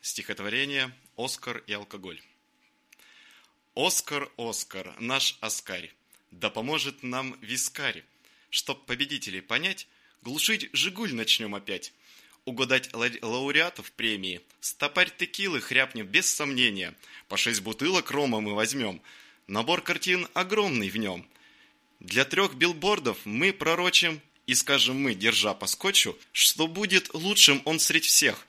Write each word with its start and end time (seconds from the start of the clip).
Стихотворение 0.00 0.92
«Оскар 1.16 1.62
и 1.66 1.74
алкоголь». 1.74 2.22
Оскар, 3.74 4.30
Оскар, 4.38 4.94
наш 4.98 5.36
Оскарь, 5.40 5.92
да 6.30 6.48
поможет 6.48 7.02
нам 7.02 7.36
вискарь. 7.42 8.02
Чтоб 8.48 8.84
победителей 8.86 9.42
понять, 9.42 9.86
глушить 10.22 10.70
«Жигуль» 10.72 11.14
начнем 11.14 11.54
опять. 11.54 11.92
Угадать 12.46 12.92
лауреатов 12.94 13.92
премии, 13.92 14.40
стопарь 14.60 15.12
текилы 15.14 15.60
хряпнем 15.60 16.06
без 16.06 16.32
сомнения. 16.32 16.94
По 17.28 17.36
шесть 17.36 17.60
бутылок 17.60 18.10
рома 18.10 18.40
мы 18.40 18.54
возьмем. 18.54 19.02
Набор 19.46 19.82
картин 19.82 20.26
огромный 20.32 20.88
в 20.88 20.96
нем. 20.96 21.28
Для 22.00 22.24
трех 22.24 22.54
билбордов 22.54 23.18
мы 23.26 23.52
пророчим 23.52 24.22
и 24.46 24.54
скажем 24.54 25.00
мы, 25.00 25.14
держа 25.14 25.52
по 25.52 25.66
скотчу, 25.66 26.18
что 26.32 26.66
будет 26.66 27.12
лучшим 27.12 27.60
он 27.66 27.78
среди 27.78 28.08
всех. 28.08 28.46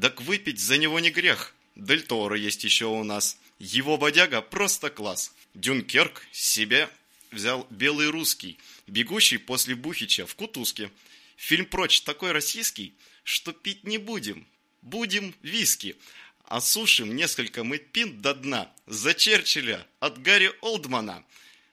Так 0.00 0.20
выпить 0.22 0.58
за 0.58 0.78
него 0.78 1.00
не 1.00 1.10
грех. 1.10 1.54
Дель 1.76 2.02
Торо 2.02 2.36
есть 2.36 2.64
еще 2.64 2.86
у 2.86 3.04
нас. 3.04 3.38
Его 3.58 3.96
бодяга 3.96 4.42
просто 4.42 4.90
класс. 4.90 5.34
Дюнкерк 5.54 6.26
себе 6.32 6.88
взял 7.30 7.66
белый 7.70 8.08
русский, 8.08 8.58
бегущий 8.86 9.38
после 9.38 9.74
Бухича 9.74 10.26
в 10.26 10.34
кутузке. 10.34 10.90
Фильм 11.36 11.66
прочь 11.66 12.02
такой 12.02 12.32
российский, 12.32 12.94
что 13.24 13.52
пить 13.52 13.84
не 13.84 13.98
будем. 13.98 14.46
Будем 14.82 15.34
виски. 15.42 15.96
Осушим 16.44 17.14
несколько 17.14 17.64
мы 17.64 17.78
пин 17.78 18.20
до 18.20 18.34
дна. 18.34 18.72
За 18.86 19.14
Черчилля 19.14 19.86
от 20.00 20.20
Гарри 20.20 20.52
Олдмана. 20.60 21.24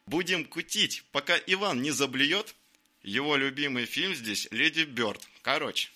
Будем 0.05 0.45
кутить, 0.45 1.03
пока 1.11 1.37
Иван 1.47 1.81
не 1.81 1.91
заблюет, 1.91 2.55
его 3.03 3.35
любимый 3.35 3.85
фильм 3.85 4.15
здесь 4.15 4.47
«Леди 4.51 4.81
Бёрд». 4.81 5.21
Короче, 5.41 5.89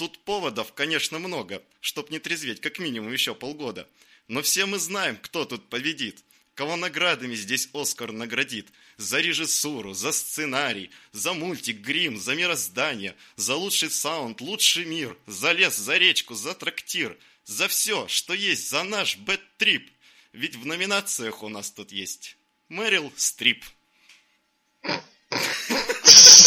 тут 0.00 0.18
поводов, 0.20 0.72
конечно, 0.72 1.18
много, 1.18 1.62
чтоб 1.82 2.08
не 2.08 2.18
трезветь 2.18 2.62
как 2.62 2.78
минимум 2.78 3.12
еще 3.12 3.34
полгода. 3.34 3.86
Но 4.28 4.40
все 4.40 4.64
мы 4.64 4.78
знаем, 4.78 5.18
кто 5.20 5.44
тут 5.44 5.68
победит. 5.68 6.24
Кого 6.54 6.76
наградами 6.76 7.34
здесь 7.34 7.68
Оскар 7.74 8.10
наградит. 8.10 8.68
За 8.96 9.20
режиссуру, 9.20 9.92
за 9.92 10.12
сценарий, 10.12 10.90
за 11.12 11.34
мультик, 11.34 11.80
грим, 11.80 12.16
за 12.18 12.34
мироздание, 12.34 13.14
за 13.36 13.56
лучший 13.56 13.90
саунд, 13.90 14.40
лучший 14.40 14.86
мир, 14.86 15.18
за 15.26 15.52
лес, 15.52 15.76
за 15.76 15.98
речку, 15.98 16.34
за 16.34 16.54
трактир, 16.54 17.18
за 17.44 17.68
все, 17.68 18.08
что 18.08 18.32
есть, 18.32 18.70
за 18.70 18.84
наш 18.84 19.18
bad 19.18 19.45
trip. 19.45 19.90
Ведь 20.32 20.56
в 20.56 20.64
номинациях 20.64 21.42
у 21.42 21.50
нас 21.50 21.70
тут 21.70 21.92
есть 21.92 22.38
Мэрил 22.70 23.12
Стрип. 23.16 23.66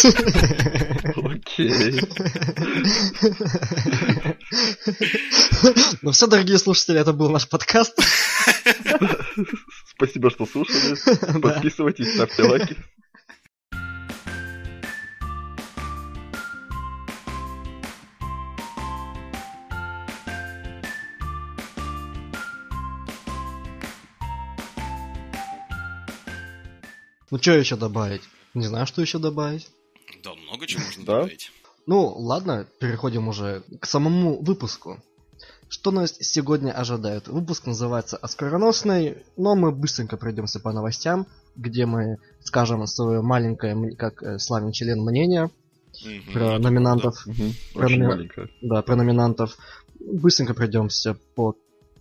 Окей. 0.04 2.00
Ну 6.02 6.10
все, 6.10 6.26
дорогие 6.26 6.58
слушатели, 6.58 7.00
это 7.00 7.12
был 7.12 7.30
наш 7.30 7.48
подкаст. 7.48 7.98
Спасибо, 9.86 10.30
что 10.30 10.44
слушали. 10.46 11.40
Подписывайтесь, 11.40 12.12
ставьте 12.12 12.42
лайки. 12.42 12.76
Ну 27.30 27.38
что 27.38 27.52
еще 27.52 27.76
добавить? 27.76 28.22
Не 28.54 28.66
знаю, 28.66 28.86
что 28.86 29.00
еще 29.02 29.18
добавить. 29.18 29.68
Да, 30.54 30.56
много 30.56 30.66
чего 30.66 30.82
можно 30.84 31.04
Да? 31.06 31.12
добавить. 31.16 31.50
Ну, 31.86 32.06
ладно, 32.16 32.66
переходим 32.80 33.28
уже 33.28 33.62
к 33.80 33.86
самому 33.86 34.42
выпуску. 34.42 35.02
Что 35.68 35.90
нас 35.90 36.14
сегодня 36.20 36.70
ожидает? 36.70 37.26
Выпуск 37.28 37.66
называется 37.66 38.16
«Оскароносный», 38.16 39.18
но 39.36 39.54
мы 39.56 39.72
быстренько 39.72 40.16
пройдемся 40.16 40.60
по 40.60 40.72
новостям, 40.72 41.26
где 41.56 41.84
мы 41.84 42.18
скажем 42.42 42.86
свое 42.86 43.20
маленькое, 43.22 43.94
как 43.96 44.22
э, 44.22 44.38
славный 44.38 44.72
член, 44.72 45.00
мнение 45.02 45.50
Мгм, 46.04 46.32
про 46.32 46.58
номинантов. 46.58 47.26
Мгм. 47.26 47.52
Про 47.74 47.86
Очень 47.86 47.98
номер- 47.98 48.16
маленькая. 48.16 48.48
Да, 48.62 48.82
про 48.82 48.96
номинантов. 48.96 49.56
Быстренько 50.00 50.54
пройдемся 50.54 51.14
по 51.34 51.54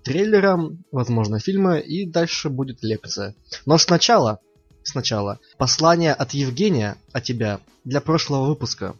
трейлерам, 0.04 0.84
возможно, 0.92 1.40
фильмы, 1.40 1.80
и 1.80 2.06
дальше 2.06 2.50
будет 2.50 2.84
лекция. 2.84 3.36
Но 3.66 3.78
сначала, 3.78 4.40
сначала, 4.84 5.40
послание 5.58 6.14
от 6.14 6.32
Евгения 6.34 6.98
от 7.12 7.24
тебя 7.24 7.60
для 7.84 8.02
прошлого 8.02 8.46
выпуска. 8.48 8.96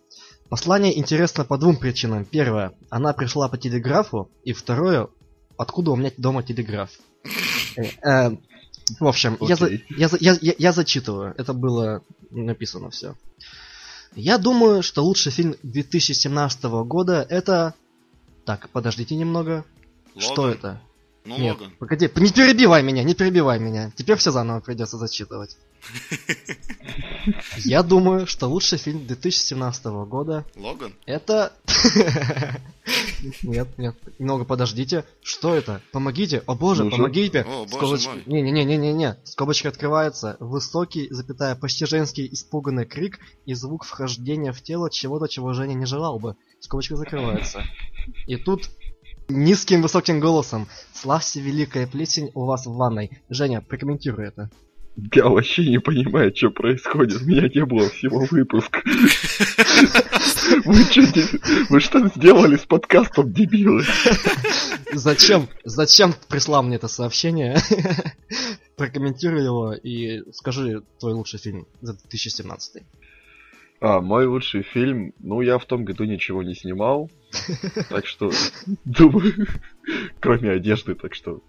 Послание 0.50 0.98
интересно 0.98 1.46
по 1.46 1.58
двум 1.58 1.78
причинам. 1.78 2.26
Первое, 2.26 2.74
она 2.90 3.14
пришла 3.14 3.48
по 3.50 3.58
телеграфу, 3.58 4.30
и 4.44 4.54
второе, 4.54 5.08
откуда 5.58 5.92
у 5.92 5.96
меня 5.96 6.12
дома 6.18 6.44
телеграф. 6.44 6.92
Э, 7.76 7.84
э, 8.04 8.38
В 9.00 9.08
общем, 9.08 9.38
я, 9.42 9.56
за- 9.56 9.70
я, 9.72 10.10
я, 10.20 10.38
я, 10.42 10.54
я 10.58 10.72
зачитываю. 10.74 11.34
Это 11.38 11.54
было 11.54 12.04
написано 12.30 12.90
все. 12.92 13.16
Я 14.16 14.38
думаю, 14.38 14.84
что 14.84 15.04
лучший 15.04 15.32
фильм 15.32 15.56
2017 15.64 16.64
года 16.86 17.26
это... 17.30 17.74
Так, 18.46 18.70
подождите 18.70 19.16
немного. 19.16 19.64
Что 20.18 20.50
это? 20.50 20.82
Ну, 21.26 21.38
Нет, 21.38 21.54
Логан. 21.60 21.74
погоди, 21.80 22.10
не 22.18 22.30
перебивай 22.32 22.84
меня, 22.84 23.04
не 23.04 23.16
перебивай 23.16 23.58
меня. 23.58 23.92
Теперь 23.96 24.18
все 24.18 24.30
заново 24.32 24.60
придется 24.60 24.98
зачитывать. 24.98 25.58
Я 27.58 27.84
думаю, 27.84 28.28
что 28.28 28.48
лучший 28.48 28.78
фильм 28.78 29.06
2017 29.06 29.86
года 29.86 30.46
Логан? 30.56 30.94
это... 31.06 31.54
Нет, 33.44 33.70
нет, 33.78 33.96
немного 34.20 34.44
подождите. 34.44 35.06
Что 35.22 35.56
это? 35.56 35.82
Помогите, 35.94 36.44
о 36.46 36.56
боже, 36.56 36.84
же. 36.84 36.92
помогите. 36.92 37.46
Мой. 37.46 38.24
Не-не-не-не-не. 38.26 39.18
Скобочка 39.24 39.70
открывается. 39.70 40.36
Высокий, 40.42 41.08
запятая, 41.10 41.56
почти 41.56 41.86
женский 41.86 42.28
испуганный 42.32 42.86
крик 42.86 43.20
и 43.46 43.54
звук 43.54 43.86
вхождения 43.86 44.52
в 44.52 44.62
тело 44.62 44.90
чего-то, 44.90 45.30
чего 45.30 45.54
Женя 45.54 45.74
не 45.74 45.86
желал 45.86 46.20
бы. 46.20 46.36
Скобочка 46.60 46.98
закрывается. 46.98 47.64
И 48.28 48.36
тут 48.36 48.70
низким 49.30 49.82
высоким 49.82 50.20
голосом 50.20 50.68
«Славься, 50.94 51.40
великая 51.40 51.88
плесень 51.88 52.32
у 52.34 52.46
вас 52.46 52.66
в 52.66 52.74
ванной». 52.74 53.22
Женя, 53.30 53.62
прокомментируй 53.62 54.28
это. 54.28 54.50
Я 54.96 55.28
вообще 55.28 55.68
не 55.68 55.80
понимаю, 55.80 56.36
что 56.36 56.52
происходит. 56.52 57.22
Меня 57.22 57.50
не 57.50 57.66
было 57.66 57.90
всего 57.90 58.26
выпуска. 58.30 58.82
Вы 60.66 60.84
что, 60.84 61.02
вы 61.70 61.80
что 61.80 62.08
сделали 62.10 62.58
с 62.58 62.66
подкастом, 62.66 63.34
дебилы? 63.34 63.84
Зачем, 64.92 65.48
зачем 65.64 66.14
прислал 66.30 66.64
мне 66.64 66.76
это 66.76 66.88
сообщение? 66.88 67.58
Прокомментируй 68.78 69.44
его 69.44 69.74
и 69.74 70.22
скажи 70.32 70.84
твой 71.00 71.14
лучший 71.14 71.40
фильм 71.40 71.66
за 71.82 71.94
2017. 71.94 72.84
А, 73.82 74.00
мой 74.00 74.26
лучший 74.28 74.62
фильм. 74.62 75.14
Ну, 75.20 75.42
я 75.42 75.58
в 75.58 75.66
том 75.66 75.84
году 75.84 76.06
ничего 76.06 76.44
не 76.44 76.56
снимал. 76.56 77.10
Так 77.90 78.06
что, 78.06 78.32
думаю, 78.86 79.48
кроме 80.20 80.52
одежды, 80.52 80.96
так 80.96 81.16
что. 81.16 81.42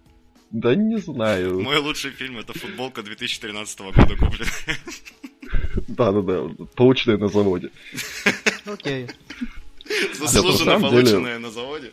Да 0.50 0.74
не 0.74 0.98
знаю. 0.98 1.60
Мой 1.60 1.78
лучший 1.78 2.10
фильм 2.12 2.38
это 2.38 2.52
футболка 2.52 3.02
2013 3.02 3.80
года 3.80 4.16
куплена. 4.16 4.50
Да-да-да, 5.88 6.48
полученное 6.76 7.18
на 7.18 7.28
заводе. 7.28 7.70
Окей. 8.66 9.08
Заслуженно 10.14 10.78
самом 10.78 10.90
деле- 10.90 11.02
полученная 11.02 11.38
на 11.38 11.50
заводе. 11.50 11.90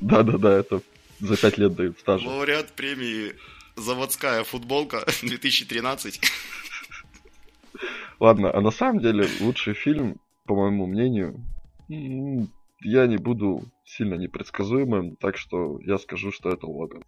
Да-да-да, 0.00 0.58
это 0.58 0.82
за 1.20 1.36
пять 1.36 1.58
лет 1.58 1.74
дают 1.74 1.98
стажа. 2.00 2.28
Лауреат 2.28 2.72
премии 2.72 3.34
«Заводская 3.76 4.44
футболка 4.44 5.04
2013». 5.22 6.20
Ладно, 8.20 8.50
а 8.54 8.60
на 8.60 8.70
самом 8.70 9.00
деле 9.00 9.28
лучший 9.40 9.74
фильм, 9.74 10.16
по 10.46 10.54
моему 10.54 10.86
мнению, 10.86 11.40
я 11.88 13.06
не 13.06 13.16
буду 13.16 13.64
сильно 13.84 14.14
непредсказуемым, 14.14 15.16
так 15.16 15.36
что 15.36 15.80
я 15.84 15.98
скажу, 15.98 16.30
что 16.32 16.50
это 16.50 16.66
Логан. 16.66 17.04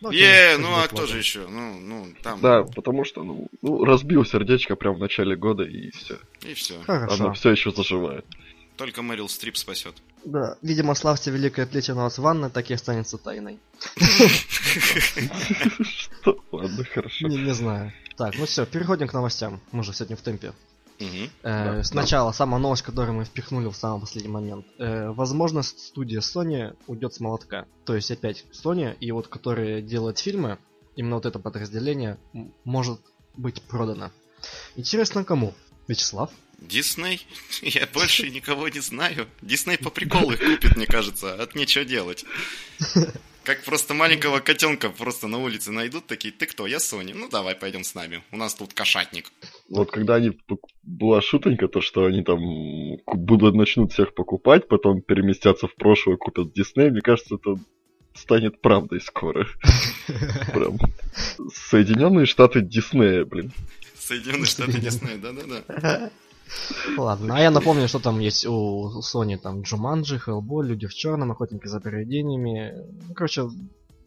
Ну, 0.00 0.08
окей, 0.10 0.20
Е, 0.20 0.58
ну 0.58 0.68
а 0.76 0.88
кто 0.88 1.06
же 1.06 1.18
еще? 1.18 1.46
Ну, 1.48 1.78
ну, 1.80 2.06
там. 2.22 2.40
Да, 2.40 2.64
потому 2.64 3.04
что, 3.04 3.22
ну, 3.24 3.48
ну, 3.62 3.84
разбил 3.84 4.24
сердечко 4.24 4.76
прямо 4.76 4.96
в 4.96 5.00
начале 5.00 5.36
года, 5.36 5.62
и 5.64 5.90
все. 5.90 6.18
И 6.42 6.52
все. 6.54 6.80
Хорошо. 6.82 7.14
Оно 7.24 7.32
все 7.32 7.50
еще 7.50 7.70
заживает. 7.70 8.24
Только 8.76 9.00
Мэрил 9.02 9.28
Стрип 9.28 9.56
спасет. 9.56 9.94
Да, 10.24 10.58
видимо, 10.60 10.94
славьте 10.94 11.30
великая 11.30 11.66
плеча 11.66 11.94
у 11.94 11.96
нас 11.96 12.18
ванна, 12.18 12.50
так 12.50 12.70
и 12.70 12.74
останется 12.74 13.16
тайной. 13.16 13.58
Что? 15.82 16.38
Ладно, 16.52 16.84
хорошо. 16.84 17.28
Не, 17.28 17.38
не 17.38 17.54
знаю. 17.54 17.92
Так, 18.16 18.36
ну 18.38 18.44
все, 18.44 18.66
переходим 18.66 19.08
к 19.08 19.14
новостям. 19.14 19.60
Мы 19.72 19.82
же 19.82 19.92
сегодня 19.94 20.16
в 20.16 20.20
темпе. 20.22 20.52
Э, 20.98 21.28
Да, 21.42 21.84
сначала, 21.84 22.32
самая 22.32 22.60
новость, 22.60 22.82
которую 22.82 23.16
мы 23.16 23.24
впихнули 23.24 23.68
в 23.68 23.76
самый 23.76 24.00
последний 24.00 24.30
момент. 24.30 24.66
Э, 24.78 25.10
возможно, 25.10 25.62
студия 25.62 26.20
Sony 26.20 26.76
уйдет 26.86 27.14
с 27.14 27.20
молотка. 27.20 27.66
То 27.84 27.94
есть 27.94 28.10
опять 28.10 28.44
Sony, 28.52 28.96
и 28.98 29.10
вот 29.12 29.28
которые 29.28 29.82
делают 29.82 30.18
фильмы, 30.18 30.58
именно 30.96 31.16
вот 31.16 31.26
это 31.26 31.38
подразделение 31.38 32.18
может 32.64 33.00
быть 33.36 33.62
продано. 33.62 34.10
Интересно 34.76 35.24
кому? 35.24 35.54
Вячеслав? 35.88 36.30
Дисней? 36.58 37.26
Я 37.62 37.86
больше 37.86 38.30
никого 38.30 38.68
не 38.68 38.80
знаю. 38.80 39.26
Дисней 39.42 39.78
по 39.78 39.90
приколу 39.90 40.32
их 40.32 40.40
купит, 40.40 40.76
мне 40.76 40.86
кажется, 40.86 41.34
от 41.34 41.54
нечего 41.54 41.84
делать. 41.84 42.24
Как 43.44 43.62
просто 43.62 43.94
маленького 43.94 44.40
котенка 44.40 44.90
просто 44.90 45.28
на 45.28 45.38
улице 45.38 45.70
найдут, 45.70 46.08
такие, 46.08 46.32
ты 46.32 46.46
кто? 46.46 46.66
Я 46.66 46.80
Сони. 46.80 47.12
Ну 47.12 47.28
давай, 47.28 47.54
пойдем 47.54 47.84
с 47.84 47.94
нами. 47.94 48.24
У 48.32 48.36
нас 48.36 48.54
тут 48.54 48.74
кошатник. 48.74 49.30
Вот 49.68 49.90
когда 49.90 50.16
они 50.16 50.32
была 50.82 51.20
шутонька, 51.20 51.68
то 51.68 51.80
что 51.80 52.04
они 52.04 52.22
там 52.22 52.40
будут 53.06 53.54
начнут 53.54 53.92
всех 53.92 54.14
покупать, 54.14 54.68
потом 54.68 55.02
переместятся 55.02 55.66
в 55.66 55.74
прошлое, 55.74 56.16
купят 56.16 56.52
Дисней, 56.52 56.90
мне 56.90 57.00
кажется, 57.00 57.34
это 57.34 57.56
станет 58.14 58.60
правдой 58.60 59.00
скоро. 59.00 59.46
Прям. 60.54 60.78
Соединенные 61.52 62.26
Штаты 62.26 62.60
Диснея, 62.60 63.24
блин. 63.24 63.52
Соединенные 63.96 64.46
Штаты 64.46 64.80
Диснея, 64.80 65.18
да-да-да. 65.18 66.10
Ладно, 66.96 67.36
а 67.36 67.40
я 67.40 67.50
напомню, 67.50 67.88
что 67.88 67.98
там 67.98 68.20
есть 68.20 68.46
у 68.46 69.00
Sony 69.00 69.36
там 69.36 69.62
Джуманджи, 69.62 70.18
Хеллбой, 70.18 70.66
Люди 70.66 70.86
в 70.86 70.94
черном, 70.94 71.32
Охотники 71.32 71.66
за 71.66 71.80
привидениями. 71.80 72.72
Ну, 73.08 73.14
короче, 73.14 73.48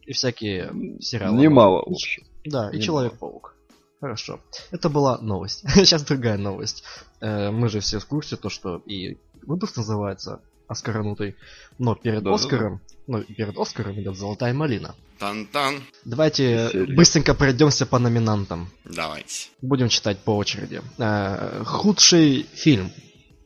и 0.06 0.12
всякие 0.12 0.72
сериалы. 1.00 1.38
Немало, 1.38 1.82
в 1.84 1.92
общем. 1.92 2.24
Да, 2.44 2.70
и 2.70 2.80
Человек-паук. 2.80 3.54
Хорошо. 4.00 4.40
Это 4.70 4.88
была 4.88 5.18
новость. 5.18 5.62
Сейчас 5.74 6.02
другая 6.02 6.38
новость. 6.38 6.84
Э, 7.20 7.50
мы 7.50 7.68
же 7.68 7.80
все 7.80 7.98
в 7.98 8.06
курсе, 8.06 8.36
то, 8.36 8.48
что 8.48 8.78
и 8.86 9.18
выпуск 9.42 9.76
называется 9.76 10.40
Оскаранутый. 10.68 11.36
Но 11.78 11.94
перед 11.94 12.22
да, 12.22 12.32
Оскаром, 12.32 12.80
да, 13.06 13.18
да. 13.18 13.18
ну, 13.18 13.34
перед 13.34 13.58
Оскаром 13.58 14.00
идет 14.00 14.16
Золотая 14.16 14.54
малина. 14.54 14.94
Тан-тан. 15.18 15.82
Давайте 16.04 16.68
Веселье. 16.68 16.96
быстренько 16.96 17.34
пройдемся 17.34 17.84
по 17.84 17.98
номинантам. 17.98 18.70
Давайте. 18.84 19.48
Будем 19.60 19.88
читать 19.88 20.18
по 20.20 20.30
очереди. 20.30 20.80
Э, 20.98 21.62
худший 21.66 22.46
фильм. 22.54 22.90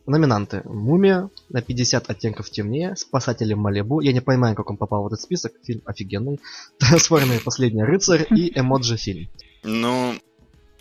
Номинанты. 0.07 0.63
Мумия 0.67 1.31
на 1.49 1.63
50 1.63 2.11
оттенков 2.11 2.51
темнее, 2.51 2.95
Спасатели 2.95 3.55
Малибу. 3.55 4.01
Я 4.01 4.13
не 4.13 4.21
понимаю, 4.21 4.55
как 4.55 4.71
он 4.71 4.77
попал 4.77 5.03
в 5.03 5.07
этот 5.07 5.21
список. 5.21 5.53
Фильм 5.65 5.81
офигенный. 5.87 6.39
Трансформеры 6.79 7.41
Последний 7.41 7.83
рыцарь 7.83 8.27
и 8.31 8.57
Эмоджи 8.57 8.97
фильм. 8.99 9.29
Ну, 9.65 10.15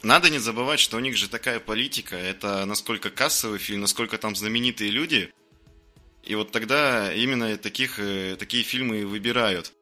надо 0.04 0.30
не 0.30 0.40
забывать, 0.40 0.80
что 0.80 0.98
у 0.98 1.00
них 1.00 1.18
же 1.18 1.30
такая 1.30 1.60
политика. 1.60 2.16
Это 2.16 2.66
насколько 2.66 3.10
кассовый 3.10 3.60
фильм, 3.60 3.82
насколько 3.82 4.18
там 4.18 4.36
знаменитые 4.36 4.92
люди. 4.92 5.34
И 6.24 6.36
вот 6.36 6.52
тогда 6.52 7.14
именно 7.14 7.58
таких, 7.58 8.00
э, 8.00 8.36
такие 8.38 8.64
фильмы 8.64 9.02
и 9.02 9.04
выбирают. 9.04 9.74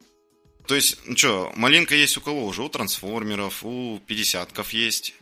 То 0.67 0.75
есть, 0.75 0.99
ну 1.05 1.17
что, 1.17 1.51
малинка 1.55 1.95
есть 1.95 2.17
у 2.17 2.21
кого 2.21 2.45
уже? 2.45 2.63
У 2.63 2.69
трансформеров, 2.69 3.63
у 3.63 3.99
пятидесятков 4.05 4.73
есть. 4.73 5.15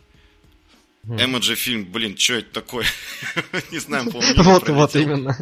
Эмоджи 1.04 1.54
фильм, 1.54 1.84
блин, 1.84 2.16
что 2.16 2.34
это 2.34 2.52
такое? 2.52 2.86
Не 3.70 3.78
знаю, 3.78 4.10
помню. 4.10 4.34
Вот, 4.42 4.68
вот 4.68 4.96
именно. 4.96 5.36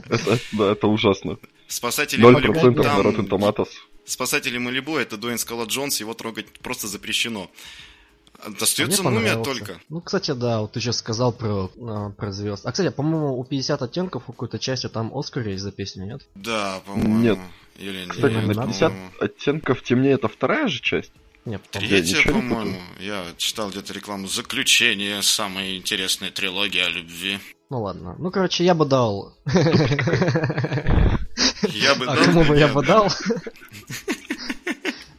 Да, 0.52 0.72
это 0.72 0.86
ужасно. 0.86 1.36
Спасатели 1.66 2.22
Малибу. 2.22 2.52
0% 2.54 2.74
на 2.76 3.00
Rotten 3.00 3.28
Tomatoes. 3.28 3.68
Спасатели 4.04 4.56
Малибу, 4.56 4.96
это 4.96 5.16
Дуэйн 5.16 5.36
Скала 5.36 5.64
Джонс, 5.64 6.00
его 6.00 6.14
трогать 6.14 6.46
просто 6.60 6.86
запрещено. 6.86 7.50
Достается 8.46 9.02
а 9.02 9.10
мумия 9.10 9.36
только. 9.42 9.80
Ну, 9.88 10.00
кстати, 10.00 10.30
да, 10.30 10.60
вот 10.60 10.72
ты 10.72 10.80
сейчас 10.80 10.98
сказал 10.98 11.32
про, 11.32 11.70
а, 11.80 12.10
про 12.10 12.32
звезд. 12.32 12.64
А, 12.64 12.72
кстати, 12.72 12.90
по-моему, 12.90 13.36
у 13.36 13.44
50 13.44 13.82
оттенков 13.82 14.24
у 14.28 14.32
какой-то 14.32 14.58
части 14.58 14.88
там 14.88 15.16
Оскар 15.16 15.48
есть 15.48 15.62
за 15.62 15.72
песню, 15.72 16.06
нет? 16.06 16.22
Да, 16.36 16.80
по-моему. 16.86 17.18
Нет. 17.18 17.38
Или 17.78 18.06
Кстати, 18.08 18.34
нет, 18.34 18.56
на 18.56 18.66
50 18.66 18.92
оттенков 19.20 19.82
темнее 19.82 20.14
это 20.14 20.28
вторая 20.28 20.68
же 20.68 20.80
часть? 20.80 21.12
Нет, 21.44 21.62
Третья, 21.70 22.22
по-моему. 22.30 22.78
Я 23.00 23.24
читал 23.36 23.70
где-то 23.70 23.92
рекламу. 23.92 24.28
Заключение, 24.28 25.22
самая 25.22 25.76
интересная 25.76 26.30
трилогия 26.30 26.86
о 26.86 26.90
любви. 26.90 27.38
Ну 27.70 27.82
ладно. 27.82 28.14
Ну, 28.18 28.30
короче, 28.30 28.64
я 28.64 28.74
бы 28.74 28.84
дал... 28.84 29.34
Я 31.62 31.94
бы 31.94 32.06
а 32.06 32.14
дал... 32.14 32.24
кому 32.24 32.44
бы 32.44 32.58
я 32.58 32.68
бы 32.68 32.84
дал? 32.84 33.10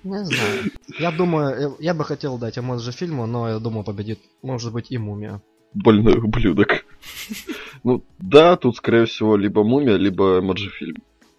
Не 0.10 0.26
знаю. 0.26 0.72
Я 1.00 1.12
думаю, 1.12 1.76
я 1.80 1.94
бы 1.94 2.04
хотел 2.04 2.38
дать 2.38 2.58
эмоджи 2.58 2.92
фильму, 2.92 3.26
но 3.26 3.50
я 3.50 3.60
думаю, 3.60 3.84
победит, 3.84 4.20
может 4.42 4.74
быть, 4.74 4.92
и 4.92 4.98
мумия. 4.98 5.42
Больной 5.74 6.18
ублюдок. 6.18 6.86
Ну, 7.82 8.04
да, 8.18 8.58
тут, 8.58 8.76
скорее 8.76 9.06
всего, 9.06 9.38
либо 9.38 9.64
мумия, 9.64 9.96
либо 9.96 10.40
эмоджи 10.40 10.70
фильм. 10.70 10.98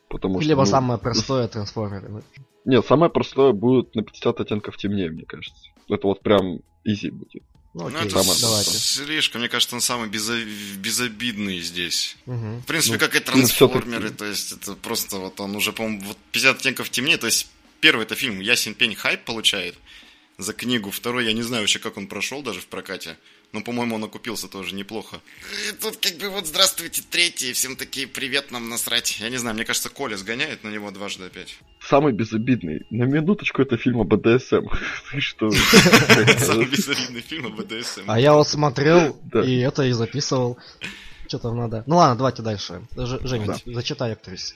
Потому 0.08 0.40
либо 0.40 0.64
что, 0.64 0.76
ну, 0.76 0.80
самое 0.80 0.98
простое 0.98 1.48
трансформеры. 1.48 2.22
Нет, 2.64 2.86
самое 2.86 3.12
простое 3.12 3.52
будет 3.52 3.94
на 3.94 4.02
50 4.02 4.40
оттенков 4.40 4.78
темнее, 4.78 5.10
мне 5.10 5.26
кажется. 5.26 5.68
Это 5.90 6.06
вот 6.06 6.22
прям 6.22 6.60
изи 6.84 7.10
будет. 7.10 7.42
Ну, 7.74 7.86
окей, 7.86 8.00
ну 8.00 8.06
это 8.06 8.22
самое... 8.22 8.40
давайте. 8.40 8.70
слишком, 8.70 9.40
мне 9.42 9.48
кажется, 9.48 9.76
он 9.76 9.80
самый 9.80 10.08
безо... 10.08 10.34
безобидный 10.78 11.60
здесь. 11.60 12.16
Угу. 12.26 12.62
В 12.62 12.66
принципе, 12.66 12.94
ну, 12.94 13.00
как 13.00 13.14
и 13.14 13.20
трансформеры, 13.20 14.10
то 14.10 14.24
есть 14.24 14.52
это 14.52 14.74
просто 14.74 15.18
вот 15.18 15.38
он 15.40 15.54
уже, 15.54 15.72
по-моему, 15.72 16.00
вот 16.04 16.16
50 16.32 16.56
оттенков 16.56 16.90
темнее, 16.90 17.16
то 17.16 17.26
есть 17.26 17.48
первый 17.80 18.02
это 18.02 18.14
фильм 18.14 18.40
Ясен 18.40 18.74
Пень 18.74 18.94
хайп 18.94 19.24
получает 19.24 19.76
за 20.40 20.54
книгу, 20.54 20.90
второй 20.90 21.26
я 21.26 21.32
не 21.32 21.42
знаю 21.42 21.64
вообще, 21.64 21.78
как 21.78 21.98
он 21.98 22.06
прошел 22.06 22.42
даже 22.42 22.60
в 22.60 22.66
прокате. 22.66 23.16
Но, 23.52 23.62
по-моему, 23.62 23.96
он 23.96 24.04
окупился 24.04 24.48
тоже 24.48 24.74
неплохо. 24.76 25.20
И 25.68 25.72
тут 25.72 25.96
как 25.96 26.14
бы 26.18 26.28
вот 26.30 26.46
здравствуйте, 26.46 27.02
третий, 27.10 27.52
всем 27.52 27.74
такие 27.76 28.06
привет 28.06 28.52
нам 28.52 28.68
насрать. 28.68 29.18
Я 29.18 29.28
не 29.28 29.38
знаю, 29.38 29.56
мне 29.56 29.64
кажется, 29.64 29.90
Коля 29.90 30.16
сгоняет 30.16 30.62
на 30.62 30.68
него 30.68 30.90
дважды 30.92 31.24
опять. 31.24 31.58
Самый 31.80 32.12
безобидный. 32.12 32.86
На 32.90 33.04
минуточку 33.04 33.60
это 33.60 33.76
фильм 33.76 34.00
о 34.00 34.04
БДСМ. 34.04 34.68
Ты 35.10 35.20
что? 35.20 35.50
Самый 36.38 36.66
безобидный 36.66 37.22
фильм 37.22 37.46
о 37.46 37.50
БДСМ. 37.50 38.04
А 38.06 38.20
я 38.20 38.34
вот 38.34 38.46
смотрел 38.48 39.20
и 39.44 39.58
это 39.58 39.82
и 39.82 39.92
записывал. 39.92 40.56
Что 41.26 41.38
там 41.38 41.56
надо? 41.56 41.82
Ну 41.86 41.96
ладно, 41.96 42.16
давайте 42.16 42.42
дальше. 42.42 42.82
Женя, 42.96 43.56
зачитай 43.66 44.12
актрис. 44.12 44.54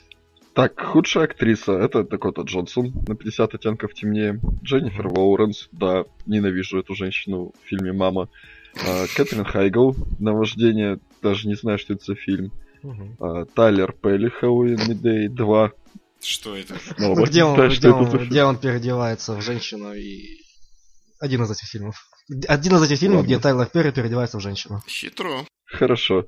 Так, 0.55 0.81
худшая 0.81 1.25
актриса 1.25 1.73
это 1.73 2.05
Дакота 2.05 2.43
Джонсон 2.43 2.93
на 3.09 3.17
50 3.17 3.55
оттенков 3.55 3.93
темнее. 3.93 4.41
Дженнифер 4.63 5.09
Лоуренс, 5.09 5.69
да, 5.73 6.05
ненавижу 6.27 6.79
эту 6.79 6.95
женщину 6.95 7.53
в 7.61 7.69
фильме 7.69 7.93
«Мама». 7.93 8.29
А, 8.87 9.07
Кэтрин 9.17 9.45
Хайгл, 9.45 9.97
«Наваждение», 10.21 11.01
даже 11.23 11.49
не 11.49 11.57
знаю, 11.57 11.79
что 11.79 11.95
это 11.95 12.05
за 12.05 12.15
фильм. 12.15 12.53
А, 13.19 13.47
Тайлер 13.47 13.93
Пелли, 13.93 14.29
«Хэллоуин 14.29 14.77
Midday 14.77 15.27
2». 15.27 15.71
Что 16.21 16.57
это? 16.57 16.75
Ну, 16.99 17.15
где, 17.25 17.43
он, 17.43 17.57
знаю, 17.57 17.71
где, 17.71 17.91
он, 17.91 18.27
где 18.29 18.45
он 18.45 18.57
переодевается 18.57 19.35
в 19.35 19.43
женщину 19.43 19.93
и... 19.93 20.39
Один 21.19 21.43
из 21.43 21.51
этих 21.51 21.67
фильмов. 21.67 21.97
Один 22.47 22.77
из 22.77 22.83
этих 22.83 22.99
фильмов, 22.99 23.19
Ладно. 23.19 23.27
где 23.27 23.39
Тайлер 23.41 23.67
Перри 23.67 23.91
переодевается 23.91 24.39
в 24.39 24.41
женщину. 24.41 24.83
Хитро. 24.87 25.45
Хорошо 25.67 26.27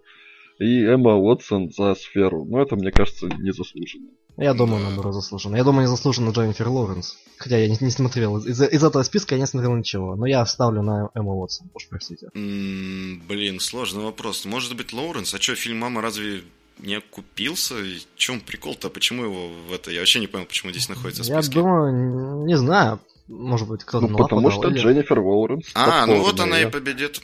и 0.59 0.85
Эмма 0.85 1.15
Уотсон 1.15 1.71
за 1.71 1.95
сферу. 1.95 2.45
Но 2.45 2.63
это, 2.63 2.77
мне 2.77 2.91
кажется, 2.91 3.27
незаслуженно. 3.27 4.09
Я 4.39 4.53
думаю, 4.53 4.83
наоборот, 4.83 5.15
заслуженно. 5.15 5.57
Я 5.57 5.65
думаю, 5.65 5.83
не 5.83 5.89
заслуженно 5.89 6.31
Дженнифер 6.31 6.69
Лоуренс. 6.69 7.17
Хотя 7.39 7.57
я 7.57 7.69
не, 7.69 7.77
не 7.81 7.91
смотрел. 7.91 8.37
Из, 8.39 8.61
из 8.61 8.85
этого 8.85 9.03
списка 9.03 9.35
я 9.35 9.41
не 9.41 9.47
смотрел 9.47 9.75
ничего. 9.75 10.15
Но 10.15 10.27
я 10.27 10.45
ставлю 10.45 10.83
на 10.83 11.11
Эмму 11.15 11.41
Уотсон, 11.41 11.71
уж 11.73 11.89
простите. 11.89 12.29
Mm, 12.35 13.23
блин, 13.27 13.61
сложный 13.61 14.05
вопрос. 14.05 14.45
Может 14.45 14.77
быть, 14.77 14.93
Лоуренс? 14.93 15.33
А 15.33 15.41
что, 15.41 15.55
фильм 15.55 15.79
«Мама» 15.79 16.03
разве 16.03 16.43
не 16.79 16.97
окупился? 16.97 17.79
И 17.79 17.99
в 17.99 18.17
чем 18.17 18.41
прикол-то? 18.41 18.91
Почему 18.91 19.25
его 19.25 19.49
в 19.69 19.73
это... 19.73 19.91
Я 19.91 20.01
вообще 20.01 20.21
не 20.21 20.27
понял, 20.27 20.45
почему 20.45 20.71
здесь 20.71 20.91
находится 20.91 21.23
в 21.23 21.27
списке. 21.27 21.59
Я 21.59 21.63
думаю, 21.63 22.45
не 22.45 22.59
знаю. 22.59 23.01
Может 23.29 23.69
быть, 23.69 23.85
кто-то 23.85 24.07
ну, 24.07 24.19
потому 24.19 24.51
что 24.51 24.69
или... 24.69 24.79
Дженнифер 24.79 25.19
Лоуренс. 25.19 25.71
А, 25.75 26.07
ну 26.07 26.21
вот 26.21 26.39
она 26.39 26.61
и 26.61 26.71
победит. 26.71 27.23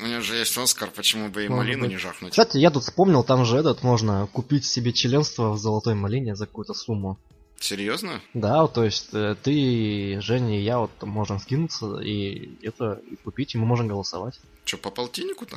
У 0.00 0.06
нее 0.06 0.20
же 0.20 0.36
есть 0.36 0.56
Оскар, 0.56 0.90
почему 0.90 1.28
бы 1.28 1.44
и 1.44 1.48
Может 1.48 1.64
малину 1.64 1.82
быть. 1.82 1.90
не 1.90 1.96
жахнуть? 1.96 2.30
Кстати, 2.30 2.58
я 2.58 2.70
тут 2.70 2.84
вспомнил, 2.84 3.24
там 3.24 3.44
же 3.44 3.56
этот 3.56 3.82
можно 3.82 4.28
купить 4.32 4.64
себе 4.64 4.92
членство 4.92 5.50
в 5.50 5.58
золотой 5.58 5.94
малине 5.94 6.36
за 6.36 6.46
какую-то 6.46 6.74
сумму. 6.74 7.18
Серьезно? 7.60 8.20
Да, 8.34 8.66
то 8.68 8.84
есть 8.84 9.08
э, 9.12 9.34
ты, 9.42 10.20
Женя 10.20 10.58
и 10.58 10.62
я 10.62 10.78
вот 10.78 10.90
можем 11.02 11.40
скинуться 11.40 11.98
и 11.98 12.56
это 12.64 13.00
и 13.10 13.16
купить, 13.16 13.54
и 13.54 13.58
мы 13.58 13.66
можем 13.66 13.88
голосовать. 13.88 14.38
Че, 14.64 14.76
по 14.76 14.90
полтиннику-то? 14.90 15.56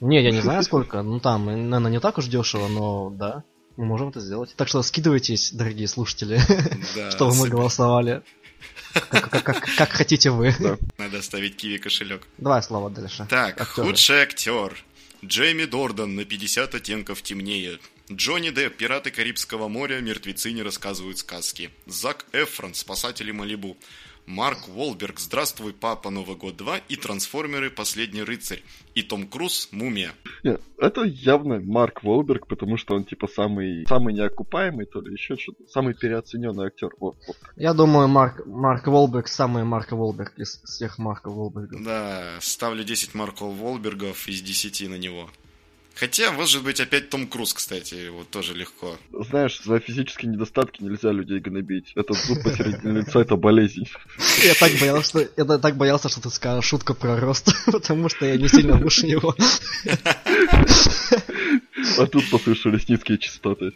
Не, 0.00 0.22
я 0.22 0.32
не 0.32 0.40
знаю 0.40 0.62
сколько, 0.64 1.02
ну 1.02 1.20
там, 1.20 1.46
наверное, 1.46 1.90
не 1.92 2.00
так 2.00 2.18
уж 2.18 2.26
дешево, 2.26 2.66
но 2.66 3.10
да, 3.10 3.44
мы 3.76 3.84
можем 3.84 4.08
это 4.08 4.20
сделать. 4.20 4.54
Так 4.56 4.66
что 4.66 4.82
скидывайтесь, 4.82 5.52
дорогие 5.52 5.86
слушатели, 5.86 6.40
чтобы 7.10 7.34
мы 7.36 7.48
голосовали. 7.48 8.22
Как, 8.92 9.90
хотите 9.92 10.30
вы. 10.30 10.54
Надо 10.98 11.18
оставить 11.18 11.56
киви 11.56 11.78
кошелек. 11.78 12.26
Давай 12.38 12.62
слово 12.62 12.90
дальше. 12.90 13.26
Так, 13.28 13.60
худший 13.68 14.22
актер. 14.22 14.76
Джейми 15.24 15.64
Дордан 15.64 16.14
на 16.14 16.24
50 16.24 16.74
оттенков 16.74 17.22
темнее. 17.22 17.78
Джонни 18.10 18.50
Депп, 18.50 18.76
Пираты 18.76 19.10
Карибского 19.10 19.68
моря, 19.68 20.00
мертвецы 20.00 20.52
не 20.52 20.62
рассказывают 20.62 21.18
сказки. 21.18 21.70
Зак 21.86 22.24
Эфрон, 22.32 22.74
Спасатели 22.74 23.32
Малибу. 23.32 23.76
Марк 24.26 24.68
Волберг 24.68 25.20
«Здравствуй, 25.20 25.72
папа, 25.72 26.10
Новый 26.10 26.36
год 26.36 26.60
2» 26.60 26.82
и 26.88 26.96
«Трансформеры. 26.96 27.70
Последний 27.70 28.22
рыцарь» 28.22 28.62
и 28.94 29.02
Том 29.02 29.28
Круз 29.28 29.68
«Мумия». 29.70 30.12
Нет, 30.42 30.60
это 30.78 31.04
явно 31.04 31.60
Марк 31.60 32.02
Волберг, 32.02 32.48
потому 32.48 32.76
что 32.76 32.96
он 32.96 33.04
типа 33.04 33.28
самый, 33.28 33.86
самый 33.86 34.14
неокупаемый, 34.14 34.86
то 34.86 35.00
ли 35.00 35.12
еще 35.12 35.36
что-то, 35.36 35.64
самый 35.68 35.94
переоцененный 35.94 36.66
актер. 36.66 36.90
Вот, 36.98 37.16
вот. 37.26 37.36
Я 37.54 37.72
думаю, 37.72 38.08
Марк, 38.08 38.44
Марк 38.46 38.86
Волберг 38.88 39.28
самый 39.28 39.62
Марк 39.62 39.92
Волберг 39.92 40.32
из 40.38 40.60
всех 40.64 40.98
Марка 40.98 41.30
Волбергов. 41.30 41.84
Да, 41.84 42.38
ставлю 42.40 42.82
10 42.82 43.14
Марков 43.14 43.54
Волбергов 43.54 44.26
из 44.28 44.42
10 44.42 44.90
на 44.90 44.96
него. 44.96 45.30
Хотя, 45.98 46.30
может 46.30 46.62
быть, 46.62 46.78
опять 46.78 47.08
Том 47.08 47.26
Круз, 47.26 47.54
кстати, 47.54 48.10
вот 48.10 48.28
тоже 48.28 48.52
легко. 48.52 48.98
Знаешь, 49.12 49.62
за 49.64 49.80
физические 49.80 50.30
недостатки 50.30 50.82
нельзя 50.82 51.10
людей 51.10 51.40
гнобить. 51.40 51.92
Этот 51.94 52.18
зуб 52.18 52.42
посередине 52.42 53.00
лица 53.00 53.20
это 53.20 53.36
болезнь. 53.36 53.88
Я 54.44 54.54
так 54.54 54.72
боялся, 54.78 55.08
что 55.08 55.28
я 55.36 55.58
так 55.58 55.76
боялся, 55.76 56.10
что 56.10 56.20
ты 56.20 56.28
скажешь 56.28 56.66
шутку 56.66 56.92
про 56.92 57.18
рост, 57.18 57.48
потому 57.72 58.10
что 58.10 58.26
я 58.26 58.36
не 58.36 58.48
сильно 58.48 58.76
выше 58.76 59.06
него. 59.06 59.34
А 61.98 62.06
тут 62.06 62.28
послышались 62.30 62.88
низкие 62.88 63.18
частоты. 63.18 63.72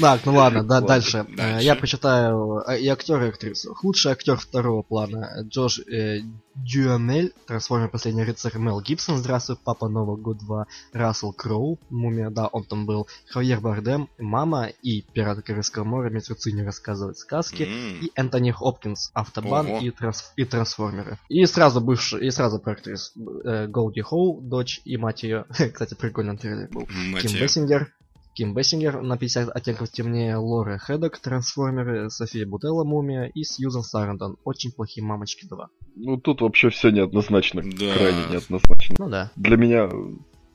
Так, 0.00 0.20
ну 0.24 0.34
ладно, 0.34 0.62
да, 0.64 0.74
Ладно, 0.74 0.88
дальше. 0.88 1.26
Э. 1.38 1.58
Я 1.62 1.74
прочитаю 1.74 2.62
э, 2.66 2.80
и 2.80 2.88
актера, 2.88 3.26
и 3.26 3.28
актрису. 3.30 3.74
Худший 3.74 4.12
актер 4.12 4.36
второго 4.36 4.82
плана. 4.82 5.30
Джош 5.48 5.80
э, 5.80 6.20
Дюамель, 6.54 7.32
трансформер. 7.46 7.88
Последний 7.88 8.24
рыцарь 8.24 8.56
Мел 8.58 8.80
Гибсон, 8.80 9.18
Здравствуй, 9.18 9.56
папа, 9.62 9.88
Новый 9.88 10.20
год 10.20 10.38
2, 10.38 10.66
Рассел 10.92 11.32
Кроу, 11.32 11.78
Мумия, 11.90 12.30
да, 12.30 12.46
он 12.46 12.64
там 12.64 12.86
был, 12.86 13.06
Хавьер 13.28 13.60
Бардем, 13.60 14.08
Мама 14.18 14.66
и 14.82 15.02
Пираты 15.02 15.42
Карибского 15.42 15.84
моря, 15.84 16.10
Мертвецы 16.10 16.52
не 16.52 16.62
рассказывают 16.62 17.18
сказки, 17.18 17.62
и 17.62 18.10
Энтони 18.14 18.50
Хопкинс, 18.50 19.10
Автобан 19.14 19.66
и, 19.66 19.90
трансф- 19.90 20.32
и 20.36 20.44
Трансформеры. 20.44 21.18
И 21.28 21.44
сразу 21.46 21.80
бывший, 21.80 22.26
и 22.26 22.30
сразу 22.30 22.58
про 22.58 22.72
актрис 22.72 23.12
Голди 23.14 24.00
Хоу, 24.00 24.35
дочь 24.40 24.80
и 24.84 24.96
мать 24.96 25.22
ее. 25.22 25.46
Кстати, 25.72 25.94
прикольный 25.94 26.36
трейлер 26.36 26.68
был. 26.70 26.88
мать 27.12 27.22
Ким. 27.22 27.40
Бессингер. 27.40 27.92
Ким 28.34 28.52
Бессингер 28.54 29.00
на 29.00 29.16
50 29.16 29.48
оттенков 29.48 29.90
темнее, 29.90 30.36
Лора 30.36 30.76
Хедок, 30.76 31.18
Трансформеры, 31.18 32.10
София 32.10 32.46
Бутелла, 32.46 32.84
Мумия 32.84 33.30
и 33.34 33.44
Сьюзан 33.44 33.82
Сарандон. 33.82 34.36
Очень 34.44 34.72
плохие 34.72 35.04
мамочки 35.04 35.46
2. 35.46 35.68
Ну 35.96 36.16
тут 36.18 36.42
вообще 36.42 36.68
все 36.68 36.90
неоднозначно. 36.90 37.62
Да. 37.62 37.94
Крайне 37.94 38.24
неоднозначно. 38.30 38.96
Ну 38.98 39.08
да. 39.08 39.30
Для 39.36 39.56
меня 39.56 39.90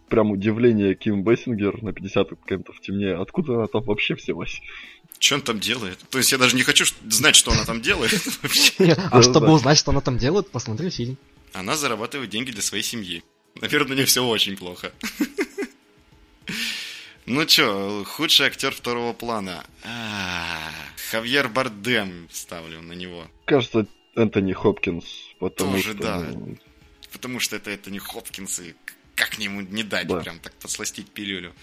прям 0.09 0.29
удивление 0.29 0.93
Ким 0.93 1.23
Бессингер 1.23 1.81
на 1.81 1.91
50 1.91 2.33
оттенков 2.33 2.79
темнее. 2.81 3.15
Откуда 3.19 3.55
она 3.55 3.67
там 3.67 3.81
вообще 3.83 4.13
взялась? 4.13 4.61
Что 5.17 5.35
он 5.35 5.41
там 5.41 5.59
делает? 5.59 5.97
То 6.09 6.19
есть 6.19 6.31
я 6.31 6.38
даже 6.38 6.55
не 6.55 6.63
хочу 6.63 6.85
знать, 7.09 7.35
что 7.35 7.51
она 7.51 7.63
там 7.65 7.81
делает. 7.81 8.11
А 9.11 9.21
чтобы 9.23 9.51
узнать, 9.51 9.77
что 9.77 9.91
она 9.91 10.01
там 10.01 10.17
делает, 10.17 10.51
посмотри 10.51 10.89
фильм. 10.89 11.17
Она 11.53 11.75
зарабатывает 11.75 12.29
деньги 12.29 12.51
для 12.51 12.61
своей 12.61 12.83
семьи. 12.83 13.23
Наверное, 13.55 13.98
не 13.98 14.05
все 14.05 14.25
очень 14.25 14.58
плохо. 14.58 14.91
Ну 17.27 17.46
чё, 17.46 18.03
худший 18.03 18.48
актер 18.48 18.74
второго 18.74 19.13
плана. 19.13 19.63
А, 19.84 20.72
Хавьер 21.12 21.50
Бардем 21.50 22.27
ставлю 22.31 22.81
на 22.81 22.93
него. 22.93 23.27
Кажется, 23.46 23.86
Энтони 24.15 24.53
Хопкинс, 24.53 25.05
потому 25.39 25.74
Тоже 25.74 25.93
что... 25.93 26.01
да. 26.01 26.25
Потому 27.12 27.39
что 27.39 27.55
это, 27.55 27.70
это 27.70 27.91
не 27.91 28.00
Хопкинс, 28.00 28.60
и 28.62 28.75
как 29.15 29.36
ему 29.38 29.62
не 29.62 29.84
дать 29.84 30.08
Да. 30.08 30.20
прям 30.20 30.39
так 30.39 30.53
подсластить 30.55 31.10
пилюлю. 31.12 31.53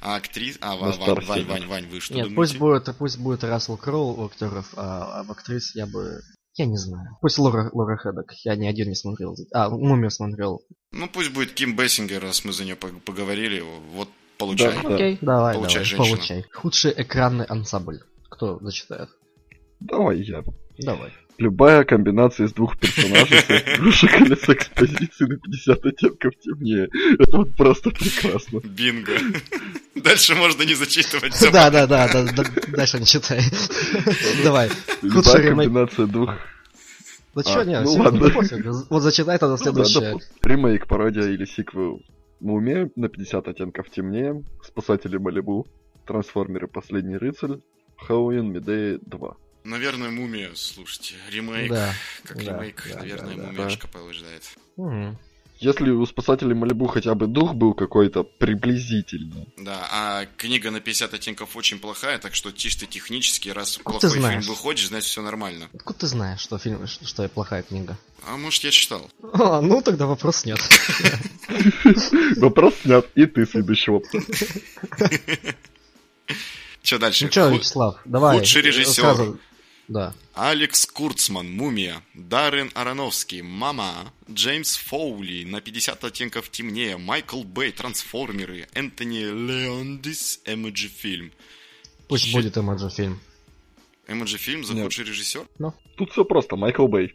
А 0.00 0.16
актрис... 0.16 0.56
А, 0.60 0.76
Вань, 0.76 0.96
Вань. 0.98 1.44
Вань, 1.44 1.66
Вань, 1.66 1.86
вы 1.88 2.00
что 2.00 2.14
Нет, 2.14 2.28
думаете? 2.28 2.36
пусть 2.36 2.58
будет, 2.58 2.96
пусть 2.96 3.18
будет 3.18 3.44
Рассел 3.44 3.76
Кроу 3.76 4.14
у 4.22 4.26
актеров, 4.26 4.68
а 4.76 5.20
об 5.20 5.30
актрис 5.32 5.74
я 5.74 5.86
бы... 5.86 6.22
Я 6.54 6.66
не 6.66 6.76
знаю. 6.76 7.16
Пусть 7.20 7.38
Лора, 7.38 7.70
Лора 7.72 7.96
Хедок. 7.96 8.32
Я 8.44 8.56
ни 8.56 8.66
один 8.66 8.88
не 8.88 8.94
смотрел. 8.94 9.36
А, 9.52 9.70
Мумию 9.70 10.10
смотрел. 10.10 10.62
Ну 10.92 11.08
пусть 11.08 11.32
будет 11.32 11.52
Ким 11.52 11.76
Бессингер, 11.76 12.20
раз 12.22 12.44
мы 12.44 12.52
за 12.52 12.64
нее 12.64 12.76
поговорили. 12.76 13.62
Вот 13.92 14.08
получай. 14.36 14.74
Да. 14.82 14.94
Окей, 14.94 15.18
давай, 15.20 15.54
Получай, 15.54 15.74
давай, 15.74 15.84
женщина. 15.84 16.16
получай. 16.16 16.44
Худший 16.52 16.92
экранный 16.96 17.44
ансамбль. 17.44 18.00
Кто 18.28 18.58
зачитает? 18.60 19.08
Давай 19.80 20.20
я. 20.22 20.42
Давай. 20.78 21.12
Любая 21.40 21.84
комбинация 21.84 22.46
из 22.46 22.52
двух 22.52 22.76
персонажей 22.78 23.38
с 23.38 23.50
игрушек 23.50 24.20
или 24.20 24.34
с 24.34 24.46
экспозиции 24.46 25.24
на 25.24 25.38
50 25.38 25.86
оттенков 25.86 26.34
темнее. 26.38 26.90
Это 27.18 27.34
вот 27.34 27.54
просто 27.56 27.88
прекрасно. 27.88 28.60
Бинго. 28.62 29.12
Дальше 29.94 30.34
можно 30.34 30.64
не 30.64 30.74
зачитывать. 30.74 31.34
Да, 31.50 31.70
да, 31.70 31.86
да, 31.86 32.08
да, 32.12 32.24
да, 32.24 32.44
дальше 32.68 32.98
не 33.00 33.06
читай. 33.06 33.40
Давай. 34.44 34.68
Любая 35.00 35.48
комбинация 35.48 36.06
двух... 36.06 36.30
Ну 37.34 37.42
чё, 37.42 37.60
А, 37.60 37.64
не, 37.64 37.80
ну 37.80 37.92
ладно. 37.94 38.30
ну. 38.62 38.84
Вот 38.90 39.00
зачитай 39.00 39.38
тогда 39.38 39.56
Ну 39.64 39.72
да, 39.72 39.84
следующее. 39.84 40.18
ремейк, 40.42 40.86
пародия 40.86 41.30
или 41.30 41.46
сиквел. 41.46 42.02
Мумия 42.40 42.90
на 42.96 43.08
50 43.08 43.48
оттенков 43.48 43.88
темнее, 43.88 44.44
Спасатели 44.62 45.16
Малибу, 45.16 45.66
Трансформеры 46.06 46.66
Последний 46.66 47.16
рыцарь, 47.16 47.60
Хэллоуин 47.96 48.52
Медея 48.52 48.98
2. 49.06 49.36
Наверное, 49.64 50.10
мумия, 50.10 50.50
слушайте, 50.54 51.14
ремейк. 51.30 51.70
Да. 51.70 51.94
Как 52.24 52.42
да, 52.44 52.56
ремейк, 52.56 52.86
да, 52.88 52.98
наверное, 53.00 53.36
да, 53.36 53.42
да. 53.42 53.48
мумияшка 53.48 53.88
побеждает. 53.88 54.42
Мгм. 54.76 55.18
Если 55.58 55.90
у 55.90 56.06
Спасателей 56.06 56.54
Малибу 56.54 56.86
хотя 56.86 57.14
бы 57.14 57.26
дух 57.26 57.52
был 57.52 57.74
какой-то 57.74 58.22
приблизительно. 58.22 59.44
Да, 59.58 59.86
а 59.92 60.24
книга 60.38 60.70
на 60.70 60.80
50 60.80 61.12
оттенков 61.12 61.54
очень 61.54 61.78
плохая, 61.78 62.18
так 62.18 62.34
что 62.34 62.50
чисто 62.50 62.86
технически, 62.86 63.50
раз 63.50 63.76
Откуда 63.76 63.98
ты 63.98 64.06
плохой 64.06 64.20
знаешь? 64.20 64.44
фильм 64.44 64.54
выходит, 64.54 64.88
значит 64.88 65.10
все 65.10 65.20
нормально. 65.20 65.68
Откуда 65.74 65.98
ты 65.98 66.06
знаешь, 66.06 66.40
что 66.40 66.56
фильм, 66.56 66.86
что 66.86 67.06
что 67.06 67.28
плохая 67.28 67.62
книга? 67.62 67.98
А 68.26 68.38
может 68.38 68.64
я 68.64 68.70
читал? 68.70 69.10
А, 69.34 69.60
ну 69.60 69.82
тогда 69.82 70.06
вопрос 70.06 70.46
нет. 70.46 70.58
Вопрос 72.36 72.74
снят, 72.82 73.06
и 73.14 73.26
ты 73.26 73.44
следующий 73.44 73.90
опыт. 73.90 74.10
Что 76.82 76.98
дальше? 76.98 77.28
Ну 77.34 77.50
Ху- 77.50 77.56
Вячеслав, 77.56 78.00
давай. 78.06 78.38
худший 78.38 78.62
э, 78.62 78.64
режиссер. 78.64 79.38
Да. 79.90 80.14
Алекс 80.34 80.86
Курцман, 80.86 81.50
Мумия, 81.50 82.00
Даррен 82.14 82.70
Аронофский, 82.74 83.42
Мама, 83.42 84.12
Джеймс 84.30 84.76
Фоули, 84.76 85.42
на 85.44 85.60
50 85.60 86.04
оттенков 86.04 86.48
темнее, 86.48 86.96
Майкл 86.96 87.42
Бэй, 87.42 87.72
Трансформеры, 87.72 88.68
Энтони 88.72 89.18
Леондис, 89.24 90.40
Эмоджи 90.46 90.86
фильм. 90.88 91.32
Пусть 92.06 92.24
Щит. 92.24 92.34
будет 92.34 92.56
эмоджи 92.56 92.88
фильм. 92.88 93.18
Эмоджи 94.06 94.38
фильм 94.38 94.64
за 94.64 94.74
Нет. 94.74 94.84
худший 94.84 95.04
режиссер? 95.06 95.46
Тут 95.96 96.12
все 96.12 96.24
просто, 96.24 96.54
Майкл 96.54 96.86
Бэй. 96.86 97.12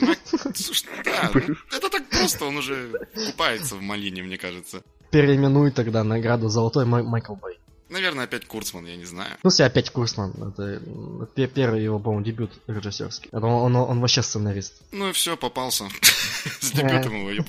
Ну, 0.00 0.14
Слушай, 0.54 0.86
да, 1.04 1.28
ну, 1.34 1.40
это 1.76 1.90
так 1.90 2.08
просто, 2.08 2.44
он 2.44 2.56
уже 2.56 2.92
купается 3.14 3.74
в 3.74 3.82
малине, 3.82 4.22
мне 4.22 4.38
кажется. 4.38 4.84
Переименуй 5.10 5.72
тогда 5.72 6.04
награду 6.04 6.48
Золотой 6.48 6.86
Май- 6.86 7.02
Майкл 7.02 7.34
Бэй. 7.34 7.58
Наверное, 7.92 8.24
опять 8.24 8.46
Курцман, 8.46 8.86
я 8.86 8.96
не 8.96 9.04
знаю. 9.04 9.36
Ну, 9.42 9.50
все 9.50 9.64
опять 9.64 9.90
Курсман. 9.90 10.32
Это 10.32 11.46
первый 11.46 11.82
его, 11.82 11.98
по-моему, 11.98 12.24
дебют 12.24 12.50
режиссерский. 12.66 13.28
Это 13.28 13.44
Он, 13.46 13.76
он, 13.76 13.76
он 13.76 14.00
вообще 14.00 14.22
сценарист. 14.22 14.80
Ну 14.92 15.10
и 15.10 15.12
все, 15.12 15.36
попался. 15.36 15.88
С 16.60 16.70
дебютом 16.70 17.14
его. 17.14 17.44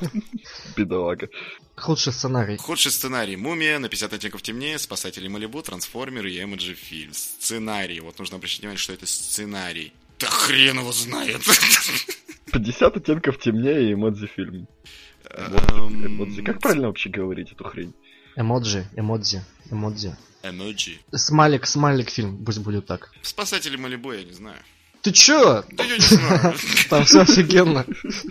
Бедолага. 0.75 1.29
Худший 1.77 2.11
сценарий. 2.11 2.57
Худший 2.57 2.91
сценарий. 2.91 3.37
Мумия, 3.37 3.79
на 3.79 3.87
50 3.87 4.13
оттенков 4.13 4.41
темнее, 4.41 4.77
Спасатели 4.79 5.29
Малибу, 5.29 5.61
Трансформеры 5.61 6.29
и 6.29 6.43
Эмоджи 6.43 6.73
фильм. 6.73 7.13
Сценарий. 7.13 8.01
Вот 8.01 8.19
нужно 8.19 8.35
обращать 8.35 8.59
внимание, 8.59 8.77
что 8.79 8.91
это 8.91 9.05
сценарий. 9.05 9.93
Да 10.19 10.27
хрен 10.27 10.79
его 10.79 10.91
знает. 10.91 11.41
50 12.51 12.97
оттенков 12.97 13.39
темнее 13.39 13.89
и 13.89 13.93
эмодзи 13.93 14.27
фильм. 14.27 14.67
Эм, 15.29 16.05
Эмодзи. 16.05 16.41
Как 16.43 16.59
правильно 16.59 16.87
вообще 16.87 17.09
говорить 17.09 17.51
эту 17.53 17.63
хрень? 17.63 17.93
Эмоджи, 18.35 18.85
эмодзи, 18.95 19.41
эмодзи. 19.71 20.15
Эмоджи. 20.43 20.99
Смайлик, 21.15 21.65
смайлик 21.65 22.09
фильм, 22.09 22.43
пусть 22.45 22.59
будет 22.59 22.85
так. 22.85 23.11
Спасатели 23.21 23.77
Малибу, 23.77 24.11
я 24.11 24.23
не 24.23 24.33
знаю. 24.33 24.57
Ты 25.01 25.11
чё? 25.11 25.63
Да 25.71 25.83
я 25.83 25.95
не 25.97 25.99
знаю. 26.01 26.55
Там 26.89 27.03
все 27.03 27.21
офигенно. 27.21 27.85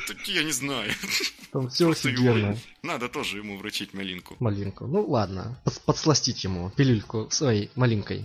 Такие 0.09 0.39
я 0.39 0.45
не 0.45 0.53
знаю. 0.53 0.91
Там 1.53 1.69
все 1.69 1.85
Просто 1.85 2.09
его- 2.09 2.31
офигенно. 2.33 2.57
Надо 2.83 3.09
тоже 3.11 3.39
ему 3.39 3.59
вручить 3.59 3.93
малинку. 3.93 4.37
Малинку. 4.41 4.87
Ну 4.87 5.05
ладно. 5.07 5.61
Под- 5.65 5.81
подсластить 5.83 6.45
ему 6.45 6.71
пилюльку 6.71 7.29
своей 7.31 7.71
малинкой. 7.75 8.25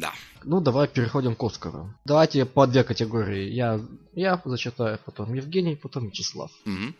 Да. 0.00 0.12
Ну, 0.44 0.60
давай 0.60 0.86
переходим 0.86 1.34
к 1.34 1.42
Оскару. 1.42 1.92
Давайте 2.04 2.44
по 2.44 2.68
две 2.68 2.84
категории. 2.84 3.50
Я, 3.50 3.80
я 4.14 4.40
зачитаю, 4.44 5.00
потом 5.04 5.34
Евгений, 5.34 5.74
потом 5.74 6.06
Вячеслав. 6.06 6.52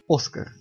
Оскар. 0.09 0.53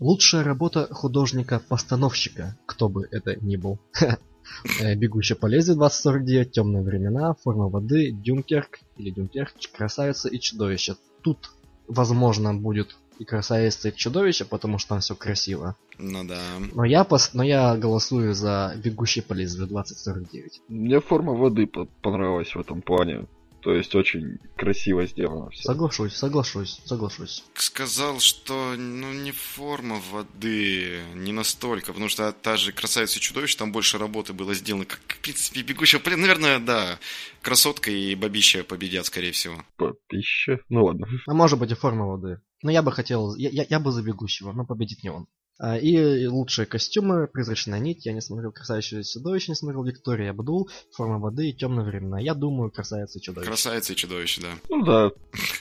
Лучшая 0.00 0.42
работа 0.42 0.88
художника-постановщика, 0.92 2.58
кто 2.66 2.88
бы 2.88 3.06
это 3.12 3.36
ни 3.40 3.56
был. 3.56 3.78
Э, 4.80 4.94
Бегущая 4.94 5.36
по 5.36 5.46
лезвию 5.46 5.76
2049, 5.78 6.52
Темные 6.52 6.82
времена, 6.82 7.34
Форма 7.42 7.68
воды, 7.68 8.12
Дюнкерк 8.12 8.80
или 8.96 9.10
Дюнкерк, 9.10 9.52
Красавица 9.72 10.28
и 10.28 10.38
Чудовище. 10.38 10.96
Тут, 11.22 11.50
возможно, 11.88 12.54
будет 12.54 12.96
и 13.18 13.24
Красавица, 13.24 13.88
и 13.88 13.94
Чудовище, 13.94 14.44
потому 14.44 14.78
что 14.78 14.90
там 14.90 15.00
все 15.00 15.14
красиво. 15.14 15.76
Ну 15.98 16.24
да. 16.24 16.40
Но 16.74 16.84
я, 16.84 17.04
пос... 17.04 17.32
Но 17.34 17.42
я 17.42 17.76
голосую 17.76 18.34
за 18.34 18.74
Бегущий 18.82 19.20
по 19.22 19.32
лезвию 19.32 19.68
2049. 19.68 20.62
Мне 20.68 21.00
форма 21.00 21.32
воды 21.32 21.66
по- 21.66 21.86
понравилась 22.02 22.54
в 22.54 22.60
этом 22.60 22.82
плане. 22.82 23.26
То 23.64 23.72
есть 23.72 23.94
очень 23.94 24.38
красиво 24.56 25.06
сделано 25.06 25.48
все. 25.48 25.62
Соглашусь, 25.62 26.14
соглашусь, 26.14 26.82
соглашусь. 26.84 27.42
Сказал, 27.54 28.20
что 28.20 28.74
ну 28.76 29.10
не 29.14 29.32
форма 29.32 30.00
воды, 30.12 31.00
не 31.14 31.32
настолько, 31.32 31.86
потому 31.92 32.10
что 32.10 32.30
та 32.32 32.58
же 32.58 32.72
красавица 32.72 33.18
и 33.18 33.22
чудовище, 33.22 33.56
там 33.56 33.72
больше 33.72 33.96
работы 33.96 34.34
было 34.34 34.52
сделано. 34.52 34.84
Как, 34.84 35.00
в 35.08 35.18
принципе, 35.20 35.62
бегущая 35.62 35.98
по 35.98 36.10
ле- 36.10 36.16
Наверное, 36.16 36.58
да. 36.58 36.98
Красотка 37.40 37.90
и 37.90 38.14
бабища 38.14 38.64
победят, 38.64 39.06
скорее 39.06 39.32
всего. 39.32 39.64
Пище. 40.08 40.58
Ну 40.68 40.84
ладно. 40.84 41.06
А 41.26 41.32
может 41.32 41.58
быть 41.58 41.70
и 41.70 41.74
форма 41.74 42.06
воды. 42.06 42.40
Но 42.62 42.70
я 42.70 42.82
бы 42.82 42.92
хотел, 42.92 43.34
я, 43.34 43.48
я, 43.50 43.64
я 43.68 43.80
бы 43.80 43.92
за 43.92 44.02
бегущего, 44.02 44.52
но 44.52 44.66
победит 44.66 45.02
не 45.02 45.10
он. 45.10 45.26
А, 45.58 45.78
И 45.78 46.26
лучшие 46.26 46.66
костюмы, 46.66 47.26
призрачная 47.26 47.78
нить, 47.78 48.06
я 48.06 48.12
не 48.12 48.20
смотрел 48.20 48.52
красавицу 48.52 49.00
и 49.00 49.04
чудовище, 49.04 49.52
не 49.52 49.56
смотрел 49.56 49.84
Виктория 49.84 50.30
Абдул, 50.30 50.68
форма 50.92 51.18
воды 51.18 51.50
и 51.50 51.54
темные 51.54 51.86
времена. 51.86 52.20
Я 52.20 52.34
думаю, 52.34 52.70
красавица 52.70 53.18
и 53.18 53.22
чудовище. 53.22 53.50
Красавица 53.50 53.92
и 53.92 53.96
чудовище, 53.96 54.42
да. 54.42 54.48
Ну 54.68 54.84
да. 54.84 55.12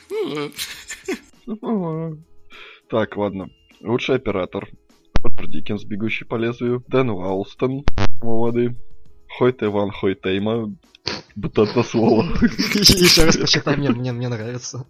Ну. 0.09 0.51
Ну, 1.45 2.17
Так, 2.89 3.17
ладно. 3.17 3.49
Лучший 3.81 4.15
оператор. 4.15 4.69
Роберт 5.23 5.51
Диккенс, 5.51 5.83
бегущий 5.83 6.25
по 6.25 6.35
лезвию. 6.35 6.83
Дэн 6.87 7.09
Уалстон, 7.09 7.85
форма 8.19 8.35
воды. 8.37 8.75
Хойт 9.37 9.63
Иван 9.63 9.91
Хойтейма. 9.91 10.75
Это 11.35 11.83
слово. 11.83 12.23
Еще 12.43 13.25
раз 13.25 13.37
прочитай, 13.37 13.75
мне, 13.75 13.89
мне, 13.89 14.11
мне 14.11 14.29
нравится. 14.29 14.85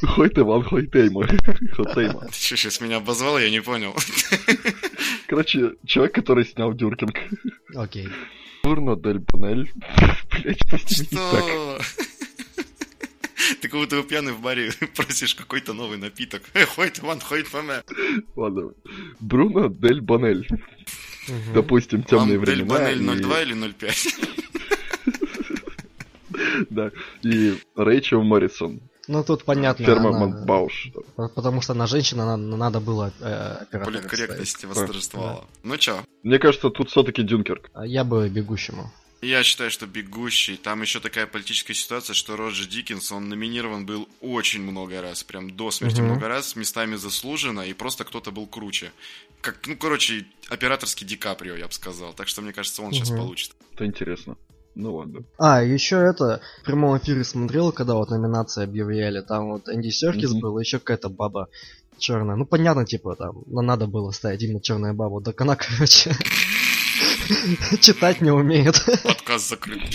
Хойт 0.00 0.38
Иван 0.38 0.62
Хойтейма. 0.62 1.26
Хойтейма. 1.72 2.20
Ты 2.26 2.32
что, 2.32 2.56
сейчас 2.56 2.80
меня 2.80 2.98
обозвал, 2.98 3.38
я 3.38 3.50
не 3.50 3.60
понял. 3.60 3.94
Короче, 5.26 5.72
человек, 5.86 6.14
который 6.14 6.44
снял 6.46 6.72
Дюркинг. 6.72 7.16
Окей. 7.74 8.08
Бурно 8.62 8.96
Дель 8.96 9.18
Бонель. 9.18 9.72
Блять. 10.30 10.60
Что? 10.90 11.80
Ты 13.60 13.68
как 13.68 13.80
будто 13.80 13.96
бы 13.96 14.02
пьяный 14.06 14.32
в 14.32 14.40
баре 14.40 14.70
просишь 14.94 15.34
какой-то 15.34 15.72
новый 15.72 15.96
напиток. 15.98 16.42
Э, 16.54 16.64
Хойт 16.66 16.98
ван, 17.00 17.18
хойт 17.20 17.46
фаме. 17.48 17.82
Ладно. 18.36 18.72
Бруно 19.20 19.68
Дель 19.68 20.00
Бонель. 20.00 20.46
Допустим, 21.54 22.02
темные 22.04 22.38
Вам 22.38 22.46
Дель 22.46 22.62
времена. 22.64 22.78
Банель 22.78 23.02
и- 23.02 23.22
02 23.22 23.42
или 23.42 23.54
05? 23.72 24.06
Да. 26.70 26.90
И 27.22 27.54
Рэйчел 27.74 28.22
Моррисон. 28.22 28.80
Ну 29.08 29.24
тут 29.24 29.44
понятно. 29.44 29.84
Ферма 29.84 30.12
Монтбауш. 30.12 30.90
по- 31.16 31.28
Потому 31.28 31.60
что 31.62 31.72
она 31.72 31.86
женщина, 31.86 32.36
на- 32.36 32.56
надо 32.56 32.78
было 32.80 33.12
э, 33.20 33.56
оператора 33.62 33.84
Политкорректность 33.96 34.64
восторжествовала. 34.64 35.44
Ну 35.62 35.76
чё, 35.78 36.04
Мне 36.22 36.38
кажется, 36.38 36.70
тут 36.70 36.90
все-таки 36.90 37.22
Дюнкерк. 37.22 37.70
А 37.74 37.86
Я 37.86 38.04
бы 38.04 38.28
бегущему. 38.28 38.92
я 39.22 39.42
считаю, 39.42 39.70
что 39.70 39.86
«Бегущий», 39.86 40.56
там 40.56 40.82
еще 40.82 41.00
такая 41.00 41.26
политическая 41.26 41.74
ситуация, 41.74 42.14
что 42.14 42.36
Роджер 42.36 42.66
Диккенс, 42.66 43.10
он 43.10 43.28
номинирован 43.28 43.84
был 43.86 44.08
очень 44.20 44.62
много 44.62 45.00
раз, 45.02 45.24
прям 45.24 45.50
до 45.56 45.70
смерти 45.70 46.00
Мгм. 46.00 46.10
много 46.10 46.28
раз, 46.28 46.54
местами 46.56 46.96
заслуженно, 46.96 47.62
и 47.62 47.72
просто 47.72 48.04
кто-то 48.04 48.30
был 48.30 48.46
круче. 48.46 48.92
Как, 49.40 49.66
ну, 49.66 49.76
короче, 49.76 50.26
операторский 50.50 51.06
Ди 51.06 51.16
Каприо, 51.16 51.56
я 51.56 51.66
бы 51.66 51.72
сказал. 51.72 52.12
Так 52.12 52.28
что, 52.28 52.42
мне 52.42 52.52
кажется, 52.52 52.82
он 52.82 52.92
сейчас 52.92 53.10
Мгм. 53.10 53.18
получит. 53.20 53.52
Это 53.74 53.86
интересно. 53.86 54.36
Ну 54.78 54.94
ладно. 54.94 55.24
А, 55.38 55.60
еще 55.60 55.96
это, 55.96 56.40
в 56.62 56.64
прямом 56.64 56.96
эфире 56.98 57.24
смотрел, 57.24 57.72
когда 57.72 57.94
вот 57.94 58.10
номинации 58.10 58.62
объявляли, 58.62 59.20
там 59.22 59.48
вот 59.48 59.68
Энди 59.68 59.88
Серкис 59.88 60.30
Мгм. 60.30 60.40
был, 60.40 60.58
еще 60.60 60.78
какая-то 60.78 61.08
баба 61.08 61.48
черная. 61.98 62.36
Ну, 62.36 62.46
понятно, 62.46 62.86
типа, 62.86 63.16
там, 63.16 63.42
ну, 63.46 63.60
надо 63.60 63.88
было 63.88 64.12
ставить 64.12 64.40
именно 64.40 64.60
черную 64.60 64.94
бабу. 64.94 65.20
Так 65.20 65.40
она, 65.40 65.56
короче, 65.56 66.14
читать 67.80 68.20
не 68.20 68.30
умеет. 68.30 68.80
Подкаст 69.02 69.48
закрыт. 69.50 69.80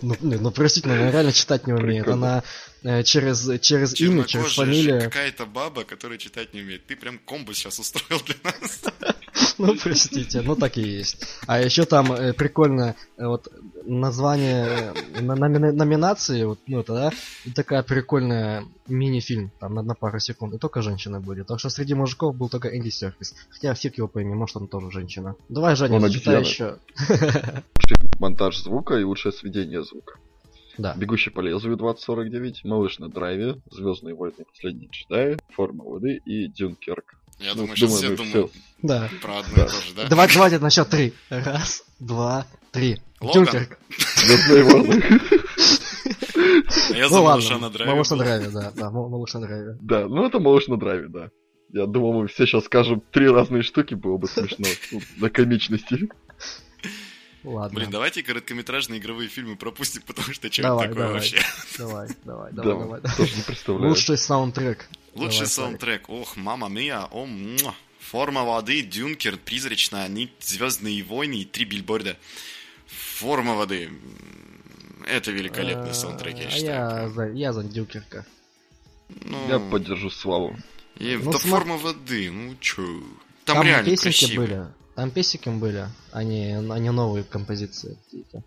Ну, 0.00 0.14
не, 0.20 0.36
ну, 0.36 0.52
простите, 0.52 0.88
она 0.88 1.10
реально 1.10 1.32
читать 1.32 1.66
не 1.66 1.72
умеет. 1.72 2.06
Она 2.06 2.44
э, 2.82 3.02
через, 3.02 3.60
через 3.60 4.00
имя, 4.00 4.24
через 4.24 4.54
фамилию... 4.54 5.00
какая-то 5.04 5.46
баба, 5.46 5.84
которая 5.84 6.18
читать 6.18 6.54
не 6.54 6.60
умеет. 6.62 6.86
Ты 6.86 6.96
прям 6.96 7.18
комбо 7.18 7.54
сейчас 7.54 7.78
устроил 7.78 8.20
для 8.24 8.36
нас. 8.44 8.82
Ну, 9.58 9.76
простите, 9.76 10.40
ну 10.40 10.56
так 10.56 10.78
и 10.78 10.82
есть. 10.82 11.26
А 11.46 11.60
еще 11.60 11.84
там 11.84 12.12
э, 12.12 12.32
прикольно 12.32 12.94
э, 13.16 13.26
вот 13.26 13.48
название 13.84 14.94
э, 15.14 15.20
на- 15.20 15.36
номина- 15.36 15.72
номинации, 15.72 16.44
вот, 16.44 16.60
ну 16.66 16.80
это, 16.80 16.94
да, 16.94 17.12
и 17.44 17.50
такая 17.50 17.82
прикольная 17.82 18.64
мини-фильм, 18.88 19.50
там 19.60 19.74
на, 19.74 19.82
на 19.82 19.94
пару 19.94 20.18
секунд, 20.18 20.54
и 20.54 20.58
только 20.58 20.80
женщина 20.82 21.20
будет. 21.20 21.46
Так 21.46 21.58
что 21.58 21.68
среди 21.68 21.94
мужиков 21.94 22.34
был 22.36 22.48
только 22.48 22.74
Энди 22.74 22.88
Серкис. 22.88 23.34
Хотя 23.50 23.74
фиг 23.74 23.98
его 23.98 24.08
пойми, 24.08 24.34
может 24.34 24.56
он 24.56 24.66
тоже 24.66 24.90
женщина. 24.90 25.36
Давай, 25.48 25.76
Женя, 25.76 26.00
зачитай 26.00 26.40
еще. 26.40 26.78
Монтаж 28.18 28.58
звука 28.58 28.96
и 28.96 29.04
лучшее 29.04 29.32
сведение 29.32 29.82
звука. 29.84 30.14
Да. 30.78 30.94
Бегущий 30.96 31.30
по 31.30 31.40
лезвию 31.40 31.76
2049, 31.76 32.64
Малыш 32.64 32.98
на 32.98 33.08
драйве, 33.08 33.56
Звездные 33.70 34.14
войны 34.14 34.44
Последние 34.52 34.88
джедаи, 34.90 35.36
Форма 35.54 35.84
воды 35.84 36.20
и 36.24 36.46
Дюнкерк. 36.48 37.14
Я 37.38 37.50
Ну, 37.54 37.62
думаю, 37.62 37.76
сейчас 37.76 37.90
думаю, 38.00 38.16
все 38.16 38.24
думают 38.24 38.52
Да. 38.82 39.08
про 39.22 39.38
одно 39.38 39.52
Да. 39.56 39.62
и 39.64 39.66
то 39.66 39.72
же, 39.80 39.94
да? 39.96 40.06
Давай, 40.08 40.28
давайте 40.34 40.58
на 40.58 40.70
счет 40.70 40.88
три. 40.88 41.12
Раз, 41.30 41.84
два, 41.98 42.46
три. 42.70 42.98
Логан. 43.20 43.44
Дюнкерк. 43.44 43.78
Звездные 44.16 44.62
войны. 44.64 45.02
Я 46.90 47.04
Ну 47.04 47.08
за 47.08 47.20
ладно, 47.20 47.30
малыша 47.30 47.58
на 47.58 47.70
драйве. 47.70 47.92
малыш 47.92 48.10
на 48.10 48.16
драйве, 48.18 48.48
да, 48.50 48.72
да, 48.76 48.90
мал- 48.90 49.08
малыш 49.08 49.34
на 49.34 49.40
драйве. 49.40 49.78
Да, 49.80 50.06
ну 50.08 50.26
это 50.26 50.38
малыш 50.40 50.66
на 50.68 50.76
драйве, 50.78 51.08
да. 51.08 51.30
Я 51.72 51.86
думал, 51.86 52.12
мы 52.14 52.26
все 52.28 52.46
сейчас 52.46 52.64
скажем 52.64 53.00
три 53.12 53.28
разные 53.28 53.62
штуки, 53.62 53.94
было 53.94 54.16
бы 54.16 54.26
смешно. 54.26 54.66
Ну, 54.92 55.00
На 55.18 55.30
комичности. 55.30 56.08
Ладно. 57.42 57.74
Блин, 57.78 57.90
давайте 57.90 58.22
короткометражные 58.22 59.00
игровые 59.00 59.28
фильмы 59.28 59.56
пропустим, 59.56 60.02
потому 60.02 60.32
что 60.34 60.52
что 60.52 60.62
Давай, 60.62 60.88
такое 60.88 61.02
давай. 61.04 61.14
вообще? 61.14 61.38
Давай, 61.78 62.08
давай, 62.24 62.52
Да, 62.52 62.62
давай, 62.62 63.00
давай. 63.00 63.16
тоже 63.16 63.36
не 63.36 63.42
представляю. 63.42 63.88
Лучший 63.90 64.18
саундтрек. 64.18 64.88
Лучший 65.14 65.38
Давай, 65.40 65.48
саундтрек. 65.48 66.08
Ох, 66.10 66.36
мама 66.36 66.68
мия, 66.68 67.06
о, 67.10 67.24
муа. 67.26 67.74
Форма 67.98 68.44
воды, 68.44 68.82
Дюнкер, 68.82 69.36
Призрачная 69.38 70.08
нить, 70.08 70.32
Звездные 70.40 71.02
войны 71.02 71.42
и 71.42 71.44
три 71.44 71.64
билборда. 71.64 72.16
Форма 72.86 73.54
воды. 73.54 73.90
Это 75.06 75.30
великолепный 75.30 75.94
саундтрек, 75.94 76.36
я 76.38 76.46
а 76.46 76.50
считаю. 76.50 77.00
Я 77.02 77.08
за, 77.08 77.26
я 77.28 77.52
за 77.52 77.62
Дюкерка. 77.64 78.26
Ну, 79.24 79.48
Я 79.48 79.58
поддержу 79.58 80.10
Славу. 80.10 80.56
и- 80.96 81.16
Ну, 81.16 81.32
да 81.32 81.38
сма- 81.38 81.48
форма 81.50 81.76
воды, 81.76 82.30
ну 82.30 82.54
чё. 82.60 83.02
Там, 83.44 83.62
реально 83.62 83.90
песенки 83.90 84.18
красиво. 84.20 84.40
были. 84.42 84.66
Там 84.94 85.10
песенки 85.10 85.48
были, 85.48 85.88
а 86.12 86.24
не, 86.24 86.56
а 86.56 86.78
не 86.78 86.90
новые 86.92 87.24
композиции 87.24 87.96
какие-то. 88.04 88.42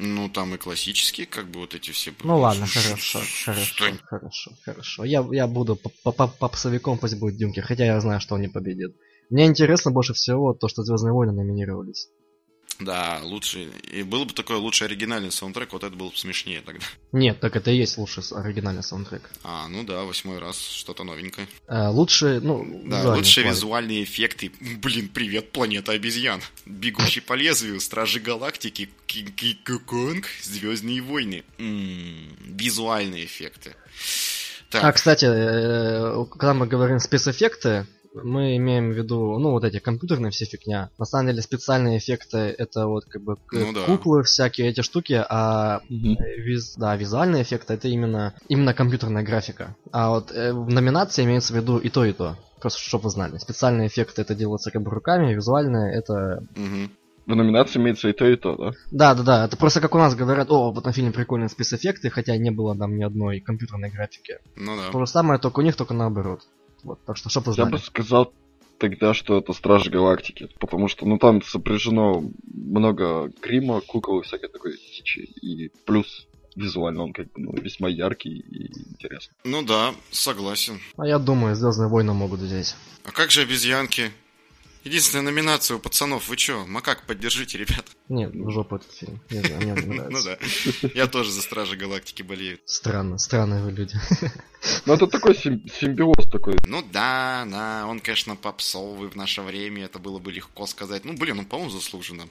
Ну, 0.00 0.28
там 0.28 0.54
и 0.54 0.58
классические, 0.58 1.26
как 1.26 1.48
бы 1.48 1.60
вот 1.60 1.74
эти 1.74 1.90
все. 1.90 2.12
Ну 2.22 2.38
ладно, 2.38 2.66
хорошо, 2.66 3.20
хорошо, 3.44 3.84
хорошо, 4.04 4.50
хорошо. 4.64 5.04
Я, 5.04 5.26
я 5.32 5.46
буду 5.48 5.74
по- 5.76 5.90
по- 6.04 6.12
по- 6.12 6.28
попсовиком, 6.28 6.98
пусть 6.98 7.18
будет 7.18 7.36
Дюнкер, 7.36 7.64
хотя 7.64 7.84
я 7.84 8.00
знаю, 8.00 8.20
что 8.20 8.36
он 8.36 8.42
не 8.42 8.48
победит. 8.48 8.94
Мне 9.30 9.46
интересно 9.46 9.90
больше 9.90 10.14
всего 10.14 10.54
то, 10.54 10.68
что 10.68 10.82
Звездные 10.84 11.12
войны 11.12 11.32
номинировались. 11.32 12.08
Да, 12.80 13.18
лучше. 13.24 13.70
И 13.92 14.02
был 14.04 14.24
бы 14.24 14.32
такой 14.32 14.56
лучший 14.56 14.86
оригинальный 14.86 15.32
саундтрек, 15.32 15.72
вот 15.72 15.82
это 15.82 15.94
было 15.96 16.10
бы 16.10 16.16
смешнее 16.16 16.60
тогда. 16.60 16.84
Нет, 17.10 17.40
так 17.40 17.56
это 17.56 17.70
и 17.72 17.76
есть 17.76 17.98
лучший 17.98 18.22
оригинальный 18.36 18.84
саундтрек. 18.84 19.28
А, 19.42 19.66
ну 19.68 19.82
да, 19.82 20.04
восьмой 20.04 20.38
раз, 20.38 20.60
что-то 20.60 21.02
новенькое. 21.02 21.48
Э, 21.66 21.88
лучший, 21.88 22.40
ну, 22.40 22.64
Да, 22.84 22.98
визуальный 22.98 23.16
лучшие 23.18 23.44
план. 23.44 23.54
визуальные 23.54 24.04
эффекты. 24.04 24.52
Блин, 24.80 25.08
привет, 25.12 25.50
планета 25.50 25.92
обезьян. 25.92 26.40
Бегущий 26.66 27.20
по 27.20 27.32
лезвию, 27.32 27.80
Стражи 27.80 28.20
Галактики, 28.20 28.88
Кинг-Конг, 29.06 30.26
Звездные 30.42 31.00
войны. 31.02 31.42
М, 31.58 32.28
Визуальные 32.46 33.24
эффекты. 33.24 33.74
Так, 34.70 34.84
А, 34.84 34.92
кстати, 34.92 35.24
э, 35.24 36.24
когда 36.30 36.52
мы 36.54 36.66
говорим 36.66 36.98
спецэффекты, 37.00 37.86
мы 38.24 38.56
имеем 38.56 38.90
в 38.90 38.96
виду, 38.96 39.38
ну, 39.38 39.50
вот 39.50 39.64
эти 39.64 39.78
компьютерные 39.78 40.30
все 40.30 40.44
фигня. 40.44 40.90
На 40.98 41.04
самом 41.04 41.28
деле 41.28 41.42
специальные 41.42 41.98
эффекты 41.98 42.38
это 42.58 42.86
вот 42.86 43.04
как 43.06 43.22
бы 43.22 43.36
Ну 43.52 43.72
да. 43.72 43.84
куклы, 43.84 44.22
всякие 44.22 44.68
эти 44.68 44.80
штуки, 44.82 45.24
а 45.28 45.80
э, 45.88 46.40
виз- 46.40 46.74
да, 46.76 46.96
визуальные 46.96 47.42
эффекты 47.42 47.74
это 47.74 47.88
именно, 47.88 48.34
именно 48.48 48.74
компьютерная 48.74 49.22
графика. 49.22 49.76
А 49.92 50.10
вот 50.10 50.32
э, 50.32 50.52
в 50.52 50.68
номинации 50.70 51.24
имеется 51.24 51.52
в 51.52 51.56
виду 51.56 51.78
и 51.78 51.88
то, 51.88 52.04
и 52.04 52.12
то. 52.12 52.36
Просто 52.60 52.80
чтобы 52.80 53.04
вы 53.04 53.10
знали. 53.10 53.38
Специальные 53.38 53.88
эффекты 53.88 54.22
это 54.22 54.34
делается 54.34 54.70
как 54.70 54.82
бы 54.82 54.90
руками, 54.90 55.34
визуальные 55.34 55.94
это... 55.94 56.42
мгм. 56.56 56.90
В 57.26 57.34
номинации 57.34 57.78
имеется 57.78 58.08
и 58.08 58.14
то, 58.14 58.26
и 58.26 58.36
то, 58.36 58.56
да? 58.56 58.70
Да, 58.90 59.14
да, 59.14 59.22
да, 59.22 59.44
это 59.44 59.58
просто 59.58 59.82
как 59.82 59.94
у 59.94 59.98
нас 59.98 60.14
говорят, 60.14 60.50
о, 60.50 60.72
вот 60.72 60.86
на 60.86 60.92
фильме 60.92 61.12
прикольные 61.12 61.50
спецэффекты, 61.50 62.08
хотя 62.08 62.34
не 62.38 62.50
было 62.50 62.74
там 62.74 62.96
ни 62.96 63.04
одной 63.04 63.40
компьютерной 63.40 63.90
графики. 63.90 64.38
ну 64.56 64.76
да. 64.76 64.90
То 64.90 65.00
же 65.00 65.06
самое, 65.06 65.38
только 65.38 65.60
у 65.60 65.62
них, 65.62 65.76
только 65.76 65.92
наоборот. 65.92 66.40
Вот, 66.82 67.04
так 67.04 67.16
что, 67.16 67.28
чтобы 67.28 67.46
вы 67.46 67.50
Я 67.52 67.64
знали. 67.64 67.72
бы 67.72 67.78
сказал 67.78 68.32
тогда, 68.78 69.12
что 69.14 69.38
это 69.38 69.52
Стражи 69.52 69.90
Галактики, 69.90 70.48
потому 70.60 70.88
что, 70.88 71.04
ну, 71.06 71.18
там 71.18 71.42
сопряжено 71.42 72.22
много 72.44 73.30
грима, 73.42 73.80
кукол 73.80 74.20
и 74.20 74.22
всякой 74.22 74.48
такой 74.50 74.72
дичи, 74.72 75.20
и 75.20 75.70
плюс 75.84 76.26
визуально 76.54 77.04
он 77.04 77.12
как 77.12 77.26
бы 77.26 77.40
ну, 77.40 77.52
весьма 77.52 77.88
яркий 77.88 78.30
и 78.38 78.90
интересный. 78.90 79.34
Ну 79.44 79.62
да, 79.62 79.94
согласен. 80.10 80.80
А 80.96 81.06
я 81.06 81.18
думаю, 81.18 81.54
Звездные 81.54 81.88
войны 81.88 82.12
могут 82.14 82.40
взять. 82.40 82.76
А 83.04 83.12
как 83.12 83.30
же 83.30 83.42
обезьянки? 83.42 84.10
Единственная 84.84 85.24
номинация 85.24 85.76
у 85.76 85.80
пацанов, 85.80 86.28
вы 86.28 86.36
чё? 86.36 86.64
Макак, 86.66 87.04
поддержите, 87.06 87.58
ребят. 87.58 87.84
Нет, 88.08 88.30
в 88.34 88.50
жопу 88.50 88.76
этот 88.76 88.92
фильм. 88.92 89.20
Не 89.30 89.40
знаю, 89.40 89.56
мне 89.60 89.72
не 89.82 89.86
Ну 89.86 89.94
нравится. 90.08 90.38
да. 90.82 90.88
Я 90.94 91.06
тоже 91.08 91.30
за 91.32 91.42
Стражи 91.42 91.76
Галактики 91.76 92.22
болею. 92.22 92.58
Странно, 92.64 93.18
странные 93.18 93.62
вы 93.62 93.72
люди. 93.72 93.96
Ну, 94.86 94.94
это 94.94 95.06
такой 95.06 95.36
сим- 95.36 95.62
симбиоз 95.72 96.28
такой. 96.32 96.56
Ну 96.66 96.82
да, 96.92 97.46
да, 97.48 97.86
он, 97.86 98.00
конечно, 98.00 98.34
попсовый 98.34 99.08
в 99.08 99.14
наше 99.14 99.40
время, 99.42 99.84
это 99.84 100.00
было 100.00 100.18
бы 100.18 100.32
легко 100.32 100.66
сказать. 100.66 101.04
Ну, 101.04 101.12
блин, 101.12 101.38
он, 101.38 101.44
по-моему, 101.46 101.70
заслуженно. 101.70 102.28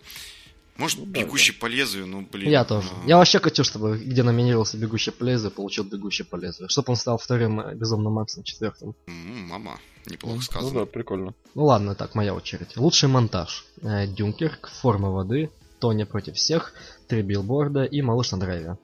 Может, 0.77 0.99
Ну, 0.99 1.05
да, 1.07 1.19
бегущий 1.21 1.53
по 1.53 1.65
лезвию, 1.65 2.05
ну, 2.07 2.27
блин. 2.31 2.49
Я 2.49 2.63
тоже. 2.63 2.87
а, 3.03 3.07
Я 3.07 3.17
вообще 3.17 3.39
хочу, 3.39 3.63
чтобы 3.63 3.97
где 3.97 4.23
номинировался 4.23 4.77
«Бегущий 4.77 5.11
по 5.11 5.23
лезвию», 5.23 5.51
получил 5.51 5.83
«Бегущий 5.83 6.23
по 6.23 6.35
лезвию». 6.35 6.69
Чтобы 6.69 6.91
он 6.91 6.95
стал 6.95 7.17
вторым 7.17 7.59
э, 7.59 7.75
«Безумным 7.75 8.13
Максом», 8.13 8.43
четвертым. 8.43 8.93
м, 9.07 9.47
Мама, 9.49 9.79
неплохо 10.05 10.33
Ну, 10.35 10.35
Ну 10.35 10.41
сказано. 10.41 10.79
да, 10.81 10.85
прикольно. 10.85 11.33
Ну 11.55 11.65
ладно, 11.65 11.95
так, 11.95 12.13
моя 12.15 12.33
очередь. 12.35 12.77
Лучший 12.77 13.09
монтаж. 13.09 13.65
Э, 13.81 14.05
Дюнкерк, 14.07 14.69
Форма 14.81 15.09
воды, 15.11 15.49
Тоня 15.79 16.05
против 16.05 16.35
всех, 16.35 16.73
Три 17.07 17.21
билборда 17.21 17.83
и 17.85 18.01
Малыш 18.01 18.31
на 18.31 18.39
драйве. 18.39 18.77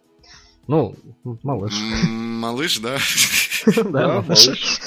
Ну, 0.67 0.95
малыш. 1.43 1.73
Малыш, 2.07 2.79
да? 2.79 2.97
Да, 3.83 4.21
малыш. 4.21 4.47
малыш. 4.47 4.79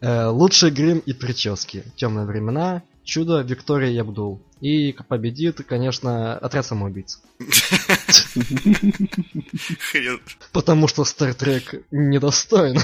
Э, 0.00 0.26
Лучший 0.26 0.70
грим 0.70 0.98
и 0.98 1.12
прически. 1.12 1.84
Темные 1.96 2.26
времена, 2.26 2.82
Чудо, 3.04 3.40
Виктория 3.40 3.90
и 3.90 3.96
Абдул. 3.98 4.42
И 4.60 4.92
победит, 5.08 5.62
конечно, 5.66 6.38
отряд 6.38 6.64
самоубийц. 6.64 7.20
Хрен. 9.90 10.20
Потому 10.52 10.88
что 10.88 11.04
Стартрек 11.04 11.74
недостоин. 11.90 12.78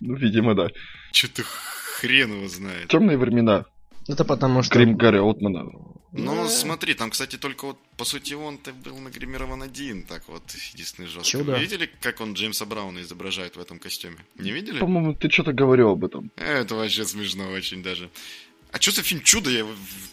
Ну, 0.00 0.14
видимо, 0.16 0.54
да. 0.54 0.68
Что-то 1.12 1.42
хрен 1.44 2.36
его 2.36 2.48
знает. 2.48 2.88
Темные 2.88 3.16
времена. 3.18 3.64
Это 4.06 4.24
потому 4.24 4.62
что... 4.62 4.74
Грим 4.74 4.96
Гарри 4.96 5.18
Олдмана. 5.18 5.64
Ну, 6.12 6.48
смотри, 6.48 6.94
там, 6.94 7.10
кстати, 7.10 7.36
только 7.36 7.64
вот, 7.64 7.78
по 7.96 8.04
сути, 8.04 8.34
он-то 8.34 8.72
был 8.72 8.96
нагримирован 8.98 9.62
один, 9.62 10.04
так 10.04 10.22
вот, 10.28 10.42
единственный 10.72 11.08
жестко. 11.08 11.28
Чудо. 11.28 11.52
Вы 11.52 11.58
видели, 11.58 11.90
как 12.00 12.20
он 12.20 12.34
Джеймса 12.34 12.66
Брауна 12.66 13.00
изображает 13.00 13.56
в 13.56 13.60
этом 13.60 13.80
костюме? 13.80 14.18
Не 14.38 14.52
видели? 14.52 14.78
По-моему, 14.78 15.14
ты 15.14 15.28
что-то 15.28 15.52
говорил 15.52 15.88
об 15.88 16.04
этом. 16.04 16.30
Это 16.36 16.76
вообще 16.76 17.04
смешно 17.04 17.50
очень 17.50 17.82
даже. 17.82 18.10
А 18.74 18.80
что 18.80 18.90
за 18.90 19.02
фильм 19.02 19.22
«Чудо»? 19.22 19.50
Я... 19.50 19.64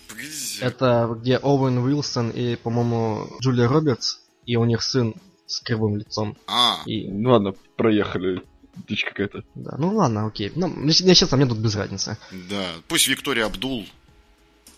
Погодите. 0.07 0.59
Это 0.61 1.17
где 1.19 1.37
Оуэн 1.37 1.79
Уилсон 1.79 2.29
и, 2.29 2.55
по-моему, 2.55 3.27
Джулия 3.41 3.67
Робертс, 3.67 4.19
и 4.45 4.55
у 4.55 4.65
них 4.65 4.83
сын 4.83 5.15
с 5.47 5.59
кривым 5.61 5.97
лицом. 5.97 6.37
А, 6.47 6.81
И, 6.85 7.07
Ну 7.09 7.31
ладно, 7.31 7.55
проехали. 7.75 8.43
Дичь 8.87 9.03
какая-то. 9.03 9.43
да, 9.55 9.75
ну 9.77 9.95
ладно, 9.95 10.27
окей. 10.27 10.51
Ну, 10.55 10.67
мне, 10.67 10.93
мне 11.03 11.15
честно, 11.15 11.37
мне 11.37 11.45
тут 11.47 11.57
без 11.57 11.75
разницы. 11.75 12.17
да. 12.49 12.65
Пусть 12.87 13.07
Виктория 13.07 13.45
Абдул. 13.45 13.85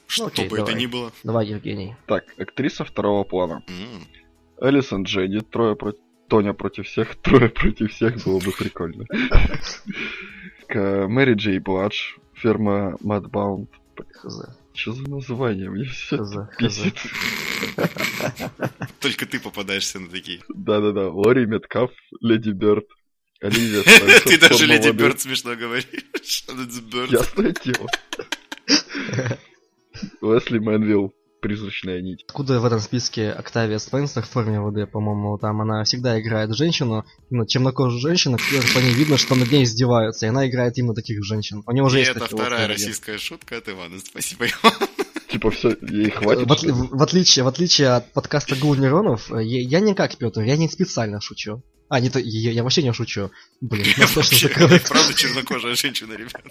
Что 0.08 0.28
окей, 0.28 0.48
бы 0.48 0.58
это 0.58 0.67
давай. 0.67 0.82
ни 0.82 0.86
было. 0.88 1.12
Давай, 1.24 1.48
Евгений. 1.48 1.96
Так, 2.08 2.24
актриса 2.39 2.86
второго 2.86 3.24
плана. 3.26 3.63
М, 3.67 4.08
Элисон 4.62 5.04
Дженни, 5.04 5.39
трое 5.41 5.76
против... 5.76 6.00
Тоня 6.30 6.54
против 6.54 6.88
всех, 6.88 7.15
трое 7.22 7.50
против 7.50 7.91
всех, 7.91 8.24
было 8.24 8.39
бы 8.39 8.52
прикольно. 8.52 9.06
Мэри 11.08 11.34
Джей 11.36 11.60
Бладж, 11.60 12.15
ферма 12.43 12.97
Mudbound. 13.01 13.67
Хз, 14.12 14.36
Что 14.73 14.91
за 14.93 15.10
название? 15.10 15.69
Мне 15.69 15.86
все 15.86 16.17
хз, 16.17 16.36
хз. 16.51 16.62
бесит. 16.62 16.95
Только 18.99 19.25
ты 19.25 19.39
попадаешься 19.39 19.99
на 19.99 20.10
такие. 20.10 20.41
Да-да-да, 20.49 21.10
Лори 21.10 21.45
Меткаф, 21.45 21.91
Леди 22.21 22.51
Бёрд, 22.51 22.86
Оливия 23.41 23.84
Ты 24.25 24.38
даже 24.38 24.58
«Форма 24.58 24.73
Леди 24.73 24.88
воды». 24.88 24.99
Бёрд 24.99 25.19
смешно 25.21 25.56
говоришь. 25.56 25.88
Леди 25.91 26.82
Бёрд. 26.91 27.12
Ясное 27.12 27.53
дело. 27.63 27.88
Лесли 30.36 30.60
Мэнвилл, 30.60 31.13
призрачная 31.43 32.01
нить. 32.01 32.23
Откуда 32.27 32.60
в 32.60 32.65
этом 32.65 32.79
списке 32.79 33.29
Октавия 33.29 33.77
Спенсер 33.77 34.23
в 34.23 34.29
форме 34.29 34.62
воды, 34.62 34.88
по-моему, 34.88 35.38
там 35.38 35.62
она 35.62 35.84
всегда 35.84 36.19
играет 36.19 36.56
женщину, 36.56 37.06
именно 37.29 37.45
темнокожую 37.45 37.99
женщину, 37.99 38.38
по 38.38 38.79
ней 38.79 38.93
видно, 38.93 39.17
что 39.17 39.36
над 39.36 39.51
ней 39.51 39.65
издеваются, 39.65 40.25
и 40.25 40.29
она 40.29 40.47
играет 40.47 40.77
именно 40.77 40.95
таких 40.95 41.23
женщин. 41.23 41.62
У 41.67 41.71
нее 41.71 41.84
уже 41.84 41.97
И 41.97 41.99
есть 41.99 42.12
это 42.12 42.21
такие 42.21 42.38
вторая 42.38 42.62
вот, 42.62 42.69
российская 42.69 43.17
шутка 43.17 43.58
от 43.58 43.67
Ивана. 43.67 43.99
Спасибо, 43.99 44.45
Иван. 44.45 44.73
Типа 45.27 45.51
все, 45.51 45.75
ей 45.82 46.12
хватит. 46.12 46.47
В, 46.47 46.97
в 46.97 47.03
отличие, 47.03 47.43
в 47.43 47.47
отличие 47.47 47.89
от 47.89 48.13
подкаста 48.13 48.56
Гул 48.56 48.75
Нейронов, 48.75 49.29
э, 49.32 49.43
я, 49.43 49.62
я 49.62 49.79
не 49.82 49.93
как 49.93 50.15
Петр, 50.17 50.41
я 50.41 50.56
не 50.56 50.69
специально 50.69 51.19
шучу. 51.19 51.62
А, 51.89 51.99
не 51.99 52.10
то, 52.10 52.19
я, 52.19 52.51
я 52.51 52.63
вообще 52.63 52.84
не 52.84 52.93
шучу. 52.93 53.32
Блин, 53.60 53.86
нас 53.97 54.12
точно 54.13 54.38
Вообще, 54.38 54.47
закроют. 54.47 54.84
Правда 54.88 55.13
чернокожая 55.13 55.75
женщина, 55.75 56.13
ребят? 56.13 56.41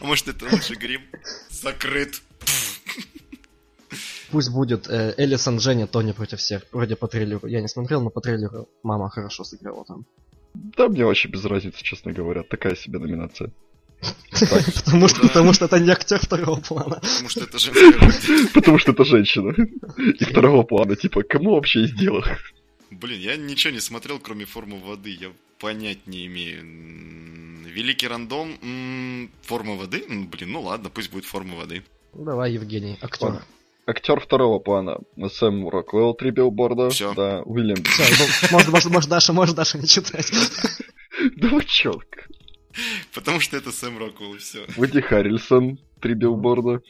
А 0.00 0.04
может 0.04 0.28
это 0.28 0.46
лучше 0.50 0.74
грим? 0.74 1.02
Закрыт. 1.50 2.22
Пусть 4.30 4.50
будет 4.50 4.88
э, 4.88 5.14
Элисон, 5.16 5.60
Женя, 5.60 5.86
Тони 5.86 6.12
против 6.12 6.38
всех. 6.38 6.62
Вроде 6.72 6.96
по 6.96 7.08
трейлеру. 7.08 7.46
Я 7.46 7.60
не 7.60 7.68
смотрел, 7.68 8.02
но 8.02 8.10
по 8.10 8.20
трейлеру 8.20 8.68
мама 8.82 9.08
хорошо 9.08 9.44
сыграла 9.44 9.84
там. 9.84 10.04
Да 10.54 10.88
мне 10.88 11.04
вообще 11.04 11.28
без 11.28 11.44
разницы, 11.44 11.82
честно 11.82 12.12
говоря. 12.12 12.42
Такая 12.42 12.74
себе 12.74 12.98
номинация. 12.98 13.50
Потому 14.30 15.08
что, 15.08 15.22
потому 15.22 15.52
что 15.52 15.64
это 15.64 15.80
не 15.80 15.90
актер 15.90 16.20
второго 16.20 16.60
плана. 16.60 17.00
Потому 17.00 17.28
что 17.28 17.40
это 17.40 17.58
женская 17.58 18.48
Потому 18.54 18.78
что 18.78 18.92
это 18.92 19.04
женщина. 19.04 19.54
И 19.98 20.24
второго 20.24 20.62
плана. 20.62 20.94
Типа, 20.94 21.22
кому 21.22 21.54
вообще 21.54 21.80
есть 21.80 21.96
дело? 21.96 22.24
Блин, 22.90 23.20
я 23.20 23.36
ничего 23.36 23.72
не 23.72 23.80
смотрел, 23.80 24.20
кроме 24.20 24.44
формы 24.44 24.78
воды. 24.78 25.10
Я 25.10 25.32
понять 25.58 26.06
не 26.06 26.26
имею. 26.26 26.62
Великий 27.64 28.06
рандом. 28.06 29.30
Форма 29.42 29.74
воды? 29.74 30.04
Блин, 30.08 30.52
ну 30.52 30.62
ладно, 30.62 30.90
пусть 30.90 31.10
будет 31.10 31.24
форма 31.24 31.56
воды. 31.56 31.82
Ну, 32.14 32.24
Давай, 32.24 32.52
Евгений, 32.52 32.98
актер. 33.00 33.42
Актер 33.88 34.20
второго 34.20 34.58
плана. 34.58 34.98
Сэм 35.16 35.66
Роквелл, 35.66 36.12
три 36.12 36.30
билборда. 36.30 36.90
Всё. 36.90 37.14
Да, 37.14 37.40
Уильям. 37.44 37.82
Все, 37.84 38.52
может, 38.52 38.68
может, 38.68 38.90
может, 38.92 39.08
Даша, 39.08 39.32
может, 39.32 39.56
Даша 39.56 39.78
не 39.78 39.86
читать. 39.86 40.30
Да 41.36 41.48
вы 41.48 41.64
чё? 41.64 42.00
Потому 43.14 43.40
что 43.40 43.56
это 43.56 43.72
Сэм 43.72 43.98
Роквелл, 43.98 44.34
и 44.34 44.38
все. 44.38 44.66
Вуди 44.76 45.00
Харрельсон, 45.00 45.78
три 46.00 46.14
билборда. 46.14 46.82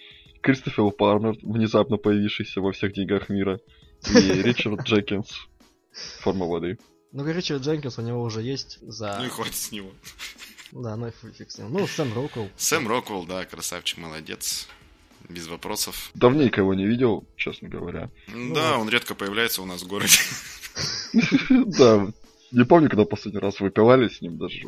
Кристофер 0.42 0.90
Пармер, 0.90 1.38
внезапно 1.42 1.98
появившийся 1.98 2.61
во 2.61 2.72
всех 2.72 2.92
деньгах 2.92 3.28
мира. 3.28 3.61
И 4.11 4.12
Ричард 4.42 4.82
Джекинс, 4.82 5.48
форма 6.20 6.46
воды. 6.46 6.78
Ну, 7.12 7.24
Ричард 7.30 7.62
Дженкинс 7.62 7.98
у 7.98 8.02
него 8.02 8.22
уже 8.22 8.42
есть 8.42 8.78
за... 8.82 9.16
Ну 9.20 9.26
и 9.26 9.28
хватит 9.28 9.54
с 9.54 9.70
него. 9.70 9.90
Да, 10.72 10.96
ну 10.96 11.06
и 11.06 11.11
фиг 11.11 11.50
с 11.50 11.58
ним. 11.58 11.72
Ну, 11.72 11.87
Сэм 11.87 12.12
Роквелл. 12.12 12.50
Сэм 12.56 12.87
Роквелл, 12.87 13.24
да, 13.24 13.44
красавчик, 13.44 13.98
молодец. 13.98 14.68
Без 15.28 15.46
вопросов. 15.46 16.11
Давненько 16.14 16.61
его 16.61 16.74
не 16.74 16.87
видел, 16.87 17.26
честно 17.37 17.68
говоря. 17.68 18.11
да, 18.28 18.78
он 18.78 18.88
редко 18.88 19.14
появляется 19.14 19.62
у 19.62 19.66
нас 19.66 19.83
в 19.83 19.87
городе. 19.87 20.18
Да, 21.50 22.07
не 22.52 22.64
помню, 22.64 22.88
когда 22.88 23.04
последний 23.04 23.40
раз 23.40 23.59
выпивали 23.59 24.09
с 24.09 24.20
ним 24.20 24.38
даже. 24.38 24.62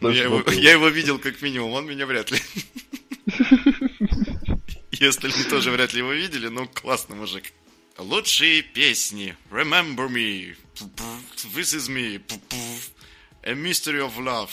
Ну, 0.00 0.08
его, 0.08 0.42
я 0.52 0.72
его 0.72 0.88
видел 0.88 1.18
как 1.18 1.42
минимум, 1.42 1.72
он 1.72 1.86
меня 1.86 2.06
вряд 2.06 2.30
ли. 2.30 2.38
И 4.90 5.04
остальные 5.04 5.44
тоже 5.44 5.70
вряд 5.70 5.92
ли 5.92 5.98
его 5.98 6.12
видели, 6.12 6.48
но 6.48 6.66
классный 6.66 7.16
мужик. 7.16 7.52
Лучшие 7.98 8.62
песни. 8.62 9.36
Remember 9.50 10.08
me. 10.08 10.56
This 11.54 11.74
is 11.74 11.88
me. 11.88 12.20
A 13.44 13.54
mystery 13.54 14.00
of 14.00 14.18
love. 14.18 14.50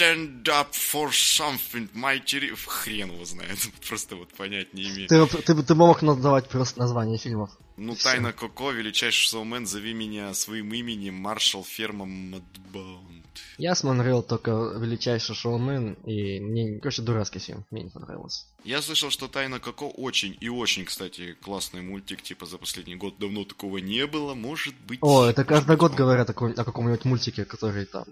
Stand 0.00 0.48
up 0.48 0.72
for 0.72 1.10
something. 1.12 1.88
My 1.94 2.18
teri- 2.24 2.54
Хрен 2.66 3.12
его 3.12 3.24
знает. 3.26 3.58
Просто 3.88 4.16
вот 4.16 4.32
понять 4.32 4.72
не 4.72 4.84
имею. 4.84 5.08
Ты, 5.08 5.26
ты, 5.42 5.62
ты 5.62 5.74
мог 5.74 6.00
назвать 6.00 6.48
просто 6.48 6.78
название 6.78 7.18
фильмов. 7.18 7.50
Ну, 7.76 7.94
Всё. 7.94 8.04
Тайна 8.10 8.32
Коко, 8.32 8.72
величайший 8.72 9.28
шоумен, 9.28 9.66
зови 9.66 9.94
меня 9.94 10.34
своим 10.34 10.72
именем, 10.72 11.14
маршал 11.14 11.64
ферма 11.64 12.06
Мадбаунд. 12.06 13.26
Я 13.58 13.74
смотрел 13.74 14.22
только 14.22 14.50
величайший 14.50 15.34
шоумен, 15.34 15.94
и 16.06 16.40
мне, 16.40 16.78
короче, 16.78 17.02
дурацкий 17.02 17.38
фильм, 17.38 17.64
мне 17.70 17.82
не 17.84 17.90
понравилось. 17.90 18.46
Я 18.64 18.82
слышал, 18.82 19.10
что 19.10 19.28
Тайна 19.28 19.60
Коко 19.60 19.88
очень 19.88 20.36
и 20.40 20.48
очень, 20.48 20.84
кстати, 20.84 21.34
классный 21.42 21.80
мультик, 21.80 22.22
типа 22.22 22.46
за 22.46 22.58
последний 22.58 22.96
год 22.96 23.18
давно 23.18 23.44
такого 23.44 23.78
не 23.78 24.06
было, 24.06 24.34
может 24.34 24.74
быть... 24.86 24.98
О, 25.02 25.24
это 25.24 25.44
каждый 25.44 25.76
год 25.76 25.94
говорят 25.94 26.28
о, 26.28 26.34
каком- 26.34 26.54
о 26.56 26.64
каком-нибудь 26.64 27.04
мультике, 27.04 27.44
который 27.44 27.86
там... 27.86 28.04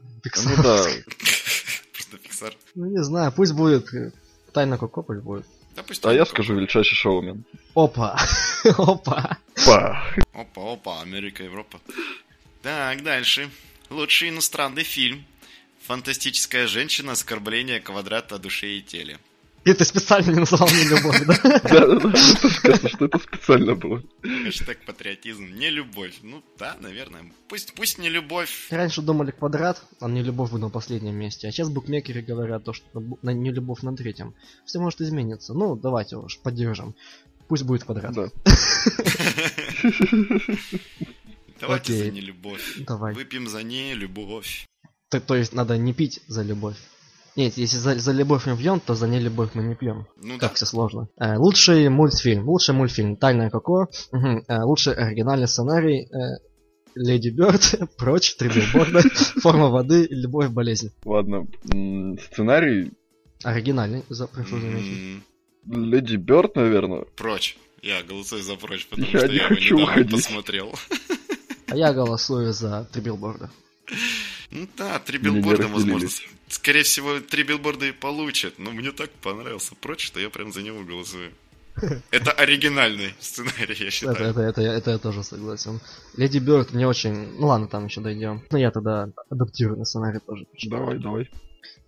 Ну 0.45 0.63
да, 0.63 0.87
Pixar. 2.39 2.55
Ну, 2.75 2.87
не 2.87 3.03
знаю, 3.03 3.33
пусть 3.33 3.53
будет 3.53 3.93
э, 3.95 4.13
Тайна 4.53 4.79
Коко, 4.79 5.03
пусть 5.03 5.21
будет. 5.23 5.47
Да 5.77 5.83
пусть 5.83 6.05
а 6.05 6.13
я 6.13 6.21
Коко. 6.21 6.31
скажу 6.31 6.55
величайший 6.55 6.97
шоумен. 6.97 7.45
Опа! 7.75 8.19
Опа! 8.79 9.39
Па! 9.67 10.05
Опа, 10.33 10.73
опа, 10.73 11.03
Америка, 11.03 11.43
Европа. 11.43 11.81
Так, 12.63 13.03
дальше. 13.03 13.51
Лучший 13.91 14.31
иностранный 14.31 14.85
фильм. 14.85 15.25
Фантастическая 15.87 16.67
женщина, 16.67 17.13
оскорбление 17.13 17.81
квадрата 17.81 18.39
души 18.39 18.79
и 18.79 18.83
теле. 18.83 19.19
И 19.69 19.75
ты 19.75 19.85
специально 19.85 20.31
не 20.31 20.41
назвал 20.41 20.67
мне 20.71 20.85
любовь, 20.85 21.27
да? 21.27 21.61
Да-да-да, 21.63 22.89
что 22.89 23.05
это 23.05 23.19
специально 23.19 23.75
было. 23.75 24.03
Хэштег 24.23 24.87
патриотизм. 24.87 25.45
Не 25.59 25.69
любовь. 25.69 26.15
Ну 26.23 26.43
да, 26.59 26.79
наверное. 26.81 27.31
Пусть, 27.49 27.75
пусть 27.75 27.99
не 27.99 28.09
любовь. 28.09 28.69
Раньше 28.71 29.03
думали 29.03 29.31
квадрат, 29.31 29.83
а 30.01 30.09
не 30.09 30.23
любовь 30.23 30.53
был 30.53 30.59
на 30.59 30.71
последнем 30.71 31.17
месте. 31.17 31.49
А 31.49 31.53
сейчас 31.53 31.69
букмекеры 31.69 32.23
говорят 32.23 32.65
то, 32.65 32.73
что 32.73 32.87
на 33.21 33.35
не 33.35 33.53
любовь 33.53 33.83
на 33.83 33.95
третьем. 33.95 34.35
Все 34.65 34.79
может 34.79 35.03
измениться. 35.03 35.53
Ну, 35.53 35.77
давайте 35.77 36.17
уж 36.17 36.39
поддержим. 36.39 36.95
Пусть 37.47 37.65
будет 37.65 37.85
квадрат. 37.85 38.15
Да. 38.15 38.31
Давайте 41.61 41.93
за 41.93 42.11
нелюбовь. 42.11 42.79
Давай. 42.87 43.13
Выпьем 43.13 43.49
за 43.49 43.63
нелюбовь. 43.63 44.67
То, 45.11 45.21
то 45.21 45.35
есть 45.35 45.53
надо 45.53 45.77
не 45.77 45.93
пить 45.93 46.21
за 46.27 46.43
любовь. 46.43 46.77
Нет, 47.39 47.57
если 47.57 47.77
за, 47.79 47.95
за 47.99 48.13
любовь 48.13 48.47
мы 48.47 48.57
пьем, 48.57 48.81
то 48.81 48.95
за 48.95 49.07
нелюбовь 49.07 49.51
мы 49.55 49.63
не 49.63 49.75
пьем. 49.77 50.07
Ну 50.17 50.35
Как 50.39 50.51
да. 50.51 50.55
все 50.55 50.67
сложно. 50.67 51.09
Э, 51.19 51.37
лучший 51.39 51.89
мультфильм. 51.89 52.49
Лучший 52.49 52.75
мультфильм. 52.75 53.17
Тайная 53.17 53.49
Коко. 53.51 53.87
Мгм. 54.13 54.43
Э, 54.49 54.63
лучший 54.65 54.95
оригинальный 54.95 55.47
сценарий. 55.49 56.09
э, 56.13 56.39
Леди 56.97 57.29
Бёрд, 57.29 57.63
прочь, 57.97 58.35
три 58.35 58.49
билборда, 58.49 59.01
форма 59.41 59.69
воды, 59.69 60.09
любовь, 60.11 60.49
болезнь. 60.49 60.91
Ладно, 61.05 61.47
сценарий 62.33 62.91
Оригинальный, 63.45 64.03
за, 64.09 64.27
прошу 64.27 64.59
заметить. 64.59 65.23
Леди 65.67 66.17
Бёрд, 66.17 66.57
наверное. 66.57 67.05
Прочь. 67.17 67.57
Я 67.83 68.03
голосую 68.03 68.43
за 68.43 68.57
прочь, 68.57 68.89
потому 68.89 69.09
Я 69.13 69.19
что 69.21 69.29
не 69.29 69.35
я 69.37 69.45
его 69.45 69.55
хочу 69.55 69.75
недавно 69.77 69.93
уходить. 69.93 70.11
посмотрел. 70.13 70.75
А 71.69 71.77
я 71.77 71.93
голосую 71.93 72.53
за 72.53 72.89
три 72.93 73.01
билборда. 73.03 73.49
Ну 74.51 74.67
да, 74.77 74.99
три 74.99 75.19
билборда, 75.19 75.69
возможно. 75.69 76.09
Скорее 76.49 76.83
всего, 76.83 77.21
три 77.21 77.43
билборда 77.43 77.87
и 77.87 77.93
получат. 77.93 78.55
Но 78.59 78.71
мне 78.71 78.93
так 78.93 79.11
понравился 79.11 79.75
прочь, 79.75 80.07
что 80.07 80.19
я 80.21 80.31
прям 80.31 80.53
за 80.53 80.63
него 80.63 80.83
голосую. 80.85 81.31
Это 82.11 82.33
оригинальный 82.33 83.15
сценарий, 83.21 83.77
я 83.79 83.87
Это, 83.87 83.91
считаю. 83.91 84.17
это, 84.17 84.41
это, 84.41 84.61
я- 84.63 84.73
это 84.75 84.91
я 84.93 84.99
тоже 84.99 85.23
согласен. 85.23 85.81
Леди 86.17 86.39
Бёрд 86.39 86.73
мне 86.73 86.89
очень... 86.89 87.39
Ну 87.39 87.47
ладно, 87.49 87.69
там 87.69 87.87
еще 87.87 88.01
дойдем. 88.01 88.43
Ну 88.51 88.59
я 88.59 88.71
тогда 88.73 89.11
адаптирую 89.31 89.79
на 89.79 89.85
сценарий 89.85 90.19
тоже. 90.27 90.45
почитаю. 90.47 90.81
Давай, 90.83 90.99
давай. 90.99 91.31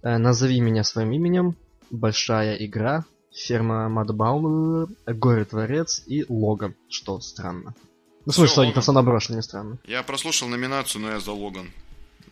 Э, 0.03 0.19
Назови 0.19 0.61
меня 0.61 0.85
своим 0.85 1.11
именем. 1.13 1.57
Большая 1.91 2.55
игра. 2.57 3.05
Ферма 3.33 3.89
Мадбаум. 3.89 4.95
Горе-творец 5.07 6.03
и 6.07 6.25
Логан. 6.29 6.75
Что 6.89 7.19
странно. 7.21 7.75
Ну, 8.27 8.33
Всё, 8.33 8.47
что 8.47 8.61
они 8.61 8.73
просто 8.73 8.93
наброшены, 8.93 9.37
не 9.37 9.43
странно. 9.43 9.79
Я 9.87 10.03
прослушал 10.05 10.49
номинацию, 10.49 11.03
но 11.03 11.11
я 11.11 11.21
за 11.21 11.33
Логан. 11.33 11.69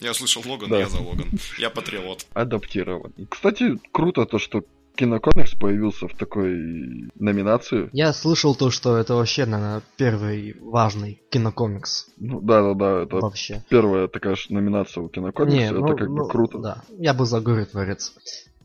Я 0.01 0.15
слышал 0.15 0.43
Логан, 0.47 0.71
Да. 0.71 0.79
я 0.79 0.89
за 0.89 1.01
Логан. 1.01 1.29
Я 1.59 1.71
патриот. 1.71 2.27
Адаптирован. 2.35 3.13
Кстати, 3.29 3.79
круто 3.93 4.27
то, 4.27 4.39
что 4.39 4.63
Кинокомикс 4.97 5.53
появился 5.55 6.09
в 6.09 6.15
такой 6.17 7.09
номинации. 7.15 7.89
Я 7.93 8.13
слышал 8.13 8.57
то, 8.57 8.71
что 8.73 8.97
это 8.97 9.15
вообще, 9.15 9.47
наверное, 9.47 9.83
первый 9.97 10.57
важный 10.61 11.23
кинокомикс. 11.31 12.09
Ну 12.17 12.41
да-да-да, 12.41 13.03
это 13.05 13.17
Вообще. 13.19 13.63
первая 13.69 14.09
такая 14.09 14.35
же 14.35 14.53
номинация 14.53 15.05
у 15.05 15.09
Кинокомикса, 15.09 15.57
Не, 15.57 15.65
это 15.67 15.75
ну, 15.79 15.87
как 15.97 16.09
ну, 16.09 16.17
бы 16.17 16.29
круто. 16.29 16.59
Да, 16.59 16.83
я 16.99 17.15
бы 17.15 17.27
за 17.27 17.41
Горе-творец. 17.41 18.13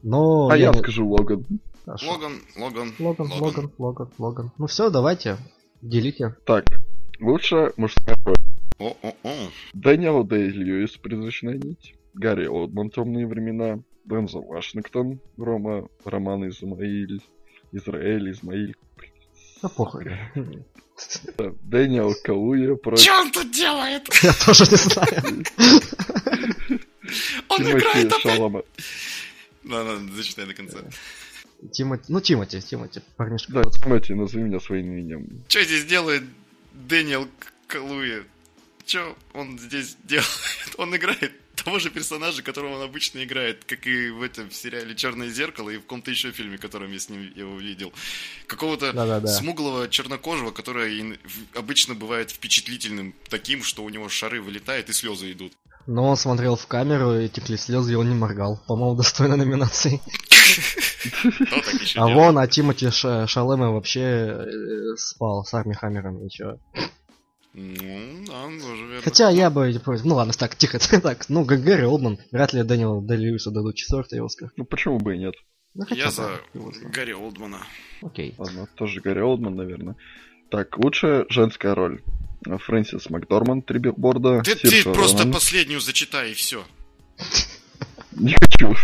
Но 0.02 0.50
А 0.50 0.58
я, 0.58 0.72
не- 0.72 0.80
скажу 0.80 1.08
Логан. 1.08 1.46
Хорошо. 1.86 2.12
Логан, 2.13 2.34
Логан, 2.58 2.93
Логан, 2.98 3.32
Логан, 3.39 3.72
Логан, 3.78 4.10
Логан. 4.17 4.52
Ну 4.58 4.65
все, 4.65 4.89
давайте, 4.89 5.38
делите. 5.84 6.36
Так, 6.46 6.65
лучшая 7.19 7.74
мужская 7.78 8.17
роль. 8.26 8.36
О-о-о. 8.84 9.52
Дэниел 9.74 10.24
Дэй 10.26 10.50
Льюис, 10.50 10.98
«Призрачная 10.98 11.56
нить», 11.56 11.96
Гарри 12.13 12.48
Олдман, 12.48 12.89
«Темные 12.89 13.26
времена», 13.26 13.80
Дензел 14.06 14.41
Вашингтон, 14.43 15.22
Рома, 15.38 15.88
Роман 16.04 16.50
Измаиль, 16.50 17.22
Израиль, 17.72 18.32
Измаиль, 18.32 18.76
Да 19.62 19.69
похуй. 19.69 20.12
Дэниел 21.63 22.13
Калуя, 22.24 22.76
против 22.76 23.06
Че 23.06 23.12
он 23.22 23.32
тут 23.32 23.52
делает? 23.52 24.10
Я 24.22 24.34
тоже 24.34 24.65
не 24.69 24.78
знаю. 24.78 25.46
Он 27.48 27.62
играет 27.62 28.10
Тимати 28.10 28.41
опять. 28.41 28.65
Да, 29.63 29.84
да, 29.86 30.13
зачитай 30.13 30.46
до 30.46 30.54
конца. 30.54 30.80
Тимати, 31.72 32.04
ну 32.10 32.19
Тимати, 32.19 32.60
Тимати, 32.60 33.02
парнишка. 33.15 33.54
Да, 33.54 33.63
Тимати, 33.63 34.13
назови 34.13 34.43
меня 34.43 34.60
своим 34.60 34.91
именем. 34.91 35.43
Что 35.48 35.63
здесь 35.63 35.86
делает 35.86 36.24
Дэниел 36.74 37.28
Калуи? 37.67 38.24
Что 38.86 39.15
он 39.34 39.58
здесь 39.60 39.96
делает? 40.04 40.28
Он 40.78 40.96
играет 40.96 41.32
того 41.56 41.80
же 41.80 41.89
персонажа, 41.89 42.41
которого 42.41 42.76
он 42.76 42.82
обычно 42.82 43.24
играет, 43.24 43.63
как 43.65 43.86
и 43.88 44.10
в 44.10 44.22
этом 44.22 44.52
сериале 44.52 44.96
Черное 44.96 45.30
зеркало 45.30 45.69
и 45.69 45.78
в 45.78 45.82
каком-то 45.82 46.12
еще 46.12 46.32
фильме, 46.32 46.58
котором 46.58 46.91
я 46.91 47.00
с 47.00 47.10
ним 47.10 47.32
его 47.36 47.58
видел. 47.58 47.93
Какого-то 48.48 48.91
Да-да-да. 48.91 49.28
смуглого 49.28 49.88
чернокожего, 49.88 50.52
который 50.52 51.19
обычно 51.56 51.93
бывает 51.96 52.32
впечатлительным, 52.32 53.13
таким, 53.30 53.63
что 53.63 53.84
у 53.84 53.89
него 53.89 54.10
шары 54.10 54.41
вылетают 54.41 54.89
и 54.89 54.93
слезы 54.93 55.32
идут. 55.32 55.54
Но 55.86 56.08
он 56.08 56.17
смотрел 56.17 56.56
в 56.56 56.65
камеру 56.67 57.19
и 57.19 57.28
текли 57.28 57.58
слезы, 57.58 57.91
и 57.93 57.96
он 57.96 58.08
не 58.10 58.15
моргал. 58.15 58.62
По-моему, 58.67 58.96
достойно 58.96 59.36
номинации. 59.36 60.02
А 61.96 62.08
вон, 62.08 62.38
а 62.38 62.48
Тимати 62.48 62.89
Ша- 62.89 63.28
Шалема 63.28 63.72
вообще 63.72 64.02
э, 64.02 64.96
спал 64.98 65.43
с 65.43 65.54
Арми 65.54 65.74
Хаммером, 65.74 66.24
ничего. 66.24 66.58
Ну, 67.54 68.26
да, 68.26 68.46
тоже 68.62 68.86
верно. 68.86 69.02
Хотя 69.04 69.30
я 69.30 69.50
бы 69.50 69.72
не 69.72 69.80
против. 69.80 70.06
Ну 70.06 70.16
ладно, 70.16 70.34
так, 70.34 70.56
тихо, 70.56 70.80
так. 71.02 71.30
Ну, 71.30 71.46
Г- 71.46 71.58
Гэри 71.58 71.84
Олдман, 71.86 72.18
вряд 72.32 72.54
ли 72.54 72.63
Дэниелу 72.63 73.02
Дэ 73.02 73.16
Льюису 73.16 73.52
дадут 73.52 73.76
четвертый 73.76 74.22
Оскар. 74.26 74.52
Ну 74.58 74.66
почему 74.66 74.98
бы 74.98 75.16
и 75.16 75.20
нет? 75.20 75.36
Ну, 75.76 75.86
хотя 75.86 76.02
Я 76.04 76.12
за. 76.12 76.39
Гарри 76.94 77.13
Олдмана. 77.13 77.60
Окей. 78.02 78.36
Ладно, 78.38 78.68
тоже 78.76 79.02
Гарри 79.02 79.22
Олдман, 79.22 79.56
наверное. 79.56 79.96
Так, 80.50 80.78
лучшая 80.78 81.26
женская 81.30 81.74
роль. 81.74 82.02
Фрэнсис 82.46 83.10
Макдорманд, 83.10 83.66
три 83.66 83.80
билборда. 83.80 84.42
Ты, 84.44 84.56
ты 84.56 84.68
Сирша 84.70 84.92
просто 84.92 85.28
последнюю 85.28 85.80
зачитай 85.80 86.32
и 86.32 86.34
все. 86.34 86.63
Не 88.12 88.34
хочу. 88.36 88.76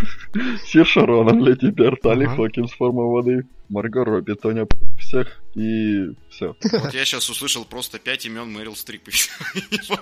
Сирша 0.65 1.05
Ронан, 1.05 1.43
Леди 1.43 1.67
Берт, 1.69 2.05
Али. 2.05 2.25
Хокинс, 2.25 2.71
форма 2.71 3.03
воды, 3.03 3.45
Марго 3.69 4.03
Робби, 4.03 4.33
Тоня 4.33 4.65
всех 5.09 5.41
и 5.55 6.13
все. 6.29 6.55
Вот 6.71 6.93
я 6.93 7.05
сейчас 7.05 7.29
услышал 7.29 7.65
просто 7.65 7.99
пять 7.99 8.25
имен 8.25 8.51
Мэрил 8.51 8.75
Стрип 8.75 9.07
и 9.07 9.11
того. 9.87 9.99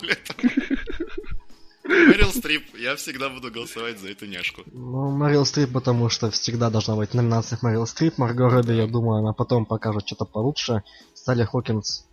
Мэрил 1.83 2.31
Стрип, 2.31 2.75
я 2.77 2.95
всегда 2.97 3.29
буду 3.29 3.49
голосовать 3.49 3.97
за 3.99 4.09
эту 4.09 4.25
няшку. 4.25 4.63
Ну, 4.65 5.09
Мэрил 5.11 5.45
Стрип, 5.45 5.71
потому 5.71 6.09
что 6.09 6.29
всегда 6.31 6.69
должна 6.69 6.95
быть 6.95 7.11
в 7.11 7.13
номинациях 7.13 7.63
Мэрил 7.63 7.87
Стрип. 7.87 8.17
Марго 8.17 8.49
Робби, 8.49 8.73
я 8.73 8.87
думаю, 8.87 9.19
она 9.19 9.31
потом 9.33 9.65
покажет 9.65 10.05
что-то 10.05 10.25
получше. 10.25 10.83
Стали 11.13 11.43
Хокинс. 11.45 12.05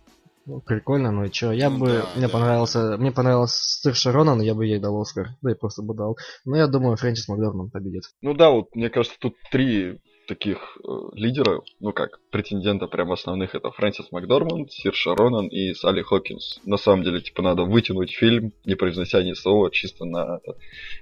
Ну, 0.45 0.61
прикольно, 0.61 1.11
ну 1.11 1.25
и 1.25 1.31
чё, 1.31 1.51
я 1.51 1.69
Ну 1.71 1.79
бы, 1.79 1.87
да, 1.87 2.09
мне 2.15 2.27
да. 2.27 2.33
понравился, 2.33 2.97
мне 2.97 3.11
понравился 3.11 3.57
Стир 3.93 4.13
Ронан, 4.13 4.41
я 4.41 4.53
бы 4.53 4.65
ей 4.67 4.79
дал 4.79 5.01
Оскар, 5.01 5.29
да 5.41 5.51
и 5.51 5.55
просто 5.55 5.81
бы 5.81 5.95
дал. 5.95 6.17
Но 6.45 6.55
я 6.55 6.67
думаю, 6.67 6.97
Фрэнсис 6.97 7.27
Макдорман 7.27 7.71
победит. 7.71 8.03
Ну 8.21 8.35
да, 8.35 8.51
вот 8.51 8.75
мне 8.75 8.91
кажется, 8.91 9.17
тут 9.19 9.33
три 9.51 9.99
таких 10.25 10.57
э, 10.83 10.87
лидера, 11.13 11.61
ну 11.79 11.91
как, 11.93 12.19
претендента 12.31 12.87
прям 12.87 13.11
основных, 13.11 13.55
это 13.55 13.71
Фрэнсис 13.71 14.11
Макдорманд, 14.11 14.71
Сирша 14.71 15.15
Ронан 15.15 15.47
и 15.47 15.73
Салли 15.73 16.01
Хокинс. 16.01 16.59
На 16.65 16.77
самом 16.77 17.03
деле, 17.03 17.21
типа, 17.21 17.41
надо 17.41 17.63
вытянуть 17.63 18.11
фильм, 18.11 18.53
не 18.65 18.75
произнося 18.75 19.23
ни 19.23 19.33
слова, 19.33 19.71
чисто 19.71 20.05
на, 20.05 20.39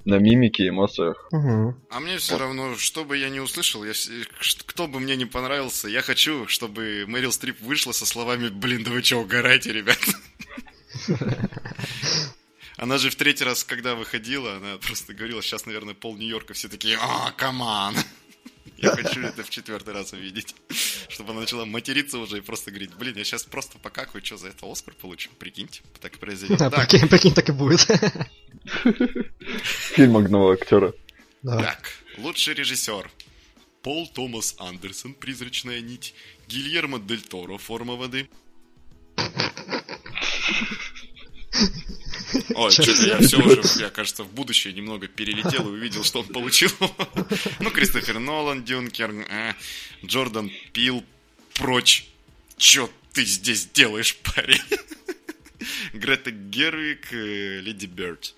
на 0.06 0.16
мимике, 0.16 0.68
эмоциях. 0.68 1.28
Угу. 1.32 1.76
А 1.90 2.00
мне 2.00 2.18
все 2.18 2.38
равно, 2.38 2.76
что 2.76 3.04
бы 3.06 3.18
я 3.18 3.30
не 3.30 3.40
услышал, 3.40 3.84
я 3.84 3.94
кто 4.66 4.88
бы 4.88 5.00
мне 5.00 5.16
не 5.16 5.26
понравился, 5.26 5.88
я 5.88 6.02
хочу, 6.02 6.48
чтобы 6.48 7.06
Мэрил 7.08 7.32
Стрип 7.32 7.62
вышла 7.62 7.92
со 7.92 8.06
словами 8.06 8.50
«Блин, 8.50 8.84
да 8.84 8.92
вы 8.92 9.02
чё, 9.02 9.20
угорайте, 9.22 9.72
ребят?» 9.72 10.00
Она 12.78 12.98
же 12.98 13.10
в 13.10 13.16
третий 13.16 13.46
раз, 13.46 13.64
когда 13.64 13.96
выходила, 13.96 14.58
она 14.58 14.78
просто 14.78 15.14
говорила, 15.14 15.42
сейчас, 15.42 15.66
наверное, 15.66 15.94
пол 15.94 16.18
Нью-Йорка 16.18 16.54
все 16.54 16.68
такие 16.68 16.98
«А, 17.00 17.32
каман!» 17.32 17.96
Я 18.78 18.92
хочу 18.92 19.22
это 19.22 19.44
в 19.44 19.50
четвертый 19.50 19.94
раз 19.94 20.14
увидеть. 20.14 20.56
Чтобы 21.10 21.32
она 21.32 21.42
начала 21.42 21.66
материться 21.66 22.18
уже 22.18 22.38
и 22.38 22.42
просто 22.42 22.72
говорить, 22.72 22.94
блин, 22.96 23.16
я 23.18 23.24
сейчас 23.24 23.44
просто 23.44 23.78
покакаю, 23.80 24.24
что 24.26 24.38
за 24.38 24.50
это 24.50 24.70
Оскар 24.70 24.94
получу? 24.94 25.30
Прикиньте, 25.40 25.82
так 26.02 26.16
и 26.16 26.20
произойдет. 26.20 26.58
Так, 26.60 26.76
Прикинь, 26.76 27.08
прикинь, 27.08 27.34
так 27.34 27.50
и 27.50 27.52
будет. 27.52 27.88
Фильм 29.96 30.18
одного 30.18 30.52
актера. 30.52 30.94
Да. 31.42 31.62
Так, 31.62 31.92
лучший 32.18 32.54
режиссер. 32.54 33.10
Пол 33.82 34.08
Томас 34.08 34.56
Андерсон, 34.60 35.14
«Призрачная 35.14 35.82
нить». 35.82 36.16
Гильермо 36.48 37.00
Дель 37.00 37.22
Торо, 37.22 37.58
«Форма 37.58 37.96
воды». 37.96 38.30
Ой, 42.56 42.72
что-то 42.72 43.06
я 43.06 43.20
все 43.20 43.38
уже, 43.38 43.62
я, 43.80 43.90
кажется, 43.90 44.24
в 44.24 44.32
будущее 44.34 44.74
немного 44.74 45.08
перелетел 45.08 45.68
и 45.68 45.72
увидел, 45.72 46.04
что 46.04 46.22
он 46.22 46.28
получил. 46.28 46.72
Ну, 47.60 47.70
Кристофер 47.70 48.20
Нолан, 48.20 48.64
Дюнкер, 48.64 49.12
э, 49.30 49.54
Джордан 50.06 50.52
Пил, 50.72 51.04
прочь. 51.54 52.08
Чё 52.58 52.90
ты 53.14 53.26
здесь 53.26 53.68
делаешь, 53.68 54.18
парень? 54.36 54.62
Грета 55.94 56.32
Гервик, 56.32 57.14
э, 57.14 57.60
Леди 57.62 57.86
Бёрд. 57.86 58.34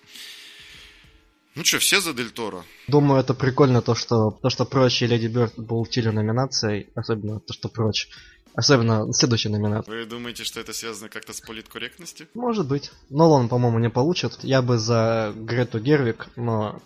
Ну 1.54 1.64
что, 1.64 1.78
все 1.78 2.00
за 2.00 2.12
Дель 2.12 2.30
Торо? 2.30 2.64
Думаю, 2.86 3.20
это 3.20 3.32
прикольно 3.32 3.80
то, 3.80 3.94
что 3.94 4.30
то, 4.42 4.50
что 4.50 4.66
Прочь 4.66 5.00
и 5.00 5.06
Леди 5.06 5.26
Бёрд 5.26 5.54
получили 5.66 6.10
номинацией, 6.10 6.88
особенно 6.94 7.40
то, 7.40 7.54
что 7.54 7.68
Прочь. 7.70 8.08
Особенно 8.56 9.12
следующая 9.12 9.50
номинация. 9.50 9.94
Вы 9.94 10.06
думаете, 10.06 10.42
что 10.44 10.60
это 10.60 10.72
связано 10.72 11.08
как-то 11.10 11.32
с 11.34 11.40
политкорректностью? 11.40 12.26
Может 12.34 12.66
быть. 12.66 12.90
Нолан, 13.10 13.48
по-моему, 13.48 13.78
не 13.78 13.90
получит. 13.90 14.38
Я 14.42 14.62
бы 14.62 14.78
за 14.78 15.32
Грету 15.36 15.78
Гервик, 15.78 16.28
но, 16.36 16.80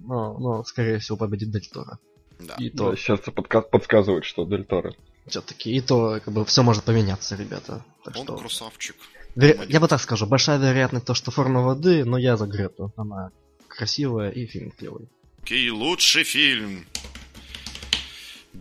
но, 0.00 0.38
но 0.38 0.64
скорее 0.64 0.98
всего, 0.98 1.18
победит 1.18 1.50
Дель 1.50 1.68
Торо. 1.70 1.98
Да. 2.40 2.54
И 2.58 2.70
то, 2.70 2.90
Да, 2.90 2.96
сердце 2.96 3.30
подка- 3.30 3.60
подсказывает, 3.60 4.24
что 4.24 4.44
Дель 4.46 4.64
Торо. 4.64 4.94
все-таки, 5.28 5.70
и 5.70 5.80
то, 5.82 6.18
как 6.24 6.32
бы, 6.32 6.44
все 6.46 6.62
может 6.62 6.84
поменяться, 6.84 7.36
ребята. 7.36 7.84
Так 8.04 8.16
Он 8.16 8.24
что, 8.24 8.36
красавчик. 8.38 8.96
веро- 9.36 9.66
я 9.68 9.80
бы 9.80 9.88
так 9.88 10.00
скажу, 10.00 10.26
большая 10.26 10.58
вероятность 10.58 11.04
то, 11.06 11.14
что 11.14 11.30
форма 11.30 11.60
воды, 11.62 12.04
но 12.06 12.16
я 12.16 12.36
за 12.38 12.46
Грету. 12.46 12.90
Она 12.96 13.30
красивая 13.68 14.30
и 14.30 14.46
фильм 14.46 14.70
клевый. 14.70 15.08
Кей 15.44 15.68
лучший 15.70 16.24
фильм. 16.24 16.86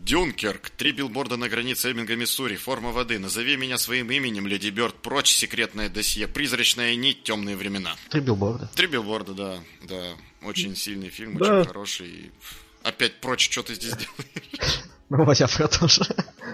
Дюнкерк. 0.06 0.70
Три 0.72 0.92
билборда 0.92 1.38
на 1.38 1.48
границе 1.48 1.92
Эббинга, 1.92 2.16
Миссури. 2.16 2.56
Форма 2.56 2.92
воды. 2.92 3.20
Назови 3.20 3.56
меня 3.56 3.78
своим 3.78 4.12
именем, 4.12 4.48
Леди 4.48 4.70
Бёрд. 4.70 4.96
Прочь 5.02 5.32
секретное 5.32 5.90
досье. 5.90 6.28
Призрачная 6.28 6.96
нить. 6.96 7.24
Темные 7.24 7.56
времена. 7.56 7.96
Три 8.10 8.22
билборда. 8.22 8.70
Три 8.76 8.88
билборда, 8.88 9.34
да. 9.34 9.64
Да. 9.84 10.18
Очень 10.42 10.76
сильный 10.76 11.10
фильм, 11.10 11.38
Да. 11.38 11.60
очень 11.60 11.68
хороший. 11.68 12.32
Опять 12.84 13.22
прочь, 13.22 13.50
что 13.52 13.62
ты 13.62 13.76
здесь 13.76 13.92
делаешь? 13.94 14.82
Ну, 15.10 15.24
Вася 15.24 15.48
про 15.48 15.68
тоже. 15.68 16.02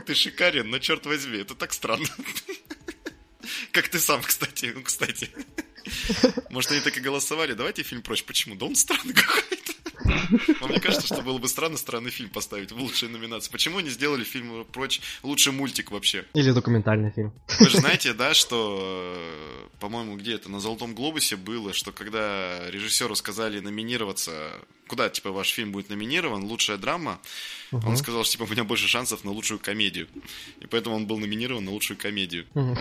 Ты 0.05 0.13
шикарен, 0.13 0.69
но 0.69 0.79
черт 0.79 1.05
возьми, 1.05 1.37
это 1.37 1.55
так 1.55 1.71
странно. 1.71 2.07
Как 3.71 3.87
ты 3.87 3.99
сам, 3.99 4.21
кстати. 4.21 4.73
Ну, 4.75 4.81
кстати. 4.83 5.29
Может, 6.49 6.71
они 6.71 6.81
так 6.81 6.97
и 6.97 6.99
голосовали. 6.99 7.53
Давайте 7.53 7.83
фильм 7.83 8.01
прочь. 8.01 8.23
Почему? 8.25 8.55
Да 8.55 8.65
он 8.65 8.75
странный 8.75 9.13
какой-то. 9.13 9.56
Но 10.61 10.67
мне 10.67 10.79
кажется, 10.79 11.07
что 11.07 11.21
было 11.21 11.37
бы 11.37 11.47
странно 11.47 11.77
странный 11.77 12.11
фильм 12.11 12.29
поставить 12.29 12.71
в 12.71 12.77
лучшие 12.77 13.09
номинации. 13.09 13.51
Почему 13.51 13.77
они 13.79 13.89
сделали 13.89 14.23
фильм 14.23 14.65
прочь 14.71 15.01
лучший 15.23 15.51
мультик 15.53 15.91
вообще? 15.91 16.25
Или 16.33 16.51
документальный 16.51 17.11
фильм. 17.11 17.33
Вы 17.59 17.69
же 17.69 17.77
знаете, 17.77 18.13
да, 18.13 18.33
что, 18.33 19.13
э, 19.17 19.67
по-моему, 19.79 20.17
где 20.17 20.33
это, 20.35 20.49
на 20.49 20.59
Золотом 20.59 20.95
Глобусе 20.95 21.35
было, 21.35 21.73
что 21.73 21.91
когда 21.91 22.69
режиссеру 22.69 23.15
сказали 23.15 23.59
номинироваться, 23.59 24.51
куда, 24.87 25.09
типа, 25.09 25.31
ваш 25.31 25.49
фильм 25.49 25.71
будет 25.71 25.89
номинирован, 25.89 26.43
лучшая 26.45 26.77
драма, 26.77 27.19
Мгм. 27.71 27.87
он 27.89 27.97
сказал, 27.97 28.23
что, 28.23 28.33
типа, 28.33 28.43
у 28.43 28.47
меня 28.47 28.63
больше 28.63 28.87
шансов 28.87 29.23
на 29.25 29.31
лучшую 29.31 29.59
комедию. 29.59 30.07
И 30.61 30.67
поэтому 30.67 30.95
он 30.95 31.05
был 31.07 31.17
номинирован 31.17 31.65
на 31.65 31.71
лучшую 31.71 31.97
комедию. 31.97 32.45
Мгм. 32.53 32.77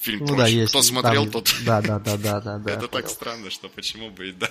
Фильм 0.00 0.20
Ну 0.20 0.26
«Прочь». 0.28 0.38
да, 0.38 0.46
есть. 0.46 0.70
Кто 0.72 0.82
смотрел, 0.82 1.24
там- 1.24 1.32
тот... 1.32 1.54
Да, 1.64 1.82
да, 1.82 1.98
да, 1.98 2.16
да, 2.16 2.40
да, 2.58 2.70
это 2.72 2.88
так 2.88 3.08
странно, 3.08 3.50
что 3.50 3.68
почему 3.68 4.10
бы 4.10 4.28
и 4.28 4.32
да. 4.32 4.48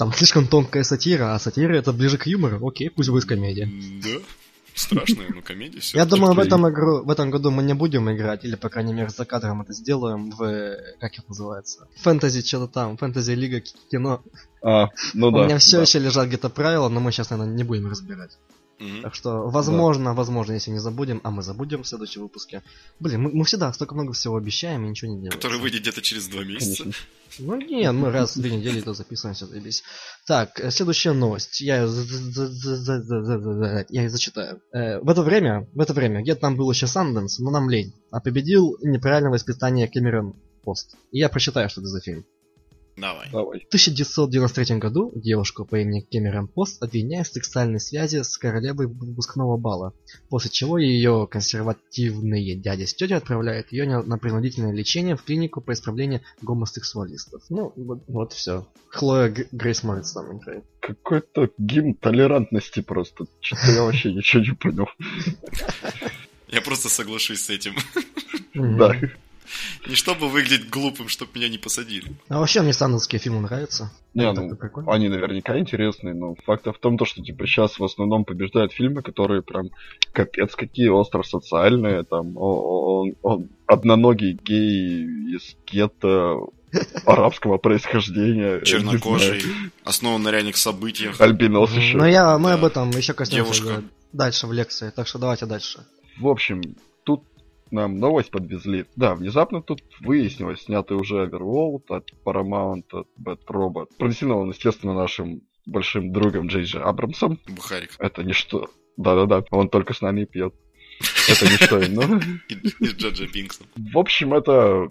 Там 0.00 0.14
слишком 0.14 0.46
тонкая 0.46 0.82
сатира, 0.82 1.34
а 1.34 1.38
сатира 1.38 1.76
это 1.76 1.92
ближе 1.92 2.16
к 2.16 2.26
юмору. 2.26 2.66
Окей, 2.66 2.88
пусть 2.88 3.10
будет 3.10 3.26
комедия. 3.26 3.70
Да. 4.02 4.22
Страшная, 4.74 5.28
но 5.28 5.42
комедия 5.42 5.80
все. 5.80 5.98
Я 5.98 6.06
думаю, 6.06 6.32
в 6.32 6.38
этом, 6.38 6.66
игру, 6.70 7.04
в 7.04 7.10
этом 7.10 7.30
году 7.30 7.50
мы 7.50 7.62
не 7.62 7.74
будем 7.74 8.10
играть, 8.10 8.42
или, 8.46 8.54
по 8.54 8.70
крайней 8.70 8.94
мере, 8.94 9.10
за 9.10 9.26
кадром 9.26 9.60
это 9.60 9.74
сделаем 9.74 10.30
в... 10.30 10.74
Как 11.00 11.12
это 11.12 11.24
называется? 11.28 11.86
Фэнтези 11.96 12.40
что-то 12.40 12.72
там, 12.72 12.96
фэнтези 12.96 13.32
лига 13.32 13.60
кино. 13.90 14.22
А, 14.62 14.88
ну 15.12 15.28
У 15.28 15.32
да. 15.32 15.44
меня 15.44 15.58
все 15.58 15.82
еще 15.82 15.98
лежат 15.98 16.28
где-то 16.28 16.48
правила, 16.48 16.88
но 16.88 16.98
мы 17.00 17.12
сейчас, 17.12 17.28
наверное, 17.28 17.54
не 17.54 17.64
будем 17.64 17.90
разбирать. 17.90 18.38
Mm-hmm. 18.80 19.02
Так 19.02 19.14
что, 19.14 19.50
возможно, 19.50 20.06
да. 20.06 20.14
возможно, 20.14 20.54
если 20.54 20.70
не 20.70 20.78
забудем, 20.78 21.20
а 21.22 21.30
мы 21.30 21.42
забудем 21.42 21.82
в 21.82 21.86
следующем 21.86 22.22
выпуске. 22.22 22.62
Блин, 22.98 23.20
мы, 23.22 23.30
мы 23.30 23.44
всегда 23.44 23.70
столько 23.74 23.94
много 23.94 24.14
всего 24.14 24.36
обещаем 24.36 24.86
и 24.86 24.88
ничего 24.88 25.10
не 25.10 25.18
делаем. 25.18 25.32
Который 25.32 25.60
выйдет 25.60 25.82
где-то 25.82 26.00
через 26.00 26.28
два 26.28 26.44
месяца. 26.44 26.84
Ну 27.38 27.56
нет, 27.56 27.92
мы 27.92 28.10
раз 28.10 28.36
в 28.36 28.40
две 28.40 28.56
недели 28.56 28.80
это 28.80 28.94
записываемся, 28.94 29.46
заебись. 29.46 29.84
Так, 30.26 30.60
следующая 30.70 31.12
новость. 31.12 31.60
Я 31.60 31.82
ее, 31.82 31.86
я 33.88 34.10
зачитаю. 34.10 34.60
В 34.72 35.08
это 35.08 35.22
время, 35.22 35.68
в 35.74 35.80
это 35.80 35.92
время, 35.92 36.22
где-то 36.22 36.40
там 36.40 36.56
был 36.56 36.70
еще 36.70 36.86
Санденс, 36.86 37.38
но 37.38 37.50
нам 37.50 37.68
лень. 37.70 37.94
А 38.10 38.20
победил 38.20 38.76
неправильное 38.82 39.30
воспитание 39.30 39.88
Кэмерон 39.88 40.34
Пост. 40.64 40.96
Я 41.12 41.28
прочитаю, 41.28 41.68
что 41.70 41.82
это 41.82 41.88
за 41.88 42.00
фильм. 42.00 42.24
Давай. 42.96 43.28
Давай. 43.30 43.60
В 43.60 43.66
1993 43.68 44.76
году 44.78 45.12
девушку 45.14 45.64
по 45.64 45.76
имени 45.76 46.00
Кэмерон 46.00 46.48
Пост 46.48 46.82
обвиняют 46.82 47.28
в 47.28 47.32
сексуальной 47.32 47.80
связи 47.80 48.22
с 48.22 48.36
королевой 48.36 48.86
выпускного 48.86 49.56
бала, 49.56 49.94
после 50.28 50.50
чего 50.50 50.78
ее 50.78 51.26
консервативные 51.30 52.56
дяди 52.56 52.84
с 52.84 52.94
тетей 52.94 53.16
отправляют 53.16 53.72
ее 53.72 54.02
на, 54.02 54.18
принудительное 54.18 54.72
лечение 54.72 55.16
в 55.16 55.22
клинику 55.22 55.60
по 55.60 55.72
исправлению 55.72 56.20
гомосексуалистов. 56.42 57.42
Ну, 57.48 57.72
вот, 57.76 58.02
вот 58.06 58.32
все. 58.32 58.66
Хлоя 58.88 59.30
Г- 59.30 59.46
Грейс 59.52 59.82
Морец 59.82 60.12
там 60.12 60.36
играет. 60.36 60.64
Какой-то 60.80 61.50
гимн 61.58 61.94
толерантности 61.94 62.80
просто. 62.80 63.26
Что-то 63.40 63.72
я 63.72 63.82
вообще 63.82 64.12
ничего 64.12 64.42
не 64.42 64.52
понял. 64.52 64.88
Я 66.48 66.60
просто 66.60 66.88
соглашусь 66.88 67.42
с 67.42 67.50
этим. 67.50 67.74
Да. 68.54 68.96
Не 69.86 69.94
чтобы 69.94 70.28
выглядеть 70.28 70.68
глупым, 70.70 71.08
чтобы 71.08 71.32
меня 71.34 71.48
не 71.48 71.58
посадили. 71.58 72.12
А 72.28 72.38
вообще 72.40 72.62
мне 72.62 72.72
сандовские 72.72 73.18
фильмы 73.20 73.40
нравятся. 73.40 73.90
Не, 74.14 74.30
Это 74.30 74.40
ну, 74.42 74.56
прикольно. 74.56 74.92
они 74.92 75.08
наверняка 75.08 75.58
интересные, 75.58 76.14
но 76.14 76.34
факт 76.44 76.66
в 76.66 76.78
том, 76.80 76.98
то, 76.98 77.04
что 77.04 77.22
типа 77.22 77.46
сейчас 77.46 77.78
в 77.78 77.84
основном 77.84 78.24
побеждают 78.24 78.72
фильмы, 78.72 79.02
которые 79.02 79.42
прям 79.42 79.70
капец 80.12 80.54
какие 80.54 80.88
остро 80.88 81.22
социальные, 81.22 82.02
там 82.04 82.36
он, 82.36 83.14
он 83.22 83.48
одноногий 83.66 84.32
гей 84.42 85.04
из 85.36 85.56
гетто 85.66 86.38
арабского 87.04 87.58
происхождения. 87.58 88.60
Чернокожий, 88.64 89.42
основан 89.84 90.22
на 90.22 90.30
реальных 90.30 90.56
событиях. 90.56 91.20
Альбинос 91.20 91.72
еще. 91.72 91.96
Но 91.96 92.06
я, 92.06 92.38
мы 92.38 92.50
Да. 92.50 92.54
об 92.54 92.64
этом 92.64 92.90
еще 92.90 93.12
коснемся 93.12 93.52
Девушка. 93.62 93.82
дальше 94.12 94.46
в 94.46 94.52
лекции, 94.52 94.92
так 94.94 95.06
что 95.08 95.18
давайте 95.18 95.46
дальше. 95.46 95.84
В 96.18 96.28
общем, 96.28 96.62
нам 97.70 97.98
новость 97.98 98.30
подвезли. 98.30 98.86
Да, 98.96 99.14
внезапно 99.14 99.62
тут 99.62 99.82
выяснилось, 100.00 100.62
снятый 100.62 100.96
уже 100.96 101.26
Overworld 101.26 101.84
от 101.88 102.10
Paramount, 102.24 102.84
от 102.92 103.08
Bad 103.18 103.40
Robot. 103.46 103.88
Продюсирован, 103.98 104.50
естественно, 104.50 104.94
нашим 104.94 105.42
большим 105.66 106.12
другом 106.12 106.48
Джей 106.48 106.64
Джей 106.64 106.82
Абрамсом. 106.82 107.38
Бухарик. 107.48 107.94
Это 107.98 108.24
ничто. 108.24 108.70
Да-да-да, 108.96 109.44
он 109.50 109.68
только 109.68 109.94
с 109.94 110.00
нами 110.00 110.22
и 110.22 110.26
пьет. 110.26 110.54
Это 111.28 111.44
не 111.46 111.56
что 111.56 111.84
иное. 111.84 112.20
И, 112.48 112.86
Джаджа 112.86 113.26
Пинксом. 113.26 113.66
В 113.76 113.98
общем, 113.98 114.34
это 114.34 114.90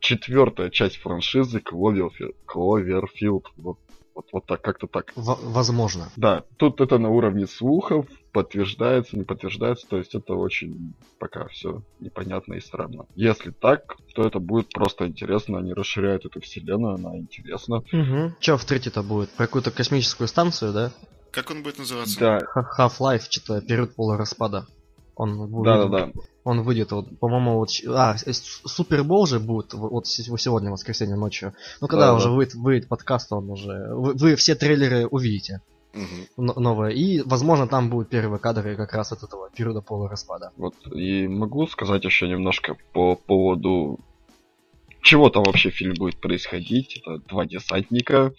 четвертая 0.00 0.70
часть 0.70 0.96
франшизы 0.96 1.60
Кловерфи- 1.60 2.34
Кловерфилд. 2.46 3.46
Вот, 3.56 3.78
вот, 4.14 4.26
вот 4.32 4.46
так, 4.46 4.62
как-то 4.62 4.86
так. 4.86 5.12
В- 5.16 5.52
возможно. 5.52 6.10
Да, 6.16 6.44
тут 6.56 6.80
это 6.80 6.98
на 6.98 7.10
уровне 7.10 7.46
слухов, 7.46 8.06
подтверждается, 8.32 9.16
не 9.16 9.24
подтверждается, 9.24 9.86
то 9.88 9.96
есть 9.96 10.14
это 10.14 10.34
очень 10.34 10.94
пока 11.18 11.48
все 11.48 11.82
непонятно 12.00 12.54
и 12.54 12.60
странно. 12.60 13.06
Если 13.14 13.50
так, 13.50 13.96
то 14.14 14.22
это 14.22 14.38
будет 14.38 14.68
просто 14.70 15.06
интересно, 15.06 15.58
они 15.58 15.72
расширяют 15.72 16.24
эту 16.24 16.40
вселенную, 16.40 16.94
она 16.94 17.16
интересна. 17.16 17.76
Угу. 17.92 18.34
Че 18.40 18.56
в 18.56 18.64
третьей-то 18.64 19.02
будет? 19.02 19.30
Про 19.30 19.46
какую-то 19.46 19.70
космическую 19.70 20.28
станцию, 20.28 20.72
да? 20.72 20.92
Как 21.30 21.50
он 21.50 21.62
будет 21.64 21.78
называться? 21.78 22.20
Да, 22.20 22.38
Half-Life, 22.78 23.22
что-то 23.28 23.60
период 23.60 23.96
полураспада. 23.96 24.66
Он 25.16 25.46
выйдет, 25.46 25.64
да-да-да. 25.64 26.12
Он 26.44 26.62
выйдет, 26.62 26.92
вот, 26.92 27.18
по-моему, 27.18 27.58
вот, 27.58 27.68
а, 27.88 28.16
Супербол 28.18 29.26
же 29.26 29.38
будет 29.40 29.72
вот 29.74 30.06
сегодня, 30.06 30.70
воскресенье 30.70 31.16
ночью. 31.16 31.54
Ну, 31.80 31.86
когда 31.88 32.06
Да-да. 32.06 32.16
уже 32.18 32.30
выйдет, 32.30 32.54
выйдет 32.54 32.88
подкаст, 32.88 33.32
он 33.32 33.48
уже... 33.50 33.94
Вы, 33.94 34.14
вы 34.14 34.34
все 34.36 34.54
трейлеры 34.54 35.06
увидите 35.06 35.60
н- 35.94 36.52
новое. 36.56 36.90
И, 36.90 37.22
возможно, 37.22 37.66
там 37.68 37.90
будут 37.90 38.08
первые 38.08 38.40
кадры 38.40 38.76
как 38.76 38.92
раз 38.94 39.12
от 39.12 39.22
этого 39.22 39.48
периода 39.50 39.80
полураспада. 39.80 40.50
Вот, 40.56 40.74
и 40.92 41.28
могу 41.28 41.66
сказать 41.68 42.04
еще 42.04 42.28
немножко 42.28 42.76
по 42.92 43.14
поводу 43.14 44.00
чего 45.00 45.28
там 45.30 45.44
вообще 45.44 45.70
в 45.70 45.74
фильме 45.74 45.94
будет 45.96 46.20
происходить. 46.20 46.98
Это 46.98 47.18
два 47.28 47.44
десантника, 47.46 48.32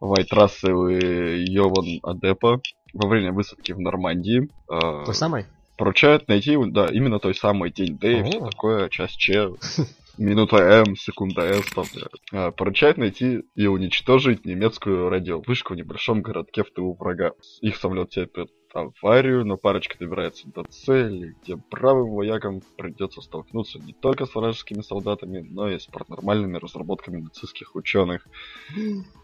Вайт 0.00 0.32
Рассел 0.32 0.86
и 0.86 1.44
Йован 1.50 2.00
Адепа 2.02 2.60
во 2.92 3.08
время 3.08 3.32
высадки 3.32 3.72
в 3.72 3.80
Нормандии. 3.80 4.48
э, 4.70 5.04
Той 5.06 5.14
самой? 5.14 5.46
Поручают 5.76 6.28
найти, 6.28 6.56
да, 6.66 6.88
именно 6.90 7.18
той 7.18 7.34
самой 7.34 7.70
день 7.70 7.98
Д, 7.98 8.20
и 8.20 8.22
все 8.22 8.40
такое, 8.40 8.88
час 8.88 9.10
Ч, 9.12 9.50
минута 10.18 10.56
М, 10.56 10.96
секунда 10.96 11.42
С, 11.42 11.70
там, 11.72 11.84
э, 12.32 12.50
поручают 12.52 12.98
найти 12.98 13.42
и 13.54 13.66
уничтожить 13.66 14.44
немецкую 14.44 15.08
радиовышку 15.08 15.74
в 15.74 15.76
небольшом 15.76 16.22
городке 16.22 16.62
в 16.62 16.70
тылу 16.70 16.94
врага. 16.94 17.32
Их 17.60 17.76
самолет 17.76 18.10
терпит 18.10 18.50
аварию, 18.74 19.44
но 19.44 19.56
парочка 19.56 19.96
добирается 19.98 20.48
до 20.48 20.64
цели, 20.64 21.34
где 21.42 21.56
бравым 21.70 22.10
воякам 22.10 22.60
придется 22.76 23.20
столкнуться 23.20 23.78
не 23.78 23.92
только 23.92 24.26
с 24.26 24.34
вражескими 24.34 24.82
солдатами, 24.82 25.46
но 25.48 25.70
и 25.70 25.78
с 25.78 25.86
паранормальными 25.86 26.58
разработками 26.58 27.20
нацистских 27.20 27.76
ученых. 27.76 28.26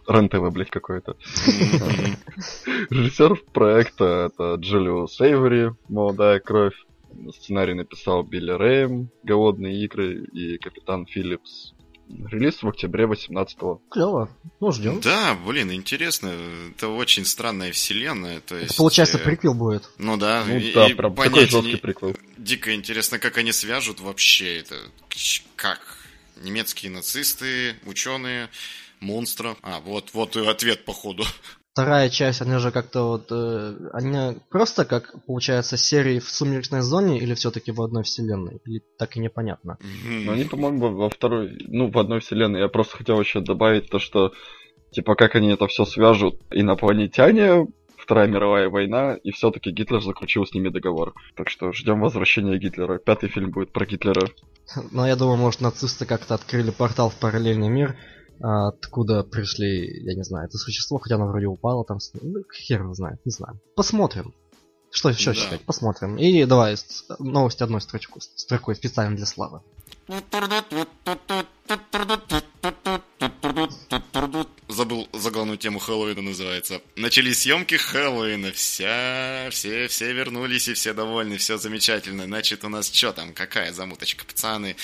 РЕН-ТВ, 0.07 0.53
блядь, 0.53 0.71
какой-то. 0.71 1.17
Режиссер 2.91 3.37
проекта 3.53 4.31
это 4.33 4.55
Джулио 4.55 5.07
Сейвери, 5.07 5.75
молодая 5.89 6.39
кровь. 6.41 6.75
Сценарий 7.39 7.75
написал 7.75 8.23
Билли 8.23 8.53
Рэйм, 8.53 9.11
Голодные 9.23 9.85
игры 9.85 10.25
и 10.27 10.59
Капитан 10.59 11.07
Филлипс. 11.07 11.73
Релиз 12.09 12.61
в 12.63 12.69
октябре 12.69 13.05
18-го. 13.05 13.83
Клево. 13.89 14.29
Ну, 14.59 14.73
ждем. 14.73 15.01
Да, 15.01 15.37
блин, 15.47 15.73
интересно. 15.73 16.33
Это 16.73 16.89
очень 16.89 17.25
странная 17.25 17.71
вселенная. 17.71 18.41
То 18.41 18.57
есть, 18.57 18.71
Это, 18.73 18.77
получается, 18.79 19.19
э, 19.19 19.23
приквел 19.23 19.55
будет. 19.55 19.89
Ну 19.99 20.17
да, 20.17 20.45
Ну 20.45 20.57
и, 20.57 20.73
да, 20.73 20.89
и 20.89 20.95
прям 20.95 21.15
такой 21.15 21.47
жесткий 21.47 21.73
не- 21.73 21.77
приквел. 21.77 22.17
Дико 22.37 22.75
интересно, 22.75 23.21
как 23.21 23.39
они 23.39 23.53
свяжут 23.53 24.01
вообще 24.01 24.59
это. 24.59 24.75
Как? 25.55 25.99
Немецкие 26.43 26.91
нацисты, 26.91 27.77
ученые, 27.87 28.49
монстры. 28.99 29.55
А, 29.63 29.79
вот, 29.81 30.11
вот 30.13 30.37
и 30.37 30.45
ответ, 30.45 30.85
походу. 30.85 31.25
Вторая 31.73 32.09
часть, 32.09 32.43
они 32.43 32.59
же 32.59 32.73
как-то 32.73 33.09
вот... 33.09 33.27
э, 33.31 33.77
они 33.93 34.39
просто 34.51 34.85
как, 34.85 35.15
получается, 35.27 35.77
серии 35.77 36.19
в 36.19 36.29
«Сумеречной 36.29 36.81
зоне» 36.81 37.19
или 37.21 37.35
все-таки 37.35 37.71
в 37.71 37.81
одной 37.81 38.03
вселенной? 38.03 38.61
Или 38.65 38.83
так 38.99 39.17
и 39.17 39.21
непонятно? 39.21 39.79
Но 40.05 40.33
они, 40.33 40.45
по-моему, 40.45 40.89
во- 40.89 41.11
второй, 41.11 41.57
ну, 41.69 41.91
в 41.91 41.99
одной 41.99 42.21
вселенной. 42.21 42.61
Я 42.61 42.69
просто 42.69 42.97
хотел 42.97 43.21
еще 43.21 43.41
добавить 43.41 43.89
то, 43.89 43.99
что, 43.99 44.33
типа, 44.91 45.15
как 45.15 45.37
они 45.37 45.51
это 45.53 45.69
все 45.69 45.85
свяжут. 45.85 46.41
Инопланетяне 46.51 47.69
Вторая 48.11 48.27
мировая 48.27 48.69
война, 48.69 49.15
и 49.15 49.31
все-таки 49.31 49.71
Гитлер 49.71 50.03
заключил 50.03 50.45
с 50.45 50.53
ними 50.53 50.71
договор. 50.71 51.15
Так 51.37 51.49
что 51.49 51.73
ждем 51.73 52.01
возвращения 52.01 52.59
Гитлера. 52.59 52.99
Пятый 52.99 53.29
фильм 53.29 53.53
будет 53.53 53.73
про 53.73 53.87
Гитлера. 53.87 54.27
Но 54.91 55.07
я 55.07 55.15
думаю, 55.15 55.37
может, 55.37 55.61
нацисты 55.61 56.07
как-то 56.07 56.35
открыли 56.35 56.71
портал 56.71 57.11
в 57.11 57.15
параллельный 57.15 57.69
мир, 57.69 57.97
откуда 58.41 59.23
пришли, 59.23 60.03
я 60.05 60.15
не 60.15 60.25
знаю, 60.25 60.47
это 60.49 60.59
существо, 60.59 60.99
хотя 60.99 61.17
оно 61.17 61.27
вроде 61.29 61.47
упало 61.47 61.85
там. 61.85 61.99
Ну, 62.23 62.43
хер 62.53 62.83
его 62.83 62.95
знает, 62.95 63.21
не 63.25 63.33
знаю. 63.33 63.61
Посмотрим. 63.77 64.35
Что 64.91 65.11
еще 65.11 65.31
Да. 65.31 65.35
считать? 65.35 65.61
Посмотрим. 65.63 66.17
И 66.17 66.45
давай 66.45 66.77
новость 67.19 67.63
одной 67.63 67.81
строчку, 67.81 68.21
строкой 68.21 68.75
специально 68.75 69.17
для 69.17 69.27
славы. 69.27 69.61
Забыл 75.51 75.57
заглавную 75.57 75.59
тему 75.59 75.79
Хэллоуина 75.79 76.23
называется. 76.23 76.81
Начались 76.97 77.41
съемки 77.41 77.75
Хэллоуина. 77.77 78.53
Вся, 78.53 79.49
все, 79.51 79.89
все 79.89 80.13
вернулись 80.13 80.69
и 80.69 80.75
все 80.75 80.93
довольны, 80.95 81.39
все 81.39 81.59
замечательно. 81.59 82.25
Значит, 82.25 82.65
у 82.65 82.69
нас 82.69 82.93
что 82.93 83.13
там, 83.13 83.33
какая 83.35 83.73
замуточка, 83.73 84.25
пацаны? 84.25 84.77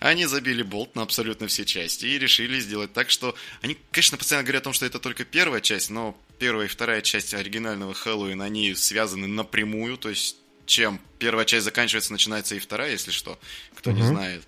Они 0.00 0.26
забили 0.26 0.62
болт 0.62 0.94
на 0.96 1.02
абсолютно 1.02 1.46
все 1.46 1.64
части 1.64 2.06
и 2.06 2.18
решили 2.18 2.60
сделать 2.60 2.92
так, 2.92 3.10
что... 3.10 3.34
Они, 3.62 3.76
конечно, 3.90 4.16
постоянно 4.16 4.44
говорят 4.44 4.62
о 4.62 4.64
том, 4.64 4.72
что 4.72 4.86
это 4.86 4.98
только 4.98 5.24
первая 5.24 5.60
часть, 5.60 5.90
но 5.90 6.16
первая 6.38 6.66
и 6.66 6.70
вторая 6.70 7.02
часть 7.02 7.34
оригинального 7.34 7.94
Хэллоуина, 7.94 8.44
они 8.44 8.74
связаны 8.74 9.26
напрямую, 9.26 9.96
то 9.98 10.08
есть 10.08 10.36
чем 10.66 10.98
первая 11.18 11.44
часть 11.44 11.64
заканчивается, 11.64 12.12
начинается 12.12 12.54
и 12.54 12.58
вторая, 12.58 12.92
если 12.92 13.10
что, 13.10 13.38
кто 13.74 13.92
не 13.92 14.00
Мгм. 14.00 14.08
знает. 14.08 14.42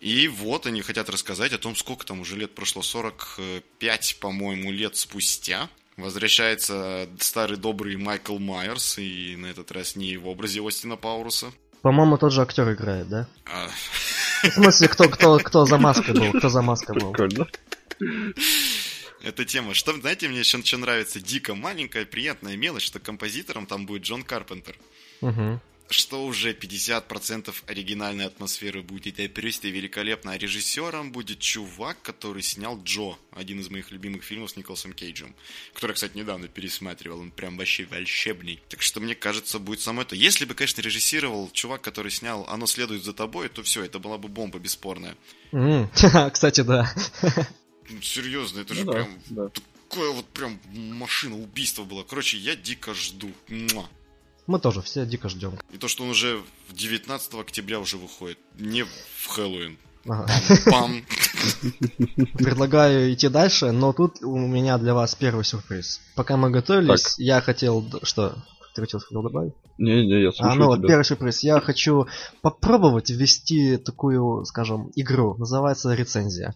И 0.00 0.28
вот 0.28 0.66
они 0.66 0.82
хотят 0.82 1.10
рассказать 1.10 1.52
о 1.52 1.58
том, 1.58 1.74
сколько 1.74 2.06
там 2.06 2.20
уже 2.20 2.36
лет 2.36 2.54
прошло, 2.54 2.82
45, 2.82 4.16
по-моему, 4.20 4.70
лет 4.70 4.96
спустя. 4.96 5.68
Возвращается 5.96 7.08
старый 7.18 7.56
добрый 7.56 7.96
Майкл 7.96 8.38
Майерс, 8.38 8.98
и 8.98 9.34
на 9.36 9.46
этот 9.46 9.72
раз 9.72 9.96
не 9.96 10.16
в 10.16 10.28
образе 10.28 10.64
Остина 10.64 10.96
Пауруса. 10.96 11.52
По-моему, 11.82 12.16
тот 12.18 12.32
же 12.32 12.42
актер 12.42 12.72
играет, 12.72 13.08
да? 13.08 13.28
А, 13.46 13.68
В 14.42 14.52
смысле, 14.52 14.88
кто, 14.88 15.08
кто, 15.08 15.38
кто 15.38 15.66
за 15.66 15.78
маской 15.78 16.12
был? 16.12 16.32
Кто 16.32 16.48
за 16.48 16.62
маской 16.62 16.96
был? 16.96 17.12
Прикольно. 17.12 17.48
эта 19.22 19.44
тема. 19.44 19.74
Что, 19.74 19.92
знаете, 19.98 20.28
мне 20.28 20.40
еще, 20.40 20.62
что 20.62 20.78
нравится? 20.78 21.20
Дико 21.20 21.54
маленькая, 21.56 22.04
приятная 22.04 22.56
мелочь, 22.56 22.84
что 22.86 23.00
композитором 23.00 23.66
там 23.66 23.86
будет 23.86 24.02
Джон 24.02 24.22
Карпентер. 24.22 24.76
Мгм. 25.20 25.60
Что 25.90 26.26
уже 26.26 26.52
50% 26.52 27.54
оригинальной 27.66 28.26
атмосферы 28.26 28.82
будет. 28.82 29.18
Это 29.18 29.32
просто 29.40 29.68
великолепно. 29.68 30.32
А 30.32 30.38
режиссером 30.38 31.12
будет 31.12 31.38
чувак, 31.38 32.02
который 32.02 32.42
снял 32.42 32.82
Джо, 32.82 33.16
один 33.32 33.60
из 33.60 33.70
моих 33.70 33.90
любимых 33.90 34.22
фильмов 34.22 34.50
с 34.50 34.56
Николасом 34.56 34.92
Кейджем. 34.92 35.34
Который, 35.72 35.92
кстати, 35.92 36.16
недавно 36.16 36.48
пересматривал. 36.48 37.20
Он 37.20 37.30
прям 37.30 37.56
вообще 37.56 37.86
волшебный. 37.86 38.60
Так 38.68 38.82
что, 38.82 39.00
мне 39.00 39.14
кажется, 39.14 39.58
будет 39.58 39.80
само 39.80 40.02
это. 40.02 40.14
Если 40.14 40.44
бы, 40.44 40.54
конечно, 40.54 40.82
режиссировал 40.82 41.50
чувак, 41.52 41.80
который 41.80 42.10
снял 42.10 42.44
«Оно 42.48 42.66
следует 42.66 43.02
за 43.02 43.14
тобой», 43.14 43.48
то 43.48 43.62
все, 43.62 43.82
это 43.82 43.98
была 43.98 44.18
бы 44.18 44.28
бомба 44.28 44.58
бесспорная. 44.58 45.16
Кстати, 46.32 46.60
да. 46.60 46.92
Ну, 47.90 48.02
серьезно, 48.02 48.60
это 48.60 48.74
Ну 48.74 48.80
же 48.80 48.84
да, 48.84 48.92
прям 48.92 49.22
да. 49.30 49.48
такое 49.88 50.10
вот 50.10 50.26
прям 50.28 50.60
машина 50.74 51.36
убийства 51.38 51.84
была. 51.84 52.04
Короче, 52.04 52.36
я 52.36 52.54
дико 52.54 52.92
жду. 52.92 53.32
Муа. 53.48 53.88
Мы 54.48 54.58
тоже 54.58 54.80
все 54.80 55.04
дико 55.04 55.28
ждем. 55.28 55.52
И 55.72 55.76
то, 55.76 55.88
что 55.88 56.02
он 56.04 56.10
уже 56.10 56.40
в 56.68 56.74
19 56.74 57.34
октября 57.34 57.78
уже 57.80 57.98
выходит. 57.98 58.38
Не 58.58 58.82
в 58.84 59.26
Хэллоуин. 59.28 59.76
Ага. 60.08 60.26
Пам. 60.70 61.02
Предлагаю 62.34 63.12
идти 63.12 63.28
дальше, 63.28 63.72
но 63.72 63.92
тут 63.92 64.22
у 64.22 64.38
меня 64.38 64.78
для 64.78 64.94
вас 64.94 65.14
первый 65.14 65.44
сюрприз. 65.44 66.00
Пока 66.16 66.38
мы 66.38 66.50
готовились, 66.50 67.18
я 67.18 67.42
хотел... 67.42 67.84
Что? 68.02 68.36
Ты 68.74 68.80
хотел 68.82 69.00
что 69.00 69.20
добавить? 69.20 69.52
Не-не, 69.76 70.22
я 70.22 70.28
А, 70.30 70.32
слушаю 70.32 70.58
ну 70.58 70.66
вот, 70.68 70.78
тебя. 70.78 70.88
первый 70.88 71.04
сюрприз. 71.04 71.42
Я 71.42 71.60
хочу 71.60 72.06
попробовать 72.40 73.10
ввести 73.10 73.76
такую, 73.76 74.46
скажем, 74.46 74.90
игру. 74.96 75.34
Называется 75.36 75.92
рецензия. 75.92 76.54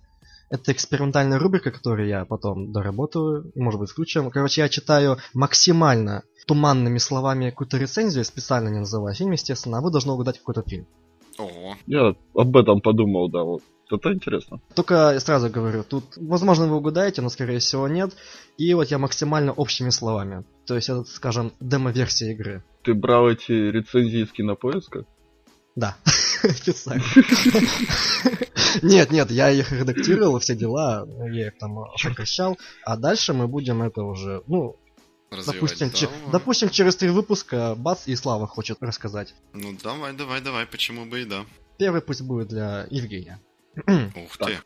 Это 0.52 0.70
экспериментальная 0.70 1.38
рубрика, 1.38 1.70
которую 1.70 2.08
я 2.08 2.26
потом 2.26 2.72
доработаю, 2.72 3.50
может 3.54 3.80
быть, 3.80 3.88
включим. 3.88 4.30
Короче, 4.30 4.60
я 4.60 4.68
читаю 4.68 5.16
максимально 5.32 6.24
туманными 6.46 6.98
словами 6.98 7.48
какую-то 7.48 7.78
рецензию, 7.78 8.22
специально 8.22 8.68
не 8.68 8.80
называя 8.80 9.14
фильм, 9.14 9.30
естественно, 9.30 9.78
а 9.78 9.80
вы 9.80 9.90
должны 9.90 10.12
угадать 10.12 10.40
какой-то 10.40 10.62
фильм. 10.68 10.86
Ого. 11.38 11.76
Я 11.86 12.14
об 12.34 12.54
этом 12.54 12.82
подумал, 12.82 13.30
да, 13.30 13.44
вот. 13.44 13.62
Это 13.90 14.12
интересно. 14.12 14.60
Только 14.74 15.12
я 15.14 15.20
сразу 15.20 15.48
говорю, 15.48 15.84
тут, 15.84 16.04
возможно, 16.16 16.66
вы 16.66 16.76
угадаете, 16.76 17.22
но, 17.22 17.30
скорее 17.30 17.58
всего, 17.58 17.88
нет. 17.88 18.12
И 18.58 18.74
вот 18.74 18.88
я 18.88 18.98
максимально 18.98 19.52
общими 19.52 19.88
словами. 19.88 20.44
То 20.66 20.74
есть, 20.74 20.90
это, 20.90 21.04
скажем, 21.04 21.52
демо-версия 21.60 22.32
игры. 22.32 22.62
Ты 22.82 22.92
брал 22.92 23.30
эти 23.30 23.52
рецензии 23.52 24.24
из 24.24 24.32
кинопоиска? 24.32 25.06
Да, 25.76 25.96
специально. 26.56 27.04
Нет, 28.82 29.10
нет, 29.10 29.30
я 29.30 29.50
их 29.50 29.70
редактировал, 29.70 30.38
все 30.38 30.54
дела, 30.54 31.06
я 31.30 31.48
их 31.48 31.58
там 31.58 31.76
сокращал, 31.98 32.58
а 32.84 32.96
дальше 32.96 33.34
мы 33.34 33.46
будем 33.46 33.82
это 33.82 34.02
уже, 34.02 34.42
ну, 34.46 34.76
допустим, 35.30 35.90
че- 35.90 36.08
допустим, 36.30 36.70
через 36.70 36.96
три 36.96 37.10
выпуска, 37.10 37.74
бац, 37.76 38.06
и 38.06 38.16
Слава 38.16 38.46
хочет 38.46 38.78
рассказать. 38.80 39.34
Ну 39.52 39.76
давай, 39.82 40.14
давай, 40.14 40.40
давай, 40.40 40.66
почему 40.66 41.04
бы 41.04 41.22
и 41.22 41.24
да. 41.24 41.44
Первый 41.78 42.00
пусть 42.00 42.22
будет 42.22 42.48
для 42.48 42.86
Евгения. 42.90 43.40
Ух 43.86 44.38
ты. 44.38 44.58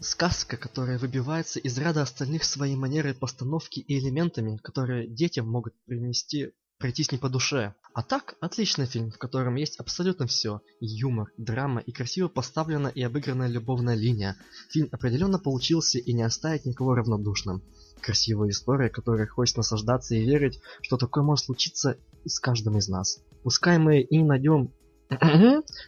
Сказка, 0.00 0.56
которая 0.56 0.98
выбивается 0.98 1.60
из 1.60 1.76
ряда 1.78 2.02
остальных 2.02 2.44
своей 2.44 2.76
манерой 2.76 3.14
постановки 3.14 3.80
и 3.80 3.98
элементами, 3.98 4.58
которые 4.58 5.08
детям 5.08 5.48
могут 5.48 5.74
принести 5.86 6.52
пройтись 6.78 7.12
не 7.12 7.18
по 7.18 7.28
душе. 7.28 7.74
А 7.94 8.02
так, 8.02 8.34
отличный 8.40 8.86
фильм, 8.86 9.12
в 9.12 9.18
котором 9.18 9.54
есть 9.54 9.78
абсолютно 9.78 10.26
все. 10.26 10.60
И 10.80 10.86
юмор, 10.86 11.32
драма, 11.36 11.80
и 11.80 11.92
красиво 11.92 12.26
поставлена 12.26 12.88
и 12.88 13.00
обыгранная 13.02 13.46
любовная 13.46 13.94
линия. 13.94 14.36
Фильм 14.70 14.88
определенно 14.90 15.38
получился 15.38 15.98
и 15.98 16.12
не 16.12 16.24
оставит 16.24 16.66
никого 16.66 16.96
равнодушным. 16.96 17.62
Красивая 18.00 18.50
история, 18.50 18.88
которой 18.88 19.28
хочется 19.28 19.60
наслаждаться 19.60 20.16
и 20.16 20.24
верить, 20.24 20.60
что 20.82 20.96
такое 20.96 21.22
может 21.22 21.44
случиться 21.44 21.96
и 22.24 22.28
с 22.28 22.40
каждым 22.40 22.78
из 22.78 22.88
нас. 22.88 23.20
Пускай 23.44 23.78
мы 23.78 24.00
и 24.00 24.16
не 24.16 24.24
найдем 24.24 24.72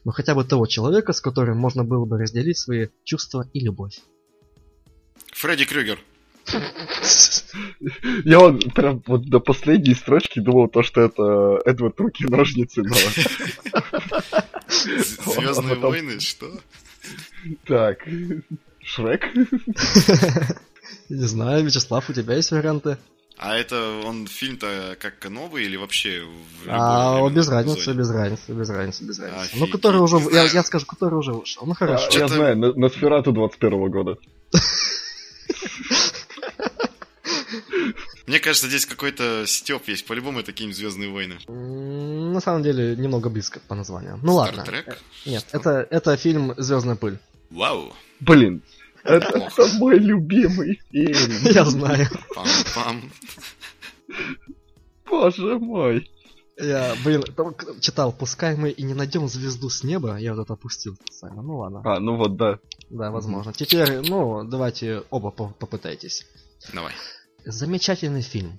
но 0.04 0.12
хотя 0.12 0.36
бы 0.36 0.44
того 0.44 0.66
человека, 0.66 1.12
с 1.12 1.20
которым 1.20 1.59
можно 1.59 1.82
было 1.82 2.04
бы 2.04 2.18
разделить 2.18 2.59
свои 2.59 2.88
чувства 3.02 3.48
и 3.52 3.61
любовь. 3.61 3.98
Фредди 5.32 5.64
Крюгер. 5.64 5.98
Я 8.24 8.38
вот 8.40 8.72
прям 8.74 9.03
вот 9.07 9.28
до 9.28 9.40
последней 9.40 9.94
строчки 9.94 10.40
думал 10.40 10.68
то, 10.68 10.82
что 10.82 11.01
это 11.03 11.59
Эдвард 11.64 11.99
Руки-ножницы, 12.01 12.82
но... 12.82 12.94
Звездные 14.68 15.74
потом- 15.76 15.90
войны, 15.90 16.20
что? 16.20 16.47
Так, 17.66 17.99
Шрек? 18.82 19.24
Не 21.09 21.26
знаю, 21.26 21.64
Вячеслав, 21.64 22.09
у 22.11 22.12
тебя 22.12 22.34
есть 22.34 22.51
варианты? 22.51 22.99
А 23.38 23.55
это 23.57 24.01
он 24.05 24.26
фильм-то 24.26 24.97
как 24.99 25.28
новый 25.28 25.64
или 25.66 25.76
вообще 25.76 26.22
в 26.22 26.68
А, 26.68 27.12
временном 27.16 27.34
без 27.34 27.49
разницы, 27.49 27.92
без 27.92 28.11
разницы, 28.11 28.53
без 28.53 28.70
разницы, 28.70 29.05
без 29.05 29.18
разницы. 29.18 29.51
Ну, 29.57 29.64
Офигеть. 29.64 29.72
который 29.72 30.01
уже, 30.01 30.16
я, 30.32 30.44
я 30.44 30.62
скажу, 30.62 30.86
который 30.86 31.16
уже 31.18 31.32
вышел. 31.34 31.66
Ну, 31.66 31.74
хорошо. 31.74 32.05
Я 32.07 32.11
Чё-то- 32.11 32.34
знаю, 32.34 32.57
На- 32.57 32.72
Носферату 32.72 33.32
21 33.32 33.90
года. 33.90 34.16
Мне 38.27 38.41
кажется, 38.41 38.66
здесь 38.68 38.87
какой-то 38.87 39.47
степ 39.47 39.87
есть. 39.89 40.07
По-любому 40.07 40.41
это 40.41 40.53
какие-нибудь 40.53 40.77
Звездные 40.77 41.11
войны. 41.11 41.39
На 41.49 42.41
самом 42.41 42.62
деле, 42.62 42.97
немного 42.97 43.31
близко 43.31 43.61
по 43.68 43.74
названию. 43.74 44.18
Ну 44.22 44.35
ладно. 44.35 44.62
Стартрек? 44.62 44.99
Нет, 45.24 45.45
это, 45.53 45.87
это 45.91 46.16
фильм 46.16 46.55
Звездная 46.57 46.97
пыль. 46.97 47.18
Вау. 47.51 47.93
Блин, 48.20 48.62
это, 49.05 49.39
это 49.39 49.66
мой 49.79 49.99
любимый 49.99 50.81
фильм. 50.91 51.43
Я 51.53 51.64
знаю. 51.64 52.09
Пам-пам. 52.35 53.11
Боже 55.09 55.59
мой. 55.59 56.11
Я, 56.59 56.95
блин, 57.05 57.22
там 57.22 57.55
читал, 57.81 58.12
пускай 58.12 58.57
мы 58.57 58.70
и 58.70 58.83
не 58.83 58.95
найдем 58.95 59.29
звезду 59.29 59.68
с 59.68 59.85
неба, 59.85 60.16
я 60.16 60.35
вот 60.35 60.43
это 60.43 60.55
опустил 60.55 60.97
специально. 60.97 61.43
Ну 61.43 61.59
ладно. 61.59 61.83
А, 61.85 62.01
ну 62.01 62.16
вот, 62.16 62.37
да. 62.37 62.59
Да, 62.89 63.11
возможно. 63.11 63.53
Теперь, 63.53 64.01
ну, 64.01 64.43
давайте 64.43 65.03
оба 65.11 65.31
по- 65.31 65.51
попытайтесь. 65.51 66.27
Давай. 66.72 66.95
Замечательный 67.47 68.22
фильм. 68.22 68.59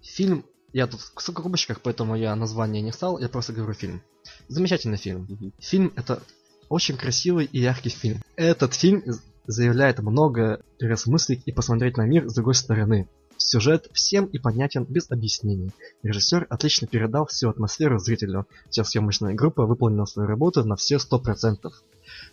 Фильм, 0.00 0.44
я 0.72 0.86
тут 0.86 1.00
в 1.00 1.20
скобочках, 1.20 1.80
поэтому 1.80 2.14
я 2.14 2.36
название 2.36 2.80
не 2.82 2.92
стал, 2.92 3.18
я 3.18 3.28
просто 3.28 3.52
говорю 3.52 3.74
фильм. 3.74 4.00
Замечательный 4.46 4.96
фильм. 4.96 5.26
Фильм 5.58 5.92
это 5.96 6.22
очень 6.68 6.96
красивый 6.96 7.46
и 7.46 7.58
яркий 7.58 7.88
фильм. 7.88 8.22
Этот 8.36 8.74
фильм 8.74 9.02
заявляет 9.48 9.98
много 9.98 10.62
переосмыслить 10.78 11.42
и 11.46 11.52
посмотреть 11.52 11.96
на 11.96 12.06
мир 12.06 12.28
с 12.28 12.34
другой 12.34 12.54
стороны. 12.54 13.08
Сюжет 13.38 13.88
всем 13.92 14.26
и 14.26 14.38
понятен 14.38 14.84
без 14.84 15.10
объяснений. 15.10 15.72
Режиссер 16.04 16.46
отлично 16.48 16.86
передал 16.86 17.26
всю 17.26 17.50
атмосферу 17.50 17.98
зрителю. 17.98 18.46
Вся 18.70 18.84
съемочная 18.84 19.34
группа 19.34 19.66
выполнила 19.66 20.04
свою 20.04 20.28
работу 20.28 20.62
на 20.62 20.76
все 20.76 21.00
сто 21.00 21.18
процентов. 21.18 21.74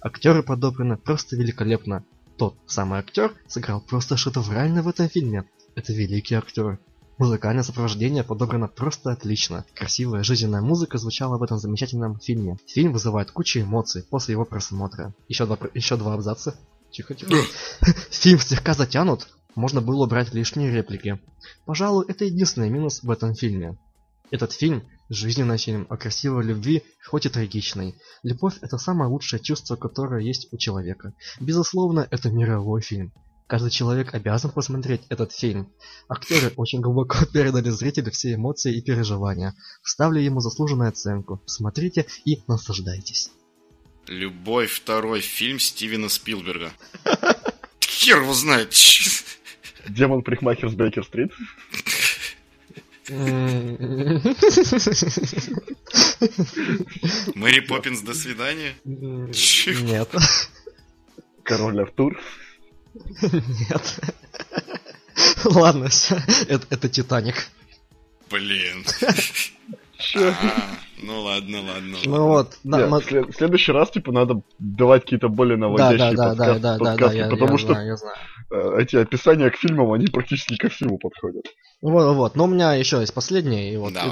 Актеры 0.02 0.44
подобраны 0.44 0.98
просто 0.98 1.36
великолепно. 1.36 2.06
Тот 2.38 2.56
самый 2.68 3.00
актер 3.00 3.34
сыграл 3.48 3.82
просто 3.82 4.18
шедеврально 4.18 4.84
в 4.84 4.88
этом 4.88 5.10
фильме. 5.10 5.46
Это 5.76 5.92
великий 5.92 6.36
актер. 6.36 6.80
Музыкальное 7.18 7.64
сопровождение 7.64 8.24
подобрано 8.24 8.68
просто 8.68 9.12
отлично. 9.12 9.66
Красивая 9.74 10.24
жизненная 10.24 10.62
музыка 10.62 10.98
звучала 10.98 11.38
в 11.38 11.44
этом 11.44 11.60
замечательном 11.60 12.20
фильме. 12.20 12.58
Фильм 12.68 12.94
вызывает 12.94 13.32
кучу 13.32 13.60
эмоций 13.60 14.04
после 14.10 14.34
его 14.34 14.46
просмотра. 14.46 15.14
Еще 15.28 15.46
два, 15.46 15.58
еще 15.74 15.98
два 15.98 16.14
абзаца. 16.14 16.56
Тихо, 16.92 17.14
тихо. 17.14 17.36
Фильм 18.10 18.40
слегка 18.40 18.74
затянут, 18.74 19.28
можно 19.56 19.82
было 19.82 20.06
убрать 20.06 20.34
лишние 20.34 20.72
реплики. 20.72 21.20
Пожалуй, 21.66 22.06
это 22.08 22.26
единственный 22.26 22.70
минус 22.70 23.04
в 23.04 23.12
этом 23.12 23.36
фильме. 23.36 23.78
Этот 24.32 24.54
фильм– 24.54 24.84
жизненный 25.10 25.58
фильм 25.58 25.88
о 25.90 25.98
красивой 25.98 26.44
любви, 26.44 26.84
хоть 27.06 27.26
и 27.26 27.30
трагичной. 27.30 27.96
Любовь– 28.24 28.56
это 28.62 28.78
самое 28.78 29.10
лучшее 29.10 29.42
чувство, 29.42 29.76
которое 29.76 30.22
есть 30.22 30.48
у 30.52 30.58
человека. 30.58 31.14
Безусловно, 31.40 32.08
это 32.12 32.32
мировой 32.32 32.82
фильм. 32.82 33.14
Каждый 33.48 33.70
человек 33.70 34.14
обязан 34.16 34.52
посмотреть 34.52 35.02
этот 35.10 35.32
фильм. 35.32 35.72
Актеры 36.10 36.52
очень 36.56 36.82
глубоко 36.82 37.26
передали 37.34 37.70
зрителю 37.70 38.12
все 38.12 38.34
эмоции 38.34 38.76
и 38.76 38.82
переживания. 38.82 39.56
Ставлю 39.84 40.20
ему 40.20 40.40
заслуженную 40.40 40.90
оценку. 40.90 41.42
Смотрите 41.46 42.08
и 42.26 42.42
наслаждайтесь. 42.48 43.32
Любой 44.08 44.66
второй 44.68 45.22
фильм 45.22 45.60
Стивена 45.60 46.10
Спилберга. 46.10 46.72
Хер 47.82 48.22
его 48.22 48.34
знает. 48.34 48.74
Демон 49.90 50.24
парикмахер 50.24 50.70
с 50.70 50.74
Бейкер-стрит. 50.74 51.32
Мэри 57.36 57.60
Поппинс, 57.60 58.02
до 58.02 58.16
свидания. 58.16 58.74
Нет. 58.84 60.10
Король 61.44 61.80
Артур. 61.82 62.20
Нет. 63.22 64.00
Ладно, 65.46 65.90
все. 65.90 66.18
Это, 66.48 66.66
это 66.70 66.90
Титаник. 66.90 67.48
Блин. 68.30 68.86
А, 70.16 70.34
ну 71.02 71.22
ладно, 71.22 71.62
ладно. 71.62 71.98
Ну 72.06 72.28
ладно. 72.28 72.88
вот, 72.88 73.04
в 73.04 73.08
след- 73.08 73.30
в 73.30 73.36
следующий 73.36 73.72
раз, 73.72 73.92
типа, 73.92 74.12
надо 74.12 74.42
давать 74.60 75.04
какие-то 75.04 75.30
более 75.30 75.58
наводящие 75.58 76.16
да, 76.16 76.34
да, 76.34 76.34
подсказ- 76.34 76.36
да, 76.36 76.60
да, 76.60 76.78
да, 76.78 76.80
подсказки, 76.80 77.18
я, 77.18 77.30
потому 77.30 77.58
что 77.58 77.74
эти 78.78 78.96
описания 78.96 79.50
к 79.50 79.56
фильмам, 79.56 79.92
они 79.94 80.08
практически 80.08 80.56
ко 80.56 80.70
всему 80.70 80.98
подходят. 80.98 81.46
Вот, 81.82 82.16
вот. 82.16 82.36
Но 82.36 82.46
у 82.46 82.48
меня 82.48 82.74
еще 82.74 83.00
есть 83.00 83.14
последний. 83.14 83.74
И 83.74 83.78
вот, 83.78 83.94
да, 83.94 84.06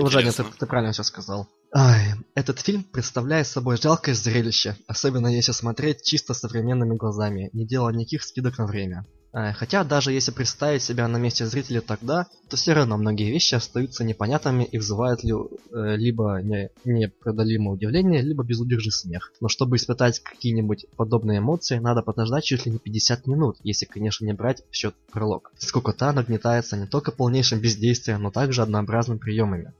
интересно. 0.00 0.46
ты 0.58 0.66
правильно 0.66 0.92
все 0.92 1.02
сказал. 1.02 1.48
Ай, 1.74 2.14
этот 2.34 2.60
фильм 2.60 2.82
представляет 2.82 3.46
собой 3.46 3.76
жалкое 3.76 4.14
зрелище, 4.14 4.76
особенно 4.86 5.28
если 5.28 5.52
смотреть 5.52 6.02
чисто 6.02 6.32
современными 6.32 6.96
глазами, 6.96 7.50
не 7.52 7.66
делая 7.66 7.92
никаких 7.92 8.22
скидок 8.22 8.56
на 8.58 8.66
время. 8.66 9.04
Хотя 9.30 9.84
даже 9.84 10.10
если 10.10 10.30
представить 10.32 10.82
себя 10.82 11.06
на 11.06 11.18
месте 11.18 11.44
зрителя 11.44 11.82
тогда, 11.82 12.26
то 12.48 12.56
все 12.56 12.72
равно 12.72 12.96
многие 12.96 13.30
вещи 13.30 13.54
остаются 13.54 14.02
непонятными 14.02 14.64
и 14.64 14.78
вызывают 14.78 15.22
ли- 15.22 15.34
э, 15.34 15.96
либо 15.96 16.40
не- 16.42 16.70
непреодолимое 16.86 17.74
удивление, 17.74 18.22
либо 18.22 18.42
безудержный 18.42 18.90
смех. 18.90 19.30
Но 19.42 19.48
чтобы 19.48 19.76
испытать 19.76 20.20
какие-нибудь 20.20 20.86
подобные 20.96 21.40
эмоции, 21.40 21.78
надо 21.78 22.00
подождать 22.00 22.44
чуть 22.44 22.64
ли 22.64 22.72
не 22.72 22.78
50 22.78 23.26
минут, 23.26 23.58
если, 23.62 23.84
конечно, 23.84 24.24
не 24.24 24.32
брать 24.32 24.62
в 24.70 24.74
счет 24.74 24.94
пролог. 25.12 25.52
Сколько-то 25.58 26.10
нагнетается 26.12 26.78
не 26.78 26.86
только 26.86 27.12
полнейшим 27.12 27.60
бездействием, 27.60 28.22
но 28.22 28.30
также 28.30 28.62
однообразными 28.62 29.18
приемами. 29.18 29.74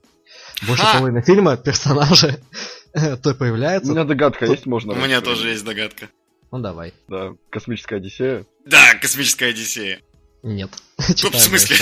Больше 0.67 0.83
Ха! 0.83 0.99
половины 0.99 1.23
фильма 1.23 1.57
персонажи 1.57 2.41
э, 2.93 3.17
то 3.17 3.31
У 3.31 3.35
появляются... 3.35 3.93
меня 3.93 4.05
догадка 4.05 4.47
есть, 4.47 4.67
можно? 4.67 4.93
У 4.93 4.97
меня 4.97 5.21
тоже 5.21 5.49
есть 5.51 5.65
догадка. 5.65 6.09
Ну 6.51 6.59
давай. 6.61 6.95
Да, 7.09 7.33
космическая 7.51 7.97
Одиссея. 7.97 8.47
Да, 8.65 8.95
космическая 9.01 9.47
Одиссея. 9.51 10.01
Нет. 10.43 10.71
Ну, 11.23 11.31
в 11.31 11.41
смысле? 11.41 11.77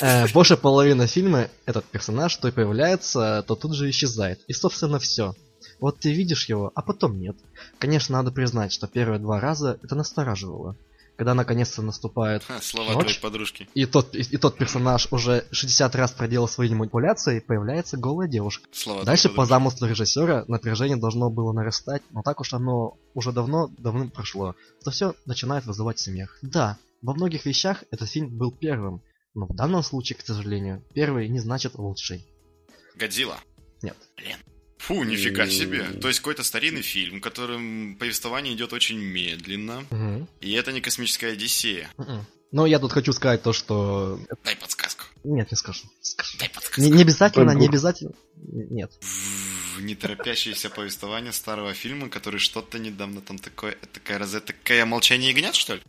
Э, 0.00 0.26
Больше 0.28 0.56
половины 0.56 1.06
фильма 1.06 1.48
этот 1.66 1.84
персонаж 1.84 2.34
то 2.36 2.48
и 2.48 2.52
появляется, 2.52 3.44
то 3.46 3.54
тут 3.56 3.74
же 3.74 3.90
исчезает. 3.90 4.40
И 4.46 4.52
собственно 4.52 4.98
все. 4.98 5.34
Вот 5.80 5.98
ты 6.00 6.12
видишь 6.12 6.48
его, 6.48 6.72
а 6.74 6.82
потом 6.82 7.18
нет. 7.20 7.36
Конечно, 7.78 8.16
надо 8.16 8.30
признать, 8.32 8.72
что 8.72 8.86
первые 8.86 9.18
два 9.20 9.40
раза 9.40 9.78
это 9.82 9.94
настораживало. 9.94 10.76
Когда 11.18 11.34
наконец-то 11.34 11.82
наступает 11.82 12.44
Ха, 12.44 12.60
Слова 12.62 12.92
Ночь? 12.92 13.02
твоей 13.02 13.20
подружки. 13.20 13.68
и 13.74 13.86
тот, 13.86 14.14
и, 14.14 14.20
и 14.20 14.36
тот 14.36 14.56
персонаж 14.56 15.08
уже 15.10 15.48
60 15.50 15.92
раз 15.96 16.12
проделал 16.12 16.46
свои 16.46 16.72
манипуляции, 16.72 17.40
появляется 17.40 17.96
голая 17.96 18.28
девушка. 18.28 18.68
Слова 18.70 19.02
Дальше 19.02 19.28
по 19.28 19.44
замыслу 19.44 19.88
режиссера 19.88 20.44
напряжение 20.46 20.96
должно 20.96 21.28
было 21.28 21.52
нарастать, 21.52 22.02
но 22.12 22.22
так 22.22 22.40
уж 22.40 22.54
оно 22.54 22.98
уже 23.14 23.32
давно 23.32 23.66
давно 23.78 24.08
прошло, 24.08 24.54
что 24.80 24.92
все 24.92 25.14
начинает 25.26 25.66
вызывать 25.66 25.98
смех. 25.98 26.38
Да, 26.40 26.78
во 27.02 27.14
многих 27.14 27.46
вещах 27.46 27.82
этот 27.90 28.08
фильм 28.08 28.38
был 28.38 28.52
первым, 28.52 29.02
но 29.34 29.46
в 29.46 29.56
данном 29.56 29.82
случае, 29.82 30.18
к 30.18 30.22
сожалению, 30.24 30.84
первый 30.94 31.28
не 31.28 31.40
значит 31.40 31.74
лучший. 31.74 32.28
Годзилла. 32.94 33.38
Нет. 33.82 33.96
Фу, 34.78 35.04
нифига 35.04 35.48
себе. 35.48 35.80
М. 35.80 36.00
То 36.00 36.08
есть 36.08 36.20
какой-то 36.20 36.42
старинный 36.44 36.82
фильм, 36.82 37.18
в 37.18 37.20
котором 37.20 37.96
повествование 37.96 38.54
идет 38.54 38.72
очень 38.72 38.98
медленно. 38.98 39.84
Мгм. 39.90 40.28
И 40.40 40.52
это 40.52 40.72
не 40.72 40.80
космическая 40.80 41.32
Одиссея. 41.32 41.90
Но 42.50 42.64
я 42.64 42.78
тут 42.78 42.92
хочу 42.92 43.12
сказать 43.12 43.42
то, 43.42 43.52
что... 43.52 44.18
Дай 44.42 44.56
подсказку. 44.56 45.04
Нет, 45.22 45.50
не 45.50 45.56
скажу. 45.56 45.84
не 45.84 46.04
скажу. 46.04 46.38
Дай 46.38 46.48
подсказку. 46.48 46.80
Не, 46.80 46.90
не 46.90 47.02
обязательно, 47.02 47.50
не 47.50 47.56
Бангкок. 47.56 47.68
обязательно. 47.68 48.12
Нет. 48.36 48.90
В 49.02 49.82
неторопящееся 49.82 50.70
повествование 50.70 51.32
старого 51.32 51.74
фильма, 51.74 52.08
который 52.08 52.40
что-то 52.40 52.78
недавно 52.78 53.20
там 53.20 53.38
такое, 53.38 53.76
такая 53.92 54.18
раз, 54.18 54.30
такая 54.46 54.86
молчание 54.86 55.30
ягнят, 55.30 55.54
что 55.54 55.74
ли? 55.74 55.82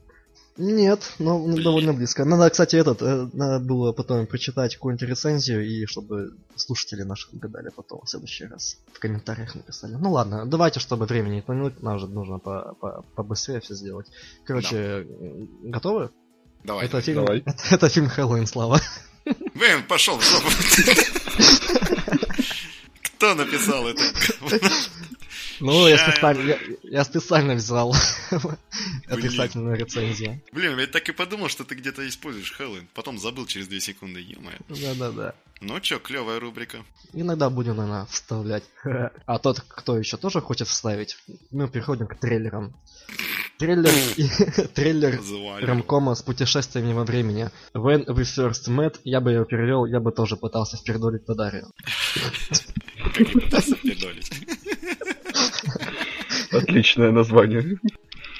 Нет, 0.62 1.14
но 1.20 1.39
ну, 1.39 1.53
Блин. 1.53 1.64
довольно 1.64 1.93
близко. 1.93 2.26
Надо, 2.26 2.49
кстати, 2.49 2.76
этот, 2.76 3.01
э, 3.01 3.30
надо 3.32 3.64
было 3.64 3.93
потом 3.93 4.28
прочитать 4.28 4.76
какую-нибудь 4.76 5.07
рецензию, 5.07 5.66
и 5.66 5.86
чтобы 5.86 6.34
слушатели 6.57 7.03
наши 7.03 7.30
угадали 7.32 7.70
потом 7.74 8.01
в 8.03 8.10
следующий 8.10 8.43
раз. 8.43 8.78
В 8.91 8.99
комментариях 8.99 9.55
написали. 9.55 9.93
Ну 9.93 10.12
ладно, 10.12 10.45
давайте, 10.45 10.82
чтобы 10.82 11.05
времени 11.05 11.36
не 11.36 11.41
тянуть, 11.41 11.82
нам 11.82 11.97
же 11.97 12.07
нужно 12.07 12.39
по 12.39 12.76
по 12.82 13.05
побыстрее 13.16 13.62
все 13.62 13.74
сделать. 13.74 14.07
Короче, 14.43 14.76
м, 14.76 15.72
готовы? 15.72 16.10
Давай. 16.66 16.88
это, 16.88 16.99
фильм, 16.99 17.24
давай. 17.24 17.39
Это, 17.39 17.55
это 17.72 17.88
фильм 17.88 18.10
Хэллоуин, 18.10 18.45
Слава. 18.45 18.82
Блин, 19.53 19.86
пошел 19.88 20.18
в 20.20 20.24
жопу. 20.26 20.49
Кто 23.16 23.34
написал 23.34 23.88
это? 23.88 24.03
Ну, 25.60 25.88
я 25.88 25.97
специально, 25.97 26.41
я, 26.41 26.60
я 26.84 27.03
специально 27.03 27.53
взял 27.55 27.93
отрицательную 29.07 29.78
рецензию. 29.78 30.41
Блин, 30.51 30.80
я 30.80 30.88
так 30.88 31.07
и 31.10 31.12
подумал, 31.12 31.49
что 31.49 31.64
ты 31.64 31.76
где-то 31.76 32.07
используешь 32.07 32.51
Хэллоуин. 32.53 32.88
Потом 32.93 33.18
забыл 33.20 33.45
через 33.45 33.68
2 33.68 33.80
секунды, 33.80 34.22
ё 34.22 34.38
Да-да-да. 34.70 35.36
Ну 35.62 35.80
чё, 35.82 35.99
клевая 35.99 36.39
рубрика. 36.39 36.86
Иногда 37.12 37.49
будем, 37.49 37.76
наверное, 37.76 38.05
вставлять. 38.05 38.64
А 39.26 39.39
тот, 39.39 39.60
кто 39.68 39.97
еще 39.97 40.16
тоже 40.16 40.39
хочет 40.41 40.68
вставить, 40.68 41.18
мы 41.51 41.68
переходим 41.68 42.07
к 42.07 42.16
трейлерам. 42.16 42.74
Трейлер, 43.57 43.91
трейлер 44.74 45.20
ромкома 45.66 46.16
с 46.16 46.22
путешествиями 46.22 46.93
во 46.93 47.03
времени. 47.03 47.49
When 47.74 48.05
we 48.05 48.24
first 48.24 48.70
met, 48.70 48.99
я 49.03 49.20
бы 49.20 49.34
его 49.34 49.43
перевел, 49.43 49.86
я 49.86 49.99
бы 49.99 50.14
тоже 50.14 50.38
пытался 50.38 50.78
впердолить 50.78 51.26
по 51.26 51.36
Дарью. 51.36 51.68
Как 53.14 53.20
я 53.20 53.41
пытался 53.41 53.76
передолить. 53.76 54.32
Отличное 56.64 57.12
название. 57.12 57.80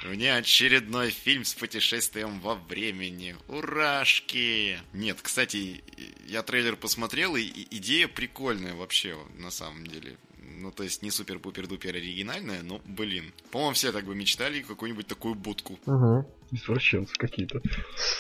Внеочередной 0.04 1.10
фильм 1.10 1.44
с 1.44 1.54
путешествием 1.54 2.40
во 2.40 2.56
времени. 2.56 3.36
Урашки! 3.48 4.78
Нет, 4.94 5.18
кстати, 5.22 5.84
я 6.28 6.42
трейлер 6.42 6.76
посмотрел, 6.76 7.36
и 7.36 7.44
идея 7.72 8.08
прикольная 8.08 8.76
вообще, 8.76 9.18
на 9.38 9.52
самом 9.52 9.86
деле. 9.86 10.18
Ну, 10.62 10.72
то 10.72 10.84
есть 10.84 11.04
не 11.04 11.12
супер-пупер-дупер 11.12 11.96
оригинальная, 11.96 12.62
но, 12.64 12.82
блин. 12.86 13.32
По-моему, 13.52 13.74
все 13.74 13.92
так 13.92 14.06
бы 14.06 14.16
мечтали 14.16 14.62
какую-нибудь 14.62 15.08
такую 15.08 15.36
будку. 15.36 15.80
Мгм. 15.86 16.26
Извращенцы 16.52 17.14
какие-то. 17.16 17.62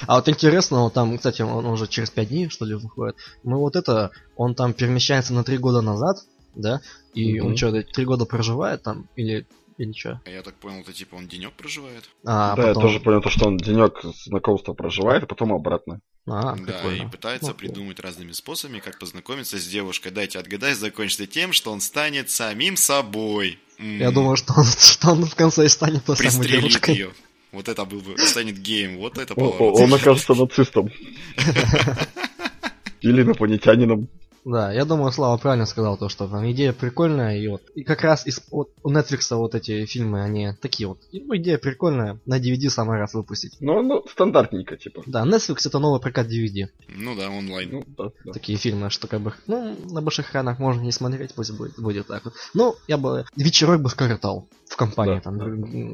А 0.08 0.18
вот 0.18 0.30
интересно, 0.30 0.84
вот 0.84 0.94
там, 0.94 1.18
кстати, 1.18 1.42
он 1.42 1.66
уже 1.66 1.88
через 1.88 2.10
5 2.12 2.30
дней, 2.30 2.50
что 2.50 2.66
ли, 2.66 2.76
выходит. 2.76 3.18
Мы 3.44 3.58
вот 3.58 3.76
это, 3.76 4.12
он 4.36 4.54
там 4.56 4.74
перемещается 4.74 5.34
на 5.34 5.44
3 5.44 5.58
года 5.58 5.82
назад, 5.82 6.18
да? 6.56 6.82
И 7.14 7.40
он 7.40 7.50
Мгм. 7.50 7.58
что, 7.58 7.84
3 7.84 8.06
года 8.06 8.26
проживает 8.26 8.84
там? 8.84 9.10
Или, 9.16 9.46
или 9.80 9.94
что? 9.94 10.22
А 10.26 10.30
я 10.30 10.42
так 10.44 10.56
понял, 10.56 10.82
это 10.82 10.92
типа 10.94 11.16
он 11.16 11.28
денек 11.28 11.54
проживает? 11.54 12.04
А, 12.26 12.56
да, 12.56 12.68
потом... 12.68 12.68
я 12.68 12.74
тоже 12.88 13.00
понял, 13.00 13.22
то, 13.22 13.30
что 13.30 13.48
он 13.48 13.58
денек 13.58 14.00
знакомства 14.26 14.74
проживает, 14.74 15.24
а 15.24 15.26
потом 15.26 15.54
обратно. 15.54 16.02
А, 16.28 16.56
да, 16.56 16.64
прикольно. 16.74 17.04
и 17.04 17.10
пытается 17.10 17.48
Ну, 17.52 17.54
придумать 17.56 18.00
разными 18.00 18.34
способами, 18.34 18.80
как 18.80 19.00
познакомиться 19.00 19.58
с 19.58 19.66
девушкой. 19.66 20.12
Дайте 20.12 20.38
отгадай, 20.38 20.74
закончится 20.74 21.26
тем, 21.26 21.54
что 21.54 21.72
он 21.72 21.80
станет 21.82 22.30
самим 22.30 22.76
собой. 22.76 23.58
М, 23.80 23.98
Я 24.00 24.12
думаю, 24.12 24.36
что 24.36 24.54
он, 24.58 24.66
что 24.66 25.12
он 25.12 25.26
в 25.26 25.34
конце 25.36 25.66
и 25.66 25.70
станет 25.70 26.04
той 26.04 26.18
самой 26.18 26.48
девушкой. 26.48 26.94
ее. 26.94 27.12
Вот 27.52 27.68
это 27.68 27.84
был 27.86 28.02
бы, 28.02 28.16
станет 28.20 28.60
геем, 28.60 28.98
вот 28.98 29.18
это 29.18 29.34
поворот. 29.34 29.80
Он 29.80 29.92
окажется 29.94 30.36
нацистом. 30.36 30.92
Или 33.02 33.22
инопланетянином. 33.24 34.08
Да, 34.46 34.72
я 34.72 34.86
думаю, 34.86 35.12
Слава 35.12 35.38
правильно 35.38 35.66
сказал 35.66 35.98
то, 35.98 36.10
что 36.10 36.28
там 36.28 36.50
идея 36.52 36.74
прикольная, 36.74 37.38
и 37.38 37.48
вот 37.48 37.62
и 37.76 37.84
как 37.84 38.02
раз 38.02 38.26
из, 38.26 38.42
вот, 38.52 38.70
у 38.84 38.92
Netflix 38.92 39.36
вот 39.36 39.56
эти 39.56 39.86
фильмы, 39.86 40.22
они 40.24 40.54
такие 40.62 40.88
вот. 40.88 41.00
И, 41.12 41.20
ну, 41.20 41.36
идея 41.38 41.58
прикольная, 41.58 42.20
на 42.26 42.40
DVD 42.40 42.70
самый 42.70 42.98
раз 42.98 43.14
выпустить. 43.14 43.58
Ну, 43.60 43.82
ну, 43.82 44.06
стандартненько, 44.10 44.78
типа. 44.78 45.04
Да, 45.06 45.26
Netflix 45.26 45.68
это 45.68 45.80
новый 45.80 46.00
прокат 46.00 46.28
DVD. 46.28 46.68
Ну 46.88 47.16
да, 47.16 47.30
онлайн. 47.30 47.70
Ну, 47.72 47.84
да, 47.98 48.12
да. 48.26 48.32
Такие 48.32 48.58
фильмы, 48.58 48.90
что 48.90 49.08
как 49.08 49.22
бы, 49.22 49.34
ну, 49.48 49.76
на 49.90 50.02
больших 50.02 50.30
экранах 50.30 50.60
можно 50.60 50.82
не 50.82 50.92
смотреть, 50.92 51.34
пусть 51.34 51.52
будет, 51.52 51.80
будет 51.80 52.08
так 52.08 52.26
вот. 52.26 52.34
Ну, 52.54 52.76
я 52.88 52.98
бы 52.98 53.26
вечерок 53.36 53.82
бы 53.82 53.90
скоротал 53.90 54.48
в 54.70 54.76
компании 54.78 55.16
Да, 55.16 55.22
там 55.22 55.38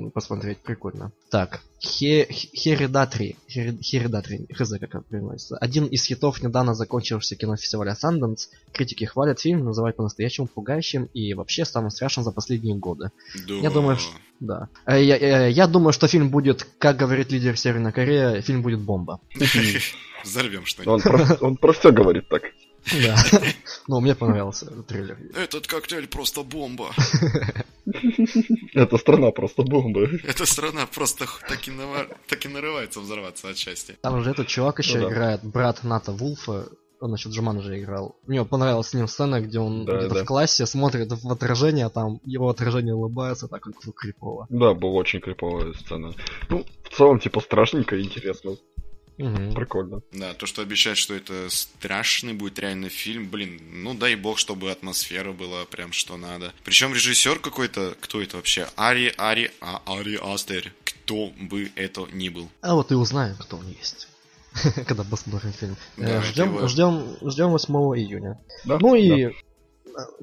да. 0.06 0.10
посмотреть, 0.14 0.58
прикольно. 0.60 1.12
Так, 1.32 1.62
Хе- 1.82 2.28
Хередатри, 2.30 3.38
Хере- 3.50 3.82
Хередатри, 3.82 4.46
хз 4.54 4.70
как 4.80 4.84
это 4.96 5.04
переводится. 5.10 5.58
Один 5.58 5.86
из 5.86 6.04
хитов 6.04 6.44
недавно 6.44 6.76
закончившегося 6.76 7.36
кинофестиваля 7.38 7.94
Sundance. 7.96 8.50
Критики 8.74 9.06
хвалят 9.06 9.40
фильм, 9.40 9.64
называют 9.64 9.96
по-настоящему 9.96 10.48
пугающим 10.48 11.06
и 11.14 11.34
вообще 11.34 11.64
самым 11.64 11.90
страшным 11.90 12.26
за 12.26 12.32
последние 12.32 12.76
годы. 12.76 13.12
Да. 13.48 13.54
Я 13.56 13.70
думаю, 13.70 13.98
что- 13.98 14.12
Да. 14.42 14.68
Э, 14.86 15.02
Я, 15.02 15.16
я- 15.16 15.48
я 15.48 15.68
думаю, 15.68 15.94
что 15.94 16.08
фильм 16.08 16.30
будет, 16.30 16.68
как 16.78 16.98
говорит 16.98 17.32
лидер 17.32 17.58
Северной 17.58 17.94
Кореи, 17.94 18.42
фильм 18.42 18.62
будет 18.62 18.82
бомба. 18.82 19.20
Взорвем 20.24 20.66
что-нибудь. 20.66 20.88
Он 20.88 21.02
про, 21.02 21.38
он 21.46 21.56
про 21.58 21.72
все 21.74 21.92
говорит 21.92 22.28
так. 22.28 22.44
Да. 22.92 23.16
Ну, 23.88 24.00
мне 24.02 24.16
понравился 24.16 24.66
трейлер. 24.84 25.18
Этот 25.36 25.68
коктейль 25.68 26.08
просто 26.08 26.42
бомба. 26.44 26.90
Эта 28.74 28.98
страна 28.98 29.32
просто 29.32 29.64
бомба. 29.64 30.08
Эта 30.24 30.46
страна 30.46 30.86
просто 30.88 31.26
так 31.48 31.68
и, 31.68 31.72
нава- 31.72 32.08
так 32.28 32.46
и 32.46 32.50
нарывается 32.50 33.00
взорваться 33.00 33.50
от 33.50 33.58
счастья. 33.58 33.96
Там 34.02 34.24
же 34.24 34.32
этот 34.32 34.48
чувак 34.48 34.80
еще 34.80 34.98
Ну 35.00 35.08
да. 35.08 35.14
играет, 35.14 35.44
брат 35.44 35.84
Ната 35.84 36.12
Вулфа. 36.12 36.68
Он 37.02 37.12
насчет 37.12 37.32
Джумана 37.34 37.62
же 37.62 37.78
играл. 37.80 38.16
Мне 38.26 38.44
понравилась 38.46 38.88
с 38.88 38.94
ним 38.94 39.08
сцена, 39.08 39.42
где 39.42 39.60
он 39.60 39.86
Да, 39.86 39.98
где-то 39.98 40.16
да. 40.16 40.24
в 40.24 40.26
классе 40.26 40.66
смотрит 40.66 41.12
в 41.12 41.32
отражение, 41.32 41.86
а 41.86 41.90
там 41.90 42.20
его 42.26 42.50
отражение 42.50 42.96
улыбается, 42.96 43.48
так 43.48 43.62
как 43.62 43.74
крипово. 43.96 44.48
Да, 44.50 44.74
была 44.74 44.94
очень 44.94 45.20
криповая 45.20 45.74
сцена. 45.74 46.14
Ну, 46.50 46.66
в 46.90 46.96
целом, 46.96 47.20
типа, 47.20 47.42
страшненько 47.42 47.96
и 47.98 48.04
интересно. 48.04 48.56
Мгм. 49.18 49.54
Прикольно. 49.54 50.02
Да, 50.12 50.34
то, 50.34 50.46
что 50.46 50.62
обещают, 50.62 50.98
что 51.00 51.14
это 51.14 51.48
страшный 51.50 52.34
будет 52.34 52.60
реально 52.60 52.90
фильм, 52.90 53.30
блин, 53.30 53.62
ну 53.84 53.94
дай 53.94 54.16
бог, 54.16 54.38
чтобы 54.38 54.70
атмосфера 54.72 55.32
была 55.32 55.64
прям 55.66 55.94
что 55.94 56.18
надо. 56.18 56.54
Причем 56.64 56.94
режиссер 56.94 57.40
какой-то, 57.40 57.96
кто 58.02 58.22
это 58.22 58.36
вообще? 58.38 58.68
Ари, 58.76 59.14
Ари, 59.18 59.52
а, 59.62 59.82
Ари 59.86 60.20
Астер. 60.22 60.74
Кто 60.84 61.28
бы 61.40 61.72
это 61.76 62.08
ни 62.12 62.30
был. 62.30 62.50
А 62.62 62.76
вот 62.76 62.92
и 62.92 62.96
узнаем, 62.96 63.36
кто 63.38 63.58
он 63.58 63.68
есть. 63.70 64.08
Когда 64.88 65.04
посмотрим 65.04 65.54
фильм. 65.54 65.78
Да, 65.98 66.22
Ждем, 66.22 66.56
его- 66.56 66.68
ждем, 66.68 67.18
ждем 67.30 67.50
8 67.52 67.74
июня. 67.98 68.40
Да? 68.66 68.80
Ну 68.82 68.96
и 68.96 69.26
Да. 69.26 69.30
э, 69.30 69.34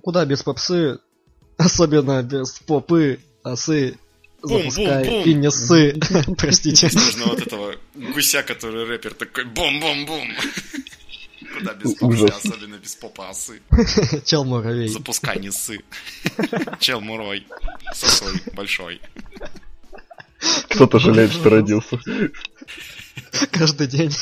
куда 0.03 0.25
без 0.27 0.43
попсы, 0.43 0.99
особенно 1.57 2.23
без 2.23 2.59
попы, 2.61 3.21
осы, 3.45 3.97
Бум, 4.43 4.71
запускай 4.71 5.05
бум, 5.05 5.15
бум. 5.15 5.25
и 5.25 5.35
не 5.35 5.51
ссы. 5.51 6.01
Простите. 6.37 6.91
Нужно 6.93 7.27
вот 7.27 7.41
этого 7.41 7.77
гуся, 7.95 8.43
который 8.43 8.85
рэпер 8.85 9.15
такой 9.15 9.45
бум-бум-бум. 9.45 10.29
Куда 11.59 11.75
без 11.75 11.95
попсы, 11.95 12.25
Ужас. 12.25 12.45
особенно 12.45 12.77
без 12.77 12.95
попа 12.97 13.31
осы. 13.31 13.61
Чел 14.25 14.45
муравей. 14.45 14.89
Запускай 14.89 15.39
не 15.39 15.51
ссы. 15.51 15.79
Чел 16.81 17.01
мурой. 17.01 17.47
Сосой 17.95 18.41
большой. 18.55 19.01
Кто-то 20.71 20.99
жалеет, 20.99 21.33
что 21.33 21.51
родился. 21.51 22.01
Каждый 23.53 23.87
день. 23.87 24.13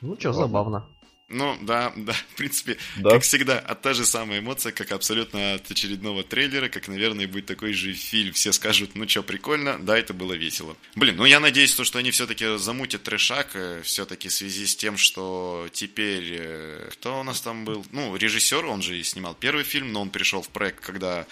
Ну 0.00 0.16
что, 0.18 0.32
забавно. 0.32 0.86
Ну, 1.30 1.58
да, 1.60 1.92
да, 1.94 2.14
в 2.14 2.36
принципе, 2.36 2.78
Да. 2.96 3.10
как 3.10 3.22
всегда, 3.22 3.58
от 3.58 3.82
та 3.82 3.92
же 3.92 4.06
самая 4.06 4.38
эмоция, 4.40 4.72
как 4.72 4.92
абсолютно 4.92 5.54
от 5.54 5.70
очередного 5.70 6.22
трейлера, 6.22 6.70
как, 6.70 6.88
наверное, 6.88 7.28
будет 7.28 7.44
такой 7.44 7.74
же 7.74 7.92
фильм. 7.92 8.32
Все 8.32 8.50
скажут, 8.52 8.92
ну 8.94 9.06
что, 9.06 9.22
прикольно, 9.22 9.78
да, 9.78 9.98
это 9.98 10.14
было 10.14 10.32
весело. 10.32 10.74
Блин, 10.94 11.16
ну 11.16 11.26
я 11.26 11.38
надеюсь, 11.38 11.74
то, 11.74 11.84
что 11.84 11.98
они 11.98 12.12
все-таки 12.12 12.56
замутят 12.56 13.02
трешак, 13.02 13.54
все-таки 13.82 14.28
в 14.28 14.32
связи 14.32 14.66
с 14.66 14.74
тем, 14.74 14.96
что 14.96 15.68
теперь... 15.72 16.24
э, 16.38 16.88
Кто 16.92 17.20
у 17.20 17.22
нас 17.22 17.42
там 17.42 17.66
был? 17.66 17.84
Ну, 17.92 18.16
режиссер, 18.16 18.64
он 18.64 18.80
же 18.80 18.98
и 18.98 19.02
снимал 19.02 19.34
первый 19.34 19.64
фильм, 19.64 19.92
но 19.92 20.00
он 20.00 20.08
пришел 20.08 20.40
в 20.40 20.48
проект, 20.48 20.80
когда 20.80 21.26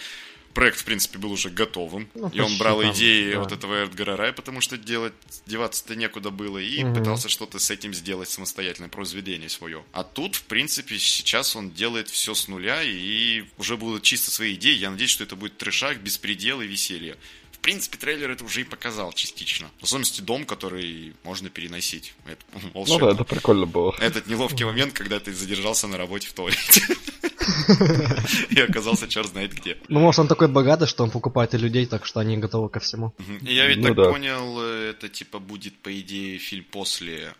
проект, 0.57 0.79
в 0.79 0.85
принципе, 0.85 1.19
был 1.19 1.31
уже 1.31 1.51
готовым. 1.51 2.09
Ну, 2.15 2.29
и 2.29 2.39
он 2.39 2.57
брал 2.57 2.81
там, 2.81 2.91
идеи 2.91 3.33
да. 3.33 3.41
вот 3.41 3.51
этого 3.51 3.75
Эдгара 3.83 4.17
Рая, 4.17 4.33
потому 4.33 4.59
что 4.59 4.75
делать, 4.75 5.13
деваться-то 5.45 5.95
некуда 5.95 6.31
было, 6.31 6.57
и 6.57 6.83
Мгм. 6.83 6.95
пытался 6.95 7.29
что-то 7.29 7.59
с 7.59 7.69
этим 7.69 7.93
сделать 7.93 8.27
самостоятельное 8.27 8.89
произведение 8.89 9.49
свое. 9.49 9.83
А 9.93 10.03
тут, 10.03 10.33
в 10.33 10.45
принципе, 10.45 10.97
сейчас 10.97 11.55
он 11.55 11.69
делает 11.69 12.09
все 12.09 12.33
с 12.33 12.47
нуля, 12.47 12.81
и 12.81 13.43
уже 13.59 13.77
будут 13.77 14.01
чисто 14.01 14.31
свои 14.31 14.55
идеи. 14.55 14.73
Я 14.73 14.89
надеюсь, 14.89 15.11
что 15.11 15.23
это 15.23 15.35
будет 15.35 15.57
трешак, 15.57 16.01
беспредел 16.01 16.59
и 16.59 16.65
веселье. 16.65 17.17
В 17.57 17.61
принципе, 17.67 17.97
трейлер 17.97 18.31
это 18.31 18.45
уже 18.45 18.61
и 18.61 18.63
показал 18.63 19.11
частично. 19.11 19.69
В 19.79 19.83
особенности 19.83 20.21
дом, 20.21 20.45
который 20.45 21.13
можно 21.23 21.49
переносить. 21.49 22.13
Это 22.25 22.43
Ну 22.73 22.99
да, 22.99 23.11
это 23.11 23.23
прикольно 23.23 23.65
было. 23.65 23.95
Этот 23.99 24.27
неловкий 24.27 24.65
момент, 24.65 24.93
когда 24.93 25.19
ты 25.19 25.33
задержался 25.33 25.87
на 25.87 25.97
работе 25.97 26.27
в 26.27 26.33
туалете. 26.33 26.81
И 28.49 28.59
оказался 28.59 29.07
черт 29.07 29.29
знает 29.29 29.53
где. 29.53 29.77
Ну, 29.87 29.99
может, 29.99 30.19
он 30.19 30.27
такой 30.27 30.47
богатый, 30.47 30.87
что 30.87 31.03
он 31.03 31.11
покупает 31.11 31.53
и 31.53 31.57
людей, 31.57 31.85
так 31.85 32.05
что 32.05 32.19
они 32.19 32.37
готовы 32.37 32.69
ко 32.69 32.79
всему. 32.79 33.13
Я 33.41 33.67
ведь 33.67 33.79
Ну 33.79 33.95
так 33.95 34.11
понял, 34.11 34.61
э, 34.61 34.89
это 34.91 35.09
типа 35.09 35.39
будет, 35.39 35.77
по 35.77 35.99
идее, 35.99 36.37
фильм 36.37 36.65
после 36.69 37.33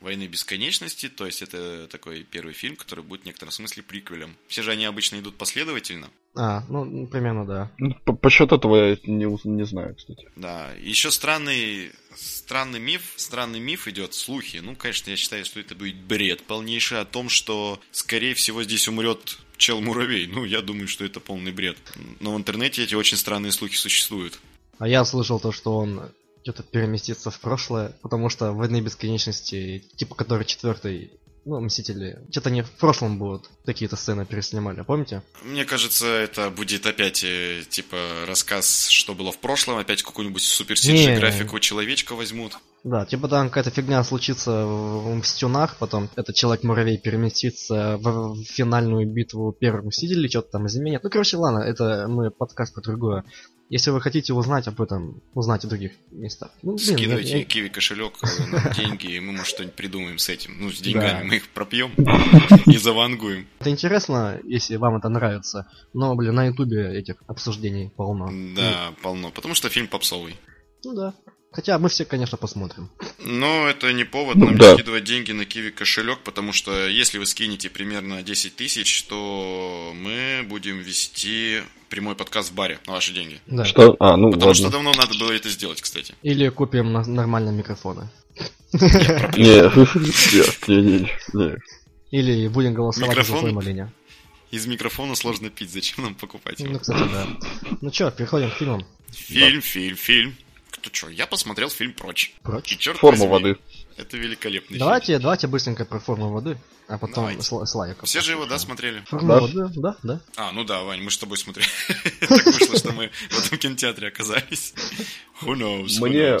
Войны 0.00 0.26
Бесконечности, 0.26 1.08
то 1.08 1.26
есть 1.26 1.42
это 1.42 1.88
такой 1.88 2.22
первый 2.22 2.52
фильм, 2.52 2.76
который 2.76 3.02
будет 3.02 3.22
в 3.22 3.24
некотором 3.24 3.52
смысле 3.52 3.82
приквелем. 3.82 4.36
Все 4.46 4.62
же 4.62 4.72
они 4.72 4.84
обычно 4.84 5.18
идут 5.18 5.36
последовательно. 5.36 6.10
А, 6.34 6.62
ну, 6.68 7.06
примерно, 7.06 7.46
да. 7.46 7.72
Ну, 7.78 7.94
По, 8.04 8.12
по 8.12 8.28
счету 8.28 8.56
этого 8.56 8.76
я 8.76 8.98
не, 9.04 9.26
не 9.48 9.64
знаю, 9.64 9.94
кстати. 9.94 10.28
Да, 10.36 10.70
еще 10.78 11.10
странный, 11.10 11.92
странный 12.14 12.78
миф, 12.78 13.14
странный 13.16 13.58
миф 13.58 13.88
идет, 13.88 14.12
слухи. 14.12 14.58
Ну, 14.58 14.76
конечно, 14.76 15.08
я 15.08 15.16
считаю, 15.16 15.46
что 15.46 15.60
это 15.60 15.74
будет 15.74 15.96
бред 15.96 16.42
полнейший 16.42 17.00
о 17.00 17.06
том, 17.06 17.30
что, 17.30 17.80
скорее 17.90 18.34
всего, 18.34 18.62
здесь 18.64 18.86
умрет 18.86 19.38
чел-муравей. 19.56 20.26
Ну, 20.26 20.44
я 20.44 20.60
думаю, 20.60 20.88
что 20.88 21.06
это 21.06 21.20
полный 21.20 21.52
бред. 21.52 21.78
Но 22.20 22.34
в 22.34 22.36
интернете 22.36 22.84
эти 22.84 22.94
очень 22.94 23.16
странные 23.16 23.52
слухи 23.52 23.76
существуют. 23.76 24.38
А 24.78 24.86
я 24.86 25.06
слышал 25.06 25.40
то, 25.40 25.52
что 25.52 25.78
он 25.78 26.02
что-то 26.46 26.62
переместится 26.62 27.32
в 27.32 27.40
прошлое, 27.40 27.92
потому 28.02 28.28
что 28.28 28.52
Войны 28.52 28.80
Бесконечности, 28.80 29.82
типа 29.96 30.14
который 30.14 30.44
четвертый, 30.44 31.10
ну, 31.44 31.60
Мстители, 31.60 32.20
что-то 32.30 32.50
они 32.50 32.62
в 32.62 32.70
прошлом 32.70 33.18
будут 33.18 33.50
какие-то 33.64 33.96
сцены 33.96 34.24
переснимали, 34.24 34.82
помните? 34.82 35.24
Мне 35.42 35.64
кажется, 35.64 36.06
это 36.06 36.50
будет 36.50 36.86
опять, 36.86 37.24
э, 37.24 37.62
типа, 37.68 37.96
рассказ, 38.28 38.86
что 38.86 39.14
было 39.14 39.32
в 39.32 39.38
прошлом, 39.38 39.78
опять 39.78 40.04
какую-нибудь 40.04 40.42
супер 40.42 40.76
графику 41.18 41.58
человечка 41.58 42.14
возьмут. 42.14 42.56
Да, 42.84 43.04
типа 43.04 43.26
там 43.26 43.48
какая-то 43.48 43.70
фигня 43.72 44.04
случится 44.04 44.64
в 44.64 45.12
Мстюнах, 45.16 45.78
потом 45.78 46.08
этот 46.14 46.36
Человек-муравей 46.36 46.98
переместится 46.98 47.96
в, 47.96 48.34
в 48.34 48.44
финальную 48.44 49.12
битву 49.12 49.52
первых 49.52 49.86
Мстителей, 49.86 50.28
что-то 50.28 50.52
там 50.52 50.68
изменят. 50.68 51.02
Ну, 51.02 51.10
короче, 51.10 51.38
ладно, 51.38 51.58
это 51.58 52.06
мы 52.06 52.30
подкаст 52.30 52.72
про 52.72 52.82
другое. 52.82 53.24
Если 53.68 53.90
вы 53.90 54.00
хотите 54.00 54.32
узнать 54.32 54.68
об 54.68 54.80
этом, 54.80 55.20
узнать 55.34 55.64
о 55.64 55.68
других 55.68 55.92
местах. 56.12 56.50
Ну, 56.62 56.76
блин, 56.76 56.96
Скидывайте 56.96 57.38
я- 57.40 57.44
киви 57.44 57.68
кошелек, 57.68 58.12
э, 58.22 58.74
деньги, 58.76 59.06
и 59.16 59.20
мы, 59.20 59.32
может, 59.32 59.46
что-нибудь 59.48 59.74
придумаем 59.74 60.18
с 60.18 60.28
этим. 60.28 60.56
Ну, 60.60 60.70
с 60.70 60.80
деньгами 60.80 61.18
Да. 61.20 61.24
мы 61.24 61.36
их 61.36 61.48
пропьем 61.48 61.90
и 62.66 62.76
завангуем. 62.76 63.46
Это 63.58 63.70
интересно, 63.70 64.38
если 64.44 64.76
вам 64.76 64.96
это 64.96 65.08
нравится. 65.08 65.66
Но, 65.94 66.14
блин, 66.14 66.34
на 66.34 66.46
ютубе 66.46 66.96
этих 66.96 67.16
обсуждений 67.26 67.90
полно. 67.96 68.30
Да, 68.54 68.92
полно. 69.02 69.30
Потому 69.32 69.54
что 69.54 69.68
фильм 69.68 69.88
попсовый. 69.88 70.36
Ну 70.84 70.94
да. 70.94 71.14
Хотя 71.52 71.78
мы 71.78 71.88
все, 71.88 72.04
конечно, 72.04 72.36
посмотрим. 72.36 72.90
Но 73.18 73.66
это 73.66 73.90
не 73.92 74.04
повод 74.04 74.36
Ну, 74.36 74.46
нам 74.46 74.58
да. 74.58 74.74
скидывать 74.74 75.04
деньги 75.04 75.32
на 75.32 75.46
Киви 75.46 75.70
кошелек, 75.70 76.18
потому 76.22 76.52
что 76.52 76.86
если 76.86 77.16
вы 77.18 77.24
скинете 77.26 77.70
примерно 77.70 78.22
10 78.22 78.56
тысяч, 78.56 79.04
то 79.04 79.92
мы 79.94 80.44
будем 80.46 80.78
вести 80.80 81.62
прямой 81.88 82.14
подкаст 82.14 82.50
в 82.50 82.54
баре 82.54 82.78
на 82.86 82.92
ваши 82.92 83.14
деньги. 83.14 83.40
Да. 83.46 83.64
Что? 83.64 83.96
А, 84.00 84.16
ну 84.18 84.32
Потому 84.32 84.52
что 84.52 84.64
ладно. 84.64 84.78
давно 84.78 84.92
надо 85.00 85.18
было 85.18 85.32
это 85.32 85.48
сделать, 85.48 85.80
кстати. 85.80 86.14
Или 86.22 86.48
купим 86.50 86.92
на- 86.92 87.06
нормальные 87.06 87.54
микрофоны. 87.54 88.08
Не, 88.72 89.62
нет, 90.36 90.68
не, 90.68 90.76
не, 90.82 91.10
не. 91.32 91.56
Или 92.10 92.48
будем 92.48 92.74
голосовать 92.74 93.26
за 93.26 93.72
нет. 93.72 93.88
Из 94.50 94.66
микрофона 94.66 95.14
сложно 95.16 95.50
пить, 95.50 95.70
зачем 95.70 96.04
нам 96.04 96.14
покупать 96.14 96.60
его? 96.60 96.72
Ну, 96.74 96.78
кстати, 96.78 97.08
да. 97.10 97.26
Ну 97.80 97.90
чё, 97.90 98.10
переходим 98.10 98.50
к 98.50 98.54
фильмам. 98.54 98.86
Фильм, 99.12 99.60
фильм, 99.62 99.96
фильм. 99.96 100.36
Кто 100.86 100.90
чё? 100.94 101.08
Я 101.08 101.26
посмотрел 101.26 101.68
фильм 101.68 101.92
«Прочь». 101.94 102.28
И 102.38 102.42
Прочь. 102.44 102.78
черт 102.78 102.98
Форма 102.98 103.26
возьми, 103.26 103.32
воды. 103.54 103.58
Это 103.96 104.16
великолепный 104.16 104.78
Давайте, 104.78 105.18
давайте 105.18 105.48
быстренько 105.48 105.84
про 105.84 105.98
форму 105.98 106.30
воды, 106.30 106.58
а 106.86 106.96
потом 106.96 107.24
Давайте. 107.24 107.42
с, 107.42 107.46
с 107.48 107.74
лайком. 107.74 107.96
фильм. 107.96 108.06
Все 108.06 108.20
же 108.20 108.32
его, 108.32 108.46
да, 108.46 108.56
смотрели? 108.58 109.00
Форму 109.08 109.26
Да. 109.28 109.40
воды, 109.40 109.80
да, 109.80 109.96
да. 110.04 110.20
А, 110.36 110.52
ну 110.52 110.62
да, 110.62 110.84
Вань, 110.84 111.02
мы 111.02 111.10
с 111.10 111.18
тобой 111.18 111.38
смотрели. 111.38 111.66
Так 112.28 112.46
вышло, 112.46 112.76
что 112.78 112.92
мы 112.92 113.10
в 113.30 113.46
этом 113.46 113.58
кинотеатре 113.58 114.08
оказались. 114.08 114.74
Who 115.42 115.54
knows, 115.54 116.00
Мне 116.00 116.38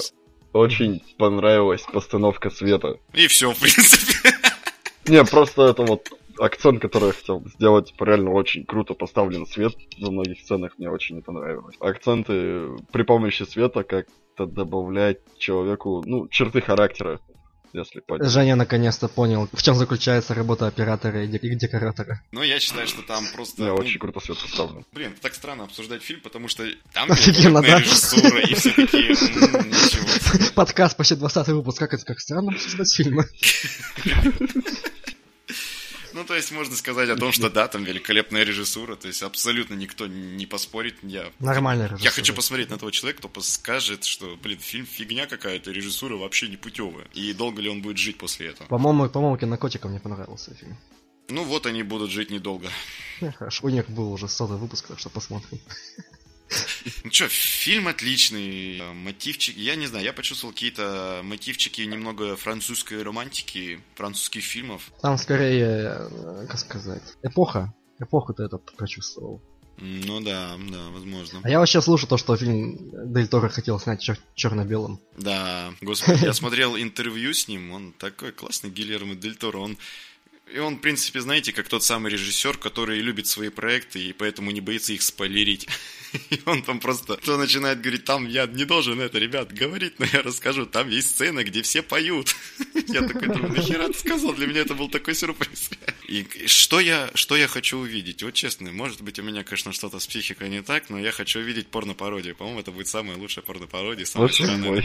очень 0.52 1.02
понравилась 1.18 1.82
постановка 1.92 2.50
света. 2.50 3.00
И 3.14 3.26
все, 3.26 3.52
в 3.52 3.58
принципе. 3.58 4.30
Не, 5.06 5.24
просто 5.24 5.62
это 5.62 5.82
вот 5.82 6.08
акцент, 6.38 6.80
который 6.82 7.08
я 7.08 7.12
хотел 7.12 7.42
сделать, 7.54 7.88
типа, 7.88 8.04
реально 8.04 8.30
очень 8.30 8.64
круто 8.64 8.94
поставлен 8.94 9.46
свет 9.46 9.74
во 9.98 10.10
многих 10.10 10.40
сценах, 10.40 10.78
мне 10.78 10.90
очень 10.90 11.16
не 11.16 11.22
понравилось. 11.22 11.74
Акценты 11.80 12.76
при 12.92 13.02
помощи 13.02 13.42
света 13.44 13.82
как-то 14.36 14.46
добавляют 14.46 15.20
человеку, 15.38 16.02
ну, 16.06 16.28
черты 16.28 16.60
характера 16.60 17.20
если 17.72 18.00
понять. 18.00 18.30
Женя 18.30 18.56
наконец-то 18.56 19.06
понял, 19.06 19.50
в 19.52 19.62
чем 19.62 19.74
заключается 19.74 20.32
работа 20.32 20.66
оператора 20.66 21.24
и, 21.24 21.36
и 21.36 21.54
декоратора. 21.56 22.22
Ну, 22.32 22.42
я 22.42 22.58
считаю, 22.58 22.86
что 22.86 23.02
там 23.02 23.26
просто... 23.34 23.64
Да, 23.64 23.68
ну, 23.68 23.74
очень 23.74 23.98
круто 23.98 24.18
свет 24.20 24.38
поставлен. 24.38 24.86
Блин, 24.92 25.14
так 25.20 25.34
странно 25.34 25.64
обсуждать 25.64 26.02
фильм, 26.02 26.22
потому 26.22 26.48
что 26.48 26.64
там 26.94 27.10
Офигенно, 27.12 27.60
да? 27.60 27.78
режиссура, 27.78 28.40
и 28.40 28.54
все 28.54 28.72
такие, 28.72 29.08
«М, 29.08 29.68
ничего. 29.68 30.52
Подкаст 30.54 30.96
почти 30.96 31.16
20 31.16 31.48
выпуск, 31.48 31.78
как 31.78 31.92
это, 31.92 32.04
как 32.06 32.18
странно 32.18 32.52
обсуждать 32.52 32.94
фильмы. 32.94 33.26
Ну, 36.16 36.24
то 36.24 36.34
есть 36.34 36.50
можно 36.50 36.74
сказать 36.74 37.10
о 37.10 37.16
том, 37.16 37.30
что 37.30 37.50
да, 37.50 37.68
там 37.68 37.84
великолепная 37.84 38.42
режиссура, 38.42 38.96
то 38.96 39.06
есть 39.06 39.22
абсолютно 39.22 39.74
никто 39.74 40.06
не 40.06 40.46
поспорит. 40.46 40.96
Я, 41.02 41.30
Нормальная 41.40 41.88
режиссура. 41.88 42.04
я 42.04 42.10
хочу 42.10 42.32
посмотреть 42.32 42.70
на 42.70 42.78
того 42.78 42.90
человека, 42.90 43.28
кто 43.28 43.40
скажет, 43.42 44.04
что, 44.04 44.34
блин, 44.42 44.58
фильм 44.58 44.86
фигня 44.86 45.26
какая-то, 45.26 45.70
режиссура 45.72 46.16
вообще 46.16 46.48
не 46.48 46.56
путевая. 46.56 47.06
И 47.12 47.34
долго 47.34 47.60
ли 47.60 47.68
он 47.68 47.82
будет 47.82 47.98
жить 47.98 48.16
после 48.16 48.46
этого? 48.46 48.66
По-моему, 48.66 49.10
по-моему, 49.10 49.36
кинокотикам 49.36 49.92
не 49.92 49.98
понравился 49.98 50.54
фильм. 50.54 50.78
Ну, 51.28 51.44
вот 51.44 51.66
они 51.66 51.82
будут 51.82 52.10
жить 52.10 52.30
недолго. 52.30 52.70
Хорошо, 53.36 53.66
у 53.66 53.68
них 53.68 53.86
был 53.90 54.10
уже 54.10 54.26
сотый 54.26 54.56
выпуск, 54.56 54.86
так 54.86 54.98
что 54.98 55.10
посмотрим. 55.10 55.60
Ну 57.04 57.10
что, 57.10 57.28
фильм 57.28 57.88
отличный, 57.88 58.80
мотивчик, 58.94 59.56
я 59.56 59.74
не 59.74 59.86
знаю, 59.86 60.04
я 60.04 60.12
почувствовал 60.12 60.52
какие-то 60.54 61.20
мотивчики 61.24 61.82
немного 61.82 62.36
французской 62.36 63.02
романтики, 63.02 63.80
французских 63.96 64.44
фильмов. 64.44 64.92
Там 65.02 65.18
скорее, 65.18 65.96
э, 66.10 66.46
как 66.48 66.58
сказать, 66.58 67.02
эпоха. 67.22 67.74
Эпоху 67.98 68.32
ты 68.34 68.44
это 68.44 68.58
прочувствовал. 68.58 69.42
М, 69.78 70.00
Ну 70.02 70.20
да, 70.20 70.56
да, 70.70 70.88
возможно. 70.90 71.40
А 71.42 71.50
я 71.50 71.58
вообще 71.58 71.82
слушаю 71.82 72.08
то, 72.08 72.16
что 72.16 72.36
фильм 72.36 72.78
Дель 73.12 73.26
Торо 73.28 73.48
хотел 73.48 73.78
снять 73.80 74.08
чер- 74.08 74.18
черно-белым. 74.34 75.00
Да, 75.18 75.72
господи, 75.80 76.24
я 76.24 76.32
смотрел 76.32 76.76
интервью 76.76 77.34
с 77.34 77.48
ним, 77.48 77.72
он 77.72 77.92
такой 77.92 78.32
классный, 78.32 78.70
Гильермо 78.70 79.14
Дель 79.16 79.34
Торо, 79.36 79.58
он... 79.58 79.76
И 80.52 80.58
он, 80.60 80.76
в 80.76 80.80
принципе, 80.80 81.20
знаете, 81.20 81.52
как 81.52 81.68
тот 81.68 81.82
самый 81.82 82.12
режиссер, 82.12 82.56
который 82.58 83.00
любит 83.00 83.26
свои 83.26 83.48
проекты 83.48 83.98
и 84.00 84.12
поэтому 84.12 84.52
не 84.52 84.60
боится 84.60 84.92
их 84.92 85.02
спойлерить. 85.02 85.66
И 86.30 86.40
он 86.46 86.62
там 86.62 86.78
просто 86.78 87.16
то 87.16 87.36
начинает 87.36 87.80
говорить, 87.80 88.04
там 88.04 88.26
я 88.26 88.46
не 88.46 88.64
должен 88.64 89.00
это, 89.00 89.18
ребят, 89.18 89.52
говорить, 89.52 89.98
но 89.98 90.06
я 90.12 90.22
расскажу, 90.22 90.64
там 90.64 90.88
есть 90.88 91.10
сцена, 91.10 91.42
где 91.42 91.62
все 91.62 91.82
поют. 91.82 92.34
Я 92.88 93.02
такой 93.02 93.28
думаю, 93.28 93.52
нахера 93.52 93.88
ты 93.88 93.98
сказал? 93.98 94.32
Для 94.32 94.46
меня 94.46 94.60
это 94.60 94.74
был 94.74 94.88
такой 94.88 95.14
сюрприз. 95.14 95.70
И 96.08 96.24
что 96.46 96.78
я, 96.78 97.10
что 97.14 97.36
я 97.36 97.48
хочу 97.48 97.78
увидеть? 97.78 98.22
Вот 98.22 98.32
честно, 98.32 98.70
может 98.70 99.02
быть, 99.02 99.18
у 99.18 99.22
меня, 99.24 99.42
конечно, 99.42 99.72
что-то 99.72 99.98
с 99.98 100.06
психикой 100.06 100.48
не 100.48 100.62
так, 100.62 100.88
но 100.88 100.98
я 100.98 101.10
хочу 101.10 101.40
увидеть 101.40 101.66
порно-пародию. 101.66 102.36
По-моему, 102.36 102.60
это 102.60 102.70
будет 102.70 102.86
самая 102.86 103.16
лучшая 103.16 103.44
порно-пародия, 103.44 104.06
самая. 104.06 104.28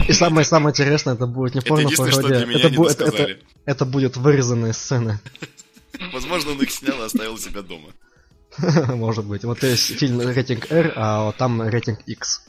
И 0.08 0.12
самое 0.12 0.44
самое 0.44 0.72
интересное, 0.72 1.14
это 1.14 1.26
будет 1.26 1.54
не 1.54 1.60
Это 1.60 1.68
порно-пародия, 1.68 2.38
это, 2.40 2.58
это, 2.58 2.70
досказали. 2.70 3.42
это 3.64 3.84
будет 3.84 4.16
вырезанные 4.16 4.72
сцены. 4.72 5.20
Возможно, 6.12 6.52
он 6.52 6.62
их 6.62 6.70
снял 6.70 7.00
и 7.00 7.04
оставил 7.04 7.38
себя 7.38 7.62
дома. 7.62 7.88
Может 8.94 9.24
быть. 9.24 9.44
Вот 9.44 9.62
есть 9.62 9.98
фильм 9.98 10.20
рейтинг 10.20 10.70
R, 10.70 10.92
а 10.96 11.24
вот 11.24 11.36
там 11.36 11.62
рейтинг 11.62 12.00
X. 12.06 12.42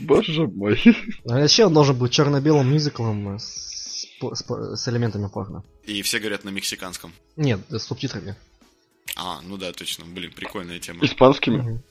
Боже 0.00 0.46
мой. 0.46 0.80
А 1.26 1.40
вообще 1.40 1.66
он 1.66 1.74
должен 1.74 1.96
быть 1.96 2.12
черно-белым 2.12 2.70
мюзиклом 2.70 3.38
с, 3.38 4.06
с 4.20 4.76
с 4.76 4.88
элементами 4.88 5.28
порно. 5.28 5.64
И 5.84 6.02
все 6.02 6.18
говорят 6.18 6.44
на 6.44 6.50
мексиканском. 6.50 7.12
Нет, 7.36 7.60
с 7.68 7.82
субтитрами. 7.82 8.36
А, 9.16 9.40
ну 9.42 9.56
да, 9.56 9.72
точно. 9.72 10.04
Блин, 10.04 10.32
прикольная 10.34 10.78
тема. 10.78 11.04
Испанскими? 11.04 11.56
Мгм. 11.56 11.82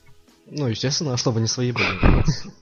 Ну, 0.48 0.68
естественно, 0.68 1.16
чтобы 1.16 1.40
не 1.40 1.48
свои 1.48 1.72
были. 1.72 1.86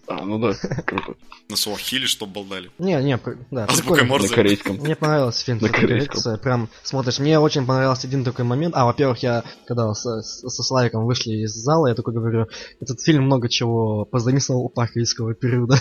А, 0.07 0.24
ну 0.24 0.39
да, 0.39 0.55
круто. 0.87 1.14
На 1.49 1.57
суахили, 1.57 2.07
чтоб 2.07 2.30
балдали. 2.30 2.70
Не, 2.78 3.03
не, 3.03 3.18
да, 3.51 3.64
Азбука 3.64 3.82
прикольно. 3.82 4.03
На 4.03 4.09
Морзе. 4.09 4.35
корейском. 4.35 4.76
Мне 4.76 4.97
понравился 4.97 5.45
фильм 5.45 5.61
корейском. 5.61 6.39
Прям 6.39 6.68
смотришь, 6.82 7.18
мне 7.18 7.39
очень 7.39 7.66
понравился 7.66 8.07
один 8.07 8.24
такой 8.24 8.45
момент. 8.47 8.74
А, 8.76 8.87
во-первых, 8.87 9.22
я 9.22 9.45
когда 9.66 9.93
со, 9.93 10.22
Славиком 10.22 11.05
вышли 11.05 11.45
из 11.45 11.53
зала, 11.53 11.89
я 11.89 11.95
такой 11.95 12.14
говорю, 12.14 12.47
этот 12.80 13.03
фильм 13.03 13.24
много 13.24 13.49
чего 13.49 14.07
позамислил 14.07 14.59
у 14.59 14.68
паркийского 14.68 15.35
периода. 15.35 15.78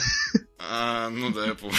А, 0.60 1.10
ну 1.10 1.30
да, 1.32 1.46
я 1.46 1.56
помню. 1.56 1.78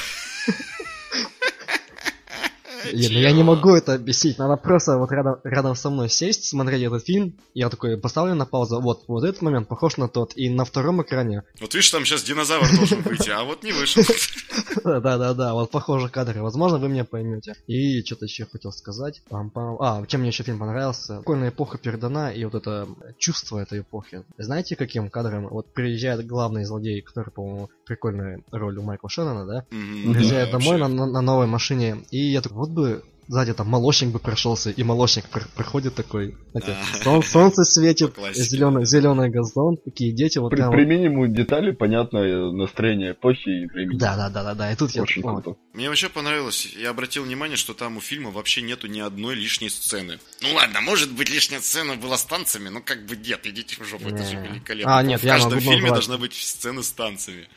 Я, 2.93 3.09
ну, 3.11 3.19
я 3.19 3.33
не 3.33 3.43
могу 3.43 3.75
это 3.75 3.95
объяснить, 3.95 4.39
надо 4.39 4.57
просто 4.57 4.99
вот 4.99 5.11
рядом, 5.13 5.37
рядом 5.45 5.75
со 5.75 5.91
мной 5.91 6.09
сесть, 6.09 6.45
смотреть 6.45 6.83
этот 6.83 7.05
фильм. 7.05 7.35
Я 7.55 7.69
такой 7.71 7.97
поставлю 7.97 8.35
на 8.35 8.47
паузу, 8.47 8.81
вот, 8.81 9.05
вот 9.09 9.25
этот 9.25 9.43
момент 9.43 9.69
похож 9.69 9.97
на 9.97 10.09
тот. 10.09 10.33
И 10.37 10.49
на 10.51 10.65
втором 10.65 11.03
экране, 11.03 11.43
Вот 11.61 11.73
видишь, 11.75 11.91
там 11.91 12.05
сейчас 12.05 12.23
динозавр 12.23 12.67
должен 12.77 13.03
выйти, 13.03 13.31
а 13.31 13.45
вот 13.45 13.63
не 13.63 13.73
вышел. 13.73 14.03
да-да-да, 14.85 15.55
вот 15.55 15.71
похожие 15.71 16.11
кадры, 16.11 16.43
возможно, 16.43 16.79
вы 16.79 16.89
меня 16.89 17.05
поймете. 17.05 17.55
И 17.67 18.03
что-то 18.05 18.25
еще 18.27 18.47
хотел 18.47 18.73
сказать. 18.73 19.23
Пам-пам. 19.31 19.77
А, 19.81 20.05
чем 20.07 20.21
мне 20.21 20.31
еще 20.31 20.43
фильм 20.43 20.59
понравился? 20.59 21.19
Прикольная 21.19 21.51
эпоха 21.51 21.79
передана, 21.79 22.33
и 22.33 22.45
вот 22.45 22.55
это 22.55 22.89
чувство 23.19 23.59
этой 23.59 23.81
эпохи. 23.81 24.23
Знаете, 24.39 24.77
каким 24.77 25.11
кадром? 25.11 25.49
Вот 25.49 25.73
приезжает 25.73 26.27
главный 26.27 26.65
злодей, 26.65 27.01
который, 27.01 27.31
по-моему, 27.31 27.71
прикольная 27.87 28.41
роль 28.51 28.79
у 28.79 28.83
Майкла 28.83 29.09
Шеннона, 29.09 29.47
да? 29.47 29.65
Приезжает 29.71 30.51
домой 30.51 30.77
на, 30.79 30.85
вообще. 30.85 30.97
на- 30.97 31.07
на 31.07 31.21
новой 31.21 31.47
машине, 31.47 31.99
и 32.11 32.19
я 32.19 32.41
такой, 32.41 32.59
вот 32.59 32.71
бы 32.75 33.03
сзади 33.27 33.55
там 33.55 33.69
молочник 33.69 34.11
бы 34.11 34.19
прошелся, 34.19 34.71
и 34.71 34.83
молочник 34.83 35.29
пр- 35.31 35.49
проходит 35.55 35.95
такой, 35.95 36.37
знаете, 36.53 36.77
сол- 37.03 37.23
солнце 37.23 37.65
светит, 37.65 38.15
зеленый, 38.35 38.85
зеленый 38.85 39.31
газон, 39.31 39.79
такие 39.83 40.13
дети 40.13 40.39
вот 40.39 40.51
При, 40.51 40.57
прям... 40.59 40.71
при 40.71 40.85
минимуму 40.85 41.29
деталей 41.29 41.73
понятное 41.73 42.51
настроение 42.51 43.13
эпохи 43.13 43.49
и 43.49 43.67
времени. 43.67 43.97
Да, 43.99 44.17
да, 44.17 44.29
да, 44.29 44.43
да, 44.45 44.55
да, 44.55 44.73
и 44.73 44.77
тут 44.77 44.91
я 44.91 45.03
Очень 45.03 45.23
такой, 45.23 45.43
круто. 45.43 45.59
Мне 45.73 45.89
вообще 45.89 46.09
понравилось, 46.09 46.67
я 46.77 46.91
обратил 46.91 47.25
внимание, 47.25 47.57
что 47.57 47.73
там 47.73 47.97
у 47.97 48.01
фильма 48.01 48.31
вообще 48.31 48.61
нету 48.61 48.89
ни 48.89 49.01
одной 49.01 49.35
лишней 49.37 49.71
сцены. 49.71 50.19
Ну 50.43 50.55
ладно, 50.55 50.83
может 50.83 51.11
быть 51.13 51.31
лишняя 51.31 51.61
сцена 51.61 51.97
была 51.97 52.19
с 52.19 52.25
танцами, 52.25 52.69
но 52.69 52.81
как 52.81 53.07
бы 53.07 53.17
нет, 53.17 53.41
идите 53.47 53.83
в 53.83 53.87
жопу, 53.87 54.09
это 54.09 54.23
же 54.23 54.37
великолепно. 54.37 54.99
А, 54.99 55.03
нет, 55.03 55.21
в 55.21 55.25
я 55.25 55.33
каждом 55.33 55.53
могу 55.53 55.61
фильме 55.63 55.77
назвать. 55.77 55.93
должна 55.93 56.19
быть 56.19 56.35
сцена 56.35 56.83
с 56.83 56.93
танцами. 56.93 57.49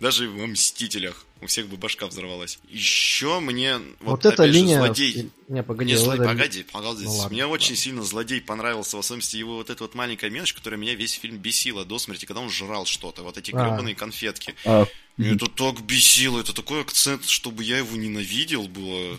Даже 0.00 0.28
в 0.28 0.46
«Мстителях» 0.46 1.24
у 1.40 1.46
всех 1.46 1.68
бы 1.68 1.76
башка 1.76 2.06
взорвалась. 2.06 2.58
Еще 2.68 3.38
мне... 3.40 3.76
Вот, 4.00 4.10
Вот, 4.12 4.20
эта 4.26 4.42
опять 4.42 4.52
же, 4.54 4.58
линия... 4.60 4.78
злодей... 4.78 5.30
Не, 5.48 5.62
погоди, 5.62 5.92
Не, 5.92 5.96
зло- 5.98 6.16
погоди, 6.16 6.62
погоди. 6.64 7.04
Ну 7.04 7.12
ладно, 7.12 7.32
Мне 7.34 7.46
очень 7.46 7.70
ладно. 7.72 7.76
сильно 7.76 8.02
злодей 8.02 8.40
понравился, 8.40 8.96
в 8.96 9.00
особенности 9.00 9.36
его 9.36 9.56
вот 9.56 9.70
эта 9.70 9.84
вот 9.84 9.94
маленькая 9.94 10.30
мелочь, 10.30 10.52
которая 10.54 10.80
меня 10.80 10.94
весь 10.94 11.12
фильм 11.12 11.36
бесила 11.38 11.84
до 11.84 11.98
смерти, 11.98 12.24
когда 12.24 12.40
он 12.40 12.50
жрал 12.50 12.86
что-то, 12.86 13.22
вот 13.22 13.36
эти 13.38 13.50
А. 13.50 13.54
гребаные 13.54 13.94
конфетки. 13.94 14.54
А, 14.64 14.86
Меня 15.16 15.34
это 15.34 15.46
так 15.46 15.80
бесило, 15.82 16.40
это 16.40 16.54
такой 16.54 16.80
акцент, 16.80 17.26
чтобы 17.26 17.62
я 17.62 17.78
его 17.78 17.96
ненавидел, 17.96 18.66
было 18.68 19.18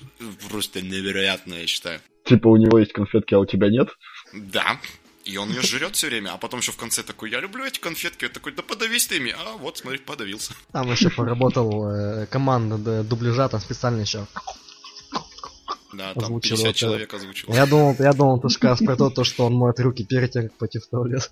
просто 0.49 0.82
невероятно, 0.82 1.53
я 1.55 1.67
считаю. 1.67 2.01
типа 2.26 2.47
у 2.47 2.57
него 2.57 2.80
есть 2.80 2.91
конфетки, 2.91 3.34
а 3.36 3.39
у 3.39 3.45
тебя 3.45 3.69
нет? 3.69 3.89
Да, 4.34 4.80
и 5.26 5.38
он 5.38 5.49
ее 5.49 5.61
жрет 5.61 5.95
все 5.95 6.07
время, 6.07 6.34
а 6.34 6.38
потом 6.38 6.59
еще 6.59 6.71
в 6.71 6.78
конце 6.78 7.01
такой, 7.01 7.32
я 7.32 7.39
люблю 7.39 7.65
эти 7.65 7.80
конфетки, 7.80 8.26
я 8.26 8.30
такой, 8.30 8.53
да 8.53 8.61
подавись 8.61 9.07
ты 9.07 9.17
ими, 9.17 9.36
а 9.36 9.57
вот, 9.57 9.80
смотри, 9.80 9.97
подавился. 9.99 10.53
Там 10.71 10.91
еще 10.91 11.09
поработал 11.09 11.89
э, 11.89 12.28
команда 12.28 13.03
дубляжа, 13.03 13.49
там 13.49 13.59
специально 13.59 14.01
еще. 14.01 14.28
Да, 15.93 16.13
там 16.13 16.26
Озвучил 16.26 16.57
50 16.57 16.59
вот 16.59 16.69
это. 16.69 16.80
человек 16.80 17.13
озвучил. 17.13 17.53
Я 17.53 17.65
думал, 17.65 17.95
я 17.99 18.13
думал, 18.13 18.39
ты 18.39 18.49
скажешь 18.49 18.86
про 18.86 18.95
то, 18.95 19.09
то, 19.09 19.23
что 19.23 19.45
он 19.45 19.53
моет 19.53 19.80
руки 19.80 20.03
перед 20.03 20.32
тем, 20.32 20.43
как 20.43 20.57
пойти 20.57 20.80
в 20.80 20.88
туалет. 20.88 21.32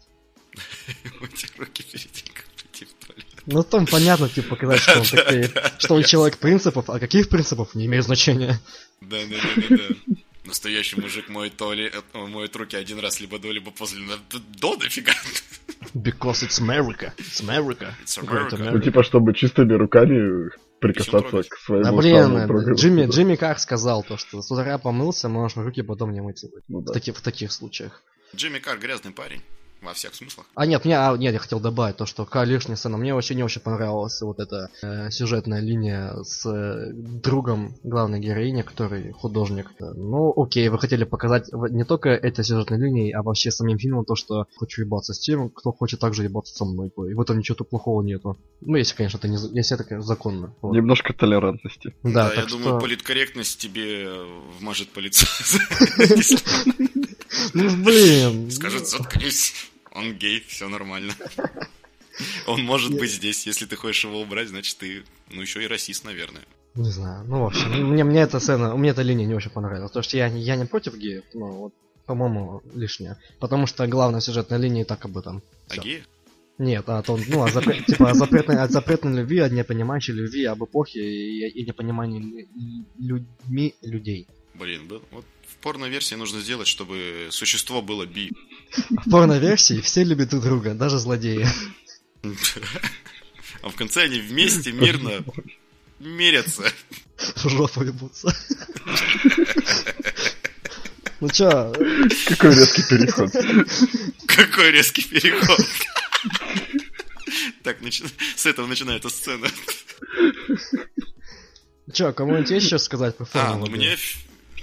Эти 1.21 1.47
руки 1.57 1.83
перед 1.83 2.11
тем, 2.11 2.33
как 2.33 2.45
пойти 2.45 2.85
в 2.85 3.05
туалет. 3.05 3.25
Ну, 3.45 3.63
там 3.63 3.85
понятно, 3.85 4.29
типа, 4.29 4.55
показать, 4.55 4.79
что 4.79 4.99
он, 4.99 5.05
такой, 5.05 5.51
что 5.77 5.95
он 5.95 6.03
человек 6.03 6.37
принципов, 6.37 6.89
а 6.89 6.97
каких 6.97 7.29
принципов 7.29 7.75
не 7.75 7.85
имеет 7.85 8.05
значения. 8.05 8.59
Да, 9.01 9.17
да, 9.29 9.35
да, 9.35 9.67
да, 9.69 9.77
да. 9.77 10.15
Настоящий 10.45 10.99
мужик 10.99 11.29
моет, 11.29 11.55
туалет, 11.55 11.93
э, 12.13 12.17
моет 12.17 12.55
руки 12.55 12.75
один 12.75 12.99
раз 12.99 13.21
либо 13.21 13.39
до, 13.39 13.51
либо 13.51 13.71
после. 13.71 13.99
До 14.59 14.75
дофига. 14.75 15.13
Because 15.93 16.43
it's 16.43 16.59
America. 16.59 17.13
It's 17.17 17.41
America. 17.41 17.93
It's 18.03 18.17
Great 18.21 18.51
America. 18.51 18.71
Ну, 18.71 18.79
типа, 18.79 19.03
чтобы 19.03 19.33
чистыми 19.33 19.73
руками 19.73 20.49
прикасаться 20.79 21.43
к 21.43 21.57
своему 21.57 21.83
Да 21.83 21.91
блин. 21.93 22.73
Джимми, 22.75 23.05
Джимми 23.09 23.35
Карр 23.35 23.57
сказал 23.59 24.03
то, 24.03 24.17
что 24.17 24.41
с 24.41 24.51
утра 24.51 24.77
помылся, 24.77 25.29
можешь 25.29 25.55
руки 25.55 25.81
потом 25.81 26.11
не 26.11 26.21
мыть. 26.21 26.43
Ну 26.67 26.81
В, 26.81 26.85
да. 26.85 26.93
таких, 26.93 27.15
в 27.15 27.21
таких 27.21 27.51
случаях. 27.51 28.03
Джимми 28.35 28.59
Карр 28.59 28.79
грязный 28.79 29.11
парень. 29.11 29.41
Во 29.83 29.93
всех 29.93 30.15
смыслах. 30.15 30.45
А 30.55 30.65
нет, 30.65 30.85
мне, 30.85 30.97
а, 30.97 31.15
нет, 31.17 31.33
я 31.33 31.39
хотел 31.39 31.59
добавить 31.59 31.97
то, 31.97 32.05
что 32.05 32.25
К 32.25 32.43
лишняя 32.45 32.77
сцена. 32.77 32.97
Мне 32.97 33.13
вообще 33.13 33.35
не 33.35 33.43
очень 33.43 33.61
понравилась 33.61 34.21
вот 34.21 34.39
эта 34.39 34.69
э, 34.81 35.11
сюжетная 35.11 35.59
линия 35.59 36.15
с 36.23 36.45
э, 36.45 36.91
другом 36.93 37.75
главной 37.83 38.19
героини, 38.19 38.61
который 38.61 39.11
художник. 39.11 39.71
Ну, 39.79 40.33
окей, 40.35 40.69
вы 40.69 40.79
хотели 40.79 41.03
показать 41.03 41.51
не 41.51 41.83
только 41.83 42.09
этой 42.09 42.45
сюжетной 42.45 42.77
линией, 42.79 43.11
а 43.11 43.23
вообще 43.23 43.51
самим 43.51 43.77
фильмом 43.77 44.05
то, 44.05 44.15
что 44.15 44.47
хочу 44.55 44.83
ебаться 44.83 45.13
с 45.13 45.19
тем, 45.19 45.49
кто 45.49 45.73
хочет 45.73 45.99
также 45.99 46.23
ебаться 46.23 46.55
со 46.55 46.65
мной. 46.65 46.91
И 47.09 47.13
в 47.13 47.21
этом 47.21 47.37
ничего 47.37 47.55
плохого 47.65 48.01
нету. 48.01 48.37
Ну, 48.61 48.77
если, 48.77 48.95
конечно, 48.95 49.17
это 49.17 49.27
не, 49.27 49.37
если 49.53 49.75
это 49.75 49.83
конечно, 49.83 50.07
законно. 50.07 50.55
Вот. 50.61 50.73
Немножко 50.73 51.13
толерантности. 51.13 51.93
Да, 52.03 52.29
я 52.29 52.41
так 52.41 52.49
думаю, 52.49 52.77
что... 52.77 52.79
политкорректность 52.79 53.59
тебе 53.59 54.05
э, 54.05 54.25
вмажет 54.59 54.89
по 54.89 54.99
лицу. 54.99 55.25
Ну, 57.53 57.83
блин. 57.83 58.51
Скажет, 58.51 58.87
заткнись. 58.87 59.71
Он 59.93 60.13
гей, 60.13 60.43
все 60.47 60.67
нормально. 60.69 61.13
Он 62.47 62.61
может 62.63 62.93
быть 62.93 63.11
здесь. 63.11 63.47
Если 63.47 63.65
ты 63.65 63.75
хочешь 63.75 64.03
его 64.05 64.21
убрать, 64.21 64.49
значит 64.49 64.77
ты, 64.77 65.03
ну, 65.31 65.41
еще 65.41 65.63
и 65.63 65.67
расист, 65.67 66.03
наверное. 66.03 66.43
Не 66.75 66.89
знаю. 66.89 67.23
Ну, 67.27 67.41
в 67.43 67.45
общем, 67.45 67.69
мне, 67.91 68.03
мне 68.03 68.21
эта 68.21 68.39
сцена, 68.39 68.75
мне 68.75 68.89
эта 68.89 69.01
линия 69.03 69.25
не 69.25 69.35
очень 69.35 69.51
понравилась. 69.51 69.89
Потому 69.91 70.03
что 70.03 70.17
я, 70.17 70.27
я 70.27 70.55
не 70.55 70.65
против 70.65 70.95
геев, 70.95 71.23
но 71.33 71.51
вот, 71.51 71.73
по-моему, 72.05 72.61
лишняя. 72.73 73.17
Потому 73.39 73.67
что 73.67 73.87
главная 73.87 74.21
сюжетная 74.21 74.57
линия 74.59 74.83
и 74.83 74.85
так 74.85 75.05
об 75.05 75.17
этом. 75.17 75.43
А 75.69 75.73
Всё. 75.73 75.81
геи? 75.81 76.03
Нет, 76.59 76.87
а 76.87 77.01
то, 77.01 77.17
ну, 77.27 77.43
о 77.43 77.49
запре- 77.49 77.83
типа 77.87 78.11
о 78.11 78.13
запретной, 78.13 78.57
о 78.57 78.67
запретной 78.67 79.21
любви, 79.21 79.39
о 79.39 79.49
непонимающей 79.49 80.13
любви, 80.13 80.45
об 80.45 80.63
эпохе 80.63 80.99
и, 80.99 81.47
и 81.49 81.65
непонимании 81.65 82.47
лю- 82.55 83.25
людьми 83.45 83.75
людей. 83.81 84.27
Блин. 84.53 84.87
Вот 85.11 85.25
в 85.47 85.57
порно-версии 85.57 86.15
нужно 86.15 86.41
сделать, 86.41 86.67
чтобы 86.67 87.27
существо 87.31 87.81
было 87.81 88.05
би. 88.05 88.31
В 88.89 89.09
порно-версии 89.09 89.81
все 89.81 90.03
любят 90.03 90.29
друг 90.29 90.43
друга, 90.43 90.73
даже 90.73 90.97
злодеи. 90.99 91.47
А 93.61 93.69
в 93.69 93.75
конце 93.75 94.03
они 94.03 94.19
вместе 94.19 94.71
мирно 94.71 95.23
мерятся. 95.99 96.63
Жопу 97.45 97.83
ебутся. 97.83 98.35
Ну 101.19 101.29
чё, 101.29 101.73
Какой 102.27 102.53
резкий 102.55 102.83
переход. 102.89 103.31
Какой 104.27 104.71
резкий 104.71 105.03
переход. 105.03 105.59
Так, 107.63 107.81
начи- 107.81 108.05
с 108.35 108.45
этого 108.45 108.67
начинается 108.67 109.09
сцена. 109.09 109.47
чё, 111.93 112.11
кому-нибудь 112.11 112.49
есть 112.51 112.67
что 112.67 112.77
сказать 112.77 113.15
про 113.15 113.23
А, 113.23 113.27
форму 113.27 113.53
ну 113.53 113.59
воды? 113.71 113.77
мне 113.77 113.97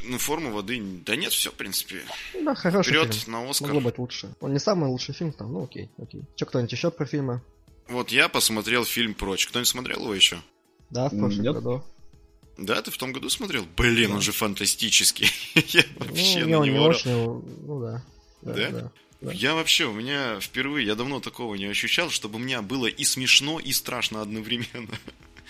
ну, 0.04 0.18
форму 0.18 0.52
воды... 0.52 0.80
Да 1.04 1.16
нет, 1.16 1.32
все, 1.32 1.50
в 1.50 1.54
принципе. 1.54 2.02
Да, 2.42 2.54
хороший 2.54 2.90
Вперед 2.90 3.14
фильм. 3.14 3.32
на 3.32 3.50
Оскар. 3.50 3.68
Могло 3.68 3.80
быть 3.82 3.98
лучше. 3.98 4.34
Он 4.40 4.52
не 4.52 4.58
самый 4.58 4.88
лучший 4.88 5.14
фильм 5.14 5.32
там, 5.32 5.52
ну 5.52 5.64
окей, 5.64 5.90
окей. 5.98 6.22
Чё, 6.36 6.46
кто-нибудь 6.46 6.72
еще 6.72 6.90
про 6.90 7.06
фильмы? 7.06 7.42
Вот 7.88 8.10
я 8.10 8.28
посмотрел 8.28 8.84
фильм 8.84 9.14
«Прочь». 9.14 9.46
Кто-нибудь 9.46 9.68
смотрел 9.68 10.00
его 10.02 10.14
еще? 10.14 10.40
Да, 10.90 11.08
в 11.08 11.16
прошлом 11.16 11.42
Нет. 11.42 11.54
году. 11.54 11.84
Да, 12.56 12.82
ты 12.82 12.90
в 12.90 12.98
том 12.98 13.12
году 13.12 13.30
смотрел? 13.30 13.64
Блин, 13.76 14.12
он 14.12 14.20
же 14.20 14.32
фантастический. 14.32 15.30
Я 15.68 15.84
вообще 15.96 16.44
ну, 16.44 16.60
на 16.60 16.64
не 16.64 16.70
него... 16.70 16.86
ра- 16.86 16.90
очень, 16.90 17.10
ну 17.66 17.80
да. 17.80 18.04
Да? 18.42 18.54
Да? 18.54 18.70
да. 18.70 18.92
Да. 19.20 19.32
Я 19.32 19.54
вообще, 19.54 19.84
у 19.84 19.92
меня 19.92 20.40
впервые, 20.40 20.86
я 20.86 20.94
давно 20.94 21.20
такого 21.20 21.54
не 21.54 21.66
ощущал, 21.66 22.08
чтобы 22.08 22.38
мне 22.38 22.58
было 22.62 22.86
и 22.86 23.04
смешно, 23.04 23.60
и 23.60 23.70
страшно 23.72 24.22
одновременно. 24.22 24.88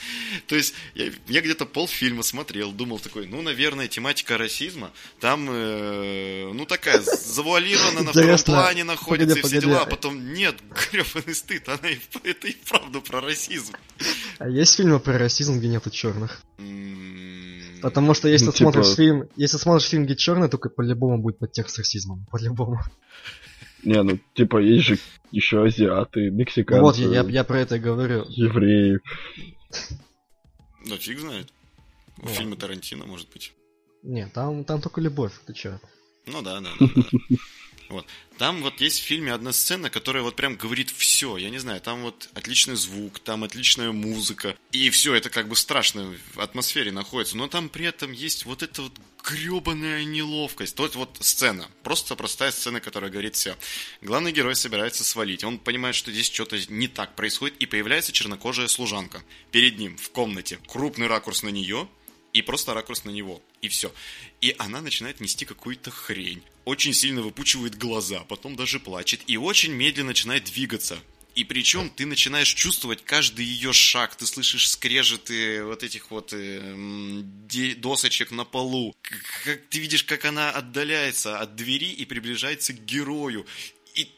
То 0.46 0.56
есть 0.56 0.74
я, 0.94 1.10
я 1.28 1.40
где-то 1.40 1.66
полфильма 1.66 2.22
смотрел, 2.22 2.72
думал 2.72 2.98
такой, 2.98 3.26
ну, 3.26 3.42
наверное, 3.42 3.88
тематика 3.88 4.38
расизма 4.38 4.90
там, 5.20 5.48
э, 5.50 6.50
ну, 6.52 6.66
такая 6.66 7.00
завуалирована 7.00 8.02
на 8.02 8.10
втором 8.10 8.38
плане 8.38 8.84
находится 8.84 9.36
Погоди, 9.36 9.40
и 9.40 9.42
все 9.42 9.56
погоди. 9.56 9.66
дела, 9.66 9.82
а 9.82 9.86
потом 9.86 10.32
нет, 10.34 10.56
гребаный 10.92 11.34
стыд, 11.34 11.68
она 11.68 11.88
и, 11.90 11.98
это 12.24 12.48
и 12.48 12.56
правда 12.68 13.00
про 13.00 13.20
расизм. 13.20 13.74
А 14.38 14.48
есть 14.48 14.76
фильмы 14.76 15.00
про 15.00 15.18
расизм, 15.18 15.58
где 15.58 15.68
нету 15.68 15.90
черных? 15.90 16.42
М, 16.58 17.80
Потому 17.82 18.12
что 18.14 18.28
если 18.28 18.46
Ну, 18.46 18.52
ты 18.52 18.58
смотришь 18.58 18.84
типа- 18.86 18.96
фильм, 18.96 19.28
если 19.36 19.56
смотришь 19.56 19.88
фильм, 19.88 20.04
где 20.04 20.14
черный, 20.16 20.48
только 20.48 20.68
по-любому 20.68 21.18
будет 21.22 21.38
подтекст 21.38 21.74
с 21.76 21.78
расизмом. 21.78 22.26
По-любому. 22.30 22.80
Не, 23.82 24.02
ну, 24.02 24.18
типа, 24.34 24.58
есть 24.58 24.84
же 24.86 24.98
еще 25.30 25.64
азиаты, 25.64 26.30
мексиканцы, 26.30 26.82
вот, 26.82 26.96
я, 26.98 27.22
я, 27.22 27.28
я 27.28 27.44
про 27.44 27.60
это 27.60 27.76
и 27.76 27.78
говорю. 27.78 28.26
евреи. 28.28 28.98
Да 30.86 30.96
фиг 30.96 31.18
знает. 31.18 31.52
Ну, 32.18 32.28
Фильмы 32.28 32.56
Тарантино, 32.56 33.06
может 33.06 33.28
быть. 33.30 33.52
Не, 34.02 34.26
там, 34.28 34.64
там 34.64 34.80
только 34.80 35.00
любовь, 35.00 35.32
ты 35.46 35.52
чё? 35.52 35.78
Ну 36.26 36.42
да, 36.42 36.60
да, 36.60 36.70
да. 36.78 36.86
да. 36.94 37.36
Вот. 37.90 38.06
Там 38.38 38.62
вот 38.62 38.80
есть 38.80 39.00
в 39.00 39.02
фильме 39.02 39.32
одна 39.32 39.52
сцена, 39.52 39.90
которая 39.90 40.22
вот 40.22 40.36
прям 40.36 40.54
говорит 40.56 40.90
все. 40.90 41.36
Я 41.36 41.50
не 41.50 41.58
знаю, 41.58 41.80
там 41.80 42.02
вот 42.02 42.30
отличный 42.34 42.76
звук, 42.76 43.18
там 43.18 43.42
отличная 43.42 43.90
музыка. 43.90 44.54
И 44.70 44.90
все 44.90 45.14
это 45.14 45.28
как 45.28 45.48
бы 45.48 45.56
страшно 45.56 46.14
в 46.34 46.38
атмосфере 46.38 46.92
находится. 46.92 47.36
Но 47.36 47.48
там 47.48 47.68
при 47.68 47.86
этом 47.86 48.12
есть 48.12 48.46
вот 48.46 48.62
эта 48.62 48.82
вот 48.82 48.92
гребаная 49.22 50.04
неловкость. 50.04 50.78
Вот 50.78 50.94
вот 50.96 51.18
сцена. 51.20 51.68
Просто 51.82 52.16
простая 52.16 52.50
сцена, 52.50 52.80
которая 52.80 53.10
говорит 53.10 53.36
все. 53.36 53.56
Главный 54.00 54.32
герой 54.32 54.54
собирается 54.54 55.04
свалить. 55.04 55.44
Он 55.44 55.58
понимает, 55.58 55.94
что 55.94 56.12
здесь 56.12 56.30
что-то 56.30 56.58
не 56.72 56.88
так 56.88 57.16
происходит. 57.16 57.56
И 57.58 57.66
появляется 57.66 58.12
чернокожая 58.12 58.68
служанка. 58.68 59.22
Перед 59.50 59.78
ним 59.78 59.96
в 59.96 60.10
комнате. 60.10 60.58
Крупный 60.66 61.06
ракурс 61.06 61.42
на 61.42 61.48
нее. 61.48 61.88
И 62.32 62.42
просто 62.42 62.74
ракурс 62.74 63.04
на 63.04 63.10
него. 63.10 63.42
И 63.60 63.68
все. 63.68 63.92
И 64.40 64.54
она 64.58 64.80
начинает 64.80 65.20
нести 65.20 65.44
какую-то 65.44 65.90
хрень. 65.90 66.42
Очень 66.64 66.94
сильно 66.94 67.22
выпучивает 67.22 67.76
глаза, 67.76 68.20
потом 68.28 68.54
даже 68.54 68.78
плачет. 68.78 69.20
И 69.26 69.36
очень 69.36 69.72
медленно 69.72 70.08
начинает 70.08 70.44
двигаться. 70.44 70.98
И 71.34 71.44
причем 71.44 71.90
ты 71.90 72.06
начинаешь 72.06 72.52
чувствовать 72.52 73.04
каждый 73.04 73.44
ее 73.44 73.72
шаг. 73.72 74.16
Ты 74.16 74.26
слышишь 74.26 74.70
скрежеты 74.70 75.64
вот 75.64 75.82
этих 75.82 76.10
вот 76.10 76.32
э, 76.32 77.22
досочек 77.76 78.30
на 78.30 78.44
полу. 78.44 78.94
Как, 79.44 79.60
ты 79.68 79.78
видишь, 79.78 80.04
как 80.04 80.24
она 80.24 80.50
отдаляется 80.50 81.38
от 81.38 81.54
двери 81.56 81.90
и 81.90 82.04
приближается 82.04 82.72
к 82.72 82.84
герою. 82.84 83.46
И 83.94 84.08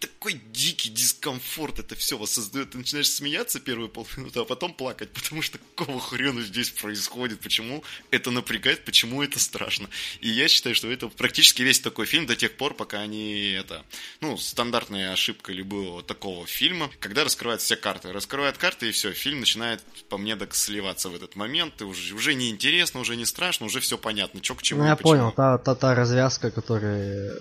такой 0.00 0.40
дикий 0.52 0.90
дискомфорт 0.90 1.78
это 1.78 1.94
все 1.94 2.18
воссоздает. 2.18 2.70
Ты 2.70 2.78
начинаешь 2.78 3.10
смеяться 3.10 3.60
первые 3.60 3.88
полминуты, 3.88 4.40
а 4.40 4.44
потом 4.44 4.74
плакать, 4.74 5.10
потому 5.12 5.42
что 5.42 5.58
какого 5.58 6.00
хрена 6.00 6.42
здесь 6.42 6.70
происходит, 6.70 7.40
почему 7.40 7.82
это 8.10 8.30
напрягает, 8.30 8.84
почему 8.84 9.22
это 9.22 9.38
страшно. 9.38 9.88
И 10.20 10.28
я 10.28 10.48
считаю, 10.48 10.74
что 10.74 10.90
это 10.90 11.08
практически 11.08 11.62
весь 11.62 11.80
такой 11.80 12.06
фильм 12.06 12.26
до 12.26 12.36
тех 12.36 12.56
пор, 12.56 12.74
пока 12.74 13.00
они 13.00 13.50
это... 13.50 13.84
Ну, 14.20 14.36
стандартная 14.36 15.12
ошибка 15.12 15.52
любого 15.52 16.02
такого 16.02 16.46
фильма, 16.46 16.90
когда 17.00 17.24
раскрывают 17.24 17.62
все 17.62 17.76
карты. 17.76 18.12
Раскрывают 18.12 18.58
карты, 18.58 18.88
и 18.88 18.92
все, 18.92 19.12
фильм 19.12 19.40
начинает, 19.40 19.82
по 20.08 20.18
мне, 20.18 20.36
так 20.36 20.54
сливаться 20.54 21.08
в 21.08 21.14
этот 21.14 21.36
момент. 21.36 21.80
И 21.80 21.84
уже, 21.84 22.14
уже 22.14 22.34
не 22.34 22.50
интересно, 22.50 23.00
уже 23.00 23.16
не 23.16 23.26
страшно, 23.26 23.66
уже 23.66 23.80
все 23.80 23.96
понятно, 23.96 24.42
что 24.42 24.54
к 24.54 24.62
чему. 24.62 24.82
Ну, 24.82 24.88
я 24.88 24.96
понял, 24.96 25.32
та, 25.32 25.58
та, 25.58 25.74
та 25.74 25.94
развязка, 25.94 26.50
которая... 26.50 27.36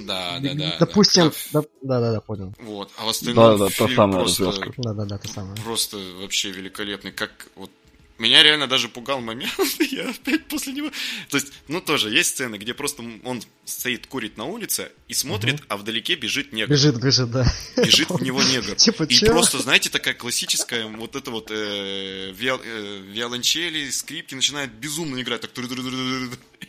Да, 0.00 0.38
да, 0.40 0.54
да. 0.54 0.76
Допустим, 0.80 1.32
да. 1.52 1.60
да, 1.62 1.68
да, 1.82 2.00
да, 2.00 2.12
да, 2.12 2.20
понял. 2.20 2.54
Вот, 2.58 2.90
а 2.96 3.04
в 3.04 3.08
остальном 3.08 3.58
Да-да, 3.58 3.66
та 3.66 3.70
фильм 3.86 3.96
самая 3.96 4.20
просто, 4.20 4.44
развязка. 4.46 4.72
Да, 4.78 4.92
да, 4.92 5.04
да, 5.04 5.18
ты 5.18 5.28
самое. 5.28 5.56
просто 5.62 5.96
вообще 6.20 6.50
великолепный. 6.50 7.12
Как 7.12 7.46
вот 7.56 7.70
меня 8.16 8.44
реально 8.44 8.68
даже 8.68 8.88
пугал 8.88 9.20
момент, 9.20 9.52
я 9.90 10.08
опять 10.08 10.46
после 10.46 10.72
него... 10.72 10.90
То 11.30 11.36
есть, 11.36 11.52
ну 11.66 11.80
тоже, 11.80 12.10
есть 12.10 12.30
сцены, 12.30 12.56
где 12.56 12.72
просто 12.72 13.02
он 13.24 13.42
стоит, 13.64 14.06
курит 14.06 14.36
на 14.36 14.44
улице 14.44 14.92
и 15.08 15.14
смотрит, 15.14 15.62
а 15.68 15.76
вдалеке 15.76 16.14
бежит 16.14 16.52
негр. 16.52 16.70
Бежит, 16.70 16.96
бежит, 17.02 17.30
да. 17.32 17.44
Бежит 17.76 18.10
в 18.10 18.22
него 18.22 18.40
негр. 18.42 18.76
Типа, 18.76 19.02
И 19.02 19.14
чё? 19.14 19.26
просто, 19.26 19.58
знаете, 19.58 19.90
такая 19.90 20.14
классическая 20.14 20.86
вот 20.86 21.16
это 21.16 21.30
вот 21.32 21.50
э, 21.50 22.30
виол- 22.32 22.60
э, 22.64 23.02
виолончели, 23.08 23.90
скрипки 23.90 24.34
начинают 24.36 24.72
безумно 24.72 25.20
играть. 25.20 25.40
Так. 25.40 25.50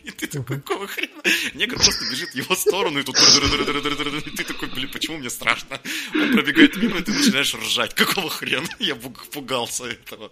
И 0.04 0.10
ты 0.10 0.26
такой, 0.26 0.60
какого 0.60 0.86
хрена? 0.86 1.22
Негр 1.54 1.76
просто 1.76 2.04
бежит 2.10 2.30
в 2.30 2.34
его 2.34 2.54
сторону, 2.54 2.98
и 2.98 3.02
тут. 3.02 3.16
И 3.16 4.30
ты 4.30 4.44
такой, 4.44 4.68
блин, 4.68 4.90
почему 4.92 5.18
мне 5.18 5.30
страшно? 5.30 5.80
Он 6.14 6.32
пробегает 6.32 6.76
мимо, 6.76 6.98
и 6.98 7.02
ты 7.02 7.12
начинаешь 7.12 7.54
ржать. 7.54 7.94
Какого 7.94 8.28
хрена? 8.30 8.68
Я 8.78 8.94
пугался 8.94 9.84
этого. 9.86 10.30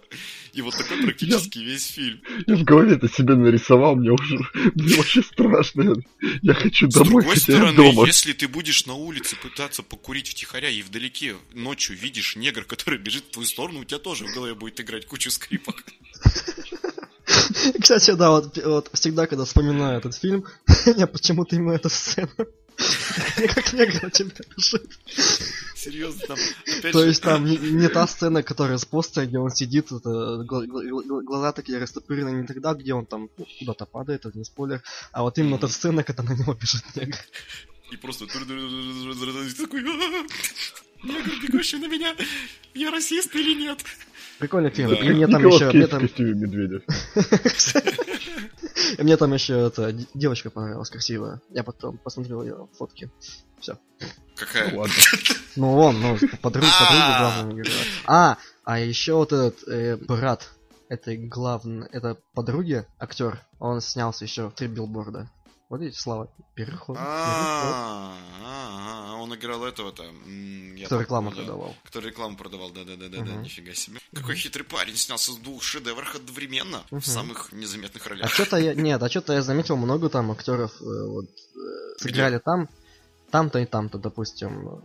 И 0.53 0.61
вот 0.61 0.77
такой 0.77 1.03
практически 1.03 1.59
весь 1.59 1.87
фильм. 1.87 2.21
Я 2.47 2.55
в 2.55 2.63
голове 2.63 2.95
это 2.95 3.09
себе 3.09 3.35
нарисовал, 3.35 3.95
мне 3.95 4.11
уже 4.11 4.37
мне 4.75 4.95
вообще 4.95 5.21
страшно. 5.21 5.95
Я 6.41 6.53
хочу 6.53 6.89
С 6.89 6.93
домой, 6.93 7.23
другой 7.23 7.35
хотя 7.35 7.51
я 7.51 7.57
стороны, 7.59 7.75
дома. 7.75 8.05
если 8.05 8.33
ты 8.33 8.47
будешь 8.47 8.85
на 8.85 8.93
улице 8.93 9.35
пытаться 9.35 9.83
покурить 9.83 10.29
втихаря 10.29 10.69
и 10.69 10.81
вдалеке 10.81 11.35
ночью 11.53 11.97
видишь 11.97 12.35
негр, 12.35 12.63
который 12.63 12.99
бежит 12.99 13.25
в 13.25 13.31
твою 13.31 13.47
сторону, 13.47 13.81
у 13.81 13.83
тебя 13.83 13.99
тоже 13.99 14.25
в 14.25 14.33
голове 14.33 14.55
будет 14.55 14.79
играть 14.79 15.05
кучу 15.05 15.31
скрипок. 15.31 15.83
Кстати, 17.81 18.11
да, 18.11 18.29
вот, 18.31 18.57
вот 18.63 18.89
всегда, 18.93 19.27
когда 19.27 19.45
вспоминаю 19.45 19.97
этот 19.99 20.15
фильм, 20.15 20.45
я 20.85 21.07
почему-то 21.07 21.55
именно 21.55 21.73
эта 21.73 21.89
сцена. 21.89 22.29
Как 23.55 23.73
негр 23.73 24.03
на 24.03 24.09
тебя 24.09 24.31
бежит. 24.55 24.99
Серьезно, 25.75 26.21
там, 26.27 26.37
То 26.91 26.99
же, 26.99 27.07
есть 27.07 27.21
там 27.21 27.45
не, 27.45 27.57
не 27.57 27.87
та 27.89 28.05
сцена, 28.07 28.43
которая 28.43 28.77
с 28.77 28.85
постера, 28.85 29.25
где 29.25 29.37
он 29.39 29.49
сидит, 29.51 29.91
это, 29.91 30.43
гла- 30.43 30.65
гла- 30.65 30.83
гла- 30.83 31.21
глаза 31.23 31.51
такие 31.53 31.77
растопырены, 31.77 32.29
не 32.29 32.45
тогда, 32.47 32.73
где 32.73 32.93
он 32.93 33.05
там 33.05 33.29
ну, 33.37 33.45
куда-то 33.59 33.85
падает, 33.85 34.25
это 34.25 34.37
не 34.37 34.43
спойлер, 34.43 34.81
а 35.11 35.21
вот 35.23 35.37
именно 35.37 35.57
та 35.57 35.67
сцена, 35.67 36.03
когда 36.03 36.23
на 36.23 36.33
него 36.33 36.53
бежит 36.53 36.83
негр. 36.95 37.17
и 37.91 37.97
просто 37.97 38.25
такой, 38.27 38.41
«А, 38.41 38.47
негр, 41.05 41.31
бегущий 41.41 41.77
на 41.77 41.87
меня, 41.87 42.15
я 42.73 42.91
расист 42.91 43.33
или 43.35 43.53
нет? 43.53 43.79
Прикольный 44.39 44.69
фильм. 44.69 44.89
Да. 44.89 44.95
И 44.97 45.09
мне 45.09 45.27
там 45.27 45.45
еще, 45.45 45.71
мне 45.71 45.87
там, 45.87 46.03
медведя. 46.03 46.81
и 48.97 49.03
мне 49.03 49.17
там 49.17 49.33
еще 49.33 49.67
эта 49.67 49.93
девочка 50.13 50.49
понравилась 50.49 50.89
красивая. 50.89 51.41
Я 51.49 51.63
потом 51.63 51.97
посмотрел 51.97 52.43
ее 52.43 52.67
фотки. 52.77 53.09
Ну 53.67 53.75
Какая? 54.35 54.75
ладно. 54.75 54.93
Ну 55.57 55.77
он, 55.77 56.01
ну 56.01 56.17
подруг, 56.41 56.65
А. 56.67 56.83
подруги 56.83 57.17
главного 57.17 57.57
героя. 57.57 57.83
А, 58.07 58.37
а 58.65 58.79
еще 58.79 59.13
вот 59.13 59.31
этот 59.31 59.65
э, 59.69 59.95
брат 59.95 60.49
этой 60.89 61.17
главной, 61.17 61.87
это 61.93 62.17
подруги, 62.33 62.85
актер, 62.99 63.39
он 63.59 63.79
снялся 63.79 64.25
еще 64.25 64.49
в 64.49 64.53
три 64.53 64.67
билборда. 64.67 65.29
Вот 65.67 65.79
видите, 65.81 65.99
Слава, 65.99 66.29
переход. 66.53 66.95
А, 66.99 68.13
а, 68.43 69.13
а, 69.13 69.15
он 69.15 69.33
играл 69.33 69.65
этого-то. 69.65 70.03
м, 70.03 70.75
я 70.75 70.85
Кто 70.85 71.01
рекламу 71.01 71.31
продавал. 71.31 71.75
Кто 71.85 71.99
рекламу 71.99 72.37
продавал, 72.37 72.69
да-да-да-да, 72.69 73.17
Мгм. 73.23 73.41
нифига 73.41 73.73
себе. 73.73 73.99
Какой 74.13 74.35
хитрый 74.35 74.63
парень 74.65 74.95
снялся 74.95 75.31
в 75.31 75.41
двух 75.41 75.63
шедеврах 75.63 76.15
одновременно, 76.15 76.83
в 76.91 77.01
самых 77.01 77.51
незаметных 77.51 78.05
А 78.05 78.09
ролях. 78.09 78.29
что-то 78.31 78.57
я... 78.57 78.75
Нет, 78.75 79.01
а 79.01 79.09
что-то 79.09 79.33
я 79.33 79.41
заметил, 79.41 79.75
много 79.75 80.09
там 80.09 80.31
актеров 80.31 80.71
э, 80.81 80.85
вот, 81.07 81.25
э, 81.25 81.97
сыграли 81.97 82.37
там, 82.37 82.69
там-то 83.31 83.57
и 83.59 83.65
там-то, 83.65 83.97
допустим. 83.97 84.81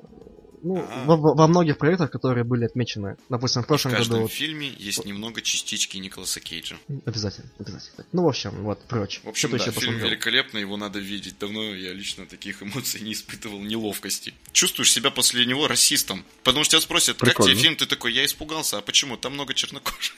Ну, 0.62 0.86
А. 0.88 1.04
во, 1.06 1.16
во- 1.16 1.34
во 1.34 1.46
многих 1.48 1.78
проектах, 1.78 2.10
которые 2.10 2.44
были 2.44 2.64
отмечены. 2.66 3.16
Допустим, 3.28 3.62
в 3.62 3.64
В 3.64 3.68
прошлом 3.68 3.92
каждом 3.92 4.16
году... 4.16 4.22
вот, 4.24 4.32
фильме 4.32 4.68
есть 4.78 5.04
немного 5.04 5.40
частички 5.42 5.96
Николаса 5.98 6.40
Кейджа. 6.40 6.76
Обязательно, 7.06 7.48
обязательно. 7.58 8.04
Ну, 8.12 8.24
в 8.24 8.28
общем, 8.28 8.50
вот, 8.62 8.82
прочь. 8.86 9.20
В 9.24 9.28
общем, 9.28 9.50
да, 9.50 9.56
еще 9.56 9.70
фильм 9.70 9.76
посмотрел? 9.76 10.06
великолепный, 10.08 10.60
его 10.60 10.76
надо 10.76 10.98
видеть. 10.98 11.38
Давно 11.38 11.62
я 11.74 11.92
лично 11.92 12.26
таких 12.26 12.62
эмоций 12.62 13.00
не 13.00 13.12
испытывал, 13.14 13.60
неловкости. 13.60 14.34
Чувствуешь 14.52 14.92
себя 14.92 15.10
после 15.10 15.46
него 15.46 15.66
расистом. 15.66 16.24
Потому 16.42 16.64
что 16.64 16.72
тебя 16.72 16.80
спросят, 16.82 17.16
как 17.16 17.28
Прикольно. 17.30 17.52
тебе 17.54 17.62
фильм? 17.62 17.76
Ты 17.76 17.86
такой, 17.86 18.12
я 18.12 18.24
испугался. 18.24 18.78
А 18.78 18.80
почему? 18.82 19.16
Там 19.16 19.34
много 19.34 19.54
чернокожих. 19.54 20.14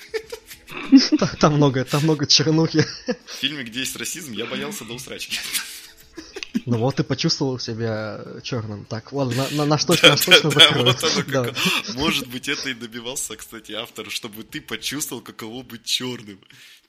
Там- 1.18 1.28
Там 1.40 1.54
много, 1.54 1.84
там 1.84 2.02
много 2.02 2.26
чернухи. 2.26 2.84
В 3.26 3.30
фильме, 3.32 3.62
где 3.64 3.80
есть 3.80 3.94
расизм, 3.96 4.32
я 4.32 4.46
боялся 4.46 4.84
до 4.84 4.94
усрачки. 4.94 5.38
Ну 6.66 6.78
вот 6.78 6.96
ты 6.96 7.04
почувствовал 7.04 7.58
себя 7.58 8.20
черным. 8.42 8.84
Так, 8.84 9.12
ладно, 9.12 9.46
на, 9.52 9.64
на, 9.66 9.78
точно, 9.78 10.10
наш 10.10 10.24
точно. 10.24 11.52
Может 11.94 12.28
быть, 12.28 12.48
это 12.48 12.70
и 12.70 12.74
добивался, 12.74 13.36
кстати, 13.36 13.72
автор, 13.72 14.10
чтобы 14.10 14.42
ты 14.42 14.60
почувствовал, 14.60 15.22
каково 15.22 15.62
быть 15.62 15.84
черным. 15.84 16.38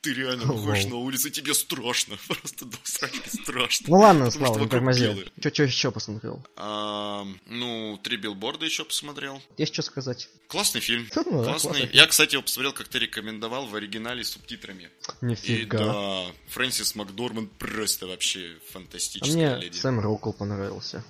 Ты 0.03 0.13
реально 0.13 0.51
выходишь 0.51 0.85
на 0.87 0.97
улицу, 0.97 1.29
тебе 1.29 1.53
страшно. 1.53 2.17
Просто 2.27 2.65
до 2.65 2.77
усрачки 2.83 3.29
страшно. 3.29 3.87
Ну 3.89 3.97
ладно, 3.99 4.29
Слава, 4.29 4.59
не 4.59 4.67
тормози. 4.67 5.05
белые. 5.05 5.27
Что 5.39 5.63
еще 5.63 5.91
посмотрел? 5.91 6.45
А, 6.57 7.25
Ну, 7.45 7.97
три 8.03 8.17
билборда 8.17 8.65
еще 8.65 8.83
посмотрел. 8.83 9.41
Есть 9.57 9.73
что 9.73 9.81
сказать? 9.81 10.27
Классный 10.47 10.81
фильм. 10.81 11.07
Ну 11.15 11.23
Классный. 11.43 11.71
классный. 11.71 11.89
Я, 11.93 12.05
кстати, 12.05 12.33
его 12.33 12.43
посмотрел, 12.43 12.73
как 12.73 12.89
ты 12.89 12.99
рекомендовал, 12.99 13.65
в 13.65 13.75
оригинале 13.75 14.25
с 14.25 14.31
субтитрами. 14.31 14.89
И 15.21 15.25
Нифига. 15.25 15.77
да, 15.79 16.25
Фрэнсис 16.49 16.95
Макдорманд 16.95 17.51
просто 17.53 18.05
вообще 18.05 18.57
А 18.69 18.73
фантастическая 18.73 19.55
мне 19.55 19.63
леди. 19.65 19.77
Сэм 19.77 20.01
Роквелл 20.01 20.33
понравился. 20.33 21.03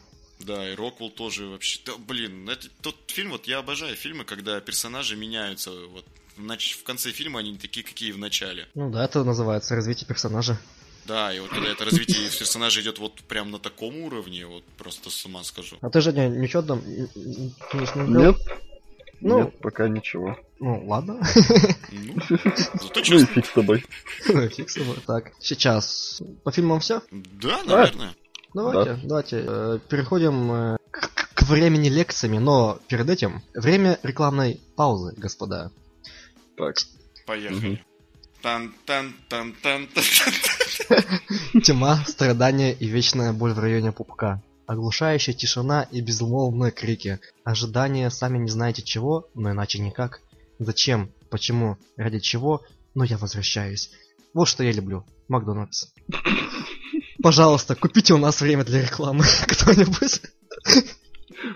Да, 0.43 0.69
и 0.69 0.75
Роквелл 0.75 1.09
тоже 1.09 1.47
вообще. 1.47 1.79
Да, 1.85 1.93
блин, 1.97 2.49
это 2.49 2.67
тот 2.81 2.95
фильм, 3.07 3.31
вот 3.31 3.47
я 3.47 3.59
обожаю 3.59 3.95
фильмы, 3.95 4.25
когда 4.25 4.59
персонажи 4.59 5.15
меняются. 5.15 5.71
Вот 5.71 6.05
в, 6.35 6.83
конце 6.83 7.11
фильма 7.11 7.39
они 7.39 7.51
не 7.51 7.57
такие, 7.57 7.85
какие 7.85 8.11
в 8.11 8.17
начале. 8.17 8.67
Ну 8.75 8.89
да, 8.89 9.05
это 9.05 9.23
называется 9.23 9.75
развитие 9.75 10.07
персонажа. 10.07 10.59
Да, 11.05 11.33
и 11.33 11.39
вот 11.39 11.49
когда 11.49 11.69
это 11.69 11.85
развитие 11.85 12.29
персонажа 12.29 12.81
идет 12.81 12.97
вот 12.99 13.21
прям 13.23 13.51
на 13.51 13.59
таком 13.59 13.97
уровне, 13.97 14.45
вот 14.45 14.63
просто 14.77 15.09
с 15.09 15.25
ума 15.25 15.43
скажу. 15.43 15.77
А 15.81 15.89
ты, 15.89 16.01
Женя, 16.01 16.29
ничего 16.29 16.61
там 16.61 16.81
не 16.85 17.85
смотрел? 17.85 18.31
Нет, 18.31 18.37
Ну, 19.19 19.39
нет, 19.39 19.59
пока 19.59 19.89
ничего. 19.89 20.37
ну 20.59 20.85
ладно. 20.87 21.21
Ну, 21.91 22.13
зато 22.29 23.01
Ну 23.09 23.19
и 23.19 23.25
фиг 23.25 23.45
с 23.45 23.49
тобой. 23.49 23.85
Фиг 24.55 24.69
с 24.69 24.75
тобой. 24.75 24.97
Так, 25.05 25.33
сейчас. 25.39 26.21
По 26.43 26.51
фильмам 26.51 26.79
все? 26.79 27.01
Да, 27.11 27.63
наверное. 27.65 28.15
Давайте, 28.53 28.99
давайте. 29.03 29.43
э, 29.47 29.79
переходим 29.89 30.51
э, 30.51 30.77
к, 30.91 31.09
к 31.35 31.43
времени 31.43 31.89
лекциями, 31.89 32.37
но 32.37 32.79
перед 32.87 33.09
этим 33.09 33.41
время 33.53 33.99
рекламной 34.03 34.61
паузы, 34.75 35.13
господа. 35.17 35.71
Так, 36.57 36.75
Поехали. 37.25 37.83
тан 38.41 38.73
тан 38.85 39.13
тан 39.29 39.53
тан 39.61 39.87
тан 39.87 41.61
Тьма, 41.63 42.03
страдания 42.07 42.73
и 42.73 42.85
вечная 42.87 43.33
боль 43.33 43.53
в 43.53 43.59
районе 43.59 43.91
пупка. 43.91 44.41
Оглушающая 44.67 45.33
тишина 45.33 45.83
и 45.91 46.01
безмолвные 46.01 46.71
крики. 46.71 47.19
Ожидание 47.43 48.09
сами 48.09 48.37
не 48.37 48.49
знаете 48.49 48.81
чего, 48.81 49.27
но 49.33 49.51
иначе 49.51 49.79
никак. 49.79 50.21
Зачем? 50.59 51.11
Почему? 51.29 51.77
Ради 51.97 52.19
чего? 52.19 52.61
Но 52.93 53.03
я 53.03 53.17
возвращаюсь. 53.17 53.91
Вот 54.33 54.45
что 54.45 54.63
я 54.63 54.71
люблю. 54.71 55.05
Макдональдс. 55.27 55.87
Пожалуйста, 57.23 57.75
купите 57.75 58.13
у 58.13 58.17
нас 58.17 58.41
время 58.41 58.65
для 58.65 58.81
рекламы. 58.81 59.23
Кто-нибудь. 59.47 60.21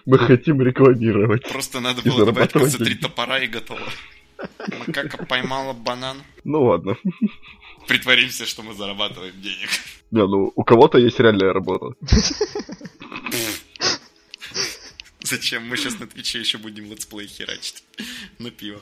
мы 0.06 0.18
хотим 0.18 0.62
рекламировать. 0.62 1.44
Просто 1.44 1.82
надо 1.82 2.02
было 2.02 2.26
добавить 2.26 2.52
зарабатывать 2.52 2.72
просто 2.72 2.86
три 2.86 2.96
топора 2.96 3.40
и 3.40 3.48
готово. 3.48 3.82
Макака 4.80 5.26
поймала 5.26 5.74
банан. 5.74 6.24
Ну 6.46 6.64
ладно. 6.64 6.96
Притворимся, 7.86 8.46
что 8.46 8.64
мы 8.64 8.76
зарабатываем 8.76 9.34
денег. 9.42 9.70
Не, 10.12 10.26
ну 10.26 10.54
у 10.56 10.64
кого-то 10.64 11.00
есть 11.00 11.20
реальная 11.20 11.52
работа. 11.52 11.98
Зачем? 15.20 15.68
Мы 15.68 15.76
сейчас 15.76 16.00
на 16.00 16.08
Твиче 16.08 16.40
еще 16.40 16.60
будем 16.60 16.86
летсплей 16.86 17.28
херачить. 17.28 17.84
На 18.40 18.52
пиво. 18.52 18.80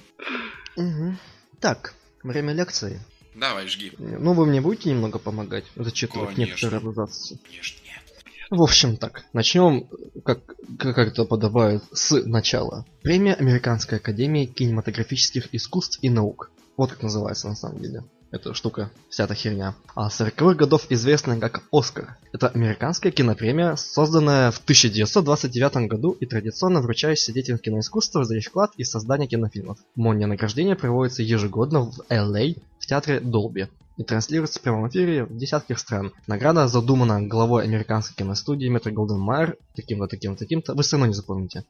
Так, 1.59 1.95
время 2.21 2.53
лекции. 2.53 3.01
Давай, 3.36 3.67
жги. 3.67 3.91
Ну, 3.97 4.33
вы 4.33 4.45
мне 4.45 4.61
будете 4.61 4.89
немного 4.89 5.19
помогать 5.19 5.65
зачитывать 5.75 6.36
Конечно. 6.36 6.67
некоторые 6.67 6.89
абзацы? 6.89 7.38
Конечно, 7.43 7.77
нет. 7.86 8.01
В 8.49 8.61
общем, 8.61 8.95
так, 8.95 9.25
начнем, 9.33 9.88
как, 10.23 10.39
как 10.79 10.97
это 10.97 11.25
подобает, 11.25 11.83
с 11.91 12.15
начала. 12.25 12.86
Премия 13.01 13.33
Американской 13.33 13.97
Академии 13.97 14.45
Кинематографических 14.45 15.53
Искусств 15.53 15.99
и 16.01 16.09
Наук. 16.09 16.51
Вот 16.77 16.91
как 16.91 17.03
называется 17.03 17.49
на 17.49 17.55
самом 17.55 17.81
деле. 17.81 18.03
Эта 18.36 18.53
штука, 18.53 18.91
вся 19.09 19.23
эта 19.23 19.33
херня. 19.33 19.75
А 19.95 20.09
с 20.09 20.19
40-х 20.19 20.55
годов 20.55 20.88
известная 20.89 21.39
как 21.39 21.63
Оскар. 21.71 22.17
Это 22.33 22.49
американская 22.49 23.09
кинопремия, 23.09 23.77
созданная 23.77 24.51
в 24.51 24.57
1929 24.57 25.88
году 25.88 26.11
и 26.19 26.25
традиционно 26.25 26.81
вручающаяся 26.81 27.31
детям 27.31 27.57
киноискусства 27.57 28.25
за 28.25 28.36
их 28.36 28.43
вклад 28.43 28.71
и 28.75 28.83
создание 28.83 29.29
кинофильмов. 29.29 29.77
Монья 29.95 30.27
награждение 30.27 30.75
проводится 30.75 31.23
ежегодно 31.23 31.89
в 31.91 32.01
LA 32.09 32.61
в 32.77 32.86
театре 32.86 33.21
Долби 33.21 33.69
и 33.95 34.03
транслируется 34.03 34.59
в 34.59 34.63
прямом 34.63 34.89
эфире 34.89 35.23
в 35.23 35.38
десятках 35.38 35.79
стран. 35.79 36.11
Награда 36.27 36.67
задумана 36.67 37.25
главой 37.25 37.63
американской 37.63 38.17
киностудии 38.17 38.67
Метро 38.67 38.91
Голден 38.91 39.17
Майер, 39.17 39.55
таким-то, 39.77 40.07
таким-то, 40.07 40.39
таким-то, 40.39 40.73
вы 40.73 40.83
все 40.83 40.97
равно 40.97 41.07
не 41.07 41.13
запомните. 41.13 41.63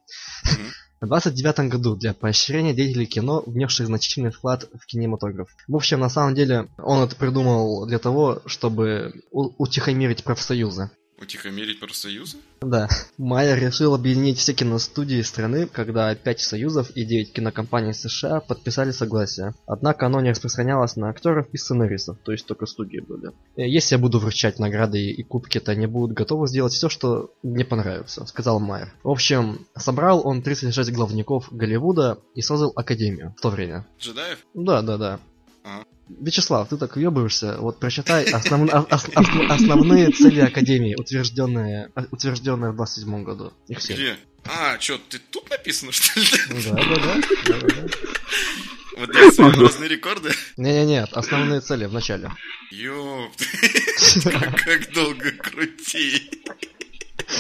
Мгм. 0.45 0.71
В 1.01 1.07
29 1.07 1.69
году 1.69 1.95
для 1.95 2.13
поощрения 2.13 2.73
деятелей 2.73 3.05
кино, 3.05 3.43
внесших 3.45 3.87
значительный 3.87 4.31
вклад 4.31 4.69
в 4.73 4.85
кинематограф. 4.85 5.49
В 5.67 5.75
общем, 5.75 5.99
на 5.99 6.09
самом 6.09 6.35
деле, 6.35 6.69
он 6.77 7.03
это 7.03 7.15
придумал 7.15 7.85
для 7.85 7.99
того, 7.99 8.41
чтобы 8.45 9.13
утихомирить 9.31 10.23
профсоюзы. 10.23 10.89
Утихомирить 11.17 11.79
профсоюзы? 11.79 12.37
Да. 12.61 12.89
Майер 13.17 13.57
решил 13.57 13.95
объединить 13.95 14.37
все 14.37 14.53
киностудии 14.53 15.21
страны, 15.21 15.65
когда 15.65 16.13
5 16.13 16.39
союзов 16.41 16.91
и 16.91 17.05
9 17.05 17.31
кинокомпаний 17.31 17.93
США 17.93 18.41
подписали 18.41 18.91
согласие. 18.91 19.53
Однако 19.65 20.07
оно 20.07 20.19
не 20.19 20.31
распространялось 20.31 20.97
на 20.97 21.09
актеров 21.09 21.47
и 21.53 21.57
сценаристов, 21.57 22.17
то 22.23 22.33
есть 22.33 22.45
только 22.45 22.65
студии 22.65 22.99
были. 22.99 23.31
Э, 23.55 23.65
Если 23.67 23.95
я 23.95 23.99
буду 23.99 24.19
вручать 24.19 24.59
награды 24.59 24.99
и 24.99 25.23
кубки, 25.23 25.59
то 25.59 25.71
они 25.71 25.87
будут 25.87 26.17
готовы 26.17 26.47
сделать 26.47 26.73
все, 26.73 26.89
что 26.89 27.33
мне 27.43 27.63
понравится, 27.63 28.25
сказал 28.25 28.59
Майер. 28.59 28.93
В 29.03 29.09
общем, 29.09 29.65
собрал 29.77 30.27
он 30.27 30.41
36 30.41 30.91
главников 30.91 31.47
Голливуда 31.51 32.19
и 32.33 32.41
создал 32.41 32.73
Академию 32.75 33.33
в 33.37 33.41
то 33.41 33.49
время. 33.49 33.87
Джедаев? 33.99 34.39
Да, 34.53 34.81
да, 34.81 34.97
да. 34.97 35.19
Ага. 35.63 35.85
Вячеслав, 36.07 36.69
ты 36.69 36.77
так 36.77 36.95
въебываешься. 36.95 37.57
Вот 37.59 37.79
прочитай 37.79 38.25
основ- 38.25 38.69
ос- 38.71 38.85
ос- 38.91 39.09
ос- 39.15 39.49
основные 39.49 40.11
цели 40.11 40.39
Академии, 40.39 40.95
утвержденные, 40.95 41.91
э, 41.95 42.01
утвержденные 42.11 42.71
в 42.71 42.75
27 42.75 43.23
году. 43.23 43.53
Их 43.67 43.79
все. 43.79 43.93
Где? 43.93 44.17
А, 44.45 44.79
что, 44.79 44.99
ты 45.09 45.17
тут 45.31 45.49
написано, 45.49 45.91
что 45.91 46.19
ли? 46.19 46.27
Да, 46.65 46.73
да, 46.75 46.95
да. 46.95 47.59
да. 47.59 47.87
Вот 48.97 49.13
я 49.15 49.31
своеобразные 49.31 49.89
рекорды. 49.89 50.31
Не-не-не, 50.57 51.03
основные 51.05 51.59
цели 51.61 51.85
в 51.85 51.93
начале. 51.93 52.31
Ёпт. 52.71 53.43
Как 54.23 54.63
как 54.63 54.93
долго 54.93 55.31
крутить. 55.31 56.31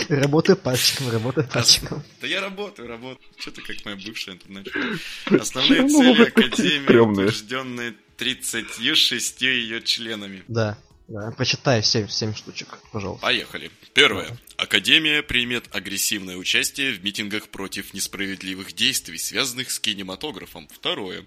Работай 0.09 0.55
пальчиком, 0.55 1.11
работай 1.11 1.43
пальчиком. 1.43 2.03
Да 2.19 2.27
я 2.27 2.41
работаю, 2.41 2.87
работаю. 2.87 3.19
Что 3.37 3.51
ты 3.51 3.61
как 3.61 3.75
моя 3.85 3.97
бывшая 3.97 4.35
тут 4.35 4.49
начала? 4.49 4.97
Основные 5.41 5.87
цели 5.87 6.23
Академии, 6.23 6.97
утвержденные 6.97 7.93
36 8.17 9.41
ее 9.41 9.81
членами. 9.81 10.43
Да, 10.47 10.77
да. 11.07 11.31
Прочитай 11.31 11.83
7, 11.83 12.07
7 12.07 12.33
штучек, 12.33 12.79
пожалуйста. 12.91 13.27
Поехали. 13.27 13.69
Первое. 13.93 14.39
Академия 14.57 15.21
примет 15.21 15.65
агрессивное 15.71 16.35
участие 16.35 16.93
в 16.93 17.03
митингах 17.03 17.49
против 17.49 17.93
несправедливых 17.93 18.73
действий, 18.73 19.19
связанных 19.19 19.69
с 19.69 19.79
кинематографом. 19.79 20.67
Второе. 20.67 21.23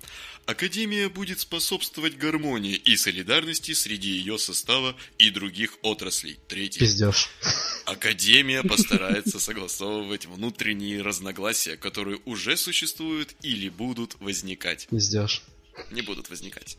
Академия 0.46 1.08
будет 1.08 1.38
способствовать 1.38 2.16
гармонии 2.16 2.74
и 2.74 2.96
солидарности 2.96 3.72
среди 3.72 4.08
ее 4.08 4.38
состава 4.38 4.96
и 5.18 5.30
других 5.30 5.76
отраслей. 5.82 6.40
Третье. 6.48 6.80
Пиздешь. 6.80 7.30
Академия 7.84 8.62
постарается 8.68 9.38
согласовывать 9.38 10.26
внутренние 10.26 11.02
разногласия, 11.02 11.76
которые 11.76 12.18
уже 12.24 12.56
существуют 12.56 13.36
или 13.42 13.68
будут 13.68 14.16
возникать. 14.20 14.88
Пиздешь. 14.90 15.44
Не 15.90 16.02
будут 16.02 16.30
возникать. 16.30 16.76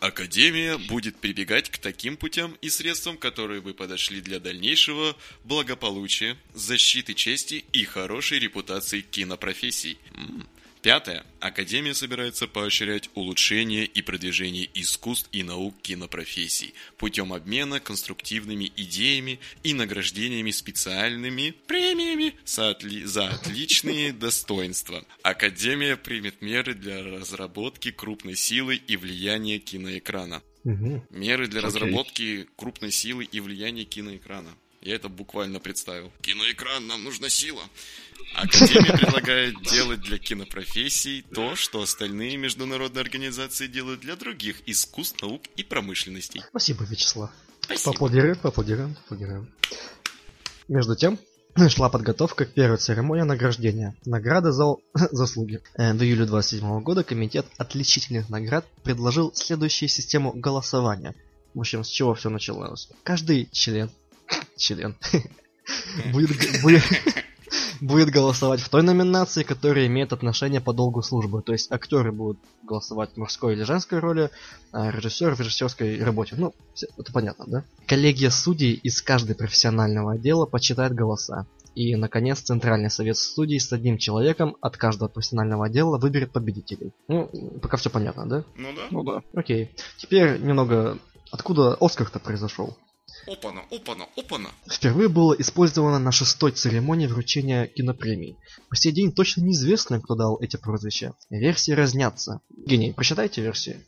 Академия 0.00 0.78
будет 0.78 1.16
прибегать 1.16 1.70
к 1.70 1.78
таким 1.78 2.16
путям 2.16 2.56
и 2.60 2.70
средствам, 2.70 3.16
которые 3.16 3.60
бы 3.60 3.74
подошли 3.74 4.20
для 4.20 4.38
дальнейшего 4.38 5.16
благополучия, 5.44 6.36
защиты 6.54 7.14
чести 7.14 7.64
и 7.72 7.84
хорошей 7.84 8.38
репутации 8.38 9.00
кинопрофессий. 9.00 9.98
Пятое. 10.82 11.24
Академия 11.40 11.94
собирается 11.94 12.46
поощрять 12.46 13.10
улучшение 13.14 13.84
и 13.84 14.02
продвижение 14.02 14.68
искусств 14.74 15.28
и 15.32 15.42
наук 15.42 15.74
кинопрофессий 15.82 16.74
путем 16.96 17.32
обмена 17.32 17.80
конструктивными 17.80 18.72
идеями 18.76 19.40
и 19.62 19.74
награждениями 19.74 20.50
специальными 20.50 21.54
премиями 21.66 22.34
за, 22.44 22.70
отли- 22.70 23.04
за 23.04 23.28
отличные 23.28 24.12
достоинства. 24.24 25.04
Академия 25.22 25.96
примет 25.96 26.42
меры 26.42 26.74
для 26.74 27.02
разработки 27.02 27.90
крупной 27.90 28.36
силы 28.36 28.76
и 28.76 28.96
влияния 28.96 29.58
киноэкрана. 29.58 30.42
Меры 31.10 31.46
для 31.48 31.60
разработки 31.60 32.46
крупной 32.56 32.90
силы 32.90 33.24
и 33.24 33.40
влияния 33.40 33.84
киноэкрана. 33.84 34.54
Я 34.80 34.94
это 34.94 35.08
буквально 35.08 35.58
представил. 35.58 36.12
Киноэкран, 36.22 36.86
нам 36.86 37.02
нужна 37.02 37.28
сила. 37.28 37.62
Академия 38.34 38.92
предлагает 38.96 39.60
делать 39.62 40.00
для 40.00 40.18
кинопрофессий 40.18 41.22
то, 41.34 41.56
что 41.56 41.82
остальные 41.82 42.36
международные 42.36 43.02
организации 43.02 43.66
делают 43.66 44.00
для 44.00 44.16
других 44.16 44.62
искусств, 44.66 45.20
наук 45.22 45.42
и 45.56 45.64
промышленностей. 45.64 46.42
Спасибо, 46.50 46.84
Вячеслав. 46.84 47.30
Спасибо. 47.60 47.92
Поаплодируем, 47.92 48.36
поаплодируем, 48.36 48.94
поаплодируем. 48.94 49.52
Между 50.68 50.94
тем, 50.94 51.18
шла 51.68 51.88
подготовка 51.88 52.44
к 52.44 52.52
первой 52.52 52.78
церемонии 52.78 53.22
награждения. 53.22 53.96
Награды 54.04 54.52
за 54.52 54.76
заслуги. 54.94 55.60
В 55.76 56.02
июле 56.02 56.24
27 56.24 56.80
года 56.82 57.02
комитет 57.02 57.46
отличительных 57.56 58.28
наград 58.28 58.66
предложил 58.84 59.32
следующую 59.34 59.88
систему 59.88 60.32
голосования. 60.32 61.14
В 61.54 61.60
общем, 61.60 61.82
с 61.82 61.88
чего 61.88 62.14
все 62.14 62.30
началось? 62.30 62.88
Каждый 63.02 63.48
член, 63.50 63.90
член, 64.56 64.96
будет, 66.12 66.36
будет, 66.62 66.82
будет 67.80 68.10
голосовать 68.10 68.60
в 68.60 68.68
той 68.68 68.82
номинации, 68.82 69.42
которая 69.42 69.86
имеет 69.86 70.12
отношение 70.12 70.60
по 70.60 70.72
долгу 70.72 71.02
службы. 71.02 71.42
То 71.42 71.52
есть 71.52 71.70
актеры 71.70 72.12
будут 72.12 72.38
голосовать 72.62 73.10
в 73.14 73.16
мужской 73.16 73.54
или 73.54 73.62
женской 73.62 73.98
роли, 73.98 74.30
а 74.72 74.90
режиссер 74.90 75.34
в 75.34 75.40
режиссерской 75.40 76.02
работе. 76.02 76.34
Ну, 76.36 76.54
всё- 76.74 76.88
это 76.96 77.12
понятно, 77.12 77.44
да? 77.46 77.64
Коллегия 77.86 78.30
судей 78.30 78.72
из 78.74 79.00
каждой 79.02 79.36
профессионального 79.36 80.12
отдела 80.12 80.46
почитает 80.46 80.94
голоса. 80.94 81.46
И, 81.74 81.94
наконец, 81.94 82.40
Центральный 82.40 82.90
совет 82.90 83.16
судей 83.16 83.60
с 83.60 83.72
одним 83.72 83.98
человеком 83.98 84.56
от 84.60 84.76
каждого 84.76 85.08
профессионального 85.08 85.66
отдела 85.66 85.96
выберет 85.96 86.32
победителей. 86.32 86.92
Ну, 87.06 87.30
пока 87.62 87.76
все 87.76 87.88
понятно, 87.88 88.26
да? 88.28 88.44
Ну 88.56 88.68
да. 88.74 88.82
Ну 88.90 89.02
да. 89.04 89.22
Окей. 89.34 89.70
Теперь 89.96 90.40
немного... 90.40 90.98
Откуда 91.30 91.76
Оскар-то 91.78 92.18
произошел? 92.18 92.76
Опана, 93.28 93.62
опана, 93.70 94.06
опана. 94.16 94.50
Впервые 94.70 95.08
было 95.08 95.34
использовано 95.34 95.98
на 95.98 96.12
шестой 96.12 96.52
церемонии 96.52 97.06
вручения 97.06 97.66
кинопремий. 97.66 98.36
По 98.70 98.76
сей 98.76 98.92
день 98.92 99.12
точно 99.12 99.42
неизвестно, 99.42 100.00
кто 100.00 100.14
дал 100.14 100.38
эти 100.40 100.56
прозвища. 100.56 101.14
Версии 101.28 101.72
разнятся. 101.72 102.40
Гений, 102.66 102.92
прочитайте 102.94 103.42
версии. 103.42 103.84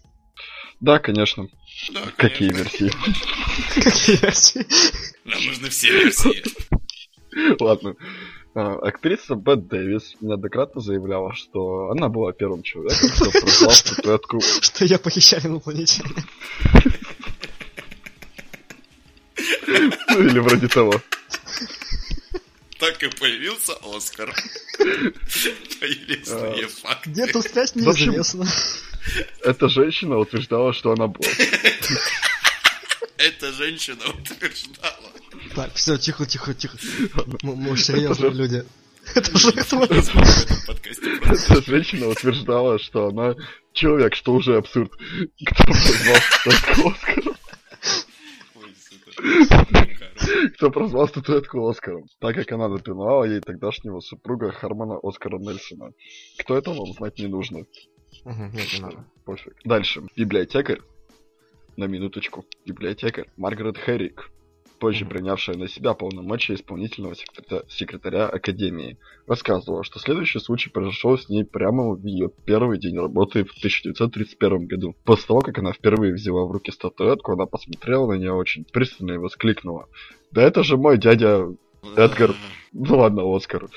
Да, 0.80 0.99
конечно. 0.99 1.49
Да, 1.93 2.03
Какие 2.16 2.51
конечно. 2.51 2.84
версии? 2.84 3.80
Какие 3.82 4.16
версии? 4.16 4.66
Нам 5.24 5.45
нужны 5.47 5.68
все 5.70 5.91
версии. 5.91 6.43
Ладно. 7.62 7.95
А, 8.55 8.74
Актриса 8.74 9.36
Бет 9.36 9.68
Дэвис 9.68 10.16
неоднократно 10.20 10.80
заявляла, 10.80 11.34
что 11.34 11.91
она 11.91 12.09
была 12.09 12.32
первым 12.32 12.62
человеком, 12.62 13.11
кто 13.14 13.30
прозвал 13.30 13.70
статуэтку 13.70 14.41
Что 14.41 14.84
я 14.84 14.99
похищали 14.99 15.47
инопланетяне. 15.47 16.24
Ну, 19.66 20.22
или 20.22 20.38
вроде 20.38 20.68
того. 20.68 21.01
Так 22.78 23.03
и 23.03 23.09
появился 23.09 23.74
Оскар. 23.94 24.34
Появился 25.80 26.68
факт. 26.82 27.07
Где 27.07 27.26
тут 27.26 27.44
связь 27.44 27.74
неизвестно. 27.74 28.46
Эта 29.42 29.68
женщина 29.68 30.18
утверждала, 30.18 30.72
что 30.72 30.92
она 30.92 31.07
была. 31.07 31.28
Эта 33.18 33.53
женщина 33.53 34.03
утверждала. 34.09 35.12
Так, 35.55 35.74
все, 35.74 35.98
тихо, 35.98 36.24
тихо, 36.24 36.55
тихо. 36.55 36.78
Мы, 37.42 37.76
серьезные 37.76 38.30
люди. 38.30 38.64
Это 39.14 39.38
жертва. 39.38 39.84
Эта 39.84 41.62
женщина 41.62 42.09
утверждала, 42.09 42.78
что 42.78 43.09
она 43.09 43.34
человек, 43.72 44.14
что 44.14 44.32
уже 44.32 44.57
абсурд. 44.57 44.92
Кто 45.44 45.64
прозвал 45.64 46.16
статуэтку 46.16 46.88
Оскаром? 46.90 47.36
Ой, 48.55 48.74
сука. 48.88 48.99
Короче. 48.99 48.99
Кто 50.54 50.70
прозвал 50.70 51.08
статуэтку 51.08 51.66
Оскаром? 51.68 52.06
Так 52.18 52.34
как 52.34 52.52
она 52.52 52.68
напинала 52.68 53.24
ей 53.24 53.40
тогдашнего 53.40 54.00
супруга 54.00 54.50
Хармона 54.50 54.98
Оскара 55.02 55.38
Нельсона. 55.38 55.92
Кто 56.38 56.56
это 56.56 56.70
вам 56.70 56.92
знать 56.92 57.18
не 57.18 57.26
нужно. 57.26 57.64
Нет, 58.24 58.68
не 58.74 58.80
надо. 58.80 59.04
Пофиг. 59.24 59.54
Дальше. 59.64 60.02
Библиотекарь. 60.16 60.80
На 61.76 61.84
минуточку. 61.84 62.44
Библиотекарь. 62.66 63.26
Маргарет 63.36 63.78
Хэррик. 63.78 64.30
Позже 64.80 65.04
принявшая 65.04 65.58
на 65.58 65.68
себя 65.68 65.92
полномочия 65.92 66.54
исполнительного 66.54 67.14
секретаря, 67.14 67.62
секретаря 67.68 68.26
Академии, 68.26 68.96
рассказывала, 69.26 69.84
что 69.84 69.98
следующий 69.98 70.38
случай 70.38 70.70
произошел 70.70 71.18
с 71.18 71.28
ней 71.28 71.44
прямо 71.44 71.90
в 71.90 72.02
ее 72.06 72.30
первый 72.46 72.78
день 72.78 72.96
работы 72.96 73.44
в 73.44 73.50
1931 73.50 74.66
году. 74.66 74.96
После 75.04 75.26
того, 75.26 75.40
как 75.40 75.58
она 75.58 75.74
впервые 75.74 76.14
взяла 76.14 76.46
в 76.46 76.50
руки 76.50 76.72
статуэтку, 76.72 77.32
она 77.32 77.44
посмотрела 77.44 78.10
на 78.10 78.14
нее 78.16 78.32
очень 78.32 78.64
пристально 78.64 79.12
и 79.12 79.18
воскликнула. 79.18 79.86
Да 80.30 80.42
это 80.42 80.64
же 80.64 80.78
мой 80.78 80.96
дядя... 80.96 81.46
Эдгар. 81.96 82.34
Ну 82.72 82.98
ладно, 82.98 83.22
Оскар. 83.36 83.68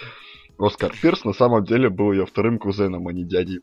Оскар 0.58 0.94
Пирс 1.02 1.26
на 1.26 1.34
самом 1.34 1.66
деле 1.66 1.90
был 1.90 2.14
ее 2.14 2.26
вторым 2.26 2.60
кузеном, 2.60 3.08
а 3.08 3.12
не 3.12 3.26
дядей. 3.26 3.60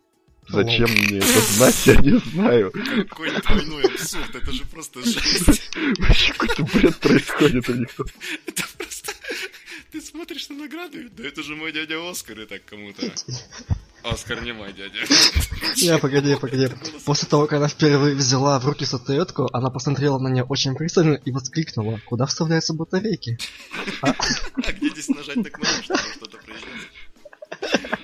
Зачем 0.53 0.91
мне 0.91 1.19
это 1.19 1.41
знать, 1.41 1.87
я 1.87 1.97
не 1.97 2.19
знаю. 2.19 2.73
Какой 3.09 3.31
двойной 3.41 3.85
абсурд, 3.85 4.35
это 4.35 4.53
же 4.53 4.65
просто 4.65 5.01
жесть. 5.05 5.71
Вообще 5.99 6.33
какой-то 6.33 6.63
бред 6.65 6.97
происходит 6.97 7.69
у 7.69 7.75
них 7.75 7.95
тут. 7.95 8.09
Это 8.47 8.65
просто... 8.77 9.13
Ты 9.93 10.01
смотришь 10.01 10.49
на 10.49 10.57
награды, 10.57 11.09
да 11.17 11.27
это 11.27 11.43
же 11.43 11.57
мой 11.57 11.73
дядя 11.73 12.09
Оскар, 12.09 12.41
и 12.41 12.47
так 12.47 12.65
кому-то. 12.65 13.13
Оскар 14.03 14.43
не 14.43 14.53
мой 14.53 14.73
дядя. 14.73 14.99
Не, 15.77 15.99
погоди, 15.99 16.35
погоди. 16.37 16.69
После 17.05 17.29
того, 17.29 17.47
как 17.47 17.59
она 17.59 17.69
впервые 17.69 18.15
взяла 18.15 18.59
в 18.59 18.67
руки 18.67 18.85
статуэтку, 18.85 19.49
она 19.53 19.71
посмотрела 19.71 20.19
на 20.19 20.29
нее 20.29 20.45
очень 20.45 20.75
пристально 20.75 21.15
и 21.15 21.31
воскликнула, 21.31 22.01
куда 22.07 22.27
вставляются 22.27 22.73
батарейки? 22.73 23.39
А 24.03 24.73
где 24.73 24.89
здесь 24.91 25.09
нажать 25.09 25.37
на 25.37 25.51
кнопку, 25.51 25.83
чтобы 25.83 26.01
что-то 26.15 26.39
произнеслось? 26.39 28.00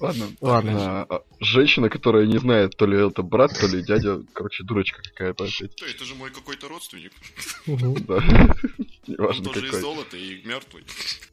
Ладно. 0.00 0.26
Ладно. 0.40 1.08
Женщина, 1.40 1.88
которая 1.88 2.26
не 2.26 2.38
знает, 2.38 2.76
то 2.76 2.86
ли 2.86 2.98
это 2.98 3.22
брат, 3.22 3.52
то 3.58 3.66
ли 3.66 3.82
дядя, 3.82 4.22
короче, 4.32 4.64
дурочка 4.64 5.02
какая-то. 5.02 5.44
Да, 5.44 5.86
это 5.86 6.04
же 6.04 6.14
мой 6.14 6.30
какой-то 6.30 6.68
родственник. 6.68 7.12
Да. 7.66 8.16
Он 9.18 9.42
тоже 9.42 9.66
из 9.66 9.70
какой. 9.70 9.80
золота 9.80 10.16
и 10.16 10.42
мертвый. 10.46 10.84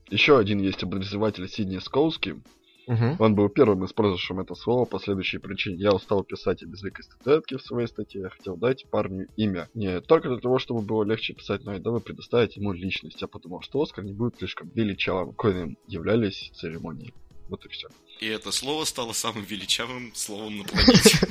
Еще 0.10 0.38
один 0.38 0.60
есть 0.60 0.84
обозреватель 0.84 1.48
Сидни 1.50 1.80
Скоуски. 1.80 2.42
Он 2.88 3.34
был 3.36 3.50
первым 3.50 3.86
использовавшим 3.86 4.40
это 4.40 4.54
слово 4.54 4.86
по 4.86 5.00
следующей 5.00 5.40
причине. 5.40 5.78
Я 5.78 5.92
устал 5.92 6.24
писать 6.24 6.62
о 6.62 6.68
безликой 6.68 7.04
статуэтке 7.04 7.58
в 7.58 7.62
своей 7.64 7.88
статье. 7.88 8.22
Я 8.22 8.30
хотел 8.30 8.58
дать 8.58 8.86
парню 8.92 9.28
имя. 9.36 9.70
Не 9.74 10.02
только 10.02 10.30
для 10.30 10.38
того, 10.38 10.60
чтобы 10.60 10.82
было 10.82 11.04
легче 11.04 11.34
писать, 11.34 11.64
но 11.66 11.76
и 11.76 11.80
дабы 11.80 12.00
предоставить 12.00 12.58
ему 12.58 12.74
личность. 12.74 13.22
Я 13.22 13.28
подумал, 13.28 13.62
что 13.62 13.82
Оскар 13.82 14.04
не 14.04 14.14
будет 14.14 14.38
слишком 14.38 14.70
величавым, 14.70 15.34
коим 15.34 15.78
являлись 15.88 16.52
церемонии. 16.54 17.14
Вот 17.50 17.66
и 17.66 17.70
все. 17.70 17.88
И 18.20 18.28
это 18.28 18.52
слово 18.52 18.86
стало 18.86 19.14
самым 19.14 19.44
величавым 19.44 20.14
словом 20.16 20.60
на 20.60 20.64
планете. 20.64 21.20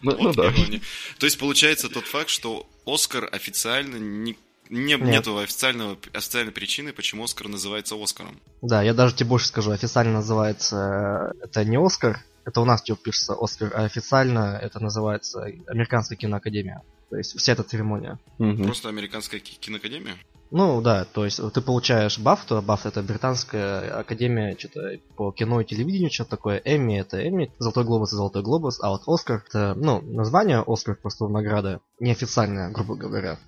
Ну, 0.00 0.10
Вот 0.10 0.20
ну 0.20 0.32
да. 0.34 0.48
ирония. 0.52 0.82
То 1.18 1.24
есть 1.24 1.38
получается 1.38 1.88
тот 1.88 2.04
факт, 2.04 2.28
что 2.28 2.66
Оскар 2.84 3.26
официально 3.32 3.96
не, 3.96 4.36
не- 4.68 4.92
Нет. 4.96 5.00
нету 5.00 5.38
официального, 5.38 5.96
официальной 6.12 6.52
причины, 6.52 6.92
почему 6.92 7.24
Оскар 7.24 7.48
называется 7.48 7.94
Оскаром. 7.94 8.38
Да, 8.60 8.82
я 8.82 8.92
даже 8.92 9.14
тебе 9.14 9.30
больше 9.30 9.46
скажу, 9.46 9.70
официально 9.70 10.12
называется 10.12 11.32
э, 11.40 11.44
это 11.44 11.64
не 11.64 11.78
Оскар, 11.78 12.20
это 12.44 12.60
у 12.60 12.66
нас 12.66 12.82
типа 12.82 12.98
пишется 13.02 13.34
Оскар, 13.40 13.72
а 13.74 13.84
официально 13.84 14.58
это 14.62 14.78
называется 14.78 15.44
Американская 15.68 16.18
киноакадемия. 16.18 16.82
То 17.08 17.16
есть 17.16 17.38
вся 17.38 17.52
эта 17.52 17.62
церемония. 17.62 18.18
Мгм. 18.36 18.64
Просто 18.64 18.90
американская 18.90 19.40
ки- 19.40 19.56
киноакадемия. 19.58 20.16
Ну 20.50 20.80
да, 20.80 21.04
то 21.04 21.24
есть 21.24 21.40
ты 21.52 21.60
получаешь 21.60 22.18
Бафту, 22.18 22.56
а 22.56 22.62
Бафта 22.62 22.88
это 22.90 23.02
британская 23.02 23.90
академия 23.98 24.56
что-то 24.56 24.98
по 25.16 25.32
кино 25.32 25.60
и 25.60 25.64
телевидению, 25.64 26.12
что-то 26.12 26.30
такое. 26.30 26.62
Эмми 26.64 27.00
это 27.00 27.26
Эмми, 27.26 27.50
Золотой 27.58 27.84
глобус 27.84 28.12
и 28.12 28.16
Золотой 28.16 28.42
глобус, 28.42 28.78
а 28.80 28.90
вот 28.90 29.02
Оскар 29.06 29.42
это, 29.48 29.74
ну, 29.74 30.00
название 30.02 30.62
Оскар 30.64 30.94
просто 30.96 31.26
награда, 31.26 31.80
неофициальная, 31.98 32.70
грубо 32.70 32.94
говоря. 32.94 33.38